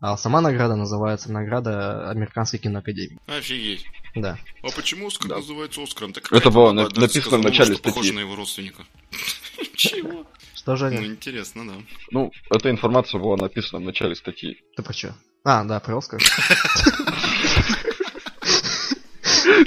А 0.00 0.16
сама 0.16 0.40
награда 0.40 0.76
называется 0.76 1.32
награда 1.32 2.08
Американской 2.10 2.58
киноакадемии. 2.58 3.18
Офигеть. 3.26 3.84
Да. 4.14 4.38
А 4.62 4.68
почему 4.74 5.08
Оскар 5.08 5.28
Да. 5.28 5.36
называется 5.36 5.82
Оскаром? 5.82 6.12
Так 6.14 6.32
Это 6.32 6.50
было 6.50 6.72
на- 6.72 6.88
написано 6.88 7.38
в 7.38 7.42
начале 7.42 7.74
что 7.74 7.82
похоже 7.82 8.08
статьи. 8.08 8.16
на 8.16 8.20
его 8.20 8.36
родственника. 8.36 8.84
Чего? 9.74 10.24
Что, 10.54 10.72
Ну, 10.72 10.76
Женя? 10.76 11.06
интересно, 11.06 11.66
да. 11.66 11.74
Ну, 12.10 12.30
эта 12.50 12.70
информация 12.70 13.20
была 13.20 13.36
написана 13.36 13.82
в 13.82 13.86
начале 13.86 14.14
статьи. 14.14 14.56
Ты 14.76 14.82
про 14.82 14.92
что? 14.92 15.14
А, 15.48 15.62
да, 15.62 15.78
про 15.78 15.98
Оскар. 15.98 16.20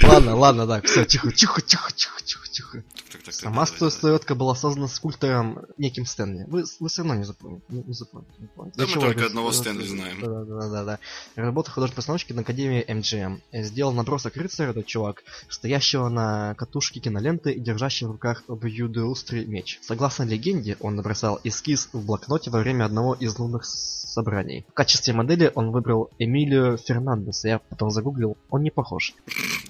Ладно, 0.02 0.36
ладно, 0.36 0.66
так, 0.66 0.84
все, 0.84 1.06
тихо, 1.06 1.32
тихо, 1.32 1.62
тихо, 1.62 1.90
тихо, 1.92 2.20
тихо, 2.22 2.46
тихо. 2.60 2.84
Так, 3.12 3.22
так, 3.22 3.34
Сама 3.34 3.66
статуэтка 3.66 4.34
была 4.34 4.54
создана 4.54 4.88
скульптором 4.88 5.60
неким 5.78 6.06
Стэнли. 6.06 6.44
Вы, 6.46 6.64
вы 6.78 6.88
все 6.88 7.02
равно 7.02 7.14
не 7.16 7.24
запомните. 7.24 7.64
Не, 7.68 7.82
не 7.82 7.92
запомните. 7.92 8.32
не 8.38 8.46
помните. 8.46 8.78
Да 8.78 8.86
Для 8.86 8.94
мы 8.94 9.00
только 9.00 9.26
одного 9.26 9.52
Стэнли 9.52 9.86
знаем. 9.86 10.20
Да, 10.20 10.28
да, 10.28 10.44
да, 10.44 10.68
да, 10.68 10.84
да. 10.84 10.98
Работа 11.36 11.70
художественной-постановщики 11.70 12.32
на 12.32 12.42
Академии 12.42 12.84
МГМ. 12.88 13.40
Сделал 13.64 13.92
набросок 13.92 14.36
рыцаря, 14.36 14.70
этот 14.70 14.86
чувак, 14.86 15.22
стоящего 15.48 16.08
на 16.08 16.54
катушке 16.54 17.00
киноленты 17.00 17.52
и 17.52 17.60
держащего 17.60 18.08
в 18.08 18.12
руках 18.12 18.44
обоюдоострый 18.48 19.44
меч. 19.46 19.78
Согласно 19.82 20.24
легенде, 20.24 20.76
он 20.80 20.96
набросал 20.96 21.40
эскиз 21.44 21.88
в 21.92 22.04
блокноте 22.04 22.50
во 22.50 22.60
время 22.60 22.84
одного 22.84 23.14
из 23.14 23.38
лунных 23.38 23.64
собраний. 23.64 24.66
В 24.68 24.74
качестве 24.74 25.14
модели 25.14 25.50
он 25.54 25.70
выбрал 25.70 26.10
Эмилио 26.18 26.76
Фернандеса. 26.76 27.48
Я 27.48 27.58
потом 27.58 27.90
загуглил. 27.90 28.36
Он 28.50 28.62
не 28.62 28.70
похож. 28.70 29.14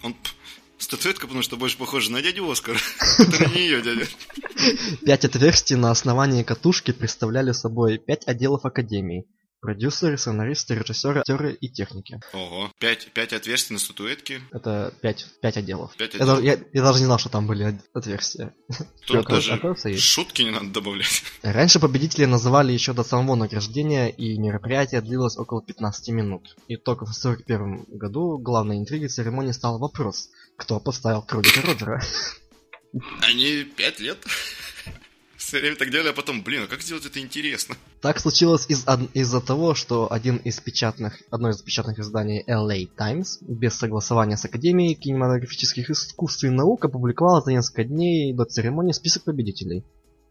Он 0.02 0.14
статуэтка, 0.90 1.26
потому 1.26 1.42
что 1.42 1.56
больше 1.56 1.78
похожа 1.78 2.10
на 2.10 2.20
дядю 2.20 2.50
Оскар. 2.50 2.76
Это 3.18 3.46
не 3.50 3.60
ее 3.62 3.80
дядя. 3.82 4.06
Пять 5.04 5.24
отверстий 5.24 5.76
на 5.76 5.90
основании 5.90 6.42
катушки 6.42 6.90
представляли 6.92 7.52
собой 7.52 7.98
пять 7.98 8.26
отделов 8.26 8.64
Академии. 8.64 9.26
Продюсеры, 9.62 10.16
сценаристы, 10.16 10.74
режиссеры, 10.74 11.20
актеры 11.20 11.52
и 11.52 11.68
техники. 11.68 12.18
Ого. 12.32 12.72
Пять, 12.80 13.12
пять 13.12 13.34
отверстий 13.34 13.74
на 13.74 13.78
статуэтке. 13.78 14.40
Это 14.52 14.94
пять, 15.02 15.26
пять 15.42 15.58
отделов. 15.58 15.94
Пять 15.98 16.14
Я, 16.14 16.20
даже, 16.20 16.38
отделов. 16.40 16.58
я- 16.60 16.66
я 16.72 16.82
даже 16.82 16.98
не 17.00 17.04
знал, 17.04 17.18
что 17.18 17.28
там 17.28 17.46
были 17.46 17.64
от- 17.64 17.84
отверстия. 17.92 18.54
Тут 19.06 19.26
даже 19.26 19.60
есть. 19.84 20.02
шутки 20.02 20.40
не 20.42 20.50
надо 20.50 20.70
добавлять. 20.70 21.22
Раньше 21.42 21.78
победителей 21.78 22.24
называли 22.24 22.72
еще 22.72 22.94
до 22.94 23.04
самого 23.04 23.36
награждения, 23.36 24.08
и 24.08 24.38
мероприятие 24.38 25.02
длилось 25.02 25.36
около 25.36 25.62
15 25.62 26.08
минут. 26.08 26.56
И 26.68 26.76
только 26.78 27.04
в 27.04 27.10
1941 27.10 27.98
году 27.98 28.38
главной 28.38 28.78
интригой 28.78 29.08
церемонии 29.08 29.52
стал 29.52 29.78
вопрос, 29.78 30.30
кто 30.60 30.78
поставил 30.78 31.22
кролика 31.22 31.62
Роджера. 31.62 32.02
Они 33.22 33.64
пять 33.64 33.98
лет 33.98 34.18
все 35.36 35.58
время 35.60 35.76
так 35.76 35.90
делали, 35.90 36.08
а 36.10 36.12
потом, 36.12 36.42
блин, 36.42 36.64
а 36.64 36.66
как 36.66 36.82
сделать 36.82 37.06
это 37.06 37.18
интересно? 37.18 37.76
Так 38.00 38.20
случилось 38.20 38.66
из- 38.68 38.86
из-за 39.14 39.40
того, 39.40 39.74
что 39.74 40.12
один 40.12 40.36
из 40.36 40.60
печатных, 40.60 41.22
одно 41.30 41.50
из 41.50 41.62
печатных 41.62 41.98
изданий 41.98 42.44
LA 42.46 42.86
Times 42.86 43.38
без 43.40 43.74
согласования 43.74 44.36
с 44.36 44.44
Академией 44.44 44.94
кинематографических 44.94 45.90
искусств 45.90 46.44
и 46.44 46.50
наук 46.50 46.84
опубликовало 46.84 47.40
за 47.40 47.52
несколько 47.52 47.84
дней 47.84 48.32
до 48.34 48.44
церемонии 48.44 48.92
список 48.92 49.24
победителей. 49.24 49.82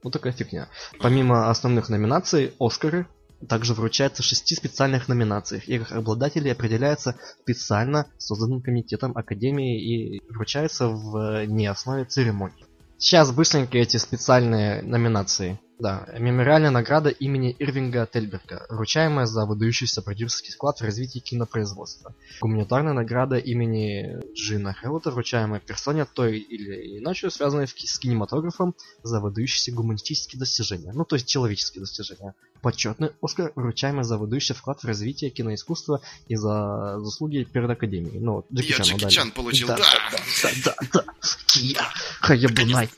Вот 0.04 0.14
такая 0.14 0.32
фигня. 0.32 0.70
Помимо 1.00 1.50
основных 1.50 1.90
номинаций, 1.90 2.54
Оскары 2.60 3.08
также 3.48 3.74
вручаются 3.74 4.22
в 4.22 4.26
шести 4.26 4.56
специальных 4.56 5.08
номинациях. 5.08 5.68
Их 5.68 5.92
обладатели 5.92 6.50
определяются 6.50 7.16
специально 7.42 8.08
созданным 8.18 8.62
комитетом 8.62 9.16
Академии 9.16 9.82
и 9.82 10.22
вручаются 10.30 10.88
в 10.88 11.46
неоснове 11.46 12.06
церемонии. 12.06 12.66
Сейчас 12.98 13.32
быстренько 13.32 13.78
эти 13.78 13.98
специальные 13.98 14.82
номинации. 14.82 15.60
Да, 15.80 16.06
мемориальная 16.18 16.72
награда 16.72 17.10
имени 17.10 17.56
Ирвинга 17.58 18.06
Тельберга, 18.06 18.66
вручаемая 18.70 19.26
за 19.26 19.46
выдающийся 19.46 20.02
продюсерский 20.02 20.54
вклад 20.54 20.80
в 20.80 20.84
развитие 20.84 21.22
кинопроизводства. 21.22 22.14
Гуманитарная 22.42 22.92
награда 22.92 23.38
имени 23.38 24.20
Джина 24.36 24.74
Хеллота, 24.74 25.12
вручаемая 25.12 25.62
персоне 25.62 26.04
той 26.04 26.38
или 26.38 27.00
иначе 27.00 27.30
связанной 27.30 27.68
с 27.68 28.00
кинематографом 28.00 28.76
за 29.04 29.22
выдающиеся 29.22 29.72
гуманистические 29.72 30.38
достижения, 30.38 30.92
ну 30.92 31.06
то 31.06 31.16
есть 31.16 31.30
человеческие 31.30 31.80
достижения. 31.80 32.36
Почетный 32.62 33.12
Оскар, 33.22 33.54
вручаемый 33.56 34.04
за 34.04 34.18
выдающий 34.18 34.54
вклад 34.54 34.82
в 34.82 34.86
развитие 34.86 35.30
киноискусства 35.30 36.02
и 36.28 36.36
за 36.36 37.00
заслуги 37.00 37.46
перед 37.46 37.70
Академией. 37.70 38.20
Ну, 38.20 38.46
Джеки 38.54 38.72
Я 38.72 38.84
Чану 38.84 38.98
Джеки. 38.98 39.14
Чан 39.14 39.32
получил, 39.32 39.68
Да, 39.68 39.78
да! 39.78 39.86
да, 40.44 40.52
да, 40.66 40.76
да. 40.92 41.06
Я 41.56 41.90
Хаябунай. 42.20 42.90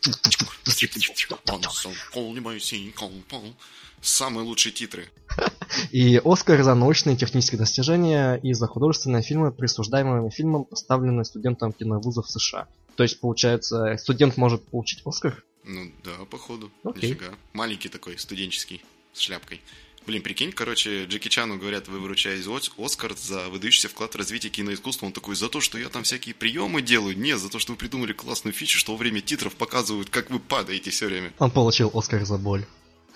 Самые 4.01 4.45
лучшие 4.45 4.73
титры. 4.73 5.09
И 5.91 6.19
Оскар 6.23 6.63
за 6.63 6.73
научные 6.73 7.15
и 7.15 7.17
технические 7.17 7.59
достижения 7.59 8.35
и 8.35 8.53
за 8.53 8.67
художественные 8.67 9.21
фильмы, 9.21 9.51
присуждаемые 9.51 10.31
фильмам, 10.31 10.65
поставленные 10.65 11.23
студентам 11.23 11.71
киновузов 11.71 12.29
США. 12.29 12.67
То 12.95 13.03
есть, 13.03 13.19
получается, 13.19 13.95
студент 13.97 14.37
может 14.37 14.63
получить 14.63 15.01
Оскар? 15.05 15.43
Ну 15.63 15.91
да, 16.03 16.25
походу. 16.29 16.71
Окей. 16.83 17.11
Нифига. 17.11 17.33
Маленький 17.53 17.89
такой, 17.89 18.17
студенческий, 18.17 18.83
с 19.13 19.19
шляпкой. 19.19 19.61
Блин, 20.07 20.23
прикинь, 20.23 20.51
короче, 20.51 21.05
Джеки 21.05 21.27
Чану 21.27 21.57
говорят, 21.59 21.87
вы 21.87 21.99
вручаете 21.99 22.49
Ос- 22.49 22.71
Оскар 22.77 23.13
за 23.15 23.49
выдающийся 23.49 23.87
вклад 23.87 24.13
в 24.13 24.17
развитие 24.17 24.49
киноискусства. 24.51 25.05
Он 25.05 25.11
такой, 25.13 25.35
за 25.35 25.47
то, 25.47 25.61
что 25.61 25.77
я 25.77 25.89
там 25.89 26.03
всякие 26.03 26.33
приемы 26.33 26.81
делаю? 26.81 27.15
Нет, 27.17 27.39
за 27.39 27.49
то, 27.49 27.59
что 27.59 27.73
вы 27.73 27.77
придумали 27.77 28.11
классную 28.11 28.53
фичу, 28.53 28.79
что 28.79 28.93
во 28.93 28.97
время 28.97 29.21
титров 29.21 29.53
показывают, 29.55 30.09
как 30.09 30.31
вы 30.31 30.39
падаете 30.39 30.89
все 30.89 31.05
время. 31.05 31.31
Он 31.37 31.51
получил 31.51 31.91
Оскар 31.93 32.25
за 32.25 32.37
боль. 32.37 32.65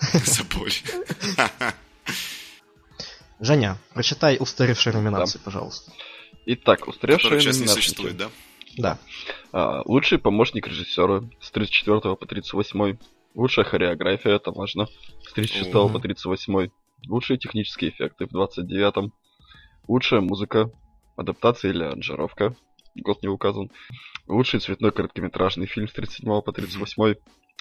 За 0.24 0.44
боль. 0.44 0.72
Женя, 3.40 3.78
прочитай 3.94 4.36
устаревшие 4.38 4.94
номинации, 4.94 5.38
пожалуйста. 5.42 5.92
Итак, 6.46 6.86
устаревшие 6.88 7.40
сейчас 7.40 7.56
не 7.56 7.60
номинации. 7.62 7.80
существует, 7.80 8.16
да? 8.16 8.30
Да. 8.76 8.98
А, 9.52 9.82
лучший 9.86 10.18
помощник 10.18 10.66
режиссера 10.68 11.24
с 11.40 11.50
34 11.50 12.14
по 12.16 12.26
38. 12.26 12.96
Лучшая 13.36 13.66
хореография, 13.66 14.32
это 14.36 14.50
важно, 14.50 14.88
с 15.28 15.32
36 15.34 15.68
Мгм. 15.74 15.92
по 15.92 15.98
38. 16.00 16.70
Лучшие 17.06 17.38
технические 17.38 17.90
эффекты 17.90 18.24
в 18.26 18.30
29. 18.30 19.12
Лучшая 19.86 20.22
музыка, 20.22 20.70
адаптация 21.16 21.70
или 21.70 21.84
аранжировка, 21.84 22.56
год 22.94 23.22
не 23.22 23.28
указан. 23.28 23.70
Лучший 24.26 24.60
цветной 24.60 24.90
короткометражный 24.90 25.66
фильм 25.66 25.86
с 25.86 25.92
37 25.92 26.40
по 26.40 26.50
38. 26.50 27.14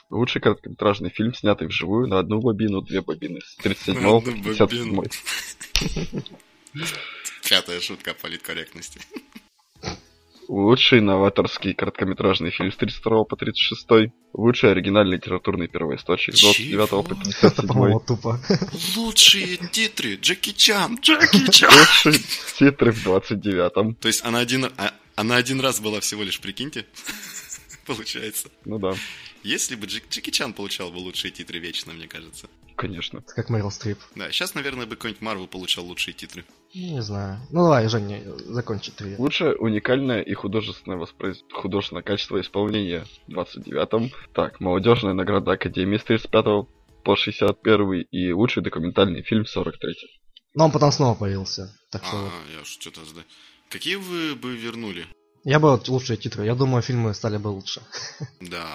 Лучший 0.09 0.41
короткометражный 0.41 1.09
фильм, 1.09 1.33
снятый 1.33 1.67
вживую 1.67 2.07
на 2.07 2.19
одну 2.19 2.39
бобину, 2.39 2.81
две 2.81 3.01
бобины 3.01 3.41
с 3.41 3.57
37 3.57 3.95
На 3.95 4.01
по 4.11 4.17
одну 4.19 4.31
57. 4.31 4.95
бобину. 4.95 5.03
Пятая 7.49 7.81
шутка 7.81 8.13
политкорректности. 8.13 9.01
Лучший 10.47 11.01
новаторский 11.01 11.73
короткометражный 11.73 12.51
фильм 12.51 12.71
с 12.71 12.75
32 12.75 13.23
по 13.23 13.35
36. 13.35 13.87
Лучший 14.33 14.71
оригинальный 14.71 15.17
литературный 15.17 15.67
первоисточник 15.67 16.35
с 16.37 16.41
29 16.41 16.89
по 16.89 17.03
Чего? 17.15 17.17
Это, 17.41 17.63
по-моему, 17.67 17.99
57. 17.99 18.05
тупо. 18.05 18.39
Лучшие 18.95 19.57
титры! 19.57 20.15
Джеки 20.15 20.51
Чан! 20.53 20.95
Джеки 21.01 21.49
Чан! 21.51 21.71
Лучший 21.73 22.21
титры 22.59 22.91
в 22.91 23.03
29. 23.03 23.99
То 23.99 24.07
есть 24.07 24.23
она 24.23 24.39
один, 24.39 24.65
а- 24.77 24.93
она 25.15 25.35
один 25.37 25.59
раз 25.61 25.79
была 25.79 25.99
всего 25.99 26.23
лишь, 26.23 26.39
прикиньте? 26.39 26.85
Получается. 27.85 28.49
Ну 28.65 28.79
да, 28.79 28.93
Если 29.43 29.75
бы 29.75 29.85
Джек- 29.87 30.09
Джеки 30.09 30.29
Чан 30.31 30.53
получал 30.53 30.91
бы 30.91 30.97
лучшие 30.97 31.31
титры 31.31 31.59
вечно, 31.59 31.93
мне 31.93 32.07
кажется. 32.07 32.47
конечно. 32.75 33.19
Это 33.19 33.33
как 33.33 33.49
Мэрил 33.49 33.71
Стрип. 33.71 33.99
Да, 34.15 34.31
сейчас, 34.31 34.53
наверное, 34.55 34.85
бы 34.85 34.95
какой-нибудь 34.95 35.21
Марвел 35.21 35.47
получал 35.47 35.85
лучшие 35.85 36.13
титры. 36.13 36.43
Не 36.75 37.01
знаю. 37.01 37.39
Ну 37.51 37.63
давай, 37.63 37.87
Женя, 37.87 38.21
закончи 38.47 38.91
три. 38.91 39.15
Лучшее 39.17 39.55
уникальное 39.55 40.21
и 40.21 40.33
художественное 40.33 40.97
воспроиз... 40.97 41.41
художественное 41.53 42.03
качество 42.03 42.39
исполнения 42.41 43.05
в 43.27 43.31
29. 43.31 44.13
Так, 44.33 44.59
молодежная 44.59 45.13
награда 45.13 45.53
Академии 45.53 45.97
с 45.97 46.03
35 46.03 46.67
по 47.05 47.15
61 47.15 48.01
и 48.11 48.31
лучший 48.33 48.61
документальный 48.61 49.21
фильм 49.21 49.45
в 49.45 49.49
43. 49.49 49.95
Но 50.55 50.65
он 50.65 50.71
потом 50.71 50.91
снова 50.91 51.15
появился. 51.15 51.73
Так 51.91 52.03
что 52.03 52.17
вот. 52.17 52.31
А, 52.31 52.59
я 52.59 52.65
что-то... 52.65 52.99
Какие 53.69 53.95
вы 53.95 54.35
бы 54.35 54.57
вернули? 54.57 55.05
Я 55.45 55.59
бы 55.59 55.71
вот 55.71 55.87
лучшие 55.87 56.17
титры. 56.17 56.45
Я 56.45 56.55
думаю, 56.55 56.81
фильмы 56.81 57.13
стали 57.13 57.37
бы 57.37 57.47
лучше. 57.49 57.81
Да. 58.41 58.65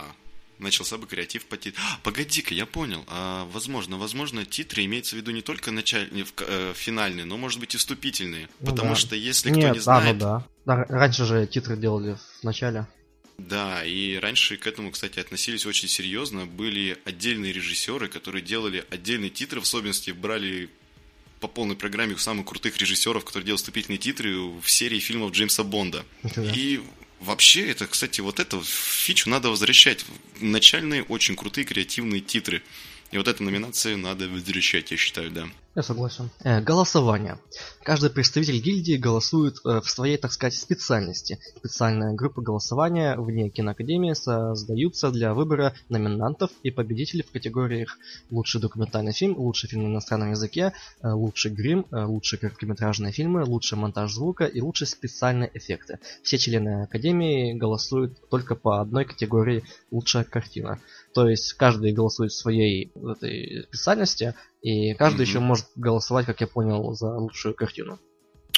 Начался 0.61 0.99
бы 0.99 1.07
креатив 1.07 1.45
по 1.47 1.57
титру. 1.57 1.82
Погоди-ка, 2.03 2.55
я 2.55 2.66
понял. 2.66 3.03
А, 3.09 3.47
возможно, 3.53 3.97
возможно, 3.99 4.45
титры 4.45 4.85
имеется 4.85 5.16
в 5.16 5.19
виду 5.19 5.31
не 5.31 5.43
только 5.43 5.70
начальные, 5.70 6.24
в- 6.24 6.32
э, 6.39 6.73
финальные, 6.77 7.24
но, 7.24 7.37
может 7.37 7.59
быть, 7.61 7.74
и 7.74 7.78
вступительные. 7.78 8.49
Ну 8.61 8.70
Потому 8.70 8.91
да. 8.91 8.97
что 8.97 9.16
если 9.16 9.51
Нет, 9.51 9.65
кто 9.65 9.74
не 9.74 9.81
знает... 9.81 10.19
да, 10.19 10.39
ну 10.39 10.45
да. 10.66 10.85
Да, 10.87 10.97
Раньше 10.99 11.24
же 11.24 11.47
титры 11.47 11.77
делали 11.77 12.16
в 12.41 12.45
начале. 12.45 12.87
Да, 13.39 13.82
и 13.85 14.16
раньше 14.16 14.59
к 14.59 14.66
этому, 14.66 14.91
кстати, 14.91 15.19
относились 15.19 15.65
очень 15.65 15.89
серьезно. 15.89 16.45
Были 16.45 16.99
отдельные 17.07 17.53
режиссеры, 17.53 18.09
которые 18.09 18.43
делали 18.43 18.85
отдельные 18.91 19.31
титры, 19.31 19.61
в 19.61 19.62
особенности 19.65 20.11
брали 20.11 20.69
по 21.41 21.49
полной 21.49 21.74
программе 21.74 22.19
самых 22.19 22.45
крутых 22.47 22.77
режиссеров, 22.77 23.24
которые 23.24 23.47
делают 23.47 23.61
вступительные 23.61 23.99
титры 23.99 24.39
в 24.39 24.69
серии 24.69 24.99
фильмов 24.99 25.32
Джеймса 25.32 25.65
Бонда. 25.65 26.05
Да. 26.23 26.43
И 26.55 26.81
вообще, 27.20 27.70
это, 27.70 27.86
кстати, 27.86 28.20
вот 28.20 28.40
эту 28.40 28.62
фичу 28.64 29.30
надо 29.30 29.51
возвращать. 29.51 30.05
Начальные 30.40 31.05
очень 31.05 31.36
крутые 31.36 31.64
креативные 31.64 32.20
титры. 32.20 32.62
И 33.11 33.19
вот 33.19 33.27
эту 33.27 33.43
номинацию 33.43 33.99
надо 33.99 34.28
возвращать, 34.28 34.91
я 34.93 34.97
считаю, 34.97 35.31
да. 35.31 35.47
Я 35.77 35.82
согласен. 35.82 36.31
Э, 36.43 36.61
голосование. 36.61 37.39
Каждый 37.85 38.11
представитель 38.11 38.61
гильдии 38.61 38.97
голосует 38.97 39.57
э, 39.65 39.81
в 39.81 39.89
своей, 39.89 40.16
так 40.16 40.32
сказать, 40.32 40.55
специальности. 40.55 41.39
Специальные 41.59 42.15
группы 42.15 42.43
голосования 42.43 43.16
вне 43.16 43.51
киноакадемии 43.51 44.15
создаются 44.15 45.12
для 45.12 45.32
выбора 45.32 45.74
номинантов 45.89 46.51
и 46.65 46.70
победителей 46.73 47.23
в 47.23 47.31
категориях 47.31 47.99
лучший 48.31 48.61
документальный 48.61 49.12
фильм, 49.12 49.39
лучший 49.39 49.69
фильм 49.69 49.85
на 49.85 49.93
иностранном 49.93 50.31
языке, 50.31 50.73
э, 51.03 51.09
лучший 51.09 51.53
грим, 51.53 51.87
э, 51.93 52.05
лучшие 52.05 52.41
короткометражные 52.41 53.12
фильмы, 53.12 53.45
лучший 53.45 53.78
монтаж 53.78 54.12
звука 54.12 54.47
и 54.47 54.61
лучшие 54.61 54.89
специальные 54.89 55.51
эффекты. 55.55 56.01
Все 56.23 56.37
члены 56.37 56.82
академии 56.82 57.55
голосуют 57.55 58.28
только 58.28 58.57
по 58.57 58.81
одной 58.81 59.05
категории 59.05 59.62
лучшая 59.93 60.24
картина. 60.24 60.81
То 61.15 61.28
есть 61.28 61.55
каждый 61.55 61.93
голосует 61.93 62.31
в 62.32 62.39
своей 62.39 62.93
этой 62.95 63.65
специальности, 63.65 64.35
и 64.62 64.95
каждый 64.95 65.23
Мгм. 65.23 65.28
еще 65.28 65.41
может 65.41 65.66
голосовать, 65.74 66.27
как 66.27 66.41
я 66.41 66.47
понял, 66.47 66.93
за 66.95 67.16
лучшую 67.16 67.55
картину. 67.55 67.99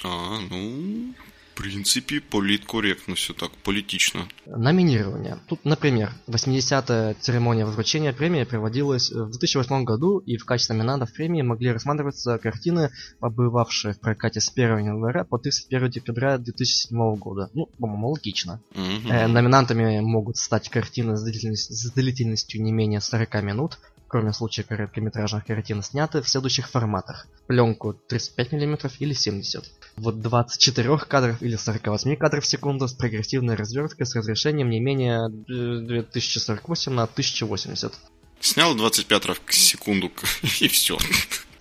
А, 0.05 0.39
ну, 0.51 1.15
в 1.53 1.55
принципе, 1.55 2.21
политкорректно 2.21 3.15
все 3.15 3.35
так, 3.35 3.51
политично. 3.63 4.27
Номинирование. 4.47 5.39
Тут, 5.49 5.65
например, 5.65 6.13
80-я 6.27 7.15
церемония 7.21 7.67
возвращения 7.67 8.13
премии 8.13 8.45
проводилась 8.45 9.11
в 9.11 9.31
2008 9.31 9.85
году, 9.85 10.19
и 10.19 10.39
в 10.39 10.47
качестве 10.47 10.77
номинантов 10.77 11.13
премии 11.13 11.43
могли 11.43 11.71
рассматриваться 11.73 12.39
картины, 12.39 12.91
побывавшие 13.21 13.93
в 13.95 14.01
прокате 14.01 14.41
с 14.41 14.51
1 14.51 14.79
января 14.79 15.25
по 15.25 15.39
31 15.39 15.91
декабря 15.91 16.39
2007 16.39 17.17
года. 17.17 17.51
Ну, 17.53 17.67
по-моему, 17.79 18.11
логично. 18.11 18.61
Мгм. 18.75 19.11
Э, 19.11 19.27
номинантами 19.27 20.01
могут 20.01 20.39
стать 20.39 20.71
картины 20.71 21.17
с 21.17 21.23
длительностью, 21.23 21.77
с 21.77 21.93
длительностью 21.93 22.63
не 22.63 22.73
менее 22.73 23.01
40 23.01 23.43
минут, 23.43 23.79
кроме 24.09 24.33
случая 24.33 24.63
короткометражных 24.63 25.47
картин, 25.47 25.83
сняты 25.83 26.23
в 26.23 26.29
следующих 26.29 26.69
форматах. 26.69 27.27
Пленку 27.47 27.95
35 27.95 28.53
мм 28.53 28.91
или 28.99 29.15
70. 29.15 29.65
Вот 29.97 30.21
24 30.21 30.99
кадров 30.99 31.43
или 31.43 31.57
48 31.57 32.17
кадров 32.17 32.45
в 32.45 32.47
секунду 32.47 32.89
с 32.89 32.93
прогрессивной 32.93 33.55
разверткой 33.55 34.07
с 34.07 34.15
разрешением 34.15 34.71
не 34.71 34.81
менее 34.81 35.29
э, 35.29 35.87
2048 35.87 36.93
на 36.93 37.05
1080. 37.05 37.93
Снял 38.41 38.75
25 38.75 39.09
кадров 39.09 39.41
к 39.45 39.53
секунду, 39.53 40.11
и 40.61 40.69
все. 40.69 40.99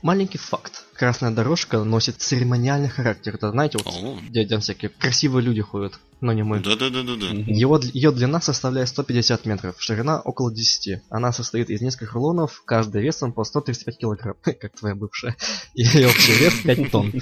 Маленький 0.01 0.39
факт. 0.39 0.85
Красная 0.95 1.29
дорожка 1.29 1.83
носит 1.83 2.19
церемониальный 2.19 2.89
характер. 2.89 3.35
Это 3.35 3.51
знаете, 3.51 3.77
вот 3.83 3.93
О, 3.93 4.19
где, 4.19 4.43
где 4.43 4.57
всякие 4.57 4.89
красивые 4.89 5.43
люди 5.43 5.61
ходят, 5.61 5.99
но 6.21 6.33
не 6.33 6.41
мы. 6.41 6.59
да-да-да-да-да. 6.59 7.27
Его, 7.27 7.79
ее 7.93 8.11
длина 8.11 8.41
составляет 8.41 8.89
150 8.89 9.45
метров, 9.45 9.75
ширина 9.77 10.19
около 10.19 10.51
10. 10.51 11.03
Она 11.11 11.31
состоит 11.31 11.69
из 11.69 11.81
нескольких 11.81 12.13
рулонов, 12.13 12.63
каждый 12.65 13.03
весом 13.03 13.31
по 13.31 13.43
135 13.43 13.97
килограмм, 13.97 14.35
как 14.41 14.75
твоя 14.75 14.95
бывшая. 14.95 15.35
И 15.75 15.83
ее 15.83 16.07
общий 16.07 16.33
вес 16.33 16.53
5 16.63 16.91
тонн. 16.91 17.13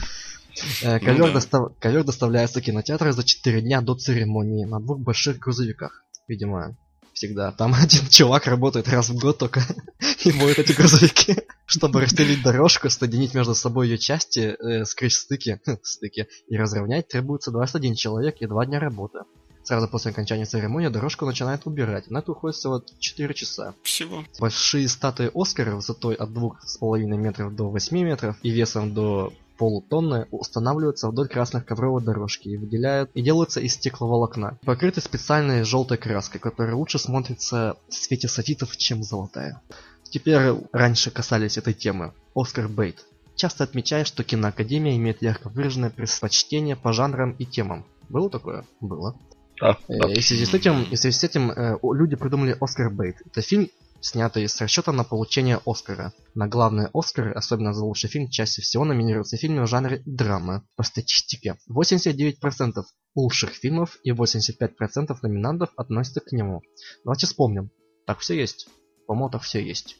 Э, 0.81 0.99
Ковер, 0.99 1.17
Ну 1.19 1.27
да. 1.27 1.33
достав- 1.33 1.71
ковер 1.79 2.03
доставляется 2.03 2.59
в 2.59 2.63
кинотеатр 2.63 3.11
за 3.11 3.23
4 3.23 3.61
дня 3.61 3.81
до 3.81 3.95
церемонии 3.95 4.65
на 4.65 4.79
двух 4.79 4.99
больших 4.99 5.39
грузовиках. 5.39 6.03
Видимо, 6.27 6.75
всегда. 7.13 7.51
Там 7.51 7.73
один 7.81 8.07
чувак 8.09 8.47
работает 8.47 8.87
раз 8.89 9.09
в 9.09 9.17
год 9.17 9.37
только 9.37 9.61
и 10.25 10.31
моет 10.31 10.59
эти 10.59 10.71
грузовики. 10.73 11.35
Чтобы 11.65 12.01
расстелить 12.01 12.41
дорожку, 12.41 12.89
соединить 12.89 13.33
между 13.33 13.53
собой 13.55 13.87
ее 13.89 13.97
части, 13.97 14.55
э, 14.59 14.85
скрыть 14.85 15.13
стыки, 15.13 15.59
стыки 15.83 16.27
и 16.47 16.57
разровнять, 16.57 17.07
требуется 17.07 17.51
21 17.51 17.95
человек 17.95 18.37
и 18.39 18.47
2 18.47 18.65
дня 18.65 18.79
работы. 18.79 19.19
Сразу 19.63 19.87
после 19.87 20.09
окончания 20.11 20.45
церемонии 20.45 20.87
дорожку 20.87 21.25
начинают 21.27 21.67
убирать. 21.67 22.09
На 22.09 22.19
это 22.19 22.31
уходит 22.31 22.55
всего 22.55 22.81
4 22.99 23.33
часа. 23.35 23.75
Всего. 23.83 24.23
Большие 24.39 24.87
статуи 24.87 25.29
Оскара 25.35 25.75
высотой 25.75 26.15
от 26.15 26.29
2,5 26.31 27.05
метров 27.17 27.55
до 27.55 27.69
8 27.69 27.97
метров 28.03 28.35
и 28.41 28.49
весом 28.49 28.93
до 28.95 29.31
полутонны 29.59 30.25
устанавливаются 30.31 31.09
вдоль 31.09 31.27
красных 31.27 31.65
ковровой 31.65 32.01
дорожки 32.01 32.47
и 32.47 32.57
выделяют 32.57 33.11
и 33.13 33.21
делаются 33.21 33.59
из 33.59 33.73
стекловолокна, 33.73 34.57
покрыты 34.63 35.01
специальной 35.01 35.63
желтой 35.63 35.97
краской, 35.97 36.39
которая 36.39 36.75
лучше 36.75 36.97
смотрится 36.97 37.75
в 37.89 37.93
свете 37.93 38.29
софитов, 38.29 38.75
чем 38.77 39.03
золотая. 39.03 39.61
Теперь 40.03 40.55
раньше 40.71 41.11
касались 41.11 41.57
этой 41.57 41.73
темы. 41.73 42.13
Оскар 42.33 42.69
Бейт. 42.69 43.05
Часто 43.35 43.65
отмечает, 43.65 44.07
что 44.07 44.23
киноакадемия 44.23 44.95
имеет 44.95 45.21
ярко 45.21 45.49
выраженное 45.49 45.89
предпочтение 45.89 46.75
по 46.75 46.93
жанрам 46.93 47.31
и 47.31 47.45
темам. 47.45 47.85
Было 48.07 48.29
такое? 48.29 48.65
Было. 48.81 49.15
Да, 49.59 49.77
Э, 49.89 49.99
да. 49.99 50.11
И 50.11 50.19
в 50.19 50.25
связи 50.25 50.45
с 50.45 50.53
этим, 50.53 50.83
и 50.83 50.95
в 50.95 50.99
связи 50.99 51.17
с 51.17 51.23
этим 51.23 51.51
э, 51.51 51.77
люди 51.83 52.15
придумали 52.15 52.55
Оскар 52.59 52.89
Бейт. 52.89 53.17
Это 53.25 53.41
фильм, 53.41 53.69
снятый 54.01 54.47
с 54.47 54.59
расчетом 54.61 54.95
на 54.95 55.03
получение 55.03 55.59
Оскара. 55.65 56.13
На 56.35 56.47
главные 56.47 56.89
Оскары, 56.93 57.31
особенно 57.31 57.73
за 57.73 57.83
лучший 57.83 58.09
фильм, 58.09 58.29
чаще 58.29 58.61
всего 58.61 58.85
номинируются 58.85 59.37
фильмы 59.37 59.63
в 59.63 59.67
жанре 59.67 60.01
драма. 60.05 60.65
По 60.75 60.83
статистике, 60.83 61.57
89% 61.69 62.83
лучших 63.15 63.51
фильмов 63.51 63.97
и 64.03 64.11
85% 64.11 65.17
номинантов 65.21 65.69
относятся 65.75 66.21
к 66.21 66.31
нему. 66.31 66.61
Давайте 67.03 67.27
вспомним. 67.27 67.71
Так 68.05 68.19
все 68.19 68.39
есть. 68.39 68.67
По-моему, 69.07 69.29
так 69.29 69.41
все 69.41 69.59
есть. 69.63 69.97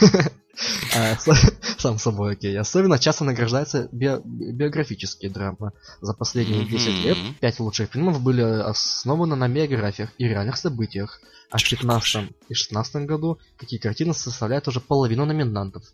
Сам 1.78 1.98
собой, 1.98 2.32
окей. 2.32 2.58
Особенно 2.58 2.98
часто 2.98 3.24
награждаются 3.24 3.88
био- 3.92 4.20
биографические 4.24 5.30
драмы. 5.30 5.70
За 6.00 6.12
последние 6.12 6.64
10 6.64 7.04
лет 7.04 7.16
Мгм. 7.16 7.34
пять 7.40 7.60
лучших 7.60 7.90
фильмов 7.92 8.20
были 8.20 8.42
основаны 8.42 9.36
на 9.36 9.48
биографиях 9.48 10.10
и 10.18 10.24
реальных 10.24 10.56
событиях. 10.56 11.20
А 11.50 11.56
в 11.56 11.62
Чё 11.62 11.76
15 11.76 12.30
и 12.48 12.54
16 12.54 13.06
году 13.06 13.38
такие 13.58 13.80
картины 13.80 14.12
составляют 14.12 14.66
уже 14.68 14.80
половину 14.80 15.24
номинантов. 15.24 15.84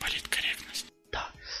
Политкорректность. 0.00 0.86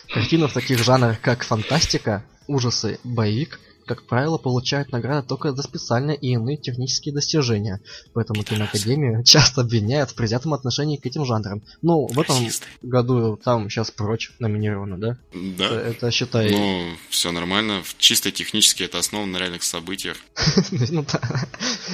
Картины 0.08 0.46
в 0.48 0.52
таких 0.52 0.78
жанрах, 0.82 1.20
как 1.20 1.44
фантастика, 1.44 2.24
ужасы, 2.46 2.98
боевик, 3.04 3.60
как 3.86 4.06
правило, 4.06 4.36
получают 4.36 4.90
награды 4.92 5.26
только 5.26 5.52
за 5.52 5.62
специальные 5.62 6.16
и 6.16 6.32
иные 6.32 6.56
технические 6.56 7.14
достижения. 7.14 7.80
Поэтому 8.12 8.42
киноакадемию 8.42 9.22
часто 9.24 9.62
обвиняют 9.62 10.10
в 10.10 10.14
предвзятом 10.14 10.54
отношении 10.54 10.96
к 10.96 11.06
этим 11.06 11.24
жанрам. 11.24 11.62
Ну, 11.82 12.06
в 12.06 12.20
этом 12.20 12.36
Расисты. 12.36 12.66
году 12.82 13.38
там 13.42 13.70
сейчас 13.70 13.90
прочь 13.90 14.32
номинировано, 14.40 14.98
да? 14.98 15.18
Да. 15.32 15.66
Это, 15.66 15.74
это 15.74 16.10
считай... 16.10 16.50
Ну, 16.50 16.90
все 17.08 17.30
нормально. 17.30 17.82
Чисто 17.98 18.32
технически 18.32 18.82
это 18.82 18.98
основано 18.98 19.32
на 19.32 19.38
реальных 19.38 19.62
событиях. 19.62 20.16
ну 20.90 21.04
да. 21.10 21.20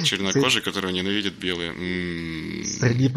Чернокожие, 0.03 0.63
которые 0.63 0.93
ненавидят 0.93 1.35
белые. 1.35 1.73
Среди 2.65 3.07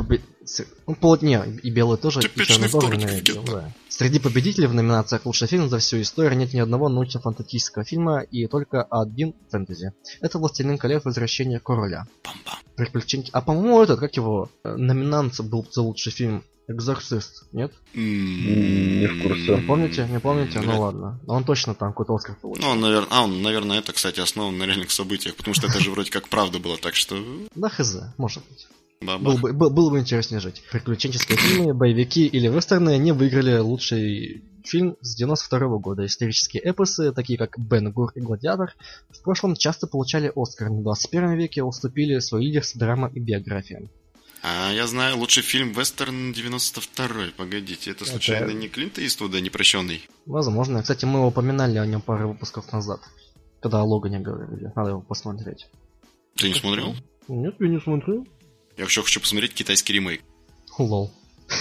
Ну, 0.87 0.95
пол- 0.95 1.19
не, 1.23 1.41
и 1.63 1.71
белые 1.71 1.97
тоже, 1.99 2.21
и 2.21 2.23
Типичный 2.23 2.47
черные 2.69 2.71
тоже 2.71 2.97
ненавидел, 2.97 3.43
да. 3.45 3.73
Среди 3.89 4.19
победителей 4.19 4.67
в 4.69 4.75
номинациях 4.75 5.27
«Лучший 5.27 5.49
фильм» 5.49 5.69
за 5.69 5.79
всю 5.79 6.01
историю 6.01 6.37
нет 6.39 6.53
ни 6.55 6.61
одного 6.61 6.89
научно-фантастического 6.89 7.85
фильма 7.85 8.21
и 8.21 8.47
только 8.47 8.83
один 8.83 9.35
фэнтези. 9.51 9.93
Это 10.21 10.39
«Властелин 10.39 10.79
колец. 10.79 11.05
Возвращение 11.05 11.59
короля». 11.61 12.07
Бам-бам. 12.25 12.59
Приключения... 12.77 13.29
А 13.33 13.41
по-моему, 13.41 13.83
этот, 13.83 13.99
как 14.01 14.17
его, 14.17 14.51
э, 14.65 14.77
номинант 14.77 15.41
был 15.41 15.67
за 15.71 15.83
лучший 15.83 16.13
фильм 16.13 16.45
«Экзорцист», 16.69 17.45
нет? 17.53 17.73
М, 17.95 19.01
Не 19.01 19.07
в 19.07 19.23
курсе. 19.23 19.57
Не 19.57 19.63
помните? 19.67 20.07
Не 20.11 20.21
помните? 20.21 20.59
Вряд- 20.61 20.75
Ну 20.75 20.81
ладно. 20.81 21.21
Но 21.27 21.35
он 21.35 21.45
точно 21.45 21.75
там 21.75 21.91
какой-то 21.93 22.15
Оскар 22.15 22.37
получил. 22.37 22.65
Ну, 22.67 22.71
он, 22.73 22.81
наверное, 22.81 23.09
а, 23.11 23.23
он, 23.25 23.41
наверное, 23.43 23.79
это, 23.79 23.93
кстати, 23.93 24.21
основан 24.21 24.59
на 24.59 24.65
реальных 24.65 24.91
событиях, 24.91 25.35
потому 25.37 25.55
что 25.55 25.67
это 25.69 25.81
же 25.81 25.91
вроде 25.91 26.11
как 26.11 26.29
правда 26.29 26.59
было, 26.59 26.77
так 26.77 26.95
что... 26.95 27.17
Да 27.55 27.69
хз, 27.69 27.97
может 28.19 28.43
быть. 28.49 28.67
Было 29.01 29.37
бы, 29.37 29.53
был- 29.53 29.71
было 29.71 29.91
бы 29.91 29.99
интереснее 30.01 30.41
жить. 30.41 30.63
Приключенческие 30.73 31.37
фильмы, 31.39 31.75
боевики 31.75 32.27
или 32.27 32.49
вестерны 32.49 32.97
не 32.99 33.13
выиграли 33.13 33.59
лучший 33.59 34.43
фильм 34.65 34.97
с 35.01 35.15
92 35.17 35.79
года. 35.79 36.05
Исторические 36.07 36.63
эпосы, 36.65 37.13
такие 37.13 37.39
как 37.39 37.59
Бен 37.59 37.93
Гур 37.93 38.11
и 38.15 38.21
Гладиатор, 38.21 38.75
в 39.11 39.23
прошлом 39.23 39.55
часто 39.55 39.87
получали 39.87 40.33
Оскар, 40.35 40.71
но 40.71 40.81
в 40.81 40.83
21 40.83 41.35
веке 41.37 41.63
уступили 41.63 42.19
свой 42.21 42.45
лидерство 42.47 42.81
драма 42.81 43.11
и 43.15 43.21
биографиям. 43.21 43.91
А 44.43 44.73
я 44.73 44.87
знаю 44.87 45.19
лучший 45.19 45.43
фильм 45.43 45.73
вестерн 45.73 46.33
92-й. 46.33 47.33
Погодите, 47.37 47.91
это 47.91 48.05
Это- 48.05 48.13
случайно 48.13 48.51
не 48.53 48.69
Клинта 48.69 49.05
Иствуда 49.07 49.41
непрощенный? 49.41 50.09
Возможно. 50.25 50.83
Кстати, 50.83 51.05
мы 51.05 51.27
упоминали 51.27 51.79
о 51.79 51.87
нем 51.87 52.01
пару 52.01 52.29
выпусков 52.31 52.73
назад, 52.73 53.01
когда 53.61 53.81
о 53.81 53.85
Логане 53.85 54.21
говорили. 54.21 54.73
Надо 54.75 54.91
его 54.91 55.01
посмотреть. 55.01 55.67
Ты 56.37 56.49
не 56.49 56.55
смотрел? 56.55 56.95
Нет, 57.29 57.55
я 57.61 57.69
не 57.69 57.81
смотрел. 57.81 58.27
Я 58.77 58.85
еще 58.85 59.03
хочу 59.03 59.21
посмотреть 59.21 59.55
китайский 59.55 59.93
ремейк. 59.95 60.23
Лол. 60.79 61.13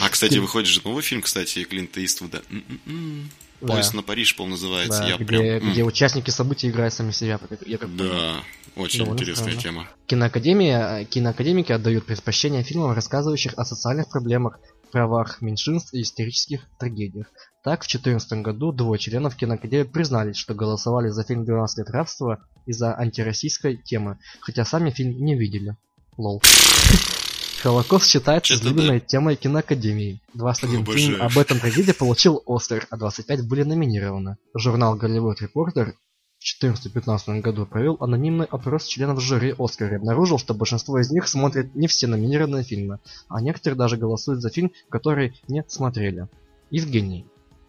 А, 0.00 0.08
кстати, 0.08 0.38
выходит 0.38 0.68
же 0.68 0.80
новый 0.84 1.02
фильм, 1.02 1.22
кстати, 1.22 1.64
Клинта 1.64 2.04
Иствуда. 2.04 2.42
М-м-м. 2.50 3.30
Поезд 3.60 3.92
на 3.94 4.02
Париж, 4.02 4.36
по 4.36 4.46
называется. 4.46 5.00
Да, 5.00 5.08
Я 5.08 5.16
где, 5.16 5.24
прям... 5.24 5.72
где 5.72 5.84
участники 5.84 6.30
событий 6.30 6.68
играют 6.68 6.94
сами 6.94 7.10
себя. 7.10 7.40
Я 7.66 7.78
как. 7.78 7.94
Да, 7.96 8.42
очень 8.76 9.00
Довольно 9.00 9.18
интересная 9.18 9.58
странно. 9.58 9.62
тема. 9.62 9.88
Киноакадемия, 10.06 11.04
киноакадемики 11.04 11.72
отдают 11.72 12.06
предпочтение 12.06 12.62
фильмам, 12.62 12.92
рассказывающих 12.92 13.54
о 13.56 13.64
социальных 13.64 14.08
проблемах, 14.10 14.60
правах 14.92 15.42
меньшинств 15.42 15.92
и 15.92 16.02
исторических 16.02 16.60
трагедиях. 16.78 17.26
Так, 17.64 17.82
в 17.82 17.88
2014 17.88 18.32
году 18.42 18.72
двое 18.72 18.98
членов 18.98 19.34
киноакадемии 19.36 19.84
признались, 19.84 20.36
что 20.36 20.54
голосовали 20.54 21.08
за 21.08 21.24
фильм 21.24 21.42
«12 21.42 21.66
лет 21.78 21.90
рабства» 21.90 22.44
из-за 22.64 22.96
антироссийской 22.96 23.76
темы, 23.76 24.18
хотя 24.40 24.64
сами 24.64 24.90
фильм 24.90 25.18
не 25.24 25.36
видели. 25.36 25.76
Лол. 26.18 26.42
Холокост 27.62 28.06
считается 28.06 28.54
излюбленной 28.54 29.00
темой 29.00 29.36
киноакадемии. 29.36 30.20
21 30.34 30.80
Обожаю. 30.80 30.98
фильм 30.98 31.22
об 31.22 31.38
этом 31.38 31.58
трагедии 31.58 31.92
получил 31.92 32.42
Оскар, 32.46 32.86
а 32.90 32.96
25 32.96 33.48
были 33.48 33.62
номинированы. 33.62 34.36
Журнал 34.54 34.96
Голливуд 34.96 35.40
Репортер 35.40 35.94
в 36.38 36.64
2014-2015 36.64 37.40
году 37.40 37.66
провел 37.66 37.96
анонимный 38.00 38.46
опрос 38.46 38.86
членов 38.86 39.20
жюри 39.20 39.54
Оскара 39.58 39.92
и 39.92 39.96
обнаружил, 39.96 40.38
что 40.38 40.54
большинство 40.54 41.00
из 41.00 41.10
них 41.10 41.26
смотрят 41.26 41.74
не 41.74 41.88
все 41.88 42.06
номинированные 42.06 42.62
фильмы, 42.62 43.00
а 43.28 43.40
некоторые 43.40 43.76
даже 43.76 43.96
голосуют 43.96 44.40
за 44.40 44.50
фильм, 44.50 44.72
который 44.88 45.40
не 45.48 45.64
смотрели. 45.66 46.28
Евгений, 46.70 47.26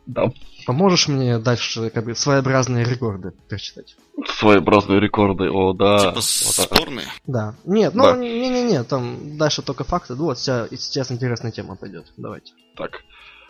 Да. 0.10 0.32
поможешь 0.66 1.08
мне 1.08 1.38
дальше 1.40 1.90
как 1.90 2.06
бы 2.06 2.16
своеобразные 2.16 2.84
рекорды 2.84 3.32
прочитать? 3.48 3.96
Своеобразные 4.26 5.00
рекорды, 5.00 5.50
о, 5.52 5.74
да. 5.74 6.00
Типа 6.00 6.16
Вот 6.16 6.24
спорные. 6.24 7.08
Да. 7.28 7.56
Нет, 7.66 7.94
ну 7.94 8.04
Да. 8.04 8.18
не-не-не, 8.18 8.84
там 8.84 9.38
дальше 9.38 9.62
только 9.62 9.84
факты. 9.84 10.16
Ну, 10.16 10.26
Вот 10.26 10.40
сейчас, 10.40 10.70
сейчас 10.72 11.12
интересная 11.12 11.52
тема 11.52 11.76
пойдет. 11.76 12.12
Давайте. 12.18 12.54
Так. 12.76 13.04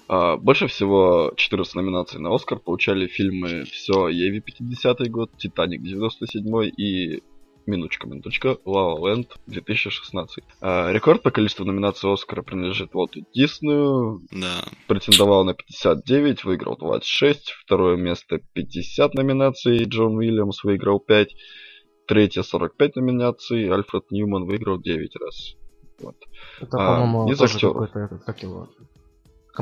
А, 0.09 0.37
больше 0.37 0.67
всего 0.67 1.33
14 1.37 1.75
номинаций 1.75 2.19
на 2.19 2.33
Оскар 2.33 2.59
получали 2.59 3.07
фильмы 3.07 3.63
«Все 3.65 4.07
Еви» 4.09 4.39
50 4.41 5.07
год, 5.09 5.31
«Титаник» 5.37 5.83
97 5.83 6.71
и 6.77 7.21
минуточка, 7.69 8.07
минуточка, 8.07 8.57
«Ла 8.65 8.93
Ла 8.95 9.09
Ленд» 9.09 9.35
2016. 9.47 10.43
А, 10.61 10.91
рекорд 10.91 11.21
по 11.23 11.31
количеству 11.31 11.65
номинаций 11.65 12.11
Оскара 12.11 12.41
принадлежит 12.41 12.93
Уолту 12.95 13.21
Диснею, 13.33 14.21
Да. 14.31 14.63
претендовал 14.87 15.43
на 15.45 15.53
59, 15.53 16.43
выиграл 16.43 16.75
26, 16.77 17.51
второе 17.65 17.95
место 17.97 18.39
50 18.53 19.13
номинаций, 19.13 19.83
Джон 19.85 20.17
Уильямс 20.17 20.63
выиграл 20.63 20.99
5, 20.99 21.35
третье 22.07 22.43
45 22.43 22.95
номинаций, 22.97 23.69
Альфред 23.71 24.11
Ньюман 24.11 24.45
выиграл 24.45 24.79
9 24.79 25.15
раз. 25.17 25.55
Вот. 26.01 26.15
Это, 26.61 26.77
А, 26.77 26.95
по-моему, 27.01 27.31
из 27.31 27.37
тоже 27.37 27.55
актеров. 27.55 27.73
какой-то 27.73 27.99
этот, 27.99 28.23
как 28.23 28.41
его, 28.43 28.67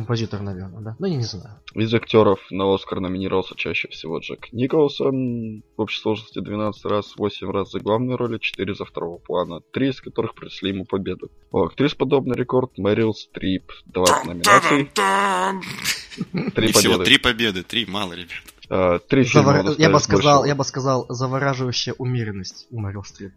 композитор, 0.01 0.41
наверное, 0.41 0.81
да? 0.81 0.95
Ну, 0.99 1.07
я 1.07 1.15
не 1.15 1.23
знаю. 1.23 1.59
Из 1.73 1.91
актеров 1.93 2.39
на 2.51 2.71
Оскар 2.71 2.99
номинировался 2.99 3.55
чаще 3.55 3.87
всего 3.87 4.19
Джек 4.19 4.53
Николсон, 4.53 5.63
в 5.75 5.81
общей 5.81 5.99
сложности 5.99 6.39
12 6.39 6.85
раз, 6.85 7.15
8 7.17 7.49
раз 7.51 7.71
за 7.71 7.79
главные 7.79 8.15
роли, 8.15 8.37
4 8.37 8.75
за 8.75 8.85
второго 8.85 9.17
плана, 9.17 9.61
3 9.73 9.89
из 9.89 9.99
которых 10.01 10.35
принесли 10.35 10.69
ему 10.69 10.85
победу. 10.85 11.31
У 11.51 11.63
актрис 11.63 11.95
подобный 11.95 12.35
рекорд 12.35 12.77
Мэрил 12.77 13.13
Стрип, 13.15 13.71
20 13.87 14.25
номинаций, 14.25 14.85
Та-дам-дам. 14.93 15.61
3 16.53 16.67
И 16.67 16.71
всего 16.73 16.93
победы. 16.93 17.05
три 17.05 17.17
победы, 17.17 17.63
три, 17.63 17.85
мало, 17.87 18.13
ребят. 18.13 18.29
А, 18.69 18.99
Три 18.99 19.23
фильма 19.23 19.61
Завора- 19.63 19.75
Я 19.79 19.89
бы 19.89 19.99
сказал, 19.99 20.45
я 20.45 20.53
бы 20.55 20.63
сказал, 20.63 21.05
завораживающая 21.09 21.93
умеренность 21.97 22.67
у 22.69 22.79
Мэрил 22.79 23.03
Стрип. 23.03 23.31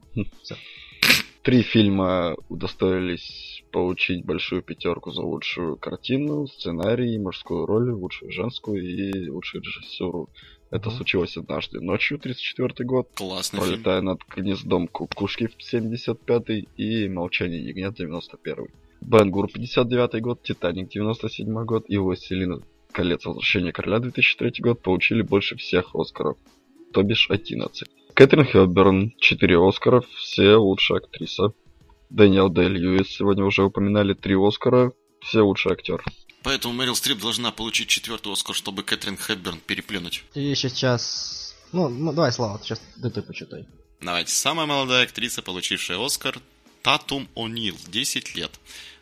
Три 1.43 1.63
фильма 1.63 2.35
удостоились 2.49 3.60
получить 3.71 4.25
большую 4.25 4.63
пятерку 4.63 5.11
за 5.11 5.23
лучшую 5.23 5.77
картину, 5.77 6.47
сценарий, 6.47 7.19
мужскую 7.19 7.67
роль, 7.67 7.91
лучшую 7.91 8.31
женскую 8.33 8.83
и 8.83 9.29
лучшую 9.29 9.63
режиссуру. 9.63 10.29
Это 10.71 10.89
Мгм. 10.89 10.97
случилось 10.99 11.37
однажды 11.37 11.81
ночью, 11.81 12.19
34 12.19 12.85
год. 12.85 13.09
Классный 13.15 13.61
фильм. 13.61 13.73
Пролетая 13.73 14.01
над 14.03 14.21
гнездом 14.37 14.87
кукушки 14.87 15.49
в 15.49 15.63
75 15.63 16.67
и 16.77 17.09
Молчание 17.09 17.61
ягнят 17.65 17.95
91 17.97 18.69
Бенгур 19.01 19.49
59 19.49 20.21
год, 20.21 20.43
Титаник 20.43 20.89
97 20.91 21.65
год 21.65 21.85
и 21.89 21.97
Властелин 21.97 22.63
колец 22.93 23.25
Возвращение 23.25 23.73
короля 23.73 23.99
2003 23.99 24.53
год 24.61 24.83
получили 24.83 25.23
больше 25.23 25.57
всех 25.57 25.95
Оскаров, 25.95 26.37
то 26.93 27.03
бишь 27.03 27.29
11. 27.31 27.89
Кэтрин 28.15 28.45
Хёбберн 28.45 29.13
4 29.19 29.69
Оскара, 29.69 30.03
все 30.17 30.57
лучшая 30.57 30.99
актриса. 30.99 31.53
Дэниел 32.11 32.49
Дэй 32.49 32.69
Льюис, 32.69 33.09
сегодня 33.09 33.45
уже 33.45 33.63
упоминали 33.63 34.15
3 34.15 34.35
Оскара, 34.37 34.93
все 35.21 35.43
лучший 35.43 35.73
актер. 35.73 36.03
Поэтому 36.43 36.75
Мэрил 36.75 36.97
Стрип 36.97 37.21
должна 37.21 37.53
получить 37.53 37.89
четвертый 37.89 38.33
Оскар, 38.33 38.55
чтобы 38.55 38.83
Кэтрин 38.83 39.17
Хэбберн 39.17 39.61
переплюнуть. 39.65 40.25
И 40.35 40.55
сейчас... 40.55 41.55
Ну, 41.73 41.89
ну 41.89 42.13
давай, 42.13 42.33
Слава, 42.33 42.61
сейчас 42.63 42.83
да 42.97 43.11
ты 43.11 43.23
почитай. 43.23 43.67
Давайте. 44.01 44.33
Самая 44.33 44.67
молодая 44.67 45.05
актриса, 45.05 45.43
получившая 45.43 46.05
Оскар, 46.05 46.41
Татум 46.83 47.29
О'Нил, 47.37 47.77
10 47.89 48.35
лет. 48.35 48.59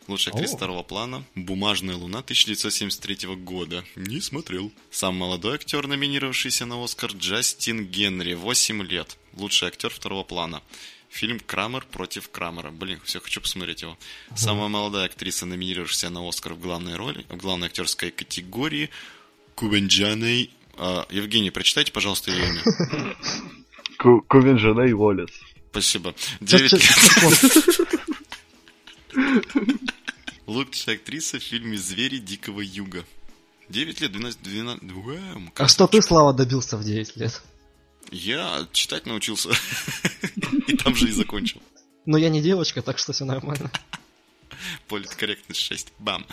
Лучшая 0.08 0.34
актриса 0.34 0.54
О. 0.54 0.56
второго 0.56 0.82
плана, 0.82 1.24
«Бумажная 1.34 1.94
луна» 1.94 2.20
1973 2.20 3.36
года. 3.36 3.84
Не 3.94 4.20
смотрел. 4.20 4.72
Самый 4.90 5.18
молодой 5.18 5.54
актер, 5.54 5.86
номинировавшийся 5.86 6.66
на 6.66 6.82
Оскар, 6.82 7.12
Джастин 7.12 7.86
Генри, 7.86 8.34
8 8.34 8.82
лет. 8.82 9.16
Лучший 9.34 9.68
актер 9.68 9.90
второго 9.90 10.24
плана. 10.24 10.62
Фильм 11.10 11.40
«Крамер 11.40 11.86
против 11.90 12.28
Крамера». 12.30 12.70
Блин, 12.70 13.00
все, 13.04 13.18
хочу 13.20 13.40
посмотреть 13.40 13.82
его. 13.82 13.96
Самая 14.36 14.68
молодая 14.68 15.06
актриса, 15.06 15.46
номинировавшаяся 15.46 16.10
на 16.10 16.26
Оскар 16.28 16.52
в 16.54 16.60
главной 16.60 16.96
роли, 16.96 17.24
в 17.28 17.36
главной 17.36 17.68
актерской 17.68 18.10
категории, 18.10 18.90
Кубенджаней... 19.54 20.50
А, 20.80 21.06
Евгений, 21.10 21.50
прочитайте, 21.50 21.90
пожалуйста, 21.92 22.30
ее 22.30 22.46
имя. 22.50 22.62
Ку- 23.98 24.20
Кувин 24.28 24.58
Женей 24.60 24.92
Уоллес. 24.92 25.30
Спасибо. 25.70 26.12
Чё- 26.12 26.36
9 26.40 26.70
чё- 26.70 26.76
лет. 26.76 28.00
Лучшая 30.46 30.94
актриса 30.96 31.38
в 31.38 31.42
фильме 31.42 31.76
«Звери 31.76 32.18
Дикого 32.18 32.60
Юга». 32.60 33.04
9 33.68 34.00
лет, 34.00 34.12
12... 34.12 34.42
12... 34.42 34.82
Уэм, 34.92 35.52
А 35.56 35.68
что 35.68 35.86
ты, 35.86 36.00
Слава, 36.00 36.32
добился 36.32 36.76
в 36.78 36.84
9 36.84 37.16
лет? 37.16 37.42
Я 38.10 38.66
читать 38.72 39.06
научился. 39.06 39.50
И 40.66 40.76
там 40.76 40.94
же 40.94 41.08
и 41.08 41.12
закончил. 41.12 41.62
Но 42.06 42.16
я 42.16 42.30
не 42.30 42.40
девочка, 42.40 42.82
так 42.82 42.98
что 42.98 43.12
все 43.12 43.24
нормально. 43.24 43.70
Политкорректность 44.88 45.60
6. 45.60 45.92
Бам. 45.98 46.26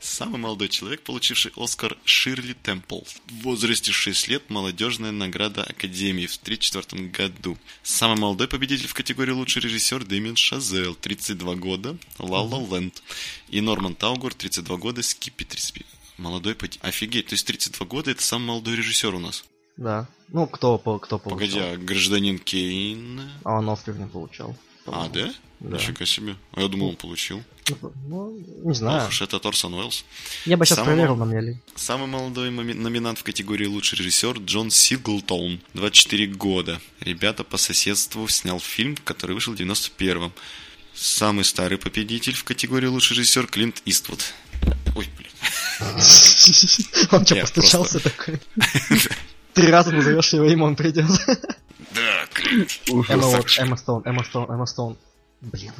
Самый 0.00 0.38
молодой 0.38 0.68
человек, 0.68 1.02
получивший 1.02 1.52
Оскар 1.56 1.96
Ширли 2.04 2.52
Темпл. 2.52 3.00
В 3.26 3.42
возрасте 3.42 3.92
6 3.92 4.28
лет 4.28 4.50
молодежная 4.50 5.10
награда 5.10 5.64
Академии 5.64 6.26
в 6.26 6.36
1934 6.36 7.08
году. 7.08 7.58
Самый 7.82 8.18
молодой 8.18 8.48
победитель 8.48 8.86
в 8.86 8.94
категории 8.94 9.32
лучший 9.32 9.62
режиссер 9.62 10.04
Дэмиан 10.04 10.36
Шазел, 10.36 10.94
32 10.94 11.54
года, 11.56 11.96
La 12.18 12.48
Land. 12.48 13.02
И 13.48 13.60
Норман 13.60 13.94
Таугур, 13.94 14.34
32 14.34 14.76
года, 14.76 15.02
Скиппи 15.02 15.44
35. 15.44 15.86
Молодой 16.18 16.56
Офигеть, 16.80 17.28
то 17.28 17.34
есть 17.34 17.46
32 17.46 17.86
года 17.86 18.10
это 18.10 18.22
самый 18.22 18.46
молодой 18.46 18.76
режиссер 18.76 19.14
у 19.14 19.18
нас. 19.18 19.44
Да. 19.76 20.06
Ну, 20.28 20.46
кто, 20.46 20.78
по- 20.78 20.98
кто 20.98 21.18
получал? 21.18 21.38
Погоди, 21.38 21.58
а 21.58 21.76
гражданин 21.76 22.38
Кейн... 22.38 23.22
А 23.44 23.58
он 23.58 23.68
Оскар 23.68 23.94
не 23.96 24.06
получал. 24.06 24.56
А, 24.86 25.08
да? 25.08 25.32
Да. 25.60 25.76
Нифига 25.76 26.04
себе. 26.06 26.36
А 26.52 26.60
я 26.62 26.68
думал, 26.68 26.88
он 26.90 26.96
получил. 26.96 27.42
Ну, 28.08 28.36
не 28.64 28.74
знаю. 28.74 29.02
Ох 29.04 29.08
уж 29.10 29.22
это 29.22 29.38
Торсон 29.38 29.74
Уэллс. 29.74 30.04
Я 30.44 30.56
бы 30.56 30.66
сейчас 30.66 30.78
самого- 30.78 30.94
проверил 30.94 31.16
на 31.16 31.24
мне. 31.24 31.60
Самый 31.76 32.08
молодой 32.08 32.50
номинант 32.50 33.18
в 33.18 33.22
категории 33.22 33.66
«Лучший 33.66 33.98
режиссер» 33.98 34.38
Джон 34.38 34.70
Сиглтон, 34.70 35.60
24 35.74 36.26
года. 36.26 36.80
Ребята 37.00 37.44
по 37.44 37.58
соседству 37.58 38.26
снял 38.28 38.58
фильм, 38.58 38.96
который 39.04 39.32
вышел 39.34 39.54
в 39.54 39.56
91-м. 39.56 40.32
Самый 40.94 41.44
старый 41.44 41.78
победитель 41.78 42.34
в 42.34 42.42
категории 42.44 42.86
«Лучший 42.88 43.16
режиссер» 43.16 43.46
Клинт 43.46 43.82
Иствуд. 43.84 44.34
Ой, 44.96 45.08
блин. 45.16 45.30
Он 47.12 47.24
что, 47.24 47.36
постучался 47.36 48.00
такой? 48.00 48.40
Три 49.54 49.68
раза 49.68 49.92
назовешь 49.92 50.32
его 50.32 50.44
имя, 50.46 50.64
он 50.64 50.76
придет. 50.76 51.06
Да, 51.94 52.26
Клинт. 52.32 52.80
Эмма 53.58 53.76
Стоун, 53.76 54.02
Эмма 54.06 54.24
Стоун, 54.24 54.50
Эмма 54.50 54.66
Стоун. 54.66 54.96
Блин. 55.40 55.72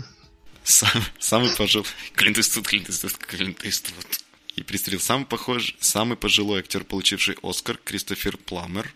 Сам- 0.65 1.05
самый 1.19 1.51
пожилой... 1.57 1.86
Клинт 2.15 2.39
Иствуд, 2.39 2.66
Клинт 2.66 2.89
Иствуд, 2.89 3.16
Клинт 3.16 3.65
Иствуд. 3.65 4.07
И 4.55 4.62
пристрелил 4.62 5.01
самый 5.01 5.24
похож, 5.24 5.74
самый 5.81 6.16
пожилой 6.16 6.61
актер, 6.61 6.85
получивший 6.85 7.36
Оскар, 7.43 7.78
Кристофер 7.82 8.36
Пламер, 8.36 8.93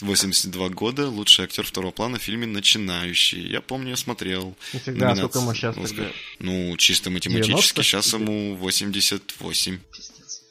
82 0.00 0.68
года, 0.68 1.08
лучший 1.08 1.46
актер 1.46 1.64
второго 1.64 1.92
плана 1.92 2.18
в 2.18 2.22
фильме 2.22 2.46
«Начинающий». 2.46 3.48
Я 3.48 3.62
помню, 3.62 3.90
я 3.90 3.96
смотрел. 3.96 4.54
Нифига, 4.74 5.16
сколько 5.16 5.38
ему 5.38 5.54
сейчас 5.54 5.78
Оскар. 5.78 6.12
Ну, 6.40 6.76
чисто 6.76 7.10
математически, 7.10 7.76
90? 7.76 7.82
сейчас 7.82 8.12
ему 8.12 8.56
88 8.56 9.78
Пиздец. 9.78 10.42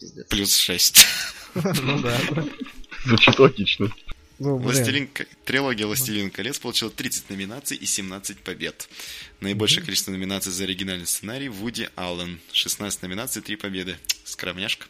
Пиздец. 0.00 0.26
плюс 0.28 0.56
6. 0.56 1.06
Ну 1.54 2.00
да. 2.00 2.20
Звучит 3.04 3.38
логично. 3.38 3.92
Ну. 4.38 4.56
Властелин... 4.56 5.08
Трилогия 5.44 5.86
«Властелин 5.86 6.30
колец» 6.30 6.58
получила 6.58 6.90
30 6.90 7.30
номинаций 7.30 7.76
и 7.76 7.86
17 7.86 8.38
побед. 8.38 8.88
Наибольшее 9.40 9.84
количество 9.84 10.10
номинаций 10.10 10.50
за 10.50 10.64
оригинальный 10.64 11.06
сценарий 11.06 11.48
Вуди 11.48 11.88
Аллен. 11.94 12.40
16 12.52 13.02
номинаций, 13.02 13.42
3 13.42 13.56
победы. 13.56 13.96
Скромняшка. 14.24 14.86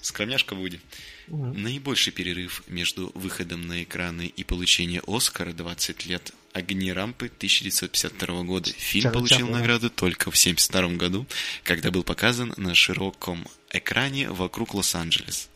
Скромняшка 0.00 0.54
Вуди. 0.54 0.80
Мгм. 1.28 1.62
Наибольший 1.62 2.12
перерыв 2.12 2.62
между 2.66 3.12
выходом 3.14 3.68
на 3.68 3.82
экраны 3.84 4.32
и 4.34 4.42
получением 4.42 5.02
Оскара 5.06 5.52
20 5.52 6.06
лет 6.06 6.32
«Огни 6.52 6.92
рампы» 6.92 7.26
1952 7.26 8.42
года. 8.42 8.72
Фильм 8.72 9.04
Чарли 9.04 9.14
получил 9.14 9.48
награду 9.48 9.90
только 9.90 10.30
в 10.30 10.36
1972 10.36 10.96
году, 10.96 11.26
когда 11.62 11.92
был 11.92 12.02
показан 12.02 12.52
на 12.56 12.74
широком 12.74 13.46
экране 13.70 14.28
вокруг 14.30 14.74
Лос-Анджелес. 14.74 15.48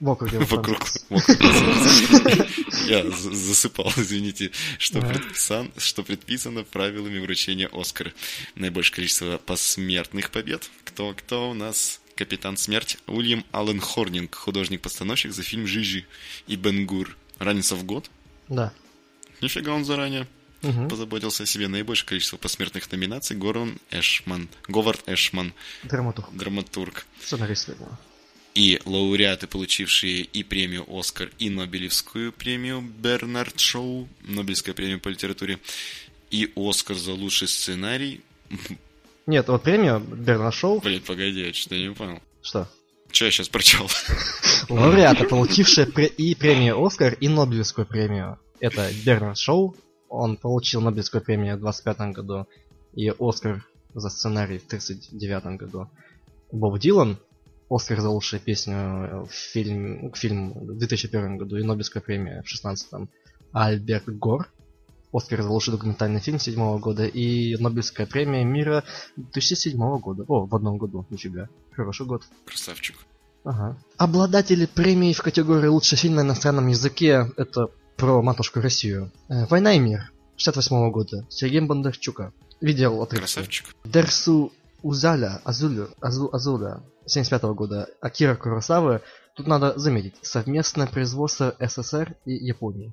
В 0.00 0.08
округе 0.10 0.38
вокруг 0.38 0.78
Лос-Анджелеса. 1.10 2.46
Я 2.86 3.10
засыпал, 3.10 3.92
извините, 3.96 4.52
что, 4.78 5.00
предписан, 5.00 5.72
что 5.76 6.02
предписано 6.04 6.62
правилами 6.64 7.18
вручения 7.18 7.68
Оскара. 7.72 8.12
Наибольшее 8.54 8.94
количество 8.96 9.38
посмертных 9.38 10.30
побед. 10.30 10.70
Кто, 10.84 11.14
кто 11.14 11.50
у 11.50 11.54
нас? 11.54 12.00
Капитан 12.14 12.56
Смерть 12.56 12.98
Уильям 13.06 13.44
Аллен 13.52 13.80
Хорнинг, 13.80 14.34
художник-постановщик 14.34 15.32
за 15.32 15.42
фильм 15.44 15.66
«Жижи» 15.68 16.04
и 16.48 16.56
«Бенгур». 16.56 17.16
Разница 17.38 17.76
в 17.76 17.84
год. 17.84 18.10
Да. 18.48 18.72
Нифига 19.40 19.72
он 19.72 19.84
заранее 19.84 20.26
Мгм. 20.62 20.88
позаботился 20.88 21.44
о 21.44 21.46
себе. 21.46 21.68
Наибольшее 21.68 22.08
количество 22.08 22.36
посмертных 22.36 22.90
номинаций 22.90 23.36
Горон 23.36 23.78
Эшман, 23.92 24.48
Говард 24.66 25.02
Эшман, 25.08 25.52
Драматург. 25.84 26.32
драматург. 26.34 27.06
Сценарист 27.22 27.66
фильма. 27.66 27.96
И 28.58 28.80
лауреаты, 28.84 29.46
получившие 29.46 30.22
и 30.22 30.42
премию 30.42 30.84
«Оскар», 30.88 31.30
и 31.38 31.48
Нобелевскую 31.48 32.32
премию 32.32 32.80
«Бернард 32.80 33.60
Шоу», 33.60 34.08
Нобелевская 34.22 34.74
премия 34.74 34.98
по 34.98 35.06
литературе, 35.06 35.60
и 36.32 36.50
«Оскар» 36.56 36.96
за 36.96 37.12
лучший 37.12 37.46
сценарий. 37.46 38.20
Нет, 39.26 39.46
вот 39.46 39.62
премию 39.62 40.00
Берна 40.00 40.50
Шоу. 40.50 40.80
Блин, 40.80 41.00
погоди, 41.06 41.46
я 41.46 41.52
что-то 41.52 41.76
не 41.76 41.94
понял. 41.94 42.20
Что? 42.42 42.68
Че 43.12 43.26
я 43.26 43.30
сейчас 43.30 43.48
прочел? 43.48 43.88
Лауреаты, 44.68 45.28
получившие 45.28 45.86
и 45.86 46.34
премию 46.34 46.84
Оскар, 46.84 47.14
и 47.14 47.28
Нобелевскую 47.28 47.86
премию. 47.86 48.40
Это 48.58 48.90
Бернард 49.06 49.38
Шоу. 49.38 49.76
Он 50.08 50.36
получил 50.36 50.80
Нобелевскую 50.80 51.22
премию 51.22 51.58
в 51.58 51.60
25 51.60 51.98
году 52.12 52.48
и 52.92 53.12
Оскар 53.20 53.64
за 53.94 54.10
сценарий 54.10 54.58
в 54.58 54.66
39 54.66 55.44
году. 55.60 55.88
Боб 56.50 56.76
Дилан 56.80 57.18
Оскар 57.70 58.00
за 58.00 58.08
лучшую 58.08 58.40
песню 58.40 58.74
э, 58.74 59.24
в 59.24 59.32
фильм, 59.32 60.10
к 60.10 60.16
фильму 60.16 60.54
в 60.54 60.78
2001 60.78 61.36
году 61.36 61.56
и 61.56 61.62
Нобелевская 61.62 62.02
премия 62.02 62.42
в 62.42 62.48
16 62.48 63.08
Альберт 63.52 64.08
Гор 64.18 64.48
Оскар 65.12 65.42
за 65.42 65.48
лучший 65.48 65.72
документальный 65.72 66.20
фильм 66.20 66.36
2007 66.36 66.78
года 66.78 67.06
и 67.06 67.56
Нобелевская 67.56 68.06
премия 68.06 68.44
мира 68.44 68.84
2007 69.16 69.98
года. 69.98 70.24
О, 70.28 70.46
в 70.46 70.54
одном 70.54 70.76
году, 70.76 71.06
нифига. 71.10 71.48
Хороший 71.72 72.06
год. 72.06 72.24
Красавчик. 72.44 72.96
Ага. 73.44 73.78
Обладатели 73.96 74.66
премии 74.66 75.12
в 75.12 75.22
категории 75.22 75.68
«Лучший 75.68 75.96
фильм 75.96 76.16
на 76.16 76.20
иностранном 76.20 76.66
языке»— 76.66 77.30
это 77.36 77.70
про 77.96 78.20
матушку 78.20 78.60
Россию. 78.60 79.10
Э, 79.28 79.46
«Война 79.46 79.74
и 79.74 79.78
мир» 79.78 80.12
68 80.36 80.90
года. 80.90 81.26
Сергей 81.30 81.60
Бондарчука. 81.60 82.32
Видел 82.60 83.00
отрывки. 83.00 83.24
Красавчик. 83.24 83.66
Дерсу 83.84 84.52
Узаля, 84.82 85.40
Азулю, 85.44 85.88
Азу, 86.00 86.28
Азуда 86.32 86.82
75 87.06 87.42
года. 87.54 87.88
Акира 88.00 88.34
Куросавы. 88.36 89.00
Тут 89.36 89.46
надо 89.46 89.78
заметить, 89.78 90.14
совместное 90.22 90.86
производство 90.86 91.54
СССР 91.60 92.16
и 92.24 92.32
Японии. 92.32 92.92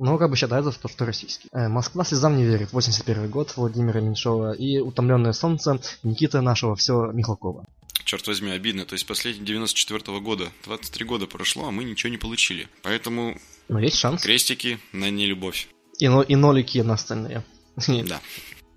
Но 0.00 0.16
как 0.18 0.30
бы 0.30 0.36
считается, 0.36 0.70
что, 0.72 0.88
что 0.88 1.04
российский. 1.06 1.48
Э, 1.52 1.66
Москва 1.68 2.04
слезам 2.04 2.36
не 2.36 2.44
верит. 2.44 2.72
81 2.72 3.28
год 3.30 3.52
Владимира 3.56 4.00
Меньшова. 4.00 4.52
И 4.52 4.78
Утомленное 4.78 5.32
солнце 5.32 5.80
Никита 6.04 6.40
нашего 6.40 6.76
все 6.76 7.10
Михалкова. 7.12 7.64
Черт 8.04 8.26
возьми, 8.28 8.52
обидно. 8.52 8.84
То 8.86 8.92
есть 8.94 9.06
после 9.06 9.34
94 9.34 10.20
года, 10.20 10.48
23 10.64 11.04
года 11.04 11.26
прошло, 11.26 11.66
а 11.66 11.70
мы 11.72 11.82
ничего 11.82 12.10
не 12.10 12.16
получили. 12.16 12.68
Поэтому 12.84 13.36
Но 13.68 13.80
есть 13.80 13.98
шанс. 13.98 14.22
крестики 14.22 14.78
на 14.92 15.10
нелюбовь. 15.10 15.68
И, 15.98 16.06
но- 16.08 16.22
и 16.22 16.36
нолики 16.36 16.78
на 16.78 16.94
остальные. 16.94 17.44
Да. 18.08 18.20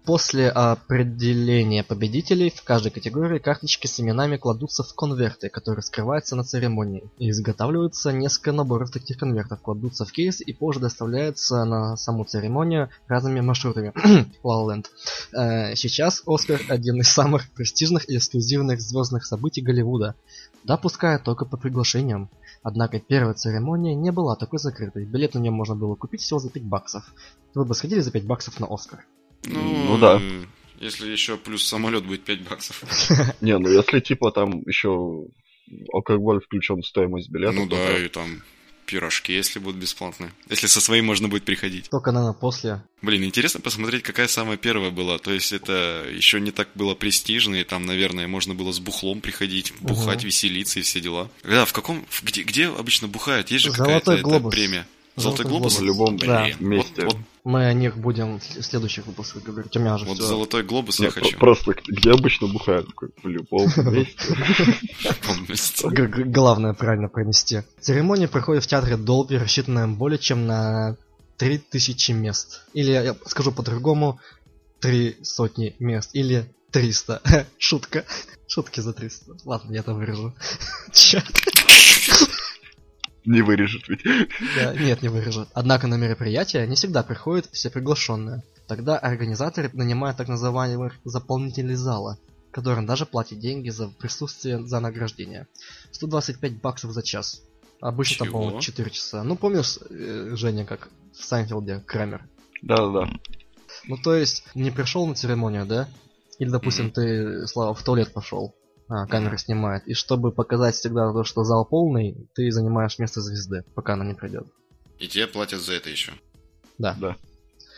После 0.05 0.49
определения 0.49 1.83
победителей 1.83 2.49
в 2.49 2.63
каждой 2.63 2.91
категории 2.91 3.37
карточки 3.37 3.85
с 3.85 3.99
именами 3.99 4.37
кладутся 4.37 4.81
в 4.81 4.95
конверты, 4.95 5.49
которые 5.49 5.83
скрываются 5.83 6.35
на 6.35 6.43
церемонии. 6.43 7.03
Изготавливаются 7.19 8.11
несколько 8.11 8.51
наборов 8.51 8.89
таких 8.89 9.19
конвертов, 9.19 9.61
кладутся 9.61 10.05
в 10.05 10.11
кейс 10.11 10.41
и 10.41 10.53
позже 10.53 10.79
доставляются 10.79 11.65
на 11.65 11.95
саму 11.97 12.25
церемонию 12.25 12.89
разными 13.07 13.41
маршрутами. 13.41 13.93
Land. 14.43 14.85
Э, 15.33 15.75
Сейчас 15.75 16.23
Оскар 16.25 16.59
один 16.67 16.99
из 17.01 17.09
самых 17.09 17.51
престижных 17.51 18.09
и 18.09 18.17
эксклюзивных 18.17 18.81
звездных 18.81 19.23
событий 19.23 19.61
Голливуда. 19.61 20.15
Да, 20.63 20.77
пускай 20.77 21.19
только 21.19 21.45
по 21.45 21.57
приглашениям. 21.57 22.31
Однако 22.63 22.99
первая 22.99 23.35
церемония 23.35 23.93
не 23.93 24.11
была 24.11 24.35
такой 24.35 24.57
закрытой. 24.57 25.05
Билет 25.05 25.35
на 25.35 25.39
нее 25.39 25.51
можно 25.51 25.75
было 25.75 25.93
купить 25.93 26.21
всего 26.21 26.39
за 26.39 26.49
5 26.49 26.63
баксов. 26.63 27.13
Вы 27.53 27.65
бы 27.65 27.75
сходили 27.75 27.99
за 27.99 28.09
5 28.09 28.25
баксов 28.25 28.59
на 28.59 28.65
Оскар? 28.67 29.05
Ну, 29.43 29.85
Ну 29.85 29.97
да. 29.97 30.21
Если 30.79 31.09
еще 31.11 31.37
плюс 31.37 31.65
самолет 31.67 32.05
будет 32.05 32.23
5 32.23 32.41
баксов. 32.41 32.83
Не, 33.41 33.57
ну 33.57 33.69
если 33.69 33.99
типа 33.99 34.31
там 34.31 34.61
еще 34.67 35.25
алкоголь 35.93 36.41
включен 36.43 36.81
в 36.81 36.87
стоимость 36.87 37.29
билета, 37.29 37.53
Ну 37.53 37.67
да, 37.67 37.97
и 37.97 38.07
там 38.07 38.41
пирожки, 38.87 39.31
если 39.31 39.59
будут 39.59 39.79
бесплатные. 39.79 40.31
Если 40.49 40.67
со 40.67 40.81
своим 40.81 41.05
можно 41.05 41.29
будет 41.29 41.45
приходить. 41.45 41.89
Только, 41.89 42.11
наверное, 42.11 42.33
после. 42.37 42.83
Блин, 43.01 43.23
интересно 43.23 43.61
посмотреть, 43.61 44.03
какая 44.03 44.27
самая 44.27 44.57
первая 44.57 44.91
была. 44.91 45.17
То 45.17 45.31
есть 45.31 45.53
это 45.53 46.05
еще 46.11 46.41
не 46.41 46.51
так 46.51 46.67
было 46.75 46.93
престижно, 46.93 47.55
и 47.55 47.63
там, 47.63 47.85
наверное, 47.85 48.27
можно 48.27 48.53
было 48.53 48.73
с 48.73 48.79
бухлом 48.81 49.21
приходить, 49.21 49.71
бухать, 49.79 50.17
Мгм. 50.19 50.25
веселиться 50.27 50.79
и 50.79 50.81
все 50.81 50.99
дела. 50.99 51.29
Да, 51.43 51.63
в 51.63 51.71
каком... 51.71 52.05
в- 52.09 52.23
где, 52.23 52.43
где 52.43 52.67
обычно 52.67 53.07
бухают? 53.07 53.49
Есть 53.49 53.63
же 53.65 53.71
Золотой 53.71 54.17
какая-то 54.21 54.49
премия. 54.49 54.85
Золотой 55.15 55.43
Золотой 55.45 55.45
глобус? 55.45 55.79
в 55.79 55.83
любом 55.83 56.17
Да. 56.17 56.47
Месте. 56.59 57.03
Вот, 57.05 57.13
вот, 57.13 57.17
Мы 57.43 57.65
о 57.65 57.73
них 57.73 57.97
будем 57.97 58.39
в 58.39 58.43
следующих 58.63 59.05
выпусках 59.07 59.43
говорить. 59.43 59.75
У 59.75 59.79
меня 59.79 59.97
же 59.97 60.05
вот 60.05 60.17
всё. 60.17 60.25
золотой 60.25 60.63
глобус 60.63 60.99
Не, 60.99 61.05
я 61.05 61.11
хочу. 61.11 61.37
Просто 61.37 61.73
где 61.87 62.11
обычно 62.11 62.47
бухают? 62.47 62.87
Такой, 62.87 63.09
В 63.21 63.27
любом 63.27 63.65
месте. 65.47 65.85
Главное 66.25 66.73
правильно 66.73 67.09
пронести. 67.09 67.63
Церемония 67.79 68.27
проходит 68.27 68.63
в 68.63 68.67
театре 68.67 68.95
Долби, 68.97 69.37
рассчитанная 69.37 69.87
более 69.87 70.17
чем 70.19 70.47
на 70.47 70.95
3000 71.37 72.11
мест. 72.11 72.63
Или, 72.73 72.91
я 72.91 73.15
скажу 73.25 73.51
по-другому, 73.51 74.19
три 74.79 75.17
сотни 75.23 75.75
мест. 75.79 76.11
Или 76.13 76.53
300. 76.71 77.21
Шутка. 77.57 78.05
Шутки 78.47 78.79
за 78.79 78.93
300. 78.93 79.37
Ладно, 79.45 79.73
я 79.73 79.79
это 79.81 79.93
вырежу. 79.93 80.33
Чё? 80.93 81.19
Не 83.25 83.41
вырежет 83.41 83.87
ведь. 83.87 84.03
Да, 84.55 84.73
нет, 84.73 85.01
не 85.01 85.09
вырежу. 85.09 85.45
Однако 85.53 85.87
на 85.87 85.95
мероприятие 85.95 86.65
не 86.67 86.75
всегда 86.75 87.03
приходят 87.03 87.47
все 87.51 87.69
приглашенные. 87.69 88.43
Тогда 88.67 88.97
организаторы 88.97 89.69
нанимают 89.73 90.17
так 90.17 90.27
называемых 90.27 90.93
заполнителей 91.03 91.75
зала, 91.75 92.17
которым 92.51 92.85
даже 92.85 93.05
платят 93.05 93.39
деньги 93.39 93.69
за 93.69 93.89
присутствие 93.89 94.65
за 94.65 94.79
награждение. 94.79 95.47
125 95.91 96.61
баксов 96.61 96.91
за 96.91 97.03
час. 97.03 97.41
Обычно 97.79 98.17
там, 98.17 98.27
Чего? 98.27 98.39
по-моему, 98.39 98.61
4 98.61 98.89
часа. 98.91 99.23
Ну, 99.23 99.35
помнишь, 99.35 99.77
э, 99.89 100.31
Женя, 100.35 100.65
как 100.65 100.89
в 101.17 101.23
Сайнфилде, 101.23 101.83
Крамер? 101.85 102.27
Да-да-да. 102.61 103.09
Ну, 103.85 103.97
то 103.97 104.15
есть, 104.15 104.43
не 104.53 104.69
пришел 104.71 105.05
на 105.07 105.15
церемонию, 105.15 105.65
да? 105.65 105.87
Или, 106.37 106.49
допустим, 106.49 106.85
Мгм. 106.85 106.93
ты, 106.93 107.47
Слава, 107.47 107.73
в 107.73 107.83
туалет 107.83 108.13
пошел, 108.13 108.53
а, 108.53 108.60
камера 109.09 109.37
снимает. 109.37 109.87
И 109.87 109.93
чтобы 109.93 110.31
показать 110.31 110.75
всегда 110.75 111.11
то, 111.11 111.23
что 111.23 111.43
зал 111.43 111.65
полный, 111.65 112.29
ты 112.35 112.51
занимаешь 112.51 112.99
место 112.99 113.21
звезды, 113.21 113.63
пока 113.75 113.93
она 113.93 114.05
не 114.05 114.13
придет. 114.13 114.47
И 114.99 115.07
тебе 115.07 115.27
платят 115.27 115.61
за 115.61 115.73
это 115.73 115.89
еще. 115.89 116.11
Да. 116.77 116.95
Да. 116.99 117.15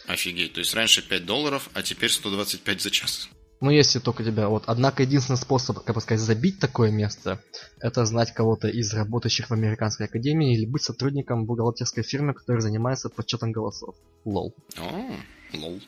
Офигеть. 0.07 0.53
То 0.53 0.59
есть 0.59 0.73
раньше 0.73 1.07
5 1.07 1.25
долларов, 1.25 1.69
а 1.73 1.81
теперь 1.81 2.09
125 2.09 2.81
за 2.81 2.91
час. 2.91 3.29
Ну, 3.61 3.69
если 3.69 3.99
только 3.99 4.25
тебя, 4.25 4.49
вот. 4.49 4.63
Однако 4.67 5.03
единственный 5.03 5.37
способ, 5.37 5.85
как 5.85 5.95
бы 5.95 6.01
сказать, 6.01 6.19
забить 6.19 6.59
такое 6.59 6.91
место, 6.91 7.41
это 7.79 8.05
знать 8.05 8.33
кого-то 8.33 8.67
из 8.67 8.93
работающих 8.93 9.49
в 9.49 9.53
американской 9.53 10.07
академии 10.07 10.53
или 10.53 10.65
быть 10.65 10.83
сотрудником 10.83 11.45
бухгалтерской 11.45 12.03
фирмы, 12.03 12.33
которая 12.33 12.61
занимается 12.61 13.07
подсчетом 13.07 13.53
голосов. 13.53 13.95
Лол. 14.25 14.53
О, 14.77 15.15
лол. 15.53 15.79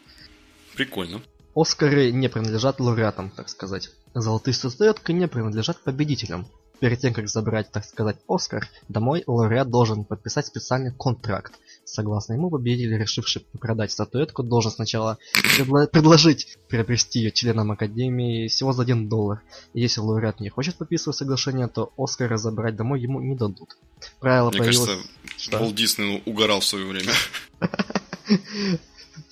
Прикольно. 0.74 1.22
Оскары 1.54 2.12
не 2.12 2.30
принадлежат 2.30 2.80
лауреатам, 2.80 3.30
так 3.30 3.50
сказать. 3.50 3.92
Золотые 4.16 4.54
статуэтки 4.54 5.12
не 5.12 5.28
принадлежат 5.28 5.78
победителям. 5.84 6.48
Перед 6.80 7.00
тем, 7.00 7.14
как 7.14 7.28
забрать, 7.28 7.70
так 7.72 7.84
сказать, 7.84 8.16
Оскар, 8.30 8.70
домой 8.88 9.24
лауреат 9.28 9.70
должен 9.70 10.06
подписать 10.06 10.48
специальный 10.48 10.94
контракт. 10.98 11.54
Согласно 11.84 12.34
ему, 12.34 12.50
победитель, 12.50 12.98
решивший 12.98 13.46
продать 13.60 13.92
статуэтку, 13.92 14.42
должен 14.42 14.72
сначала 14.72 15.18
предло- 15.58 15.88
предложить 15.88 16.58
приобрести 16.70 17.20
ее 17.20 17.32
членам 17.32 17.72
Академии 17.72 18.48
всего 18.48 18.72
за 18.72 18.84
1 18.84 19.10
доллар. 19.10 19.42
И 19.74 19.82
если 19.82 20.00
лауреат 20.00 20.40
не 20.40 20.50
хочет 20.50 20.76
подписывать 20.76 21.18
соглашение, 21.18 21.68
то 21.68 21.92
Оскара 21.98 22.38
забрать 22.38 22.78
домой 22.78 23.02
ему 23.02 23.20
не 23.20 23.36
дадут. 23.36 23.78
Правило 24.22 24.50
Мне 24.50 24.60
появилось... 24.60 24.90
кажется? 24.90 25.60
Уолт 25.60 25.76
Дисней 25.76 26.24
угорал 26.26 26.62
в 26.62 26.66
свое 26.66 26.86
время. 26.86 27.12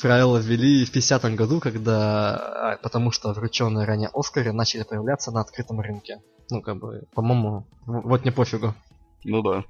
Правила 0.02 0.38
ввели 0.38 0.86
в 0.86 0.92
50 0.92 1.36
году, 1.36 1.60
когда... 1.60 2.36
а, 2.36 2.78
Потому 2.82 3.12
что 3.12 3.34
врученные 3.34 3.86
ранее 3.86 4.10
Оскары 4.14 4.52
начали 4.54 4.84
появляться 4.84 5.32
на 5.32 5.42
открытом 5.42 5.80
рынке. 5.80 6.22
Ну, 6.50 6.62
как 6.62 6.78
бы, 6.78 7.04
по-моему, 7.14 7.66
вот 7.86 8.26
не 8.26 8.32
пофигу. 8.32 8.74
Ну 9.24 9.42
да. 9.42 9.64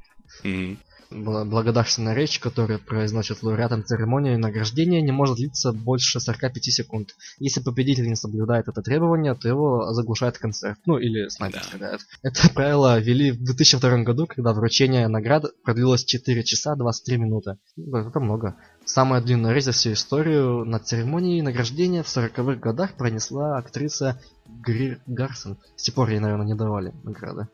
Мгм. 0.44 0.78
Бла- 1.12 1.46
Благодарственная 1.46 2.14
речь, 2.14 2.40
которую 2.40 2.80
произносит 2.80 3.44
лауреатом 3.44 3.84
церемонии 3.86 4.36
награждения, 4.36 5.02
не 5.02 5.12
может 5.12 5.38
длиться 5.38 5.72
больше 5.74 6.20
45 6.20 6.64
секунд. 6.72 7.10
Если 7.40 7.62
победитель 7.62 8.08
не 8.08 8.16
соблюдает 8.16 8.68
это 8.68 8.82
требование, 8.82 9.36
то 9.36 9.48
его 9.48 9.94
заглушает 9.94 10.38
концерт. 10.38 10.78
Ну, 10.86 10.98
или 10.98 11.28
снайпер 11.30 11.60
Да. 11.60 11.64
стреляет. 11.66 12.02
Это 12.24 12.50
правило 12.54 13.00
ввели 13.00 13.32
в 13.32 13.44
2002 13.44 14.04
году, 14.04 14.28
когда 14.28 14.54
вручение 14.54 15.08
наград 15.08 15.46
продлилось 15.64 16.04
4 16.06 16.44
часа 16.44 16.76
23 16.76 17.18
минуты. 17.18 17.58
Ну, 17.76 17.98
Это 17.98 18.20
много. 18.20 18.56
Самая 18.86 19.22
длинная 19.22 19.54
речь 19.54 19.64
за 19.66 19.72
всю 19.72 19.94
историю 19.94 20.66
на 20.66 20.80
церемонии 20.80 21.42
награждения 21.42 22.04
в 22.04 22.08
40-х 22.08 22.56
годах 22.56 22.94
пронесла 22.96 23.58
актриса 23.58 24.20
Грир 24.48 25.00
Гарсон. 25.08 25.58
С 25.78 25.84
тех 25.84 25.96
пор 25.96 26.10
ей, 26.10 26.20
наверное, 26.20 26.46
не 26.48 26.56
давали 26.56 26.94
награды. 27.04 27.48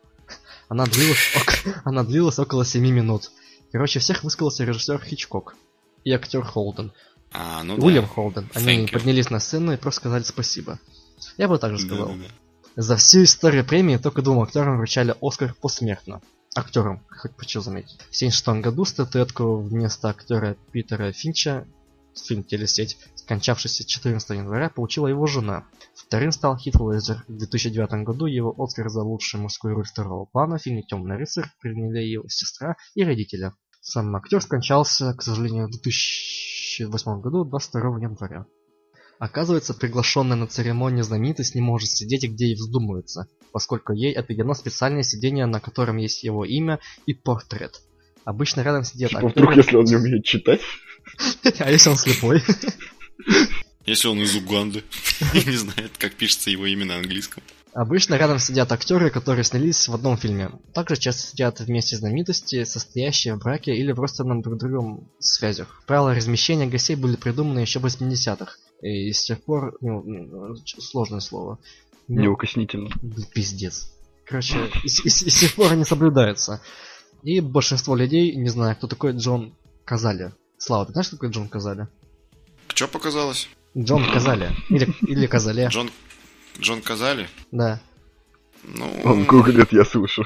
Она 0.67 0.85
длилась, 0.85 1.35
ок- 1.35 1.81
она 1.83 2.03
длилась 2.03 2.37
около 2.39 2.63
7 2.63 2.83
минут. 2.91 3.31
Короче, 3.71 3.99
всех 3.99 4.23
высказался 4.23 4.63
режиссер 4.63 5.01
Хичкок 5.03 5.55
и 6.03 6.11
актер 6.11 6.43
Холден. 6.43 6.91
А, 7.31 7.63
ну 7.63 7.77
да. 7.77 7.85
Уильям 7.85 8.07
Холден. 8.07 8.49
Они 8.53 8.87
поднялись 8.87 9.29
на 9.29 9.39
сцену 9.39 9.73
и 9.73 9.77
просто 9.77 10.01
сказали 10.01 10.23
спасибо. 10.23 10.79
Я 11.37 11.47
бы 11.47 11.57
так 11.57 11.77
же 11.77 11.85
сказал. 11.85 12.07
Да-да-да. 12.07 12.33
За 12.75 12.95
всю 12.95 13.23
историю 13.23 13.65
премии 13.65 13.97
только 13.97 14.21
двум 14.21 14.41
актерам 14.41 14.77
вручали 14.77 15.15
Оскар 15.21 15.53
посмертно. 15.53 16.21
Актерам, 16.55 17.03
хоть 17.09 17.31
хочу 17.37 17.61
заметить. 17.61 17.97
В 18.09 18.15
1976 18.15 18.63
году 18.63 18.85
статуэтку 18.85 19.57
вместо 19.57 20.09
актера 20.09 20.55
Питера 20.71 21.11
Финча, 21.11 21.67
фильм 22.15 22.43
«Телесеть», 22.43 22.97
скончавшийся 23.29 23.85
14 23.85 24.29
января, 24.31 24.69
получила 24.69 25.05
его 25.05 25.27
жена. 25.27 25.67
Вторым 25.93 26.31
стал 26.31 26.57
Хит 26.57 26.73
Леджер. 26.75 27.23
В 27.27 27.37
2009 27.37 28.03
году 28.03 28.25
его 28.25 28.55
Оскар 28.57 28.89
за 28.89 29.03
лучшую 29.03 29.43
мужскую 29.43 29.75
роль 29.75 29.85
второго 29.85 30.25
плана 30.25 30.57
в 30.57 30.63
фильме 30.63 30.81
«Темный 30.81 31.15
рыцарь» 31.15 31.45
приняли 31.61 31.99
его 31.99 32.27
сестра 32.27 32.75
и 32.95 33.03
родители. 33.03 33.53
Сам 33.81 34.15
актер 34.15 34.41
скончался, 34.41 35.13
к 35.13 35.21
сожалению, 35.21 35.67
в 35.67 35.71
2008 35.71 37.21
году, 37.21 37.45
22 37.45 37.81
января. 37.99 38.47
Оказывается, 39.19 39.75
приглашенная 39.75 40.35
на 40.35 40.47
церемонию 40.47 41.03
знаменитость 41.03 41.53
не 41.53 41.61
может 41.61 41.89
сидеть 41.89 42.27
где 42.27 42.47
ей 42.47 42.55
вздумается, 42.55 43.27
поскольку 43.51 43.93
ей 43.93 44.11
отведено 44.13 44.55
специальное 44.55 45.03
сиденье, 45.03 45.45
на 45.45 45.59
котором 45.59 45.97
есть 45.97 46.23
его 46.23 46.45
имя 46.45 46.79
и 47.05 47.13
портрет. 47.13 47.81
Обычно 48.25 48.61
рядом 48.61 48.83
сидят 48.83 49.11
Типа, 49.11 49.27
вдруг, 49.27 49.49
актеры, 49.49 49.55
если 49.55 49.75
он 49.75 49.85
не 49.85 49.95
умеет 49.97 50.25
читать. 50.25 50.61
а 51.59 51.69
если 51.69 51.89
он 51.89 51.95
слепой? 51.95 52.41
Если 53.85 54.07
он 54.07 54.19
из 54.21 54.35
Уганды 54.35 54.83
и 55.33 55.43
не 55.49 55.55
знает, 55.55 55.97
как 55.97 56.13
пишется 56.13 56.49
его 56.49 56.65
имя 56.65 56.85
на 56.85 56.97
английском. 56.97 57.41
Обычно 57.73 58.15
рядом 58.15 58.39
сидят 58.39 58.71
актеры, 58.71 59.09
которые 59.11 59.43
снялись 59.43 59.87
в 59.87 59.93
одном 59.93 60.17
фильме. 60.17 60.49
Также 60.73 60.97
часто 60.97 61.21
сидят 61.21 61.59
вместе 61.59 61.97
знаменитости, 61.97 62.63
состоящие 62.63 63.35
в 63.35 63.39
браке 63.39 63.75
или 63.75 63.91
в 63.91 63.99
родственном 63.99 64.41
друг 64.41 64.57
другом 64.57 65.07
связях. 65.19 65.83
Правила 65.85 66.15
размещения 66.15 66.65
гостей 66.65 66.95
были 66.95 67.15
придуманы 67.15 67.59
еще 67.59 67.79
в 67.79 67.85
80-х. 67.85 68.55
И 68.81 69.11
с 69.11 69.23
тех 69.23 69.43
пор, 69.43 69.77
ну, 69.81 70.55
ч- 70.65 70.81
сложное 70.81 71.19
слово. 71.19 71.59
Ну, 72.07 72.21
Неукоснительно. 72.21 72.89
Блин, 73.01 73.27
Пиздец. 73.33 73.91
Короче, 74.25 74.57
и 74.83 74.87
с 74.89 75.39
тех 75.39 75.53
пор 75.53 75.71
они 75.71 75.85
соблюдаются. 75.85 76.61
И 77.23 77.39
большинство 77.39 77.95
людей 77.95 78.35
не 78.35 78.49
знаю, 78.49 78.75
кто 78.75 78.87
такой 78.87 79.11
Джон 79.13 79.53
Казали. 79.85 80.33
Слава, 80.57 80.85
ты 80.87 80.93
знаешь, 80.93 81.07
кто 81.07 81.17
такой 81.17 81.29
Джон 81.29 81.49
Казали? 81.49 81.87
Что 82.79 82.87
показалось? 82.87 83.49
Джон 83.77 84.09
Казали. 84.09 84.51
Или, 84.69 84.87
или 85.01 85.27
Казале. 85.27 85.67
Джон... 85.67 85.91
Джон 86.61 86.81
Казали? 86.81 87.27
Да. 87.51 87.81
Ну, 88.63 89.01
Он 89.03 89.25
гуглит, 89.25 89.73
я 89.73 89.83
слышу. 89.83 90.25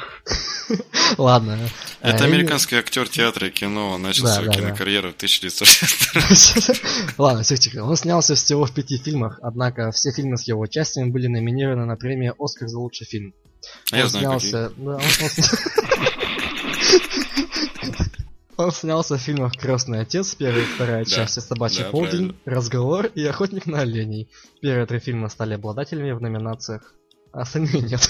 Ладно. 1.18 1.58
это 2.02 2.24
Э, 2.24 2.28
и- 2.28 2.30
американский 2.30 2.76
актер 2.76 3.10
театра 3.10 3.48
и 3.48 3.50
кино. 3.50 3.94
Он 3.94 4.04
начал 4.04 4.26
Да, 4.26 4.36
свою 4.36 4.52
да, 4.52 4.56
да. 4.56 4.62
кинокарьеру 4.68 5.10
в 5.14 5.16
1962 5.16 7.16
Ладно, 7.18 7.42
все 7.42 7.58
тихо. 7.58 7.84
Он 7.84 7.96
снялся 7.98 8.36
всего 8.36 8.68
в 8.68 8.72
пяти 8.72 9.00
фильмах, 9.00 9.40
однако 9.42 9.92
все 9.92 10.12
фильмы 10.12 10.38
с 10.38 10.44
его 10.48 10.62
участием 10.62 11.12
были 11.12 11.26
номинированы 11.26 11.86
на 11.86 11.96
премию 11.96 12.36
«Оскар» 12.38 12.68
за 12.68 12.78
лучший 12.78 13.08
фильм. 13.08 13.34
А 13.92 13.98
я 13.98 14.06
знаю, 14.08 14.34
какие. 14.34 14.50
снялся... 14.52 14.74
да, 14.78 14.92
он, 14.92 14.94
он 14.94 15.02
сня- 15.02 16.20
Он 18.58 18.72
снялся 18.72 19.18
в 19.18 19.22
фильмах 19.22 19.58
«Крестный 19.58 20.02
отец», 20.02 20.36
первая 20.36 20.64
и 20.64 20.66
вторая 20.66 21.06
Да, 21.06 21.10
части 21.10 21.40
«Собачий 21.40 21.84
да, 21.84 21.90
полдень», 21.90 22.36
«Разговор» 22.46 23.08
и 23.08 23.26
«Охотник 23.26 23.66
на 23.66 23.82
оленей». 23.82 24.30
Первые 24.62 24.86
три 24.86 25.00
фильма 25.00 25.30
стали 25.30 25.56
обладателями 25.56 26.12
в 26.12 26.22
номинациях, 26.22 26.94
а 27.32 27.42
остальные 27.42 27.82
нет. 27.82 28.10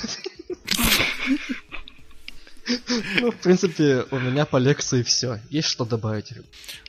Ну, 3.19 3.31
в 3.31 3.35
принципе, 3.37 4.05
у 4.11 4.19
меня 4.19 4.45
по 4.45 4.57
лекции 4.57 5.03
все. 5.03 5.39
Есть 5.49 5.67
что 5.67 5.85
добавить? 5.85 6.33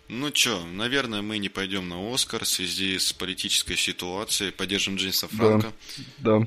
Ну 0.09 0.31
чё, 0.31 0.65
наверное, 0.67 1.23
мы 1.23 1.39
не 1.39 1.49
пойдем 1.49 1.89
на 1.89 2.15
Оскар 2.15 2.45
в 2.45 2.49
связи 2.49 2.99
с 2.99 3.13
политической 3.13 3.77
ситуацией. 3.77 4.51
Поддержим 4.53 4.97
Джеймса 4.97 5.27
Да. 5.31 5.37
Франка. 5.37 5.73
Да. 6.19 6.47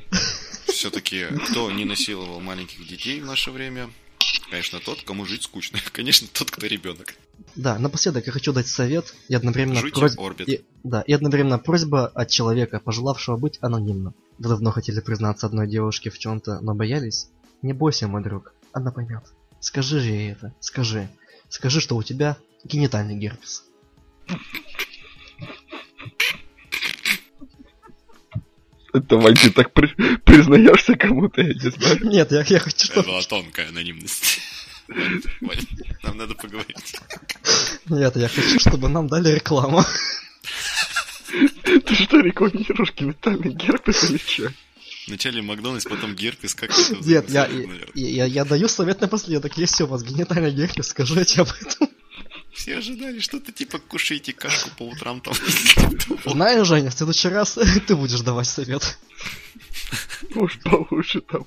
Все-таки, 0.67 1.25
кто 1.49 1.71
не 1.71 1.83
насиловал 1.85 2.39
маленьких 2.39 2.87
детей 2.87 3.19
в 3.19 3.25
наше 3.25 3.51
время? 3.51 3.89
Конечно, 4.49 4.79
тот, 4.79 5.01
кому 5.03 5.25
жить 5.25 5.43
скучно. 5.43 5.79
Конечно, 5.91 6.27
тот, 6.31 6.51
кто 6.51 6.65
ребенок. 6.65 7.15
Да, 7.55 7.77
напоследок 7.79 8.25
я 8.25 8.31
хочу 8.31 8.53
дать 8.53 8.67
совет 8.67 9.13
и 9.27 9.35
одновременно 9.35 9.81
просьбу... 9.91 10.25
Орбит. 10.25 10.49
И, 10.49 10.65
да, 10.83 11.01
и 11.01 11.13
одновременно 11.13 11.59
просьба 11.59 12.07
от 12.07 12.29
человека, 12.29 12.79
пожелавшего 12.79 13.37
быть 13.37 13.57
анонимным. 13.61 14.13
Вы 14.37 14.49
давно 14.49 14.71
хотели 14.71 14.99
признаться 14.99 15.47
одной 15.47 15.67
девушке 15.67 16.09
в 16.09 16.17
чем-то, 16.17 16.59
но 16.61 16.75
боялись? 16.75 17.29
Не 17.61 17.73
бойся, 17.73 18.07
мой 18.07 18.23
друг, 18.23 18.53
она 18.71 18.91
поймет. 18.91 19.23
Скажи 19.59 19.99
же 19.99 20.09
ей 20.09 20.31
это, 20.31 20.53
скажи. 20.59 21.09
Скажи, 21.49 21.81
что 21.81 21.95
у 21.95 22.03
тебя 22.03 22.37
генитальный 22.63 23.15
герпес. 23.15 23.63
Это, 28.97 29.17
Вань, 29.17 29.35
ты 29.35 29.51
так 29.51 29.73
при- 29.73 29.93
признаешься 30.25 30.95
кому-то, 30.95 31.41
я 31.41 31.53
не 31.53 31.71
знаю. 31.71 31.99
Нет, 32.05 32.31
я, 32.31 32.41
я 32.41 32.59
хочу, 32.59 32.77
Это 32.77 32.85
чтобы... 32.85 33.07
была 33.07 33.21
тонкая 33.21 33.69
анонимность. 33.69 34.39
Нам 36.03 36.17
надо 36.17 36.33
поговорить. 36.35 36.95
Нет, 37.89 38.15
я 38.15 38.27
хочу, 38.27 38.59
чтобы 38.59 38.89
нам 38.89 39.07
дали 39.07 39.33
рекламу. 39.35 39.83
Ты 41.63 41.95
что, 41.95 42.19
рекламируешь 42.19 42.93
генитальный 42.95 43.53
герпес 43.53 44.09
или 44.09 44.17
что? 44.17 44.51
Вначале 45.07 45.41
Макдональдс, 45.41 45.85
потом 45.85 46.15
Герпес. 46.15 46.53
Как 46.53 46.69
это 46.69 46.97
Нет, 47.05 47.29
я, 47.29 47.47
я, 47.47 47.65
я, 47.95 48.25
я 48.25 48.45
даю 48.45 48.67
совет 48.67 48.99
напоследок. 48.99 49.57
Если 49.57 49.83
у 49.83 49.87
вас 49.87 50.03
генитальный 50.03 50.51
герпес, 50.51 50.89
скажите 50.89 51.41
об 51.41 51.47
этом. 51.61 51.89
Все 52.57 52.77
ожидали 52.77 53.19
что-то 53.19 53.51
типа 53.51 53.77
кушайте 53.77 54.33
кашку 54.33 54.71
по 54.71 54.83
утрам 54.83 55.21
там. 55.21 55.35
Знаешь, 56.25 56.65
Женя, 56.65 56.89
в 56.89 56.93
следующий 56.95 57.27
раз 57.27 57.51
ты 57.87 57.95
будешь 57.95 58.21
давать 58.21 58.47
совет. 58.47 58.97
Может, 60.31 60.63
получше 60.63 61.21
там. 61.21 61.45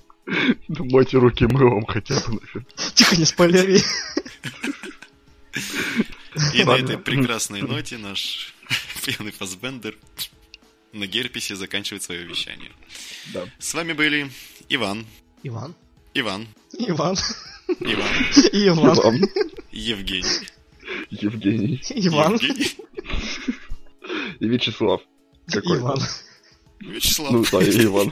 Ну, 0.69 0.85
мойте 0.85 1.19
руки 1.19 1.47
мылом 1.47 1.85
хотя 1.85 2.15
бы, 2.15 2.35
нафиг. 2.35 2.63
Тихо, 2.95 3.17
не 3.17 3.25
спойлери. 3.25 3.83
И 6.55 6.63
на 6.63 6.77
этой 6.77 6.97
прекрасной 6.97 7.63
ноте 7.63 7.99
наш 7.99 8.55
пьяный 9.05 9.33
фасбендер 9.33 9.97
на 10.93 11.09
Герпесе 11.09 11.57
заканчивает 11.57 12.05
свое 12.05 12.23
вещание. 12.23 12.71
Да. 13.35 13.49
С 13.59 13.75
вами 13.75 13.95
были 13.95 14.31
Иван, 14.69 15.05
Иван. 15.43 15.75
Иван, 16.15 16.47
Иван. 16.79 17.19
Иван. 17.81 18.07
Иван. 18.53 19.29
Евгений, 19.73 20.47
Евгений. 21.11 21.81
Иван. 21.91 22.39
И 24.41 24.47
Вячеслав. 24.49 25.01
Какой? 25.47 25.79
Иван. 25.79 25.99
Вячеслав, 26.81 27.33
Ну 27.33 27.45
да, 27.51 27.63
и 27.63 27.85
Иван. 27.85 28.09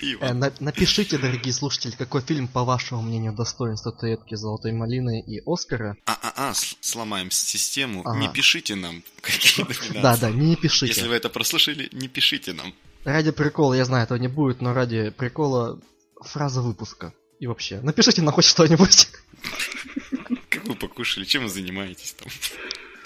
Э, 0.00 0.12
Иван. 0.14 0.38
на- 0.38 0.52
напишите, 0.60 1.18
дорогие 1.18 1.52
слушатели, 1.52 1.90
какой 1.98 2.22
фильм, 2.22 2.46
по 2.48 2.64
вашему 2.64 3.02
мнению, 3.02 3.32
достоин 3.34 3.76
статуэтки 3.76 4.36
Золотой 4.36 4.72
Малины 4.72 5.20
и 5.20 5.42
Оскара. 5.44 5.96
А-а-а, 6.06 6.54
сломаем 6.80 7.30
систему. 7.30 8.02
Ага. 8.04 8.18
Не 8.18 8.28
пишите 8.28 8.74
нам, 8.76 9.02
какие. 9.20 9.66
Да, 10.00 10.16
да, 10.16 10.30
не 10.30 10.56
пишите. 10.56 10.86
Если 10.94 11.08
вы 11.08 11.14
это 11.14 11.28
прослушали, 11.28 11.88
не 11.92 12.08
пишите 12.08 12.52
нам. 12.52 12.72
Ради 13.04 13.32
прикола, 13.32 13.74
я 13.74 13.84
знаю, 13.84 14.04
этого 14.04 14.18
не 14.18 14.28
будет, 14.28 14.60
но 14.60 14.72
ради 14.72 15.10
прикола 15.10 15.80
фраза 16.22 16.62
выпуска. 16.62 17.12
И 17.40 17.46
вообще, 17.46 17.80
напишите 17.80 18.22
нам 18.22 18.32
хоть 18.34 18.44
что-нибудь. 18.44 19.08
Вы 20.68 20.74
покушали, 20.74 21.24
чем 21.24 21.44
вы 21.44 21.48
занимаетесь 21.48 22.12
там? 22.12 22.30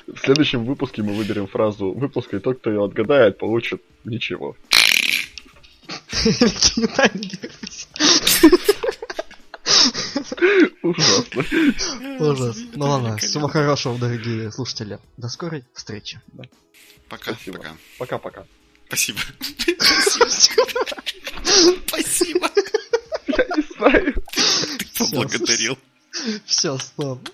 В 0.08 0.18
следующем 0.18 0.64
выпуске 0.64 1.00
мы 1.02 1.14
выберем 1.14 1.46
фразу 1.46 1.92
выпуска, 1.92 2.38
и 2.38 2.40
тот, 2.40 2.58
кто 2.58 2.70
ее 2.70 2.84
отгадает, 2.84 3.38
получит 3.38 3.80
ничего. 4.04 4.56
Ужасно. 10.82 11.44
Ужас. 12.18 12.58
Ну 12.74 12.84
ладно, 12.84 13.16
всего 13.18 13.46
хорошего, 13.46 13.96
дорогие 13.96 14.50
слушатели. 14.50 14.98
До 15.16 15.28
скорой 15.28 15.64
встречи. 15.72 16.20
Пока, 17.08 17.34
Спасибо. 17.34 17.58
пока. 17.58 17.76
Пока-пока. 17.98 18.46
Спасибо. 18.88 19.20
Спасибо. 21.86 22.50
Я 23.28 23.46
не 23.56 23.62
знаю. 23.76 24.14
Ты 24.74 24.84
поблагодарил. 24.98 25.78
Все, 26.44 26.76
стоп. 26.78 27.28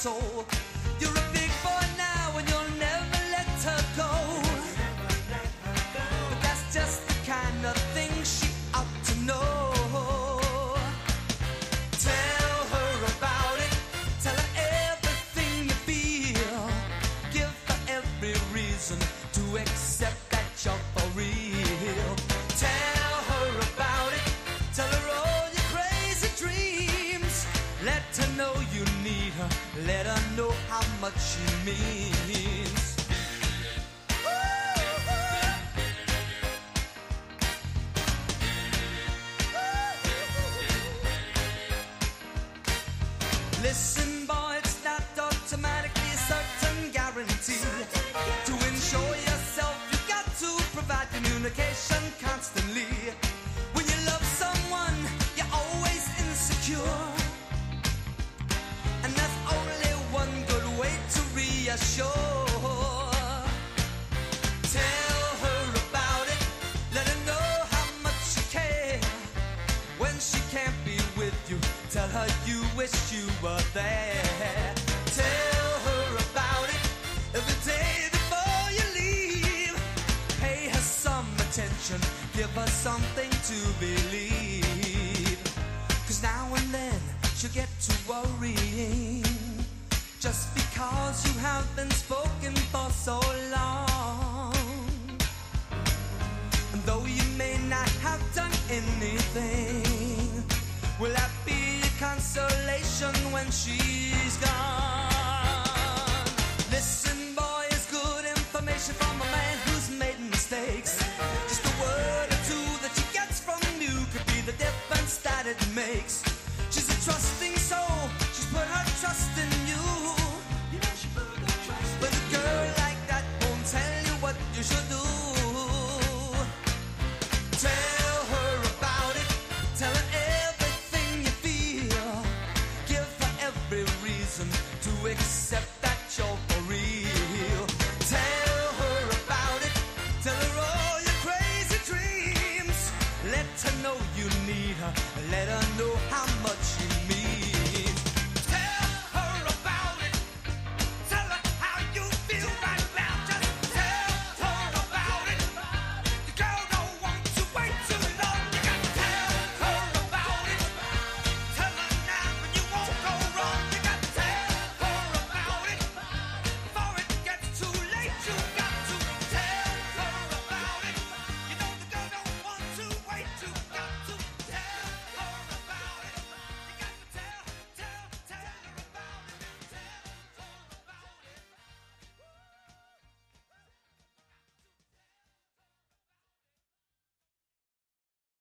Soul. 0.00 0.59